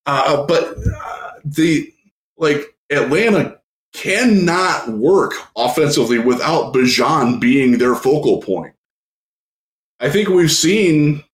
uh, 0.06 0.46
but 0.46 0.76
uh, 0.78 1.30
the 1.44 1.92
like 2.36 2.74
Atlanta 2.90 3.60
cannot 3.92 4.88
work 4.90 5.32
offensively 5.56 6.18
without 6.18 6.74
Bijan 6.74 7.40
being 7.40 7.78
their 7.78 7.94
focal 7.94 8.42
point. 8.42 8.74
I 10.00 10.10
think 10.10 10.28
we've 10.28 10.52
seen 10.52 11.24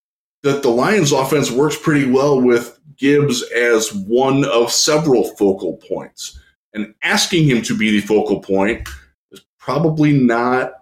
that 0.42 0.62
the 0.62 0.70
Lions 0.70 1.12
offense 1.12 1.50
works 1.50 1.76
pretty 1.76 2.10
well 2.10 2.40
with 2.40 2.78
Gibbs 2.96 3.42
as 3.50 3.92
one 3.92 4.44
of 4.44 4.70
several 4.70 5.24
focal 5.36 5.76
points. 5.88 6.38
And 6.72 6.94
asking 7.02 7.46
him 7.46 7.62
to 7.62 7.76
be 7.76 7.90
the 7.90 8.06
focal 8.06 8.40
point 8.40 8.88
is 9.30 9.40
probably 9.58 10.12
not, 10.12 10.72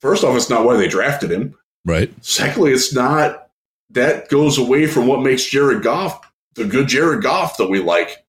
first 0.00 0.24
off, 0.24 0.36
it's 0.36 0.50
not 0.50 0.64
why 0.64 0.76
they 0.76 0.88
drafted 0.88 1.30
him. 1.30 1.54
Right. 1.84 2.12
Secondly, 2.24 2.72
it's 2.72 2.92
not, 2.92 3.48
that 3.90 4.28
goes 4.28 4.58
away 4.58 4.86
from 4.86 5.06
what 5.06 5.22
makes 5.22 5.44
Jared 5.44 5.82
Goff 5.82 6.20
the 6.54 6.64
good 6.64 6.88
Jared 6.88 7.22
Goff 7.22 7.56
that 7.56 7.70
we 7.70 7.78
like. 7.78 8.08
Like, 8.08 8.24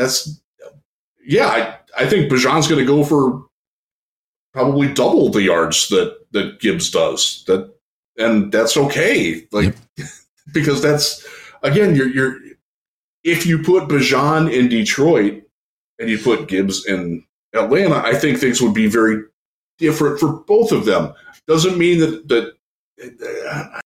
that's, 0.00 0.40
yeah, 1.24 1.46
I, 1.46 1.78
I 2.04 2.06
think 2.06 2.30
Bijan's 2.30 2.66
going 2.68 2.80
to 2.80 2.86
go 2.86 3.04
for 3.04 3.46
probably 4.52 4.92
double 4.92 5.28
the 5.30 5.42
yards 5.42 5.88
that, 5.88 6.16
that 6.32 6.60
Gibbs 6.60 6.90
does. 6.90 7.44
That, 7.46 7.72
and 8.16 8.50
that's 8.50 8.76
okay. 8.76 9.46
Like, 9.52 9.76
yep. 9.96 10.08
because 10.52 10.82
that's, 10.82 11.26
again, 11.62 11.94
you're, 11.94 12.08
you're, 12.08 12.36
if 13.22 13.46
you 13.46 13.62
put 13.62 13.88
Bijan 13.88 14.52
in 14.52 14.68
Detroit 14.68 15.42
and 15.98 16.08
you 16.08 16.18
put 16.18 16.48
Gibbs 16.48 16.86
in 16.86 17.24
Atlanta, 17.54 17.96
I 17.96 18.14
think 18.14 18.38
things 18.38 18.60
would 18.60 18.74
be 18.74 18.86
very 18.86 19.22
different 19.78 20.18
for 20.18 20.32
both 20.32 20.72
of 20.72 20.84
them. 20.84 21.12
Doesn't 21.46 21.78
mean 21.78 21.98
that 22.00 22.28
that 22.28 22.52
uh, 23.46 23.80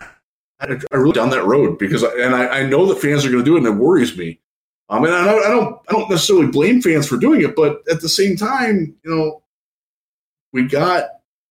I, 0.60 0.76
I 0.92 0.96
really 0.96 1.12
down 1.12 1.30
that 1.30 1.44
road 1.44 1.78
because, 1.78 2.02
and 2.02 2.34
I, 2.34 2.60
I 2.60 2.66
know 2.66 2.86
that 2.86 3.00
fans 3.00 3.24
are 3.24 3.30
going 3.30 3.44
to 3.44 3.50
do 3.50 3.54
it, 3.54 3.58
and 3.58 3.66
it 3.66 3.82
worries 3.82 4.16
me. 4.16 4.40
Um, 4.90 5.04
and 5.04 5.14
I 5.14 5.24
don't, 5.24 5.46
I 5.46 5.50
don't, 5.50 5.76
I 5.88 5.92
don't 5.92 6.10
necessarily 6.10 6.46
blame 6.46 6.80
fans 6.80 7.06
for 7.06 7.18
doing 7.18 7.42
it, 7.42 7.54
but 7.54 7.82
at 7.90 8.00
the 8.00 8.08
same 8.08 8.36
time, 8.36 8.96
you 9.04 9.14
know, 9.14 9.42
we 10.52 10.66
got 10.66 11.10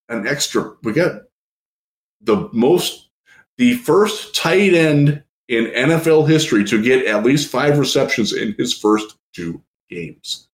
an 0.09 0.25
extra, 0.25 0.73
we 0.83 0.93
got 0.93 1.21
the 2.21 2.49
most, 2.51 3.09
the 3.57 3.75
first 3.75 4.35
tight 4.35 4.73
end 4.73 5.23
in 5.47 5.65
NFL 5.65 6.27
history 6.27 6.63
to 6.65 6.81
get 6.81 7.05
at 7.05 7.23
least 7.23 7.49
five 7.49 7.77
receptions 7.77 8.33
in 8.33 8.53
his 8.57 8.73
first 8.73 9.17
two 9.33 9.61
games 9.89 10.47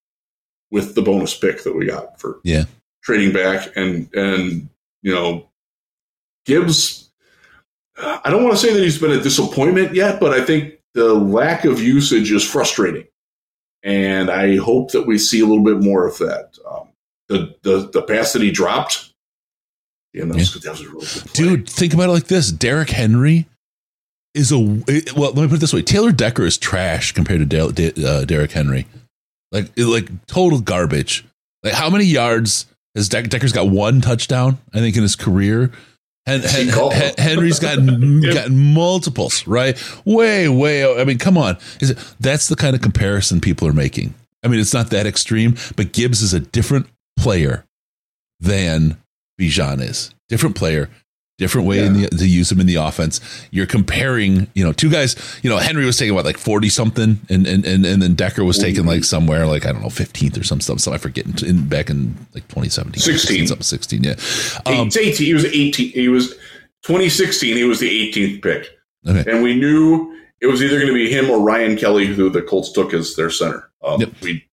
with 0.72 0.96
the 0.96 1.02
bonus 1.02 1.36
pick 1.38 1.64
that 1.64 1.76
we 1.76 1.86
got 1.86 2.20
for 2.20 2.40
yeah. 2.44 2.66
trading 3.04 3.34
back 3.34 3.70
and 3.76 4.14
and 4.14 4.70
you 5.02 5.14
know 5.14 5.50
Gibbs 6.46 7.12
I 7.98 8.30
don't 8.30 8.44
want 8.44 8.56
to 8.56 8.62
say 8.62 8.74
that 8.74 8.84
he's 8.84 9.00
been 9.00 9.12
a 9.12 9.22
disappointment 9.22 9.96
yet 9.96 10.20
but 10.20 10.34
I 10.34 10.44
think 10.44 10.76
the 10.94 11.14
lack 11.14 11.66
of 11.66 11.82
usage 11.82 12.32
is 12.32 12.48
frustrating 12.48 13.06
and 13.84 14.30
I 14.30 14.58
hope 14.58 14.92
that 14.92 15.08
we 15.08 15.18
see 15.18 15.42
a 15.42 15.46
little 15.46 15.64
bit 15.64 15.82
more 15.82 16.08
of 16.08 16.18
that 16.20 16.58
um, 16.70 16.90
the 17.28 17.56
the 17.64 17.90
the 17.92 18.02
pass 18.02 18.34
that 18.34 18.42
he 18.42 18.52
dropped 18.52 19.10
yeah, 20.14 20.26
that 20.26 20.36
was, 20.36 20.56
yeah. 20.56 20.72
That 20.72 20.80
was 20.80 20.88
really 20.88 21.32
dude 21.34 21.70
think 21.70 21.94
about 21.94 22.10
it 22.10 22.14
like 22.14 22.28
this 22.28 22.52
Derrick 22.52 22.92
Henry 22.92 23.48
is 24.34 24.52
a 24.52 24.60
well. 24.60 25.32
Let 25.32 25.36
me 25.36 25.48
put 25.48 25.56
it 25.56 25.60
this 25.60 25.74
way: 25.74 25.82
Taylor 25.82 26.12
Decker 26.12 26.44
is 26.44 26.58
trash 26.58 27.12
compared 27.12 27.48
to 27.50 27.72
De- 27.72 28.06
uh, 28.06 28.26
Derrick 28.26 28.52
Henry, 28.52 28.88
like 29.52 29.72
like 29.78 30.26
total 30.28 30.60
garbage. 30.60 31.26
Like 31.64 31.74
how 31.74 31.90
many 31.90 32.06
yards 32.06 32.66
has 32.96 33.10
De- 33.10 33.24
Decker's 33.24 33.54
got? 33.54 33.70
One 33.70 34.02
touchdown, 34.02 34.60
I 34.74 34.80
think, 34.80 34.96
in 34.96 35.04
his 35.04 35.16
career. 35.16 35.72
And, 36.26 36.44
Henry's 37.20 37.60
gotten 37.60 38.22
gotten 38.34 38.74
multiples, 38.74 39.46
right? 39.46 39.78
Way, 40.06 40.48
way. 40.48 41.00
I 41.00 41.04
mean, 41.04 41.18
come 41.18 41.38
on. 41.38 41.58
Is 41.82 41.92
it, 41.92 41.98
that's 42.20 42.48
the 42.48 42.56
kind 42.56 42.76
of 42.76 42.82
comparison 42.82 43.42
people 43.42 43.68
are 43.68 43.74
making. 43.74 44.14
I 44.44 44.48
mean, 44.48 44.60
it's 44.60 44.74
not 44.74 44.90
that 44.92 45.06
extreme, 45.06 45.56
but 45.76 45.92
Gibbs 45.92 46.22
is 46.22 46.34
a 46.34 46.40
different 46.40 46.88
player 47.18 47.66
than 48.40 48.98
Bijan 49.40 49.82
is. 49.82 50.14
Different 50.30 50.56
player, 50.56 50.90
different 51.38 51.68
way 51.68 51.84
yeah. 51.84 51.90
the, 51.90 52.08
to 52.10 52.28
use 52.28 52.52
him 52.52 52.60
in 52.60 52.68
the 52.68 52.76
offense. 52.76 53.20
You're 53.52 53.66
comparing, 53.66 54.48
you 54.54 54.64
know, 54.64 54.74
two 54.74 54.90
guys. 54.90 55.16
You 55.42 55.50
know, 55.50 55.58
Henry 55.58 55.86
was 55.86 55.98
taking 55.98 56.14
what 56.14 56.26
like 56.26 56.38
forty 56.38 56.70
something, 56.70 57.20
and 57.30 57.48
and 57.48 57.66
and, 57.66 57.86
and 57.86 58.02
then 58.02 58.16
Decker 58.16 58.44
was 58.44 58.58
taking 58.58 58.86
like 58.86 59.04
somewhere 59.04 59.46
like 59.46 59.66
I 59.66 59.72
don't 59.72 59.82
know 59.82 59.90
fifteenth 59.90 60.38
or 60.38 60.44
some 60.44 60.62
stuff. 60.62 60.80
So 60.80 60.94
I 60.94 60.98
forget 60.98 61.26
in, 61.26 61.48
in 61.48 61.68
back 61.68 61.90
in 61.90 62.16
like 62.34 62.48
2017, 62.48 63.00
16, 63.02 63.48
something 63.48 63.64
sixteen. 63.64 64.04
Yeah, 64.04 64.16
um, 64.66 64.88
18, 64.88 65.14
He 65.14 65.34
was 65.34 65.46
eighteen. 65.46 65.92
He 65.92 66.10
was 66.10 66.30
2016. 66.84 67.56
He 67.56 67.64
was 67.64 67.80
the 67.80 68.12
18th 68.12 68.42
pick, 68.44 68.70
okay. 69.08 69.30
and 69.32 69.42
we 69.42 69.56
knew 69.56 70.18
it 70.42 70.48
was 70.48 70.62
either 70.62 70.76
going 70.76 70.88
to 70.88 70.94
be 70.94 71.10
him 71.10 71.30
or 71.30 71.40
Ryan 71.40 71.78
Kelly, 71.78 72.06
who 72.06 72.30
the 72.30 72.42
Colts 72.42 72.72
took 72.74 72.94
as 72.94 73.16
their 73.16 73.30
center. 73.30 73.72
Um, 73.82 74.02
yep. 74.02 74.10
We 74.22 74.46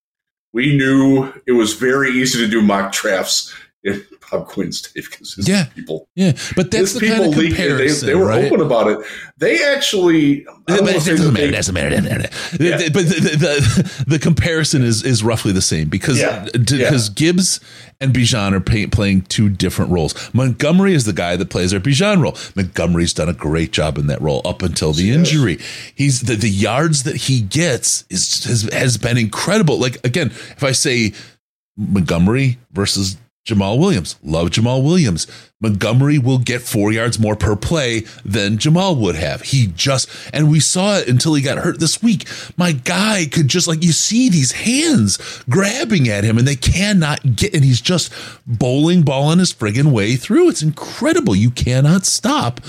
we 0.52 0.76
knew 0.76 1.32
it 1.46 1.52
was 1.52 1.74
very 1.74 2.10
easy 2.10 2.38
to 2.38 2.48
do 2.48 2.62
mock 2.62 2.92
drafts 2.92 3.54
in 3.84 4.04
Bob 4.30 4.46
Quinn's 4.46 4.82
day 4.92 5.00
because 5.00 5.34
his 5.34 5.48
yeah. 5.48 5.66
people, 5.74 6.08
yeah, 6.14 6.32
but 6.56 6.70
that's 6.70 6.94
the 6.94 7.08
kind 7.08 7.24
of 7.24 7.34
comparison. 7.34 8.06
They, 8.06 8.12
they 8.12 8.18
were 8.18 8.26
right? 8.26 8.44
open 8.44 8.60
about 8.60 8.88
it. 8.88 9.06
They 9.38 9.64
actually, 9.64 10.46
but 10.66 10.80
it 10.80 11.04
doesn't 11.04 11.32
matter. 11.32 11.50
Doesn't 11.50 11.74
matter. 11.74 12.28
Yeah. 12.60 12.88
But 12.92 13.06
the, 13.06 13.36
the, 13.38 14.04
the, 14.06 14.18
comparison 14.18 14.82
is 14.82 15.02
is 15.02 15.22
roughly 15.24 15.52
the 15.52 15.62
same 15.62 15.88
because 15.88 16.22
because 16.52 16.72
yeah. 16.72 16.90
yeah. 16.90 17.14
Gibbs 17.14 17.60
and 18.00 18.14
Bijan 18.14 18.52
are 18.52 18.60
pay, 18.60 18.86
playing 18.86 19.22
two 19.22 19.48
different 19.48 19.90
roles. 19.90 20.32
Montgomery 20.34 20.94
is 20.94 21.04
the 21.04 21.12
guy 21.12 21.36
that 21.36 21.50
plays 21.50 21.74
our 21.74 21.80
Bijan 21.80 22.22
role. 22.22 22.36
Montgomery's 22.54 23.12
done 23.12 23.28
a 23.28 23.34
great 23.34 23.72
job 23.72 23.98
in 23.98 24.06
that 24.06 24.20
role 24.20 24.42
up 24.44 24.62
until 24.62 24.92
the 24.92 25.10
injury. 25.10 25.58
He's 25.94 26.22
the, 26.22 26.36
the 26.36 26.50
yards 26.50 27.02
that 27.04 27.16
he 27.16 27.40
gets 27.40 28.04
is 28.10 28.44
has, 28.44 28.62
has 28.72 28.96
been 28.96 29.18
incredible. 29.18 29.78
Like 29.78 30.04
again, 30.04 30.28
if 30.28 30.64
I 30.64 30.72
say 30.72 31.12
Montgomery 31.76 32.58
versus 32.72 33.16
Jamaal 33.46 33.78
Williams. 33.78 34.16
Love 34.22 34.50
Jamaal 34.50 34.84
Williams. 34.84 35.26
Montgomery 35.60 36.18
will 36.18 36.38
get 36.38 36.62
four 36.62 36.92
yards 36.92 37.18
more 37.18 37.36
per 37.36 37.56
play 37.56 38.00
than 38.24 38.58
Jamaal 38.58 38.96
would 38.98 39.14
have. 39.16 39.42
He 39.42 39.66
just, 39.68 40.08
and 40.32 40.50
we 40.50 40.60
saw 40.60 40.98
it 40.98 41.08
until 41.08 41.34
he 41.34 41.42
got 41.42 41.58
hurt 41.58 41.80
this 41.80 42.02
week. 42.02 42.26
My 42.56 42.72
guy 42.72 43.26
could 43.30 43.48
just 43.48 43.66
like, 43.68 43.82
you 43.82 43.92
see 43.92 44.28
these 44.28 44.52
hands 44.52 45.18
grabbing 45.48 46.08
at 46.08 46.24
him 46.24 46.38
and 46.38 46.46
they 46.46 46.56
cannot 46.56 47.36
get, 47.36 47.54
and 47.54 47.64
he's 47.64 47.80
just 47.80 48.12
bowling 48.46 49.02
ball 49.02 49.30
his 49.38 49.52
friggin' 49.52 49.92
way 49.92 50.16
through. 50.16 50.48
It's 50.48 50.62
incredible. 50.62 51.36
You 51.36 51.50
cannot 51.50 52.06
stop 52.06 52.60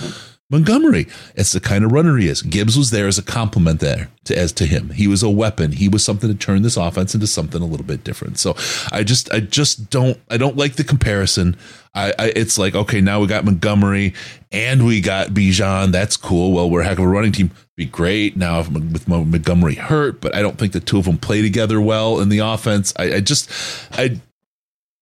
Montgomery. 0.51 1.07
It's 1.35 1.53
the 1.53 1.61
kind 1.61 1.85
of 1.85 1.93
runner 1.93 2.17
he 2.17 2.27
is. 2.27 2.41
Gibbs 2.41 2.77
was 2.77 2.91
there 2.91 3.07
as 3.07 3.17
a 3.17 3.23
compliment 3.23 3.79
there 3.79 4.09
to 4.25 4.37
as 4.37 4.51
to 4.53 4.65
him. 4.65 4.89
He 4.89 5.07
was 5.07 5.23
a 5.23 5.29
weapon. 5.29 5.71
He 5.71 5.87
was 5.87 6.03
something 6.03 6.29
to 6.29 6.35
turn 6.35 6.61
this 6.61 6.75
offense 6.75 7.15
into 7.15 7.25
something 7.25 7.61
a 7.61 7.65
little 7.65 7.85
bit 7.85 8.03
different. 8.03 8.37
So 8.37 8.55
I 8.91 9.03
just 9.03 9.31
I 9.33 9.39
just 9.39 9.89
don't 9.89 10.19
I 10.29 10.35
don't 10.35 10.57
like 10.57 10.75
the 10.75 10.83
comparison. 10.83 11.55
I, 11.95 12.13
I 12.19 12.25
it's 12.35 12.57
like 12.57 12.75
okay 12.75 12.99
now 12.99 13.21
we 13.21 13.27
got 13.27 13.45
Montgomery 13.45 14.13
and 14.51 14.85
we 14.85 14.99
got 14.99 15.29
Bijan. 15.29 15.93
That's 15.93 16.17
cool. 16.17 16.51
Well 16.51 16.69
we're 16.69 16.81
a 16.81 16.85
heck 16.85 16.99
of 16.99 17.05
a 17.05 17.07
running 17.07 17.31
team. 17.31 17.51
Be 17.77 17.85
great 17.85 18.35
now 18.35 18.59
if, 18.59 18.69
with 18.69 19.07
Montgomery 19.07 19.75
hurt, 19.75 20.19
but 20.19 20.35
I 20.35 20.41
don't 20.41 20.57
think 20.57 20.73
the 20.73 20.81
two 20.81 20.99
of 20.99 21.05
them 21.05 21.17
play 21.17 21.41
together 21.41 21.79
well 21.79 22.19
in 22.19 22.27
the 22.27 22.39
offense. 22.39 22.93
I, 22.97 23.15
I 23.15 23.19
just 23.21 23.49
I 23.93 24.19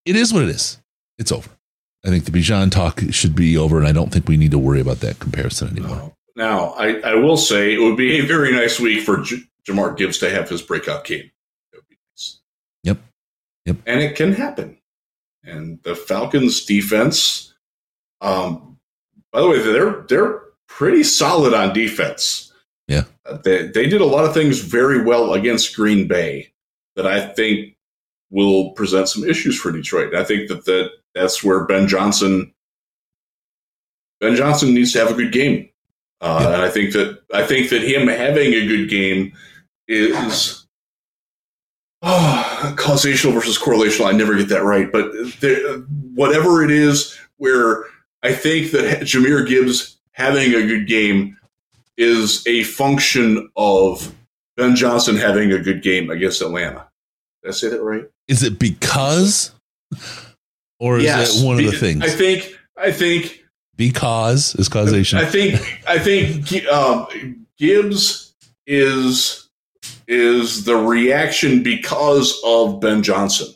it 0.05 0.15
is 0.15 0.31
what 0.31 0.43
it 0.43 0.49
is. 0.49 0.77
It's 1.17 1.31
over. 1.31 1.49
I 2.05 2.09
think 2.09 2.25
the 2.25 2.31
Bijan 2.31 2.71
talk 2.71 3.01
should 3.11 3.35
be 3.35 3.57
over, 3.57 3.77
and 3.77 3.87
I 3.87 3.91
don't 3.91 4.11
think 4.11 4.27
we 4.27 4.37
need 4.37 4.51
to 4.51 4.59
worry 4.59 4.79
about 4.79 5.01
that 5.01 5.19
comparison 5.19 5.69
anymore. 5.69 6.13
Now, 6.35 6.69
I, 6.77 6.99
I 7.01 7.15
will 7.15 7.35
say 7.35 7.73
it 7.73 7.79
would 7.79 7.97
be 7.97 8.19
a 8.19 8.25
very 8.25 8.53
nice 8.53 8.79
week 8.79 9.03
for 9.03 9.17
J- 9.21 9.43
Jahmyr 9.67 9.97
Gibbs 9.97 10.17
to 10.19 10.29
have 10.29 10.47
his 10.47 10.61
breakout 10.61 11.03
game. 11.03 11.29
That 11.71 11.79
would 11.79 11.87
be 11.89 11.97
nice. 12.13 12.39
Yep. 12.83 12.99
Yep. 13.65 13.77
And 13.85 13.99
it 13.99 14.15
can 14.15 14.31
happen. 14.31 14.77
And 15.43 15.83
the 15.83 15.95
Falcons 15.95 16.63
defense, 16.63 17.53
um, 18.21 18.77
by 19.33 19.41
the 19.41 19.49
way, 19.49 19.61
they're 19.61 20.05
they're 20.07 20.41
pretty 20.67 21.03
solid 21.03 21.53
on 21.53 21.73
defense. 21.73 22.53
Yeah. 22.87 23.03
Uh, 23.25 23.37
they 23.43 23.67
they 23.67 23.87
did 23.87 24.01
a 24.01 24.05
lot 24.05 24.25
of 24.25 24.33
things 24.33 24.59
very 24.59 25.03
well 25.03 25.33
against 25.33 25.75
Green 25.75 26.07
Bay 26.07 26.53
that 26.95 27.05
I 27.05 27.27
think 27.33 27.75
will 28.29 28.71
present 28.71 29.09
some 29.09 29.23
issues 29.23 29.59
for 29.59 29.71
Detroit. 29.71 30.15
I 30.15 30.23
think 30.23 30.47
that 30.49 30.65
that 30.65 30.91
that's 31.15 31.43
where 31.43 31.65
Ben 31.65 31.87
Johnson 31.87 32.53
Ben 34.19 34.35
Johnson 34.35 34.73
needs 34.73 34.91
to 34.93 34.99
have 34.99 35.11
a 35.11 35.13
good 35.13 35.31
game. 35.31 35.69
Uh, 36.21 36.39
yeah. 36.41 36.53
And 36.53 36.61
I 36.61 36.69
think 36.69 36.93
that 36.93 37.19
I 37.33 37.45
think 37.45 37.69
that 37.69 37.81
him 37.81 38.07
having 38.07 38.53
a 38.53 38.67
good 38.67 38.89
game 38.89 39.33
is 39.87 40.67
oh, 42.01 42.73
causational 42.77 43.33
versus 43.33 43.57
correlational. 43.57 44.07
I 44.07 44.11
never 44.11 44.35
get 44.35 44.49
that 44.49 44.63
right, 44.63 44.91
but 44.91 45.11
there, 45.39 45.77
whatever 46.13 46.63
it 46.63 46.71
is, 46.71 47.17
where 47.37 47.85
I 48.23 48.33
think 48.33 48.71
that 48.71 49.01
Jahmyr 49.01 49.47
Gibbs 49.47 49.97
having 50.11 50.53
a 50.53 50.67
good 50.67 50.87
game 50.87 51.37
is 51.97 52.45
a 52.47 52.63
function 52.63 53.49
of 53.55 54.13
Ben 54.57 54.75
Johnson 54.75 55.15
having 55.15 55.53
a 55.53 55.59
good 55.59 55.81
game 55.81 56.09
against 56.09 56.41
Atlanta. 56.41 56.87
Did 57.43 57.49
I 57.49 57.51
say 57.53 57.69
that 57.69 57.81
right? 57.81 58.03
Is 58.27 58.43
it 58.43 58.59
because, 58.59 59.51
or 60.79 60.97
is 60.97 61.03
yes, 61.03 61.41
it 61.41 61.45
one 61.45 61.59
of 61.59 61.65
the 61.65 61.77
things? 61.77 62.03
I 62.03 62.09
think. 62.09 62.57
I 62.77 62.91
think 62.91 63.43
because 63.75 64.55
is 64.55 64.69
causation. 64.69 65.19
I 65.19 65.25
think. 65.25 65.55
I 65.87 65.99
think 65.99 66.65
um, 66.67 67.45
Gibbs 67.57 68.33
is 68.65 69.49
is 70.07 70.65
the 70.65 70.75
reaction 70.75 71.61
because 71.61 72.41
of 72.45 72.79
Ben 72.79 73.03
Johnson. 73.03 73.47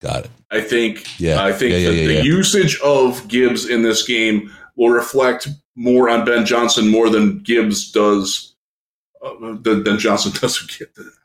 Got 0.00 0.26
it. 0.26 0.30
I 0.50 0.60
think. 0.60 1.06
Yeah. 1.18 1.42
I 1.42 1.52
think 1.52 1.72
yeah, 1.72 1.78
yeah, 1.78 1.90
yeah, 1.90 2.06
the 2.20 2.24
usage 2.24 2.78
of 2.80 3.26
Gibbs 3.28 3.68
in 3.68 3.82
this 3.82 4.06
game 4.06 4.52
will 4.76 4.90
reflect 4.90 5.48
more 5.74 6.08
on 6.08 6.24
Ben 6.24 6.46
Johnson 6.46 6.88
more 6.88 7.08
than 7.08 7.40
Gibbs 7.40 7.90
does 7.90 8.54
uh, 9.22 9.56
than, 9.62 9.84
than 9.84 9.98
Johnson 9.98 10.32
does 10.40 10.60
with 10.60 10.78
Gibbs. 10.78 11.18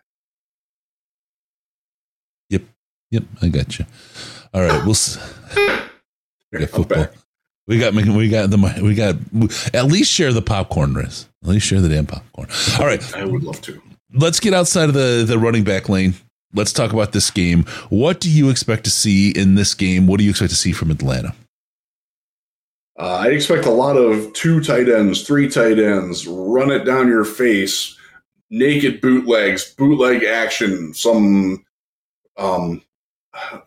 Yep, 2.49 2.63
yep, 3.11 3.23
I 3.41 3.47
got 3.49 3.79
you. 3.79 3.85
All 4.53 4.61
right, 4.61 4.85
we'll. 4.85 4.95
We 6.51 6.59
got 6.59 6.69
football. 6.69 7.07
We 7.65 7.79
got 7.79 7.93
we 7.93 8.29
got 8.29 8.49
the 8.49 8.81
we 8.83 8.93
got 8.93 9.15
at 9.73 9.85
least 9.85 10.11
share 10.11 10.33
the 10.33 10.41
popcorn, 10.41 10.93
Riz. 10.93 11.27
At 11.43 11.49
least 11.49 11.65
share 11.65 11.81
the 11.81 11.89
damn 11.89 12.05
popcorn. 12.05 12.49
All 12.79 12.85
right, 12.85 13.15
I 13.15 13.25
would 13.25 13.43
love 13.43 13.61
to. 13.61 13.81
Let's 14.13 14.39
get 14.39 14.53
outside 14.53 14.89
of 14.89 14.93
the 14.93 15.23
the 15.25 15.39
running 15.39 15.63
back 15.63 15.89
lane. 15.89 16.13
Let's 16.53 16.73
talk 16.73 16.93
about 16.93 17.13
this 17.13 17.31
game. 17.31 17.63
What 17.89 18.19
do 18.19 18.29
you 18.29 18.49
expect 18.49 18.83
to 18.83 18.91
see 18.91 19.31
in 19.31 19.55
this 19.55 19.73
game? 19.73 20.05
What 20.05 20.17
do 20.17 20.23
you 20.23 20.29
expect 20.29 20.51
to 20.51 20.57
see 20.57 20.71
from 20.71 20.91
Atlanta? 20.91 21.33
Uh, 22.99 23.17
I 23.21 23.29
expect 23.29 23.65
a 23.65 23.71
lot 23.71 23.97
of 23.97 24.31
two 24.33 24.61
tight 24.61 24.87
ends, 24.87 25.23
three 25.23 25.49
tight 25.49 25.79
ends, 25.79 26.27
run 26.27 26.69
it 26.69 26.83
down 26.83 27.07
your 27.07 27.25
face, 27.25 27.97
naked 28.51 29.01
bootlegs, 29.01 29.73
bootleg 29.73 30.23
action, 30.23 30.93
some 30.93 31.65
um, 32.37 32.83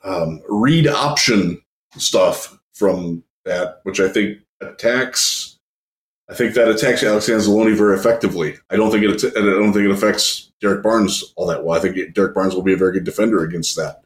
um, 0.05 0.43
read 0.48 0.86
option 0.86 1.60
stuff 1.97 2.59
from 2.74 3.22
that, 3.44 3.80
which 3.84 4.01
I 4.01 4.09
think 4.09 4.38
attacks. 4.60 5.59
I 6.28 6.34
think 6.34 6.55
that 6.55 6.68
attacks 6.68 7.02
Alex 7.05 7.28
Anzalone 7.28 7.76
very 7.76 7.97
effectively. 7.97 8.56
I 8.70 8.76
don't 8.76 8.90
think 8.90 9.05
it. 9.05 9.24
I 9.36 9.40
don't 9.40 9.72
think 9.72 9.84
it 9.84 9.90
affects 9.90 10.52
Derrick 10.60 10.82
Barnes 10.82 11.32
all 11.36 11.47
that 11.47 11.64
well. 11.64 11.76
I 11.76 11.80
think 11.80 12.14
Derrick 12.14 12.34
Barnes 12.34 12.55
will 12.55 12.62
be 12.62 12.72
a 12.72 12.76
very 12.76 12.93
good 12.93 13.05
defender 13.05 13.44
against 13.44 13.76
that. 13.76 14.02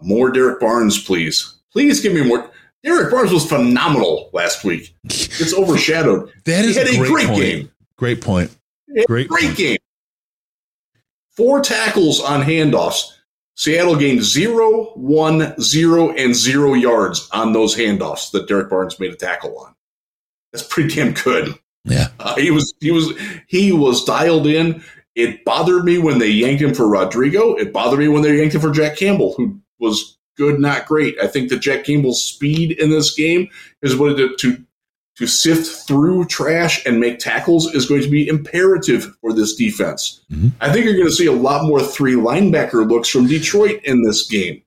More 0.00 0.30
Derrick 0.30 0.58
Barnes, 0.58 1.02
please. 1.02 1.58
Please 1.72 2.00
give 2.00 2.12
me 2.12 2.24
more. 2.24 2.50
Derrick 2.82 3.12
Barnes 3.12 3.32
was 3.32 3.46
phenomenal 3.48 4.28
last 4.32 4.64
week. 4.64 4.94
It's 5.04 5.54
overshadowed. 5.54 6.32
that 6.44 6.64
is 6.64 6.74
he 6.74 6.80
had 6.80 6.88
a 6.88 6.96
great, 6.96 7.26
great 7.26 7.36
game. 7.36 7.70
Great 7.96 8.20
point. 8.20 8.50
Great, 9.06 9.28
Great 9.28 9.44
point. 9.46 9.56
game. 9.56 9.78
Four 11.30 11.60
tackles 11.62 12.20
on 12.20 12.42
handoffs. 12.42 13.04
Seattle 13.54 13.96
gained 13.96 14.22
zero, 14.22 14.92
one, 14.94 15.54
zero, 15.60 16.10
and 16.12 16.34
zero 16.34 16.74
yards 16.74 17.28
on 17.32 17.52
those 17.52 17.76
handoffs 17.76 18.30
that 18.32 18.48
Derrick 18.48 18.70
Barnes 18.70 18.98
made 18.98 19.12
a 19.12 19.16
tackle 19.16 19.58
on. 19.58 19.74
That's 20.52 20.66
pretty 20.66 20.94
damn 20.94 21.12
good. 21.12 21.54
Yeah. 21.84 22.08
Uh, 22.18 22.36
he 22.36 22.50
was 22.50 22.72
he 22.80 22.90
was 22.90 23.12
he 23.46 23.72
was 23.72 24.04
dialed 24.04 24.46
in. 24.46 24.82
It 25.14 25.44
bothered 25.44 25.84
me 25.84 25.98
when 25.98 26.18
they 26.18 26.28
yanked 26.28 26.62
him 26.62 26.74
for 26.74 26.88
Rodrigo. 26.88 27.54
It 27.54 27.72
bothered 27.72 27.98
me 27.98 28.08
when 28.08 28.22
they 28.22 28.38
yanked 28.38 28.54
him 28.54 28.60
for 28.60 28.70
Jack 28.70 28.96
Campbell, 28.96 29.34
who 29.36 29.60
was 29.78 30.16
good, 30.36 30.58
not 30.58 30.86
great. 30.86 31.16
I 31.20 31.26
think 31.26 31.50
that 31.50 31.60
Jack 31.60 31.84
Campbell's 31.84 32.22
speed 32.24 32.72
in 32.72 32.90
this 32.90 33.14
game 33.14 33.48
is 33.82 33.96
what 33.96 34.12
it 34.12 34.16
did 34.16 34.38
to 34.38 34.64
to 35.16 35.26
sift 35.26 35.86
through 35.86 36.24
trash 36.24 36.84
and 36.86 36.98
make 36.98 37.18
tackles 37.18 37.74
is 37.74 37.86
going 37.86 38.00
to 38.02 38.08
be 38.08 38.26
imperative 38.26 39.14
for 39.20 39.32
this 39.32 39.54
defense. 39.54 40.22
Mhm. 40.32 40.52
I 40.60 40.72
think 40.72 40.84
you're 40.86 40.94
going 40.96 41.06
to 41.08 41.12
see 41.14 41.26
a 41.26 41.32
lot 41.32 41.66
more 41.66 41.82
three 41.82 42.14
linebacker 42.14 42.88
looks 42.88 43.08
from 43.08 43.26
Detroit 43.26 43.80
in 43.84 44.02
this 44.02 44.26
game. 44.26 44.62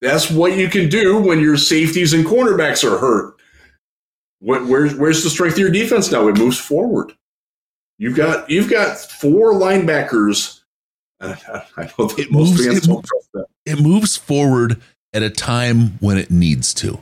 That's 0.00 0.30
what 0.30 0.56
you 0.56 0.68
can 0.68 0.88
do 0.88 1.18
when 1.20 1.40
your 1.40 1.56
safeties 1.56 2.12
and 2.12 2.24
cornerbacks 2.24 2.84
are 2.84 2.98
hurt. 2.98 3.34
Where, 4.40 4.64
where's 4.64 4.94
where's 4.94 5.24
the 5.24 5.30
strength 5.30 5.54
of 5.54 5.58
your 5.58 5.70
defense 5.70 6.12
now? 6.12 6.28
It 6.28 6.38
moves 6.38 6.58
forward. 6.58 7.12
You've 7.98 8.14
got 8.16 8.48
you've 8.48 8.70
got 8.70 8.96
four 8.98 9.54
linebackers. 9.54 10.60
I, 11.20 11.30
I, 11.32 11.62
I 11.76 11.90
know 11.98 12.06
that 12.06 12.18
It 12.20 12.30
most 12.30 12.50
moves- 12.50 12.64
fans 12.66 12.78
it 12.78 12.84
don't 12.86 13.04
trust 13.04 13.28
that. 13.34 13.46
It 13.66 13.80
moves 13.80 14.16
forward 14.16 14.80
at 15.12 15.24
a 15.24 15.30
time 15.30 15.98
when 15.98 16.16
it 16.18 16.30
needs 16.30 16.72
to. 16.74 17.00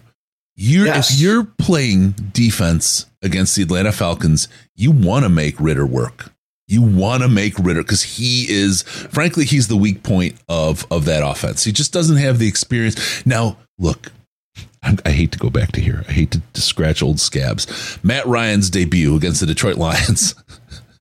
You're 0.57 0.87
Yes. 0.87 1.13
if 1.13 1.21
you're 1.21 1.45
playing 1.45 2.13
defense 2.33 3.07
against 3.23 3.55
the 3.57 3.63
Atlanta 3.63 3.93
Falcons, 3.93 4.49
you 4.75 4.91
want 4.91 5.25
to 5.25 5.29
make 5.29 5.61
Ridder 5.61 5.87
work. 5.87 6.33
You 6.69 6.83
want 6.83 7.23
to 7.23 7.29
make 7.29 7.59
Ridder 7.59 7.83
because 7.83 8.03
he 8.03 8.47
is, 8.49 8.83
frankly, 8.83 9.45
he's 9.45 9.69
the 9.69 9.77
weak 9.77 10.03
point 10.03 10.37
of 10.49 10.87
of 10.91 11.05
that 11.05 11.23
offense. 11.25 11.63
He 11.65 11.73
just 11.73 11.93
doesn't 11.93 12.17
have 12.17 12.39
the 12.39 12.49
experience. 12.49 13.25
Now, 13.27 13.59
look, 13.79 14.11
I, 14.83 14.97
I 15.05 15.11
hate 15.11 15.31
to 15.33 15.39
go 15.39 15.51
back 15.51 15.73
to 15.73 15.81
here. 15.81 16.05
I 16.09 16.13
hate 16.13 16.31
to, 16.33 16.43
to 16.55 16.61
scratch 16.61 17.03
old 17.03 17.21
scabs. 17.21 17.99
Matt 18.03 18.27
Ryan's 18.27 18.71
debut 18.71 19.15
against 19.15 19.41
the 19.41 19.47
Detroit 19.47 19.77
Lions. 19.79 20.35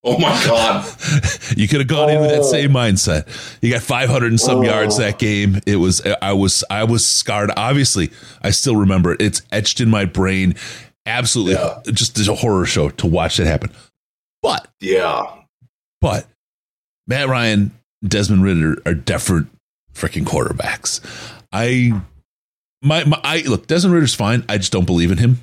Oh 0.08 0.20
my 0.20 0.30
god! 0.46 0.86
you 1.58 1.68
could 1.68 1.80
have 1.80 1.88
gone 1.88 2.10
in 2.12 2.22
with 2.22 2.30
that 2.30 2.42
Oh. 2.42 2.52
same 2.52 2.70
mindset. 2.72 3.28
You 3.62 3.72
got 3.72 3.82
500 3.82 4.28
and 4.28 4.40
some 4.40 4.60
Oh. 4.60 4.64
yards 4.64 4.98
that 4.98 5.16
oh. 5.16 5.18
game. 5.18 5.60
It 5.66 5.78
was 5.78 6.02
I 6.22 6.34
was 6.34 6.64
I 6.70 6.84
was 6.84 7.06
scarred. 7.06 7.52
Obviously, 7.58 8.12
I 8.44 8.52
still 8.52 8.76
remember 8.76 9.14
it. 9.14 9.22
It's 9.22 9.42
etched 9.52 9.82
in 9.82 9.90
my 9.90 10.06
brain. 10.06 10.54
Absolutely, 11.08 11.54
Yeah. 11.54 11.80
just 11.92 12.20
a 12.28 12.36
horror 12.36 12.66
show 12.66 12.90
to 12.90 13.08
watch 13.08 13.38
that 13.38 13.48
happen. 13.48 13.72
But 14.44 14.68
Yeah, 14.80 15.24
but 16.02 16.28
Matt 17.08 17.28
Ryan, 17.28 17.72
Desmond 18.08 18.44
Ridder 18.44 18.82
are 18.86 18.94
different 18.94 19.48
freaking 19.94 20.24
quarterbacks. 20.24 21.02
I 21.52 22.00
my, 22.84 23.04
my 23.06 23.20
I 23.24 23.42
look 23.42 23.66
Desmond 23.66 23.94
Ridder's 23.96 24.14
fine. 24.14 24.46
I 24.48 24.58
just 24.60 24.72
don't 24.72 24.86
believe 24.86 25.10
in 25.12 25.18
him. 25.18 25.42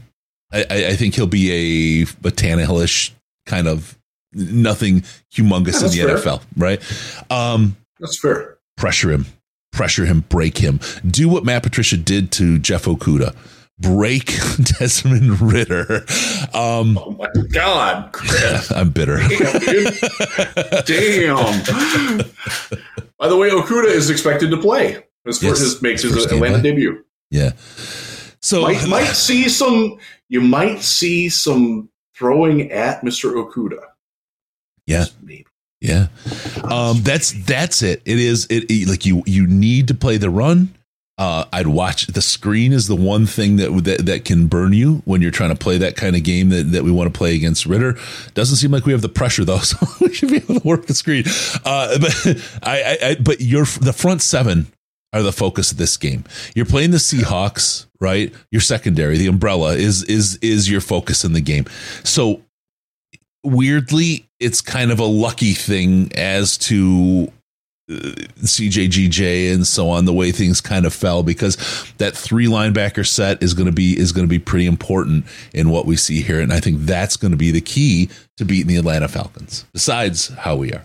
I, 0.52 0.64
I, 0.70 0.86
I 0.88 0.96
think 0.96 1.14
he'll 1.16 1.26
be 1.26 2.02
a, 2.02 2.02
a 2.28 2.30
Tannehill-ish 2.30 3.12
kind 3.46 3.66
of 3.66 3.98
nothing 4.34 5.02
humongous 5.34 5.80
Yeah, 5.94 6.04
in 6.04 6.08
the 6.14 6.18
fair. 6.20 6.32
NFL, 6.36 6.42
right? 6.56 7.30
Um, 7.30 7.76
that's 8.00 8.18
fair. 8.18 8.58
pressure 8.76 9.10
him, 9.12 9.26
pressure 9.72 10.04
him, 10.06 10.24
break 10.28 10.58
him. 10.58 10.80
Do 11.08 11.28
what 11.28 11.44
Matt 11.44 11.62
Patricia 11.62 11.96
did 11.96 12.32
to 12.32 12.58
Jeff 12.58 12.84
Okudah. 12.84 13.34
Break 13.78 14.26
Desmond 14.78 15.40
Ridder. 15.40 16.04
Um, 16.54 16.98
Oh 16.98 17.16
my 17.18 17.28
god! 17.50 18.12
Chris. 18.12 18.70
I'm 18.76 18.90
bitter. 18.90 19.16
Damn. 20.86 21.62
Damn. 21.64 22.18
By 23.18 23.28
the 23.28 23.36
way, 23.36 23.50
Okudah 23.50 23.86
is 23.86 24.10
expected 24.10 24.50
to 24.50 24.56
play. 24.56 25.04
His 25.24 25.40
Yes, 25.42 25.50
first 25.52 25.62
his, 25.62 25.82
makes 25.82 26.02
his 26.02 26.12
his 26.12 26.22
first 26.24 26.34
game 26.34 26.42
Atlanta 26.42 26.62
debut. 26.62 27.04
Yeah. 27.30 27.52
So 28.40 28.62
Might 28.62 28.86
might 28.88 29.12
see 29.14 29.48
some. 29.48 29.98
You 30.28 30.40
might 30.40 30.82
see 30.82 31.28
some 31.28 31.88
throwing 32.16 32.70
at 32.72 33.02
Mister 33.04 33.28
Okudah. 33.30 33.82
Yeah. 34.86 35.04
Yeah. 35.80 36.06
Um, 36.62 37.02
that's 37.02 37.32
that's 37.44 37.82
it. 37.82 38.02
It 38.04 38.18
is 38.18 38.46
it, 38.46 38.70
it- 38.70 38.88
like 38.88 39.04
you 39.04 39.22
you 39.26 39.46
need 39.46 39.88
to 39.88 39.94
play 39.94 40.16
the 40.16 40.30
run. 40.30 40.74
Uh, 41.18 41.44
I'd 41.52 41.66
watch 41.66 42.06
the 42.06 42.22
screen 42.22 42.72
is 42.72 42.88
the 42.88 42.96
one 42.96 43.26
thing 43.26 43.56
that, 43.56 43.70
that 43.84 44.06
that 44.06 44.24
can 44.24 44.46
burn 44.46 44.72
you 44.72 45.02
when 45.04 45.20
you're 45.20 45.30
trying 45.30 45.50
to 45.50 45.56
play 45.56 45.76
that 45.78 45.94
kind 45.94 46.16
of 46.16 46.22
game 46.24 46.48
that, 46.48 46.72
that 46.72 46.84
we 46.84 46.90
want 46.90 47.12
to 47.12 47.16
play 47.16 47.34
against 47.34 47.66
Ridder. 47.66 47.96
Doesn't 48.34 48.56
seem 48.56 48.70
like 48.70 48.86
we 48.86 48.92
have 48.92 49.02
the 49.02 49.08
pressure 49.10 49.44
though, 49.44 49.58
so 49.60 49.76
we 50.00 50.12
should 50.14 50.30
be 50.30 50.36
able 50.36 50.58
to 50.60 50.66
work 50.66 50.86
the 50.86 50.94
screen. 50.94 51.24
Uh, 51.64 51.98
but 52.00 52.42
I, 52.62 52.82
I, 52.82 52.98
I 53.10 53.14
but 53.16 53.40
your 53.40 53.64
the 53.66 53.92
front 53.92 54.22
seven 54.22 54.68
are 55.12 55.22
the 55.22 55.32
focus 55.32 55.70
of 55.72 55.78
this 55.78 55.96
game. 55.96 56.24
You're 56.54 56.64
playing 56.66 56.92
the 56.92 56.96
Seahawks, 56.96 57.86
right? 58.00 58.32
Your 58.50 58.62
secondary, 58.62 59.18
the 59.18 59.26
umbrella 59.26 59.74
is 59.74 60.02
is 60.04 60.36
is 60.36 60.70
your 60.70 60.80
focus 60.80 61.24
in 61.24 61.34
the 61.34 61.42
game. 61.42 61.66
So 62.04 62.42
weirdly, 63.44 64.28
it's 64.40 64.60
kind 64.60 64.90
of 64.90 64.98
a 64.98 65.04
lucky 65.04 65.52
thing 65.52 66.10
as 66.14 66.58
to 66.58 67.30
uh, 67.90 67.94
CJGJ 68.40 69.52
and 69.52 69.66
so 69.66 69.88
on. 69.90 70.04
The 70.04 70.12
way 70.12 70.32
things 70.32 70.60
kind 70.60 70.86
of 70.86 70.92
fell 70.92 71.22
because 71.22 71.56
that 71.98 72.16
three 72.16 72.46
linebacker 72.46 73.06
set 73.06 73.42
is 73.42 73.54
going 73.54 73.66
to 73.66 73.72
be 73.72 73.98
is 73.98 74.12
going 74.12 74.26
to 74.26 74.30
be 74.30 74.38
pretty 74.38 74.66
important 74.66 75.24
in 75.52 75.70
what 75.70 75.86
we 75.86 75.96
see 75.96 76.22
here, 76.22 76.40
and 76.40 76.52
I 76.52 76.60
think 76.60 76.80
that's 76.80 77.16
going 77.16 77.32
to 77.32 77.36
be 77.36 77.50
the 77.50 77.60
key 77.60 78.08
to 78.36 78.44
beating 78.44 78.68
the 78.68 78.76
Atlanta 78.76 79.08
Falcons. 79.08 79.64
Besides 79.72 80.28
how 80.28 80.56
we 80.56 80.72
are, 80.72 80.84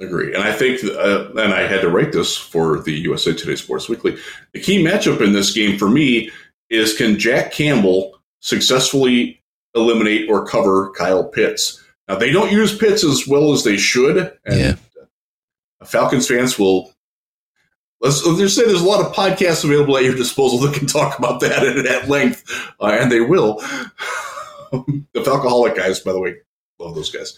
Agree. 0.00 0.32
And 0.32 0.44
I 0.44 0.52
think, 0.52 0.84
uh, 0.84 1.28
and 1.30 1.52
I 1.52 1.66
had 1.66 1.80
to 1.80 1.90
write 1.90 2.12
this 2.12 2.36
for 2.36 2.80
the 2.80 2.92
USA 2.92 3.34
Today 3.34 3.56
Sports 3.56 3.88
Weekly. 3.88 4.16
The 4.52 4.60
key 4.60 4.82
matchup 4.82 5.20
in 5.20 5.32
this 5.32 5.52
game 5.52 5.76
for 5.76 5.88
me 5.88 6.30
is 6.70 6.96
can 6.96 7.18
Jack 7.18 7.50
Campbell 7.50 8.20
successfully 8.40 9.40
eliminate 9.74 10.28
or 10.28 10.46
cover 10.46 10.90
Kyle 10.92 11.24
Pitts? 11.24 11.82
Now, 12.08 12.16
they 12.16 12.30
don't 12.30 12.52
use 12.52 12.76
Pitts 12.76 13.04
as 13.04 13.26
well 13.26 13.52
as 13.52 13.64
they 13.64 13.76
should. 13.76 14.16
And 14.44 14.60
Yeah. 14.60 14.74
Falcons 15.84 16.26
fans 16.26 16.58
will. 16.58 16.92
Let's, 18.00 18.24
let's 18.24 18.38
just 18.38 18.56
say 18.56 18.64
there's 18.64 18.80
a 18.82 18.88
lot 18.88 19.04
of 19.04 19.12
podcasts 19.12 19.64
available 19.64 19.96
at 19.96 20.04
your 20.04 20.14
disposal 20.14 20.58
that 20.60 20.74
can 20.74 20.86
talk 20.86 21.18
about 21.18 21.40
that 21.40 21.66
at, 21.66 21.84
at 21.84 22.08
length, 22.08 22.44
uh, 22.80 22.96
and 23.00 23.10
they 23.10 23.20
will. 23.20 23.58
the 24.72 25.04
Falcoholic 25.16 25.76
guys, 25.76 26.00
by 26.00 26.12
the 26.12 26.20
way, 26.20 26.36
love 26.78 26.94
those 26.94 27.10
guys. 27.10 27.36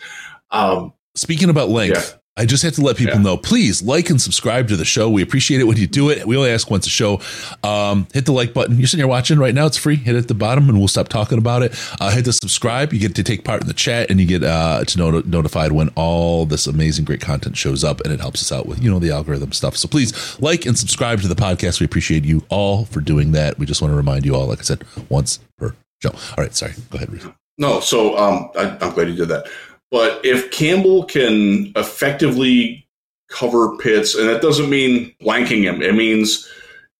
Um, 0.50 0.92
Speaking 1.14 1.48
about 1.48 1.70
length, 1.70 2.18
I 2.36 2.46
just 2.46 2.62
have 2.62 2.72
to 2.74 2.80
let 2.80 2.96
people 2.96 3.16
Yeah. 3.16 3.22
know, 3.22 3.36
please 3.36 3.82
like 3.82 4.08
and 4.08 4.22
subscribe 4.22 4.68
to 4.68 4.76
the 4.76 4.84
show. 4.84 5.10
We 5.10 5.20
appreciate 5.20 5.60
it 5.60 5.64
when 5.64 5.76
you 5.76 5.86
do 5.86 6.08
it. 6.08 6.26
We 6.26 6.36
only 6.38 6.50
ask 6.50 6.70
once 6.70 6.86
a 6.86 6.90
show. 6.90 7.20
Um, 7.62 8.06
hit 8.14 8.24
the 8.24 8.32
like 8.32 8.54
button. 8.54 8.78
You're 8.78 8.86
sitting 8.86 9.00
here 9.02 9.08
watching 9.08 9.38
right 9.38 9.54
now. 9.54 9.66
It's 9.66 9.76
free. 9.76 9.96
Hit 9.96 10.14
it 10.14 10.18
at 10.20 10.28
the 10.28 10.34
bottom 10.34 10.68
and 10.70 10.78
we'll 10.78 10.88
stop 10.88 11.08
talking 11.08 11.36
about 11.38 11.62
it. 11.62 11.74
Uh, 12.00 12.10
hit 12.10 12.24
the 12.24 12.32
subscribe. 12.32 12.92
You 12.94 13.00
get 13.00 13.14
to 13.16 13.22
take 13.24 13.44
part 13.44 13.60
in 13.60 13.66
the 13.66 13.74
chat 13.74 14.10
and 14.10 14.18
you 14.20 14.26
get 14.26 14.42
uh, 14.44 14.84
to 14.84 14.98
not- 14.98 15.26
notified 15.26 15.72
when 15.72 15.88
all 15.96 16.46
this 16.46 16.66
amazing, 16.66 17.04
great 17.04 17.20
content 17.20 17.56
shows 17.58 17.84
up 17.84 18.00
and 18.02 18.12
it 18.12 18.20
helps 18.20 18.40
us 18.40 18.52
out 18.52 18.64
with, 18.64 18.82
you 18.82 18.90
know, 18.90 19.00
the 19.00 19.10
algorithm 19.10 19.52
stuff. 19.52 19.76
So 19.76 19.86
please 19.88 20.40
like 20.40 20.64
and 20.64 20.78
subscribe 20.78 21.20
to 21.22 21.28
the 21.28 21.34
podcast. 21.34 21.80
We 21.80 21.84
appreciate 21.84 22.24
you 22.24 22.44
all 22.48 22.84
for 22.86 23.00
doing 23.00 23.32
that. 23.32 23.58
We 23.58 23.66
just 23.66 23.82
want 23.82 23.92
to 23.92 23.96
remind 23.96 24.24
you 24.24 24.34
all, 24.34 24.46
like 24.46 24.60
I 24.60 24.62
said, 24.62 24.84
once 25.10 25.40
per 25.58 25.74
show. 26.02 26.10
All 26.10 26.34
right, 26.38 26.54
sorry. 26.54 26.72
Go 26.90 26.96
ahead. 26.96 27.12
Reese. 27.12 27.26
No, 27.58 27.80
so 27.80 28.16
um, 28.16 28.50
I, 28.56 28.78
I'm 28.80 28.94
glad 28.94 29.08
you 29.08 29.16
did 29.16 29.28
that. 29.28 29.46
But 29.90 30.24
if 30.24 30.50
Campbell 30.50 31.04
can 31.04 31.72
effectively 31.76 32.86
cover 33.28 33.76
Pitts, 33.78 34.14
and 34.14 34.28
that 34.28 34.42
doesn't 34.42 34.70
mean 34.70 35.14
blanking 35.20 35.62
him, 35.62 35.82
it 35.82 35.94
means 35.94 36.48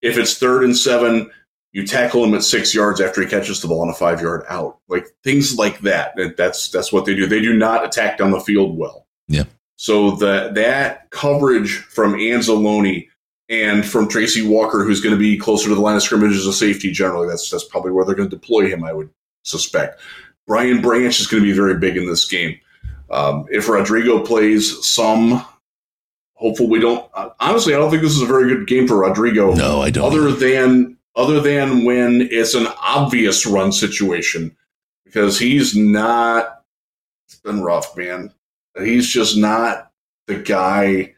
if 0.03 0.19
it's 0.19 0.39
third 0.39 0.65
and 0.65 0.77
seven, 0.77 1.31
you 1.73 1.87
tackle 1.87 2.25
him 2.25 2.35
at 2.35 2.43
six 2.43 2.75
yards 2.75 3.01
after 3.01 3.21
he 3.21 3.29
catches 3.29 3.61
the 3.61 3.69
ball 3.69 3.83
on 3.83 3.89
a 3.89 3.95
five 3.95 4.21
yard 4.21 4.45
out, 4.49 4.79
like 4.89 5.07
things 5.23 5.57
like 5.57 5.81
that. 5.81 6.15
That's 6.37 6.69
that's 6.71 6.93
what 6.93 7.05
they 7.05 7.15
do. 7.15 7.27
They 7.27 7.41
do 7.41 7.57
not 7.57 7.85
attack 7.85 8.19
down 8.19 8.33
the 8.33 8.41
field 8.41 8.77
well. 8.77 9.07
Yeah. 9.29 9.45
So 9.77 10.13
that 10.17 10.55
that 10.57 11.11
coverage 11.11 11.79
from 11.79 12.15
Anzalone 12.15 13.09
and 13.49 13.87
from 13.87 14.09
Tracy 14.09 14.47
Walker, 14.47 14.85
who's 14.85 15.01
going 15.01 15.15
to 15.15 15.19
be 15.19 15.39
closer 15.39 15.69
to 15.69 15.75
the 15.75 15.81
line 15.81 15.97
of 15.97 16.03
scrimmage 16.03 16.37
as 16.37 16.47
a 16.47 16.53
safety 16.53 16.91
generally, 16.91 17.29
that's 17.29 17.49
that's 17.51 17.65
probably 17.65 17.93
where 17.93 18.05
they're 18.05 18.17
going 18.17 18.29
to 18.29 18.37
deploy 18.37 18.69
him. 18.69 18.83
I 18.83 18.93
would 18.93 19.11
suspect. 19.45 20.01
Brian 20.47 20.83
Branch 20.83 21.21
is 21.21 21.29
going 21.29 21.43
to 21.43 21.49
be 21.49 21.57
very 21.57 21.77
big 21.79 21.97
in 21.97 22.07
this 22.07 22.25
game. 22.25 22.59
Um, 23.11 23.47
if 23.51 23.69
Rodrigo 23.69 24.25
plays 24.25 24.85
some, 24.87 25.45
hopefully 26.35 26.69
we 26.69 26.81
don't. 26.81 27.09
Uh, 27.13 27.31
honestly, 27.41 27.75
I 27.75 27.79
don't 27.79 27.91
think 27.91 28.03
this 28.03 28.17
is 28.17 28.23
a 28.23 28.27
very 28.27 28.49
good 28.49 28.67
game 28.67 28.87
for 28.87 28.99
Rodrigo. 28.99 29.55
No, 29.55 29.83
I 29.83 29.91
don't. 29.91 30.05
Other 30.05 30.31
than 30.33 30.97
other 31.17 31.41
than 31.41 31.85
when 31.85 32.29
it's 32.31 32.55
an 32.55 32.69
obvious 32.81 33.47
run 33.47 33.73
situation, 33.73 34.57
because 35.05 35.39
he's 35.39 35.77
not. 35.77 36.63
It's 37.27 37.41
been 37.41 37.63
rough, 37.63 37.97
man. 37.97 38.33
He's 38.79 39.09
just 39.09 39.37
not 39.37 39.91
the 40.27 40.37
guy 40.37 41.15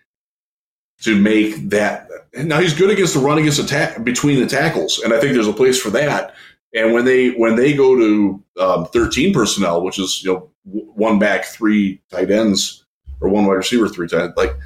to 1.02 1.20
make 1.20 1.69
that. 1.70 2.09
Now 2.35 2.60
he's 2.60 2.74
good 2.74 2.90
against 2.90 3.14
the 3.14 3.20
run 3.20 3.39
against 3.39 3.59
attack 3.59 4.02
between 4.02 4.40
the 4.40 4.47
tackles, 4.47 4.98
and 4.98 5.12
I 5.12 5.20
think 5.20 5.35
there's 5.35 5.47
a 5.47 5.52
place 5.52 5.81
for 5.81 5.90
that. 5.90 6.35
And 6.74 6.93
when 6.93 7.05
they 7.05 7.31
when 7.31 7.57
they 7.57 7.74
go 7.74 7.97
to 7.97 8.43
um, 8.61 8.86
13 8.86 9.35
personnel, 9.35 9.82
which 9.82 9.99
is 9.99 10.23
you 10.23 10.32
know 10.32 10.51
one 10.65 11.19
back, 11.19 11.44
three 11.44 12.01
tight 12.11 12.31
ends, 12.31 12.85
or 13.20 13.28
one 13.28 13.47
wide 13.47 13.55
receiver, 13.55 13.89
three 13.89 14.09
tight, 14.09 14.36
like 14.36 14.57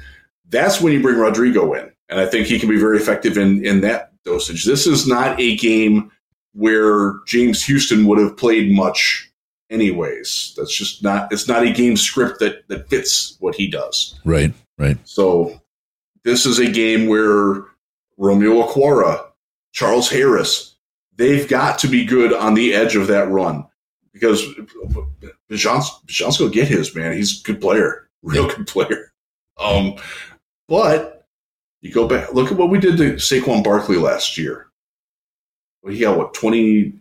that's 0.49 0.79
when 0.79 0.93
you 0.93 1.01
bring 1.01 1.17
Rodrigo 1.17 1.73
in, 1.73 1.91
and 2.09 2.19
I 2.19 2.25
think 2.25 2.47
he 2.47 2.59
can 2.59 2.69
be 2.69 2.79
very 2.79 2.97
effective 2.97 3.37
in 3.37 3.65
in 3.65 3.81
that 3.81 4.13
dosage. 4.23 4.65
This 4.65 4.87
is 4.87 5.07
not 5.07 5.39
a 5.39 5.57
game 5.57 6.11
where 6.53 7.15
James 7.27 7.63
Houston 7.65 8.05
would 8.07 8.19
have 8.19 8.37
played 8.37 8.71
much 8.71 9.29
anyways. 9.69 10.53
That's 10.57 10.75
just 10.75 11.03
not 11.03 11.31
it's 11.31 11.47
not 11.47 11.63
a 11.63 11.71
game 11.71 11.97
script 11.97 12.39
that 12.39 12.67
that 12.67 12.89
fits 12.89 13.37
what 13.39 13.55
he 13.55 13.67
does. 13.67 14.19
Right, 14.23 14.53
right. 14.77 14.97
So 15.03 15.61
this 16.23 16.45
is 16.45 16.59
a 16.59 16.69
game 16.69 17.07
where 17.07 17.65
Romeo 18.17 18.63
Okwara, 18.63 19.25
Charles 19.71 20.09
Harris, 20.09 20.66
they've 21.17 21.47
got 21.47 21.79
to 21.79 21.87
be 21.87 22.05
good 22.05 22.33
on 22.33 22.53
the 22.53 22.73
edge 22.73 22.95
of 22.95 23.07
that 23.07 23.29
run 23.29 23.65
because 24.13 24.43
Bijan's, 25.49 26.37
going 26.37 26.51
to 26.51 26.55
get 26.55 26.67
his, 26.67 26.95
man. 26.95 27.13
He's 27.13 27.41
a 27.41 27.43
good 27.43 27.61
player, 27.61 28.09
real 28.23 28.47
good 28.47 28.67
player. 28.67 29.11
Um, 29.59 29.95
but 30.67 31.25
you 31.81 31.91
go 31.91 32.07
back, 32.07 32.33
look 32.33 32.51
at 32.51 32.57
what 32.57 32.69
we 32.69 32.79
did 32.79 32.97
to 32.97 33.13
Saquon 33.13 33.63
Barkley 33.63 33.97
last 33.97 34.37
year. 34.37 34.67
He 35.87 35.99
got 35.99 36.17
what, 36.17 36.33
20? 36.33 36.93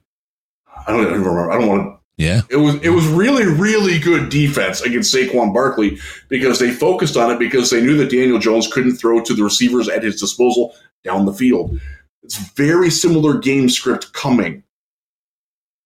I 0.86 0.92
don't 0.92 1.00
even 1.00 1.12
remember. 1.12 1.50
I 1.50 1.58
don't 1.58 1.68
want 1.68 1.82
to 1.82 1.98
Yeah, 2.22 2.42
it 2.50 2.56
was 2.56 2.76
it 2.82 2.90
was 2.90 3.06
really 3.08 3.46
really 3.46 3.98
good 3.98 4.28
defense 4.28 4.82
against 4.82 5.12
Saquon 5.12 5.52
Barkley 5.52 5.98
because 6.28 6.58
they 6.60 6.70
focused 6.70 7.16
on 7.16 7.30
it 7.32 7.38
because 7.38 7.70
they 7.70 7.80
knew 7.80 7.96
that 7.96 8.10
Daniel 8.10 8.38
Jones 8.38 8.72
couldn't 8.72 8.96
throw 8.96 9.20
to 9.22 9.34
the 9.34 9.42
receivers 9.42 9.88
at 9.88 10.04
his 10.04 10.20
disposal 10.20 10.76
down 11.02 11.24
the 11.24 11.32
field. 11.32 11.80
It's 12.26 12.36
very 12.54 12.90
similar 12.90 13.38
game 13.38 13.68
script 13.68 14.12
coming. 14.12 14.64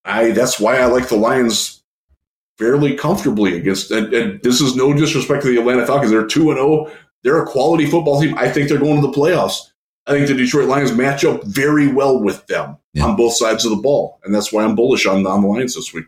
I 0.04 0.30
that's 0.30 0.58
why 0.58 0.78
I 0.78 0.86
like 0.86 1.08
the 1.08 1.16
Lions 1.16 1.82
fairly 2.58 2.96
comfortably 2.96 3.56
against. 3.56 3.90
And, 3.90 4.12
and 4.14 4.42
this 4.42 4.60
is 4.60 4.74
no 4.74 4.92
disrespect 4.94 5.42
to 5.44 5.48
the 5.52 5.60
Atlanta 5.60 5.86
Falcons. 5.86 6.10
They're 6.10 6.26
two 6.26 6.50
and 6.50 6.58
zero. 6.58 6.90
They're 7.22 7.42
a 7.42 7.46
quality 7.46 7.84
football 7.86 8.20
team. 8.20 8.36
I 8.38 8.50
think 8.50 8.68
they're 8.68 8.78
going 8.78 9.00
to 9.02 9.06
the 9.06 9.12
playoffs. 9.12 9.58
I 10.06 10.12
think 10.12 10.28
the 10.28 10.34
Detroit 10.34 10.66
Lions 10.68 10.92
match 10.92 11.24
up 11.26 11.44
very 11.44 11.86
well 11.92 12.18
with 12.22 12.46
them 12.46 12.78
Yeah. 12.94 13.04
on 13.04 13.16
both 13.16 13.34
sides 13.36 13.66
of 13.66 13.70
the 13.70 13.76
ball, 13.76 14.18
and 14.24 14.34
that's 14.34 14.50
why 14.50 14.64
I'm 14.64 14.74
bullish 14.74 15.04
on, 15.06 15.26
on 15.26 15.42
the 15.42 15.46
Lions 15.46 15.74
this 15.74 15.92
week. 15.92 16.06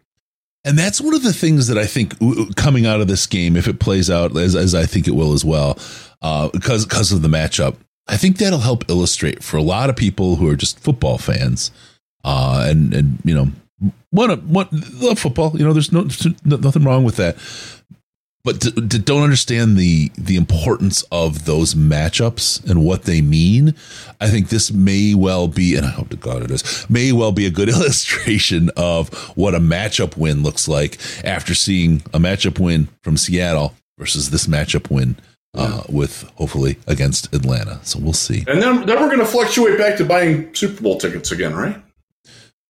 And 0.65 0.79
that's 0.79 1.01
one 1.01 1.15
of 1.15 1.23
the 1.23 1.35
things 1.35 1.67
that 1.69 1.77
I 1.77 1.85
think 1.87 2.15
uh, 2.23 2.47
coming 2.57 2.87
out 2.87 3.01
of 3.03 3.09
this 3.09 3.27
game, 3.27 3.57
if 3.57 3.69
it 3.69 3.79
plays 3.79 4.09
out 4.11 4.35
as, 4.37 4.57
as 4.57 4.75
I 4.75 4.87
think 4.87 5.07
it 5.07 5.15
will 5.15 5.35
as 5.35 5.45
well, 5.45 5.79
uh, 6.23 6.49
because 6.49 6.87
because 6.87 7.13
of 7.13 7.21
the 7.21 7.29
matchup, 7.29 7.77
I 8.09 8.17
think 8.17 8.39
that'll 8.39 8.61
help 8.61 8.89
illustrate 8.91 9.43
for 9.43 9.57
a 9.57 9.63
lot 9.63 9.91
of 9.91 9.97
people 9.97 10.37
who 10.37 10.49
are 10.49 10.57
just 10.57 10.81
football 10.81 11.19
fans, 11.19 11.71
uh, 12.25 12.67
and 12.69 12.93
and 12.93 13.19
you 13.25 13.35
know, 13.35 13.49
want 14.11 14.43
want 14.45 14.73
love 15.01 15.19
football. 15.19 15.57
You 15.57 15.65
know, 15.65 15.73
there's 15.73 15.93
no 15.93 16.09
nothing 16.45 16.85
wrong 16.85 17.05
with 17.05 17.17
that, 17.17 17.37
but 18.45 18.61
to, 18.63 18.73
to 18.73 18.99
don't 18.99 19.23
understand 19.23 19.77
the 19.77 20.11
the 20.17 20.37
importance 20.37 21.05
of 21.13 21.45
those 21.45 21.75
matchups 21.75 22.69
and 22.69 22.85
what 22.85 23.05
they 23.05 23.23
mean. 23.23 23.75
I 24.21 24.29
think 24.29 24.49
this 24.49 24.73
may 24.73 25.15
well 25.15 25.47
be, 25.47 25.77
and 25.77 25.87
I 25.87 25.91
hope 25.91 26.09
to 26.09 26.17
God 26.17 26.43
it 26.43 26.51
is, 26.51 26.87
may 26.91 27.13
well 27.13 27.33
be 27.33 27.47
a 27.47 27.51
good 27.51 27.69
illustration 27.71 28.71
of 28.77 29.13
what 29.37 29.55
a 29.55 29.61
matchup 29.61 30.17
win 30.17 30.43
looks 30.43 30.67
like 30.67 30.99
after 31.25 31.55
seeing 31.55 32.03
a 32.13 32.19
matchup 32.19 32.59
win 32.59 32.89
from 33.03 33.17
Seattle 33.17 33.75
versus 33.97 34.31
this 34.31 34.49
matchup 34.49 34.91
win 34.91 35.17
uh, 35.55 35.83
with 35.89 36.23
hopefully 36.37 36.79
against 36.87 37.33
Atlanta. 37.35 37.81
So 37.85 37.99
we'll 37.99 38.13
see. 38.13 38.45
And 38.47 38.61
then, 38.61 38.87
then 38.87 39.01
we're 39.01 39.09
going 39.09 39.19
to 39.19 39.27
fluctuate 39.27 39.79
back 39.79 39.97
to 39.99 40.05
buying 40.05 40.55
Super 40.55 40.83
Bowl 40.83 40.99
tickets 40.99 41.33
again, 41.33 41.55
right? 41.55 41.81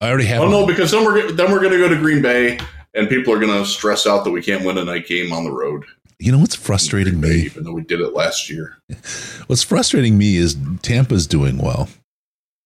I 0.01 0.09
already 0.09 0.25
have. 0.27 0.43
Oh 0.43 0.49
no, 0.49 0.67
because 0.67 0.91
then 0.91 1.05
we're 1.05 1.31
then 1.31 1.53
we're 1.53 1.61
going 1.61 1.73
to 1.73 1.79
go 1.79 1.89
to 1.89 1.97
Green 1.97 2.23
Bay, 2.23 2.59
and 2.93 3.09
people 3.09 3.33
are 3.33 3.39
going 3.39 3.53
to 3.57 3.65
stress 3.69 4.05
out 4.05 4.25
that 4.25 4.33
we 4.33 4.43
can't 4.43 4.65
win 4.65 4.77
a 4.79 4.85
night 4.85 5.07
game 5.07 5.33
on 5.33 5.45
the 5.45 5.53
road. 5.53 5.85
You 6.19 6.33
know 6.33 6.39
what's 6.39 6.57
frustrating 6.57 7.21
Bay, 7.21 7.29
me? 7.29 7.43
even 7.43 7.63
though 7.65 7.73
we 7.73 7.83
did 7.83 8.01
it 8.01 8.13
last 8.13 8.49
year. 8.51 8.79
What's 9.49 9.65
frustrating 9.65 10.17
me 10.17 10.37
is 10.37 10.57
Tampa's 10.83 11.27
doing 11.27 11.59
well. 11.59 11.89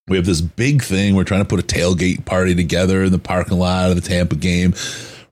We 0.09 0.19
have 0.19 0.27
this 0.27 0.43
big 0.43 0.83
thing. 0.83 1.15
We're 1.17 1.25
trying 1.25 1.41
to 1.41 1.49
put 1.49 1.59
a 1.59 1.63
tailgate 1.63 2.27
party 2.27 2.55
together 2.55 3.05
in 3.05 3.13
the 3.13 3.19
parking 3.19 3.59
lot 3.59 3.89
of 3.91 3.97
the 3.97 4.07
Tampa 4.07 4.37
game. 4.37 4.75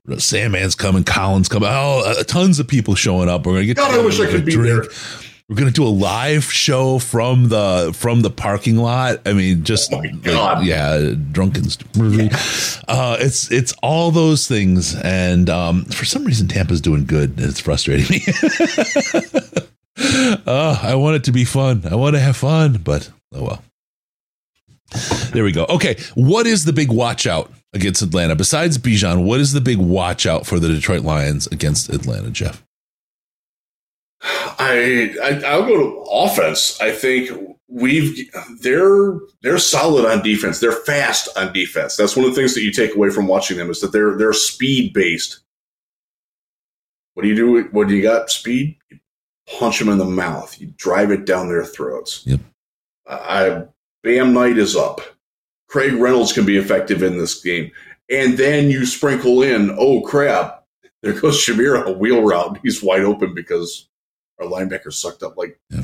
Sandman's 0.07 0.75
coming, 0.75 1.03
Collins 1.03 1.49
coming. 1.49 1.69
Oh, 1.71 2.03
uh, 2.05 2.23
tons 2.23 2.59
of 2.59 2.67
people 2.67 2.95
showing 2.95 3.29
up. 3.29 3.45
We're 3.45 3.53
gonna 3.53 3.65
get. 3.65 3.77
God, 3.77 3.91
I 3.91 4.03
wish 4.03 4.19
I 4.19 4.27
could 4.27 4.45
be 4.45 4.55
there. 4.55 4.83
We're 5.47 5.55
gonna 5.55 5.71
do 5.71 5.83
a 5.83 5.89
live 5.89 6.43
show 6.45 6.97
from 6.97 7.49
the 7.49 7.91
from 7.95 8.21
the 8.21 8.31
parking 8.31 8.77
lot. 8.77 9.21
I 9.27 9.33
mean, 9.33 9.63
just 9.63 9.93
Oh 9.93 9.97
like, 9.97 10.11
yeah, 10.65 11.13
drunken. 11.31 11.65
Uh, 12.87 13.17
it's 13.19 13.51
it's 13.51 13.73
all 13.83 14.11
those 14.11 14.47
things, 14.47 14.95
and 14.95 15.49
um, 15.49 15.85
for 15.85 16.05
some 16.05 16.23
reason, 16.25 16.47
Tampa's 16.47 16.81
doing 16.81 17.05
good, 17.05 17.37
and 17.37 17.47
it's 17.47 17.59
frustrating 17.59 18.07
me. 18.09 18.23
uh, 20.47 20.79
I 20.81 20.95
want 20.95 21.17
it 21.17 21.23
to 21.25 21.31
be 21.31 21.45
fun. 21.45 21.83
I 21.89 21.95
want 21.95 22.15
to 22.15 22.19
have 22.19 22.37
fun, 22.37 22.79
but 22.83 23.11
oh 23.33 23.43
well. 23.43 23.63
There 25.31 25.43
we 25.43 25.51
go. 25.51 25.65
Okay, 25.65 25.97
what 26.13 26.47
is 26.47 26.65
the 26.65 26.73
big 26.73 26.91
watch 26.91 27.27
out 27.27 27.51
against 27.75 28.01
Atlanta 28.01 28.35
besides 28.35 28.77
Bijan? 28.77 29.23
What 29.23 29.39
is 29.39 29.53
the 29.53 29.61
big 29.61 29.77
watch 29.77 30.25
out 30.25 30.45
for 30.47 30.59
the 30.59 30.69
Detroit 30.69 31.03
Lions 31.03 31.45
against 31.47 31.89
Atlanta, 31.89 32.31
Jeff? 32.31 32.63
I, 34.21 35.15
I 35.21 35.41
I'll 35.45 35.65
go 35.65 35.77
to 35.77 36.09
offense. 36.09 36.79
I 36.81 36.91
think 36.91 37.29
we've 37.67 38.31
they're 38.61 39.19
they're 39.41 39.57
solid 39.57 40.05
on 40.05 40.23
defense. 40.23 40.59
They're 40.59 40.71
fast 40.71 41.29
on 41.37 41.53
defense. 41.53 41.95
That's 41.95 42.15
one 42.15 42.25
of 42.25 42.31
the 42.31 42.35
things 42.35 42.55
that 42.55 42.63
you 42.63 42.71
take 42.71 42.95
away 42.95 43.09
from 43.09 43.27
watching 43.27 43.57
them 43.57 43.69
is 43.69 43.81
that 43.81 43.91
they're 43.91 44.17
they're 44.17 44.33
speed 44.33 44.93
based. 44.93 45.41
What 47.13 47.23
do 47.23 47.29
you 47.29 47.35
do? 47.35 47.63
What 47.71 47.87
do 47.87 47.95
you 47.95 48.01
got? 48.01 48.29
Speed. 48.29 48.77
You 48.89 48.99
punch 49.59 49.79
them 49.79 49.89
in 49.89 49.97
the 49.97 50.05
mouth. 50.05 50.59
You 50.59 50.73
drive 50.77 51.11
it 51.11 51.25
down 51.25 51.47
their 51.47 51.65
throats. 51.65 52.23
Yep. 52.25 52.39
I 53.07 53.63
Bam 54.03 54.33
Knight 54.33 54.57
is 54.57 54.75
up. 54.75 55.01
Craig 55.75 55.91
Reynolds 55.95 56.31
can 56.31 56.45
be 56.45 56.55
effective 56.55 57.03
in 57.03 57.17
this 57.17 57.41
game, 57.41 57.69
and 58.09 58.37
then 58.37 58.69
you 58.69 58.85
sprinkle 58.85 59.41
in. 59.43 59.75
Oh 59.77 59.99
crap! 60.03 60.63
There 61.03 61.11
goes 61.11 61.45
Jahmyr 61.45 61.83
a 61.83 61.91
wheel 61.91 62.21
route. 62.23 62.59
He's 62.63 62.81
wide 62.81 63.01
open 63.01 63.33
because 63.33 63.89
our 64.39 64.47
linebacker 64.47 64.93
sucked 64.93 65.21
up. 65.21 65.35
Like 65.35 65.59
Yeah. 65.69 65.81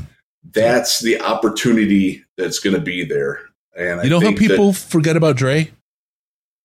that's 0.50 1.00
the 1.00 1.20
opportunity 1.20 2.24
that's 2.38 2.58
going 2.58 2.74
to 2.74 2.80
be 2.80 3.04
there. 3.04 3.40
And 3.76 4.00
I 4.00 4.04
You 4.04 4.08
know 4.08 4.20
how 4.20 4.28
think 4.28 4.38
that- 4.38 4.48
people 4.48 4.72
forget 4.72 5.14
about 5.14 5.36
Dre? 5.36 5.70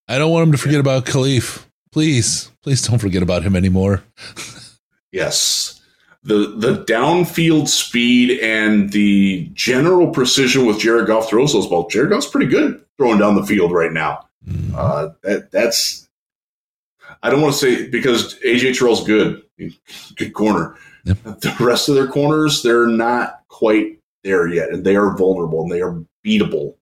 I 0.07 0.17
don't 0.17 0.31
want 0.31 0.45
him 0.45 0.51
to 0.53 0.57
forget 0.57 0.79
about 0.79 1.05
Kalif. 1.05 1.65
Please, 1.91 2.49
please 2.63 2.81
don't 2.81 2.99
forget 2.99 3.21
about 3.23 3.43
him 3.43 3.57
anymore. 3.57 4.03
yes, 5.11 5.76
the 6.27 6.53
the 6.57 6.83
downfield 6.83 7.67
speed 7.69 8.39
and 8.41 8.91
the 8.91 9.49
general 9.53 10.09
precision 10.11 10.65
with 10.65 10.79
Jared 10.79 11.07
Goff 11.07 11.29
throws 11.29 11.53
those 11.53 11.67
balls. 11.67 11.91
Jared 11.91 12.09
Goff's 12.11 12.27
pretty 12.27 12.47
good 12.47 12.83
throwing 12.97 13.17
down 13.19 13.35
the 13.35 13.45
field 13.45 13.71
right 13.71 13.91
now. 13.93 14.27
Mm. 14.47 14.73
Uh, 14.75 15.09
that 15.23 15.51
that's. 15.51 16.07
I 17.23 17.29
don't 17.29 17.41
want 17.41 17.53
to 17.53 17.59
say 17.59 17.87
because 17.89 18.35
AJ 18.45 18.77
Terrell's 18.77 19.03
good, 19.05 19.41
good 20.15 20.33
corner. 20.33 20.75
Yep. 21.05 21.17
The 21.39 21.55
rest 21.59 21.87
of 21.87 21.95
their 21.95 22.07
corners, 22.07 22.61
they're 22.63 22.87
not 22.87 23.41
quite 23.47 23.97
there 24.23 24.47
yet, 24.47 24.69
and 24.69 24.83
they 24.85 24.97
are 24.97 25.15
vulnerable 25.15 25.61
and 25.63 25.71
they 25.71 25.81
are 25.81 26.03
beatable. 26.25 26.75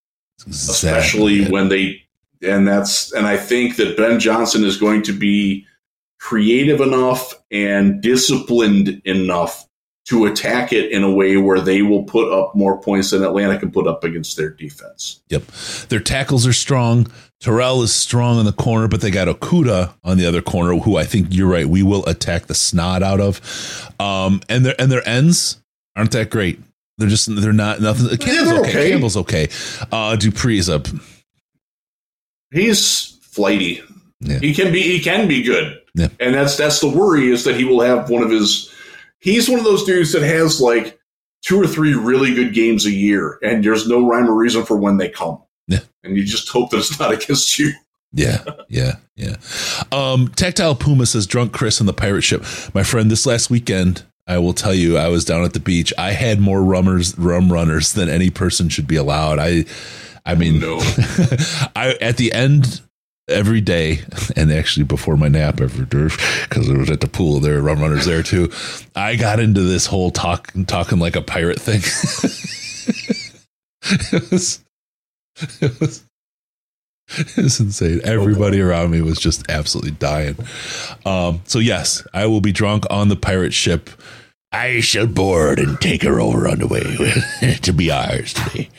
especially 0.49 1.35
Exactly. 1.35 1.53
when 1.53 1.69
they 1.69 2.01
and 2.41 2.67
that's 2.67 3.13
and 3.13 3.27
I 3.27 3.38
think 3.38 3.76
that 3.77 3.95
Ben 3.97 4.19
Johnson 4.19 4.63
is 4.63 4.77
going 4.77 5.03
to 5.03 5.13
be 5.13 5.65
creative 6.19 6.81
enough 6.81 7.33
and 7.51 8.01
disciplined 8.01 9.01
enough 9.05 9.67
to 10.05 10.25
attack 10.25 10.71
it 10.71 10.91
in 10.91 11.03
a 11.03 11.11
way 11.11 11.35
where 11.35 11.59
they 11.59 11.81
will 11.81 12.03
put 12.03 12.31
up 12.31 12.55
more 12.55 12.79
points 12.79 13.09
than 13.09 13.23
Atlanta 13.23 13.57
can 13.57 13.71
put 13.71 13.87
up 13.87 14.03
against 14.03 14.37
their 14.37 14.51
defense. 14.51 15.21
Yep. 15.29 15.47
Their 15.89 15.99
tackles 15.99 16.45
are 16.45 16.53
strong. 16.53 17.07
Terrell 17.39 17.81
is 17.81 17.93
strong 17.93 18.39
in 18.39 18.45
the 18.45 18.51
corner, 18.51 18.87
but 18.87 19.01
they 19.01 19.09
got 19.09 19.27
Okudah 19.27 19.93
on 20.03 20.17
the 20.17 20.27
other 20.27 20.41
corner, 20.41 20.77
who 20.77 20.97
I 20.97 21.05
think 21.05 21.33
you're 21.33 21.49
right. 21.49 21.65
We 21.65 21.81
will 21.81 22.05
attack 22.05 22.45
the 22.45 22.53
snot 22.53 23.01
out 23.01 23.19
of. 23.19 23.91
Um, 23.99 24.41
and 24.47 24.65
their 24.65 24.75
and 24.79 24.91
their 24.91 25.07
ends 25.07 25.61
aren't 25.95 26.11
that 26.11 26.29
great. 26.29 26.59
They're 26.97 27.09
just 27.09 27.33
they're 27.35 27.51
not 27.51 27.81
nothing. 27.81 28.07
Campbell's 28.17 28.47
they're 28.47 28.59
okay. 28.59 28.69
okay. 28.69 28.89
Campbell's 28.91 29.17
okay. 29.17 29.43
Uh, 29.91 30.15
Dupree's 30.15 30.69
up. 30.69 30.87
He's 32.51 33.17
flighty. 33.21 33.81
Yeah. 34.21 34.39
He 34.39 34.53
can 34.53 34.71
be 34.71 34.81
he 34.81 34.99
can 35.01 35.27
be 35.27 35.43
good. 35.43 35.81
Yeah. 35.95 36.09
And 36.19 36.35
that's 36.35 36.55
that's 36.57 36.80
the 36.80 36.89
worry 36.89 37.31
is 37.31 37.43
that 37.45 37.55
he 37.55 37.63
will 37.63 37.81
have 37.81 38.09
one 38.09 38.22
of 38.22 38.30
his 38.30 38.72
he's 39.19 39.49
one 39.49 39.57
of 39.57 39.65
those 39.65 39.84
dudes 39.85 40.11
that 40.11 40.22
has 40.22 40.61
like 40.61 40.99
two 41.41 41.59
or 41.59 41.65
three 41.65 41.93
really 41.93 42.34
good 42.34 42.53
games 42.53 42.85
a 42.85 42.91
year 42.91 43.39
and 43.41 43.63
there's 43.63 43.88
no 43.88 44.07
rhyme 44.07 44.30
or 44.30 44.35
reason 44.35 44.63
for 44.65 44.77
when 44.77 44.97
they 44.97 45.09
come. 45.09 45.41
Yeah. 45.67 45.80
And 46.03 46.15
you 46.15 46.23
just 46.23 46.49
hope 46.49 46.69
that 46.72 46.77
it's 46.77 46.99
not 46.99 47.11
against 47.13 47.57
you. 47.57 47.72
Yeah, 48.13 48.43
yeah, 48.69 48.93
yeah. 49.17 49.35
Um, 49.91 50.30
Tactile 50.30 50.76
Puma 50.76 51.05
says, 51.05 51.27
"Drunk 51.27 51.51
Chris 51.51 51.81
on 51.81 51.88
the 51.88 51.91
pirate 51.91 52.22
ship." 52.22 52.45
My 52.73 52.81
friend, 52.84 53.11
this 53.11 53.26
last 53.26 53.49
weekend, 53.49 54.03
I 54.26 54.38
will 54.38 54.53
tell 54.53 54.73
you, 54.73 54.97
I 54.97 55.09
was 55.09 55.26
down 55.26 55.43
at 55.43 55.51
the 55.51 55.59
beach. 55.59 55.93
I 55.97 56.11
had 56.11 56.39
more 56.39 56.63
rummers, 56.63 57.17
rum 57.17 57.51
runners 57.51 57.91
than 57.91 58.07
any 58.07 58.30
person 58.30 58.69
should 58.69 58.88
be 58.88 58.95
allowed. 58.95 59.38
I, 59.39 59.65
I 60.26 60.35
mean, 60.35 60.61
No. 60.61 60.77
I 61.76 61.97
at 61.99 62.15
the 62.15 62.31
end 62.31 62.81
every 63.27 63.61
day, 63.61 63.99
and 64.35 64.52
actually 64.52 64.84
before 64.84 65.18
my 65.18 65.27
nap 65.27 65.61
every 65.61 65.85
because 65.85 66.69
it 66.69 66.77
was 66.77 66.89
at 66.89 67.02
the 67.02 67.07
pool. 67.07 67.39
There 67.39 67.56
were 67.56 67.61
rum 67.61 67.80
runners 67.80 68.06
there 68.06 68.23
too. 68.23 68.52
I 68.95 69.15
got 69.15 69.39
into 69.39 69.61
this 69.61 69.85
whole 69.85 70.11
talk, 70.11 70.52
talking 70.68 70.99
like 70.99 71.15
a 71.15 71.22
pirate 71.22 71.60
thing. 71.60 71.81
it 74.14 74.31
was, 74.31 74.64
it 75.61 75.80
was, 75.80 76.03
it 77.18 77.38
was 77.38 77.60
insane. 77.60 78.02
Everybody 78.03 78.61
around 78.61 78.91
me 78.91 79.02
was 79.02 79.19
just 79.19 79.49
absolutely 79.49 79.91
dying. 79.91 80.35
Um, 81.06 81.41
so 81.45 81.60
yes, 81.60 82.06
I 82.14 82.26
will 82.27 82.41
be 82.41 82.52
drunk 82.52 82.85
on 82.89 83.10
the 83.10 83.15
pirate 83.15 83.53
ship. 83.53 83.89
I 84.52 84.80
shall 84.80 85.07
board 85.07 85.60
and 85.60 85.80
take 85.81 86.02
her 86.03 86.22
over 86.22 86.47
on 86.47 86.60
the 86.60 86.68
way 86.68 87.56
to 87.61 87.73
be 87.73 87.91
ours 87.91 88.34
today. 88.34 88.69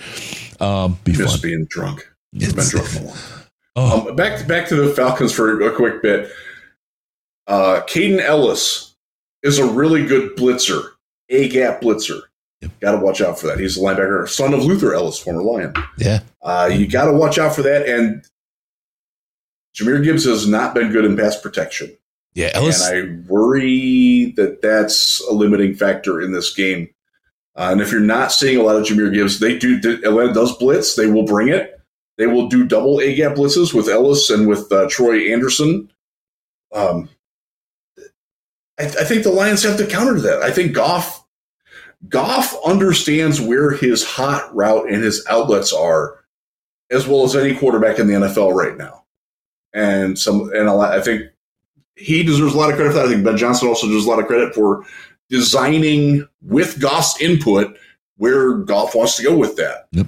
Um, 0.58 0.98
be 1.04 1.12
Just 1.12 1.42
fun. 1.42 1.50
being 1.50 1.66
drunk. 1.68 2.08
It's- 2.34 2.50
I've 2.50 2.56
been 2.56 2.68
drunk 2.68 2.88
for 2.88 2.98
a 3.02 3.06
while. 3.06 3.35
Oh, 3.76 4.08
Um, 4.08 4.16
back 4.16 4.46
back 4.48 4.66
to 4.68 4.74
the 4.76 4.92
Falcons 4.94 5.32
for 5.32 5.60
a 5.60 5.72
quick 5.74 6.02
bit. 6.02 6.30
Uh, 7.46 7.82
Kaden 7.86 8.20
Elliss 8.20 8.94
is 9.42 9.58
a 9.58 9.66
really 9.66 10.04
good 10.06 10.36
blitzer, 10.36 10.82
a 11.28 11.48
gap 11.48 11.80
blitzer. 11.82 12.20
Yep. 12.62 12.80
Got 12.80 12.92
to 12.92 12.98
watch 12.98 13.20
out 13.20 13.38
for 13.38 13.46
that. 13.48 13.60
He's 13.60 13.76
a 13.76 13.80
linebacker, 13.80 14.28
son 14.28 14.54
of 14.54 14.64
Luther 14.64 14.94
Elliss, 14.94 15.18
former 15.18 15.42
Lion. 15.42 15.74
yeah. 15.98 16.20
Uh, 16.42 16.70
you 16.72 16.86
got 16.88 17.04
to 17.04 17.12
watch 17.12 17.38
out 17.38 17.54
for 17.54 17.62
that. 17.62 17.86
And 17.86 18.24
Jahmyr 19.76 20.02
Gibbs 20.02 20.24
has 20.24 20.48
not 20.48 20.74
been 20.74 20.90
good 20.90 21.04
in 21.04 21.16
pass 21.16 21.38
protection, 21.38 21.94
Yeah, 22.34 22.50
Elliss. 22.54 22.88
and 22.88 23.26
I 23.28 23.30
worry 23.30 24.32
that 24.36 24.62
that's 24.62 25.20
a 25.28 25.32
limiting 25.34 25.74
factor 25.74 26.20
in 26.22 26.32
this 26.32 26.54
game. 26.54 26.88
Uh, 27.56 27.68
and 27.72 27.80
if 27.82 27.92
you're 27.92 28.00
not 28.00 28.32
seeing 28.32 28.58
a 28.58 28.62
lot 28.62 28.76
of 28.76 28.84
Jahmyr 28.84 29.12
Gibbs, 29.12 29.38
they 29.38 29.58
do. 29.58 29.76
Atlanta 30.04 30.32
does 30.32 30.56
blitz. 30.56 30.96
They 30.96 31.06
will 31.06 31.24
bring 31.24 31.48
it. 31.48 31.75
They 32.18 32.26
will 32.26 32.48
do 32.48 32.64
double 32.64 33.00
A 33.00 33.14
gap 33.14 33.34
blitzes 33.34 33.74
with 33.74 33.88
Elliss 33.88 34.30
and 34.30 34.48
with 34.48 34.70
uh, 34.72 34.88
Troy 34.88 35.32
Anderson. 35.32 35.90
Um, 36.72 37.08
I, 38.78 38.84
I 38.84 39.04
think 39.04 39.22
the 39.22 39.30
Lions 39.30 39.62
have 39.62 39.76
to 39.78 39.86
counter 39.86 40.20
that. 40.20 40.42
I 40.42 40.50
think 40.50 40.74
Goff 40.74 41.24
Goff 42.08 42.54
understands 42.64 43.40
where 43.40 43.70
his 43.72 44.04
hot 44.04 44.54
route 44.54 44.90
and 44.90 45.02
his 45.02 45.24
outlets 45.28 45.72
are, 45.72 46.24
as 46.90 47.06
well 47.06 47.24
as 47.24 47.34
any 47.34 47.54
quarterback 47.54 47.98
in 47.98 48.06
the 48.06 48.14
NFL 48.14 48.54
right 48.54 48.76
now. 48.76 49.04
And 49.72 50.18
some 50.18 50.50
and 50.54 50.66
lot, 50.66 50.92
I 50.92 51.02
think 51.02 51.22
he 51.96 52.22
deserves 52.22 52.54
a 52.54 52.58
lot 52.58 52.70
of 52.70 52.76
credit 52.76 52.92
for 52.92 52.98
that. 52.98 53.06
I 53.06 53.08
think 53.10 53.24
Ben 53.24 53.36
Johnson 53.36 53.68
also 53.68 53.86
deserves 53.86 54.06
a 54.06 54.10
lot 54.10 54.20
of 54.20 54.26
credit 54.26 54.54
for 54.54 54.84
designing 55.28 56.26
with 56.42 56.80
Goff's 56.80 57.20
input 57.20 57.76
where 58.18 58.54
Goff 58.54 58.94
wants 58.94 59.16
to 59.16 59.22
go 59.22 59.36
with 59.36 59.56
that. 59.56 59.88
Yep. 59.92 60.06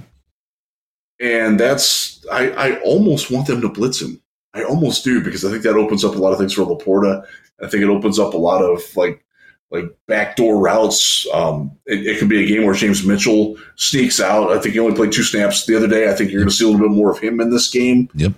And 1.19 1.59
that's 1.59 2.25
I, 2.31 2.49
I 2.51 2.79
almost 2.81 3.31
want 3.31 3.47
them 3.47 3.61
to 3.61 3.69
blitz 3.69 4.01
him. 4.01 4.21
I 4.53 4.63
almost 4.63 5.03
do 5.03 5.23
because 5.23 5.45
I 5.45 5.51
think 5.51 5.63
that 5.63 5.75
opens 5.75 6.03
up 6.03 6.15
a 6.15 6.19
lot 6.19 6.31
of 6.31 6.39
things 6.39 6.53
for 6.53 6.63
Laporta. 6.63 7.25
I 7.61 7.67
think 7.67 7.83
it 7.83 7.89
opens 7.89 8.19
up 8.19 8.33
a 8.33 8.37
lot 8.37 8.61
of 8.61 8.81
like 8.95 9.23
like 9.71 9.85
backdoor 10.07 10.57
routes. 10.57 11.27
Um, 11.33 11.71
it, 11.85 12.05
it 12.05 12.19
could 12.19 12.29
be 12.29 12.43
a 12.43 12.47
game 12.47 12.65
where 12.65 12.73
James 12.73 13.05
Mitchell 13.05 13.57
sneaks 13.75 14.19
out. 14.19 14.51
I 14.51 14.59
think 14.59 14.73
he 14.73 14.79
only 14.79 14.95
played 14.95 15.11
two 15.11 15.23
snaps 15.23 15.65
the 15.65 15.75
other 15.75 15.87
day. 15.87 16.09
I 16.09 16.13
think 16.13 16.31
you're 16.31 16.41
going 16.41 16.49
to 16.49 16.55
see 16.55 16.65
a 16.65 16.67
little 16.67 16.87
bit 16.87 16.95
more 16.95 17.11
of 17.11 17.19
him 17.19 17.39
in 17.39 17.51
this 17.51 17.69
game. 17.69 18.09
Yep. 18.15 18.33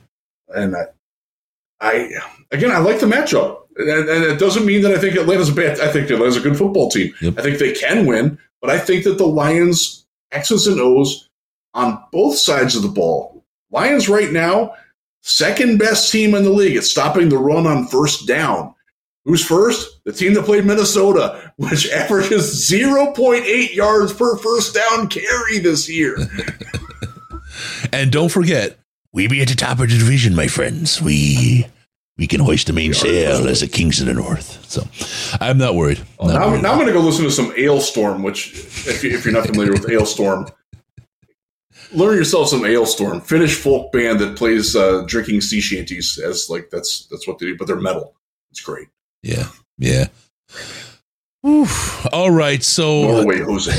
And 0.50 0.76
I, 0.76 0.86
I 1.80 2.10
again, 2.52 2.72
I 2.72 2.80
like 2.80 3.00
the 3.00 3.06
matchup, 3.06 3.62
and, 3.78 3.90
and 3.90 4.24
it 4.26 4.40
doesn't 4.40 4.66
mean 4.66 4.82
that 4.82 4.92
I 4.92 4.98
think 4.98 5.16
Atlanta's 5.16 5.50
a 5.50 5.54
bad. 5.54 5.80
I 5.80 5.92
think 5.92 6.10
Atlanta's 6.10 6.38
a 6.38 6.42
good 6.42 6.58
football 6.58 6.90
team. 6.90 7.14
Yep. 7.22 7.40
I 7.40 7.42
think 7.42 7.60
they 7.60 7.72
can 7.72 8.06
win, 8.06 8.38
but 8.60 8.70
I 8.70 8.78
think 8.78 9.06
that 9.06 9.18
the 9.18 9.28
Lions 9.28 10.06
X's 10.32 10.68
and 10.68 10.80
O's 10.82 11.30
on 11.74 12.04
both 12.12 12.38
sides 12.38 12.76
of 12.76 12.84
the 12.84 12.90
ball. 12.90 13.44
Lions 13.72 14.10
right 14.10 14.32
now, 14.32 14.74
second 15.22 15.78
best 15.78 16.12
team 16.12 16.36
in 16.36 16.44
the 16.44 16.50
league 16.50 16.76
at 16.76 16.84
stopping 16.84 17.30
the 17.30 17.38
run 17.38 17.66
on 17.66 17.88
first 17.88 18.28
down. 18.28 18.76
Who's 19.24 19.46
first? 19.46 20.04
The 20.04 20.12
team 20.12 20.34
that 20.34 20.46
played 20.46 20.66
Minnesota, 20.66 21.54
which 21.58 21.90
averages 21.92 22.70
0.8 22.70 23.74
yards 23.74 24.14
per 24.14 24.36
first 24.38 24.74
down 24.74 25.08
carry 25.08 25.60
this 25.60 25.90
year. 25.90 26.18
And 27.92 28.12
don't 28.12 28.30
forget, 28.30 28.78
we 29.14 29.28
be 29.28 29.42
at 29.42 29.50
the 29.50 29.56
top 29.56 29.80
of 29.80 29.90
the 29.90 29.98
division, 29.98 30.36
my 30.36 30.48
friends. 30.48 31.02
We 31.02 31.66
we 32.18 32.28
can 32.28 32.40
hoist 32.40 32.68
the 32.68 32.74
mainsail 32.74 33.48
as 33.48 33.62
the 33.62 33.68
kings 33.68 34.00
of 34.00 34.08
the 34.08 34.14
north. 34.14 34.66
So 34.70 34.88
I'm 35.40 35.58
not 35.58 35.76
worried. 35.76 36.00
Not 36.22 36.34
now, 36.34 36.50
worried. 36.50 36.62
now 36.62 36.72
I'm 36.72 36.78
going 36.78 36.88
to 36.88 36.94
go 36.94 37.00
listen 37.00 37.26
to 37.26 37.32
some 37.32 37.52
Alestorm, 37.52 38.24
which, 38.24 38.54
if, 38.54 39.04
you, 39.04 39.12
if 39.12 39.26
you're 39.26 39.34
not 39.34 39.48
familiar 39.48 39.72
with 39.72 39.88
Alestorm, 39.88 40.50
learn 41.94 42.16
yourself 42.18 42.50
some 42.50 42.62
Alestorm. 42.62 43.24
Finnish 43.24 43.56
folk 43.56 43.92
band 43.92 44.20
that 44.20 44.38
plays 44.38 44.76
uh, 44.76 45.04
drinking 45.08 45.42
sea 45.42 45.62
shanties 45.62 46.18
as 46.18 46.50
like 46.50 46.70
that's 46.70 47.06
that's 47.08 47.28
what 47.28 47.40
they 47.40 47.48
do, 47.48 47.58
but 47.58 47.68
they're 47.68 47.76
metal. 47.80 48.16
It's 48.52 48.62
great. 48.62 48.88
yeah, 49.24 49.48
yeah. 49.78 50.08
Oof. 51.48 52.06
All 52.14 52.30
right, 52.30 52.62
so 52.62 53.02
Norway 53.02 53.40
Jose. 53.40 53.72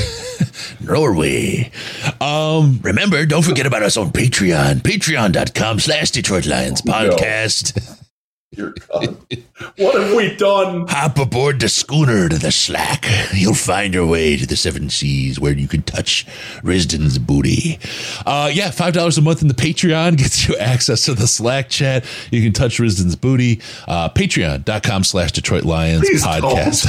Norway. 0.81 1.71
Um, 2.19 2.79
remember, 2.81 3.25
don't 3.25 3.43
forget 3.43 3.65
about 3.65 3.83
us 3.83 3.95
on 3.95 4.11
Patreon. 4.11 4.81
Patreon.com 4.81 5.79
slash 5.79 6.11
Detroit 6.11 6.45
Lions 6.45 6.83
No. 6.83 7.15
Dear 8.53 8.73
God. 8.89 9.17
What 9.77 9.99
have 10.01 10.15
we 10.15 10.35
done? 10.35 10.87
Hop 10.87 11.17
aboard 11.17 11.59
the 11.59 11.69
schooner 11.69 12.29
to 12.29 12.37
the 12.37 12.51
slack. 12.51 13.05
You'll 13.33 13.53
find 13.53 13.93
your 13.93 14.05
way 14.05 14.37
to 14.37 14.45
the 14.45 14.55
seven 14.55 14.89
seas 14.89 15.39
where 15.39 15.53
you 15.53 15.67
can 15.67 15.81
touch 15.81 16.25
Risdon's 16.61 17.17
booty. 17.17 17.79
Uh, 18.25 18.51
yeah, 18.53 18.69
$5 18.69 19.17
a 19.17 19.21
month 19.21 19.41
in 19.41 19.47
the 19.47 19.53
Patreon 19.53 20.17
gets 20.17 20.47
you 20.47 20.55
access 20.57 21.05
to 21.05 21.13
the 21.13 21.27
Slack 21.27 21.69
chat. 21.69 22.05
You 22.31 22.41
can 22.43 22.53
touch 22.53 22.77
Risdon's 22.77 23.15
booty. 23.15 23.61
Uh, 23.87 24.09
Patreon.com 24.09 25.03
slash 25.03 25.31
Detroit 25.31 25.63
Lions 25.63 26.01
Please 26.01 26.23
podcast. 26.23 26.87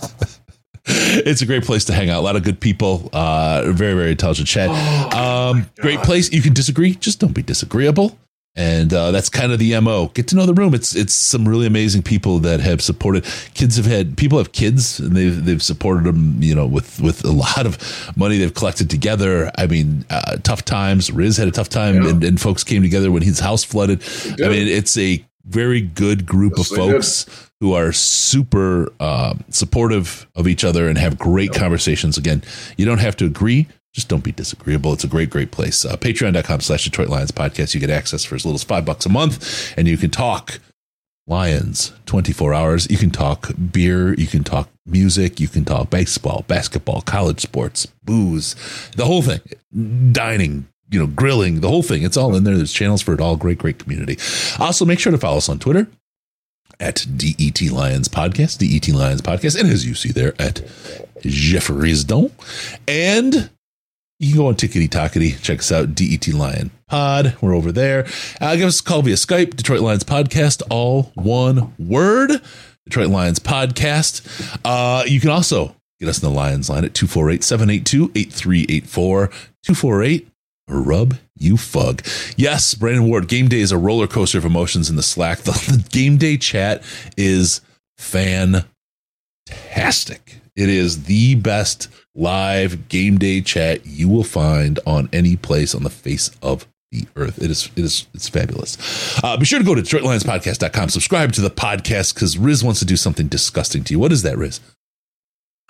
it's 0.86 1.42
a 1.42 1.46
great 1.46 1.64
place 1.64 1.84
to 1.86 1.92
hang 1.92 2.10
out. 2.10 2.20
A 2.20 2.24
lot 2.24 2.36
of 2.36 2.42
good 2.44 2.60
people. 2.60 3.10
Uh, 3.12 3.64
very, 3.72 3.94
very 3.94 4.12
intelligent 4.12 4.48
chat. 4.48 4.70
um, 5.14 5.68
great 5.80 6.00
place. 6.02 6.32
You 6.32 6.40
can 6.42 6.54
disagree. 6.54 6.94
Just 6.94 7.20
don't 7.20 7.34
be 7.34 7.42
disagreeable. 7.42 8.16
And 8.56 8.92
uh, 8.92 9.12
that's 9.12 9.28
kind 9.28 9.52
of 9.52 9.60
the 9.60 9.78
mo. 9.80 10.08
Get 10.14 10.26
to 10.28 10.36
know 10.36 10.44
the 10.44 10.52
room. 10.54 10.74
It's 10.74 10.96
it's 10.96 11.14
some 11.14 11.46
really 11.46 11.66
amazing 11.66 12.02
people 12.02 12.40
that 12.40 12.58
have 12.58 12.82
supported. 12.82 13.24
Kids 13.54 13.76
have 13.76 13.86
had 13.86 14.16
people 14.16 14.36
have 14.38 14.50
kids, 14.50 14.98
and 14.98 15.16
they've 15.16 15.44
they've 15.44 15.62
supported 15.62 16.02
them. 16.04 16.42
You 16.42 16.56
know, 16.56 16.66
with 16.66 17.00
with 17.00 17.24
a 17.24 17.30
lot 17.46 17.66
of 17.66 17.78
money 18.16 18.36
they've 18.38 18.52
collected 18.52 18.90
together. 18.90 19.52
I 19.56 19.66
mean, 19.68 20.04
uh, 20.10 20.38
tough 20.42 20.64
times. 20.64 21.12
Riz 21.12 21.36
had 21.36 21.46
a 21.46 21.52
tough 21.52 21.68
time, 21.68 22.02
Yeah. 22.02 22.08
and, 22.10 22.24
and 22.24 22.40
folks 22.40 22.64
came 22.64 22.82
together 22.82 23.12
when 23.12 23.22
his 23.22 23.38
house 23.38 23.62
flooded. 23.62 24.02
I 24.42 24.48
mean, 24.48 24.66
it's 24.66 24.98
a 24.98 25.24
very 25.44 25.80
good 25.80 26.26
group 26.26 26.54
Yes, 26.56 26.70
of 26.72 26.76
did. 26.76 26.92
folks 26.92 27.50
who 27.60 27.74
are 27.74 27.92
super 27.92 28.92
uh, 28.98 29.34
supportive 29.50 30.26
of 30.34 30.48
each 30.48 30.64
other 30.64 30.88
and 30.88 30.98
have 30.98 31.16
great 31.16 31.52
conversations. 31.52 32.18
Again, 32.18 32.42
you 32.76 32.84
don't 32.86 32.98
have 32.98 33.16
to 33.18 33.24
agree. 33.24 33.68
Just 33.98 34.06
don't 34.06 34.22
be 34.22 34.30
disagreeable. 34.30 34.92
It's 34.92 35.02
a 35.02 35.08
great, 35.08 35.28
great 35.28 35.50
place. 35.50 35.84
Uh, 35.84 35.96
Patreon.com 35.96 36.60
slash 36.60 36.84
Detroit 36.84 37.08
Lions 37.08 37.32
podcast. 37.32 37.74
You 37.74 37.80
get 37.80 37.90
access 37.90 38.22
for 38.22 38.36
as 38.36 38.44
little 38.44 38.54
as 38.54 38.62
five 38.62 38.84
bucks 38.84 39.06
a 39.06 39.08
month, 39.08 39.74
and 39.76 39.88
you 39.88 39.96
can 39.96 40.10
talk 40.10 40.60
Lions 41.26 41.92
24 42.06 42.54
hours. 42.54 42.88
You 42.88 42.96
can 42.96 43.10
talk 43.10 43.50
beer. 43.72 44.14
You 44.14 44.28
can 44.28 44.44
talk 44.44 44.68
music. 44.86 45.40
You 45.40 45.48
can 45.48 45.64
talk 45.64 45.90
baseball, 45.90 46.44
basketball, 46.46 47.00
college 47.00 47.40
sports, 47.40 47.86
booze, 48.04 48.54
the 48.96 49.04
whole 49.04 49.22
thing. 49.22 49.40
Dining, 50.12 50.68
you 50.92 51.00
know, 51.00 51.08
grilling, 51.08 51.60
the 51.60 51.68
whole 51.68 51.82
thing. 51.82 52.04
It's 52.04 52.16
all 52.16 52.36
in 52.36 52.44
there. 52.44 52.56
There's 52.56 52.72
channels 52.72 53.02
for 53.02 53.14
it 53.14 53.20
all. 53.20 53.34
Great, 53.34 53.58
great 53.58 53.80
community. 53.80 54.16
Also, 54.60 54.84
make 54.84 55.00
sure 55.00 55.10
to 55.10 55.18
follow 55.18 55.38
us 55.38 55.48
on 55.48 55.58
Twitter 55.58 55.88
at 56.78 57.04
DET 57.16 57.60
Lions 57.72 58.08
Podcast, 58.08 58.58
DET 58.58 58.94
Lions 58.94 59.22
Podcast, 59.22 59.58
and 59.58 59.68
as 59.68 59.84
you 59.84 59.96
see 59.96 60.12
there 60.12 60.40
at 60.40 60.62
Jeffrey's 61.22 62.04
Don. 62.04 62.30
And 62.86 63.50
you 64.18 64.32
can 64.32 64.38
go 64.38 64.46
on 64.48 64.54
Tickety 64.54 64.88
Tockety, 64.88 65.40
check 65.40 65.60
us 65.60 65.70
out, 65.70 65.94
DET 65.94 66.28
Lion 66.28 66.70
Pod. 66.88 67.36
We're 67.40 67.54
over 67.54 67.72
there. 67.72 68.06
Uh, 68.40 68.56
give 68.56 68.66
us 68.66 68.80
a 68.80 68.84
call 68.84 69.02
via 69.02 69.14
Skype, 69.14 69.56
Detroit 69.56 69.80
Lions 69.80 70.04
Podcast, 70.04 70.62
all 70.70 71.12
one 71.14 71.74
word. 71.78 72.32
Detroit 72.84 73.10
Lions 73.10 73.38
Podcast. 73.38 74.58
Uh, 74.64 75.04
you 75.06 75.20
can 75.20 75.30
also 75.30 75.76
get 76.00 76.08
us 76.08 76.22
in 76.22 76.28
the 76.28 76.34
Lions 76.34 76.70
line 76.70 76.84
at 76.84 76.94
248 76.94 77.44
782 77.44 78.12
8384. 78.14 79.26
248 79.62 80.28
Rub 80.70 81.14
you 81.34 81.56
fug. 81.56 82.02
Yes, 82.36 82.74
Brandon 82.74 83.08
Ward, 83.08 83.28
game 83.28 83.48
day 83.48 83.60
is 83.60 83.72
a 83.72 83.78
roller 83.78 84.06
coaster 84.06 84.38
of 84.38 84.44
emotions 84.44 84.90
in 84.90 84.96
the 84.96 85.02
Slack. 85.02 85.38
The, 85.44 85.52
the 85.52 85.88
game 85.90 86.16
day 86.18 86.36
chat 86.36 86.82
is 87.16 87.60
fantastic. 87.96 88.66
It 90.56 90.68
is 90.68 91.04
the 91.04 91.36
best 91.36 91.88
live 92.18 92.88
game 92.88 93.16
day 93.16 93.40
chat 93.40 93.86
you 93.86 94.08
will 94.08 94.24
find 94.24 94.80
on 94.86 95.08
any 95.12 95.36
place 95.36 95.74
on 95.74 95.84
the 95.84 95.90
face 95.90 96.30
of 96.42 96.66
the 96.90 97.06
earth. 97.16 97.42
It 97.42 97.50
is 97.50 97.70
it 97.76 97.84
is 97.84 98.06
it's 98.14 98.28
fabulous. 98.28 98.76
Uh, 99.22 99.36
be 99.36 99.44
sure 99.44 99.58
to 99.58 99.64
go 99.64 99.74
to 99.74 99.82
DetroitLionsPodcast.com. 99.82 100.88
Subscribe 100.88 101.32
to 101.32 101.40
the 101.40 101.50
podcast 101.50 102.14
because 102.14 102.36
Riz 102.38 102.64
wants 102.64 102.80
to 102.80 102.86
do 102.86 102.96
something 102.96 103.28
disgusting 103.28 103.84
to 103.84 103.94
you. 103.94 103.98
What 103.98 104.12
is 104.12 104.22
that, 104.22 104.36
Riz? 104.36 104.60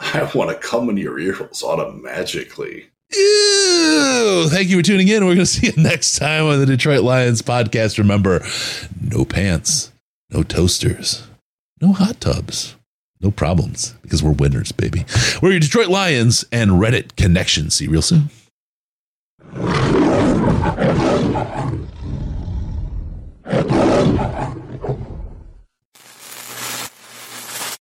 I 0.00 0.30
want 0.34 0.50
to 0.50 0.56
come 0.66 0.88
in 0.90 0.96
your 0.96 1.18
ears 1.18 1.62
automatically. 1.62 2.88
Ew. 3.12 4.46
Thank 4.48 4.68
you 4.68 4.76
for 4.76 4.82
tuning 4.82 5.08
in. 5.08 5.24
We're 5.24 5.34
going 5.34 5.38
to 5.38 5.46
see 5.46 5.68
you 5.68 5.72
next 5.76 6.18
time 6.18 6.44
on 6.44 6.60
the 6.60 6.66
Detroit 6.66 7.02
Lions 7.02 7.42
podcast. 7.42 7.98
Remember, 7.98 8.44
no 9.00 9.24
pants, 9.24 9.92
no 10.30 10.42
toasters, 10.42 11.26
no 11.80 11.92
hot 11.92 12.20
tubs, 12.20 12.76
no 13.20 13.30
problems 13.30 13.94
because 14.02 14.22
we're 14.22 14.32
winners, 14.32 14.72
baby. 14.72 15.04
We're 15.42 15.52
your 15.52 15.60
Detroit 15.60 15.88
Lions 15.88 16.44
and 16.52 16.72
Reddit 16.72 17.16
connection. 17.16 17.70
See 17.70 17.84
you 17.84 17.90
real 17.90 18.02
soon. 18.02 18.30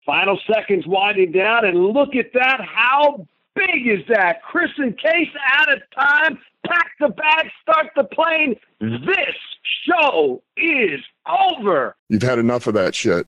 Final 0.05 0.37
seconds 0.53 0.85
winding 0.85 1.31
down, 1.31 1.65
and 1.65 1.77
look 1.77 2.15
at 2.15 2.33
that. 2.33 2.59
How 2.61 3.25
big 3.55 3.87
is 3.87 4.01
that? 4.09 4.43
Chris 4.43 4.69
and 4.77 4.97
Case 4.97 5.29
out 5.57 5.71
of 5.71 5.79
time. 5.95 6.37
Pack 6.65 6.91
the 6.99 7.09
bag, 7.09 7.49
start 7.61 7.87
the 7.95 8.03
plane. 8.03 8.55
This 8.79 9.35
show 9.85 10.41
is 10.57 11.01
over. 11.27 11.95
You've 12.09 12.21
had 12.23 12.39
enough 12.39 12.67
of 12.67 12.73
that 12.75 12.95
shit. 12.95 13.21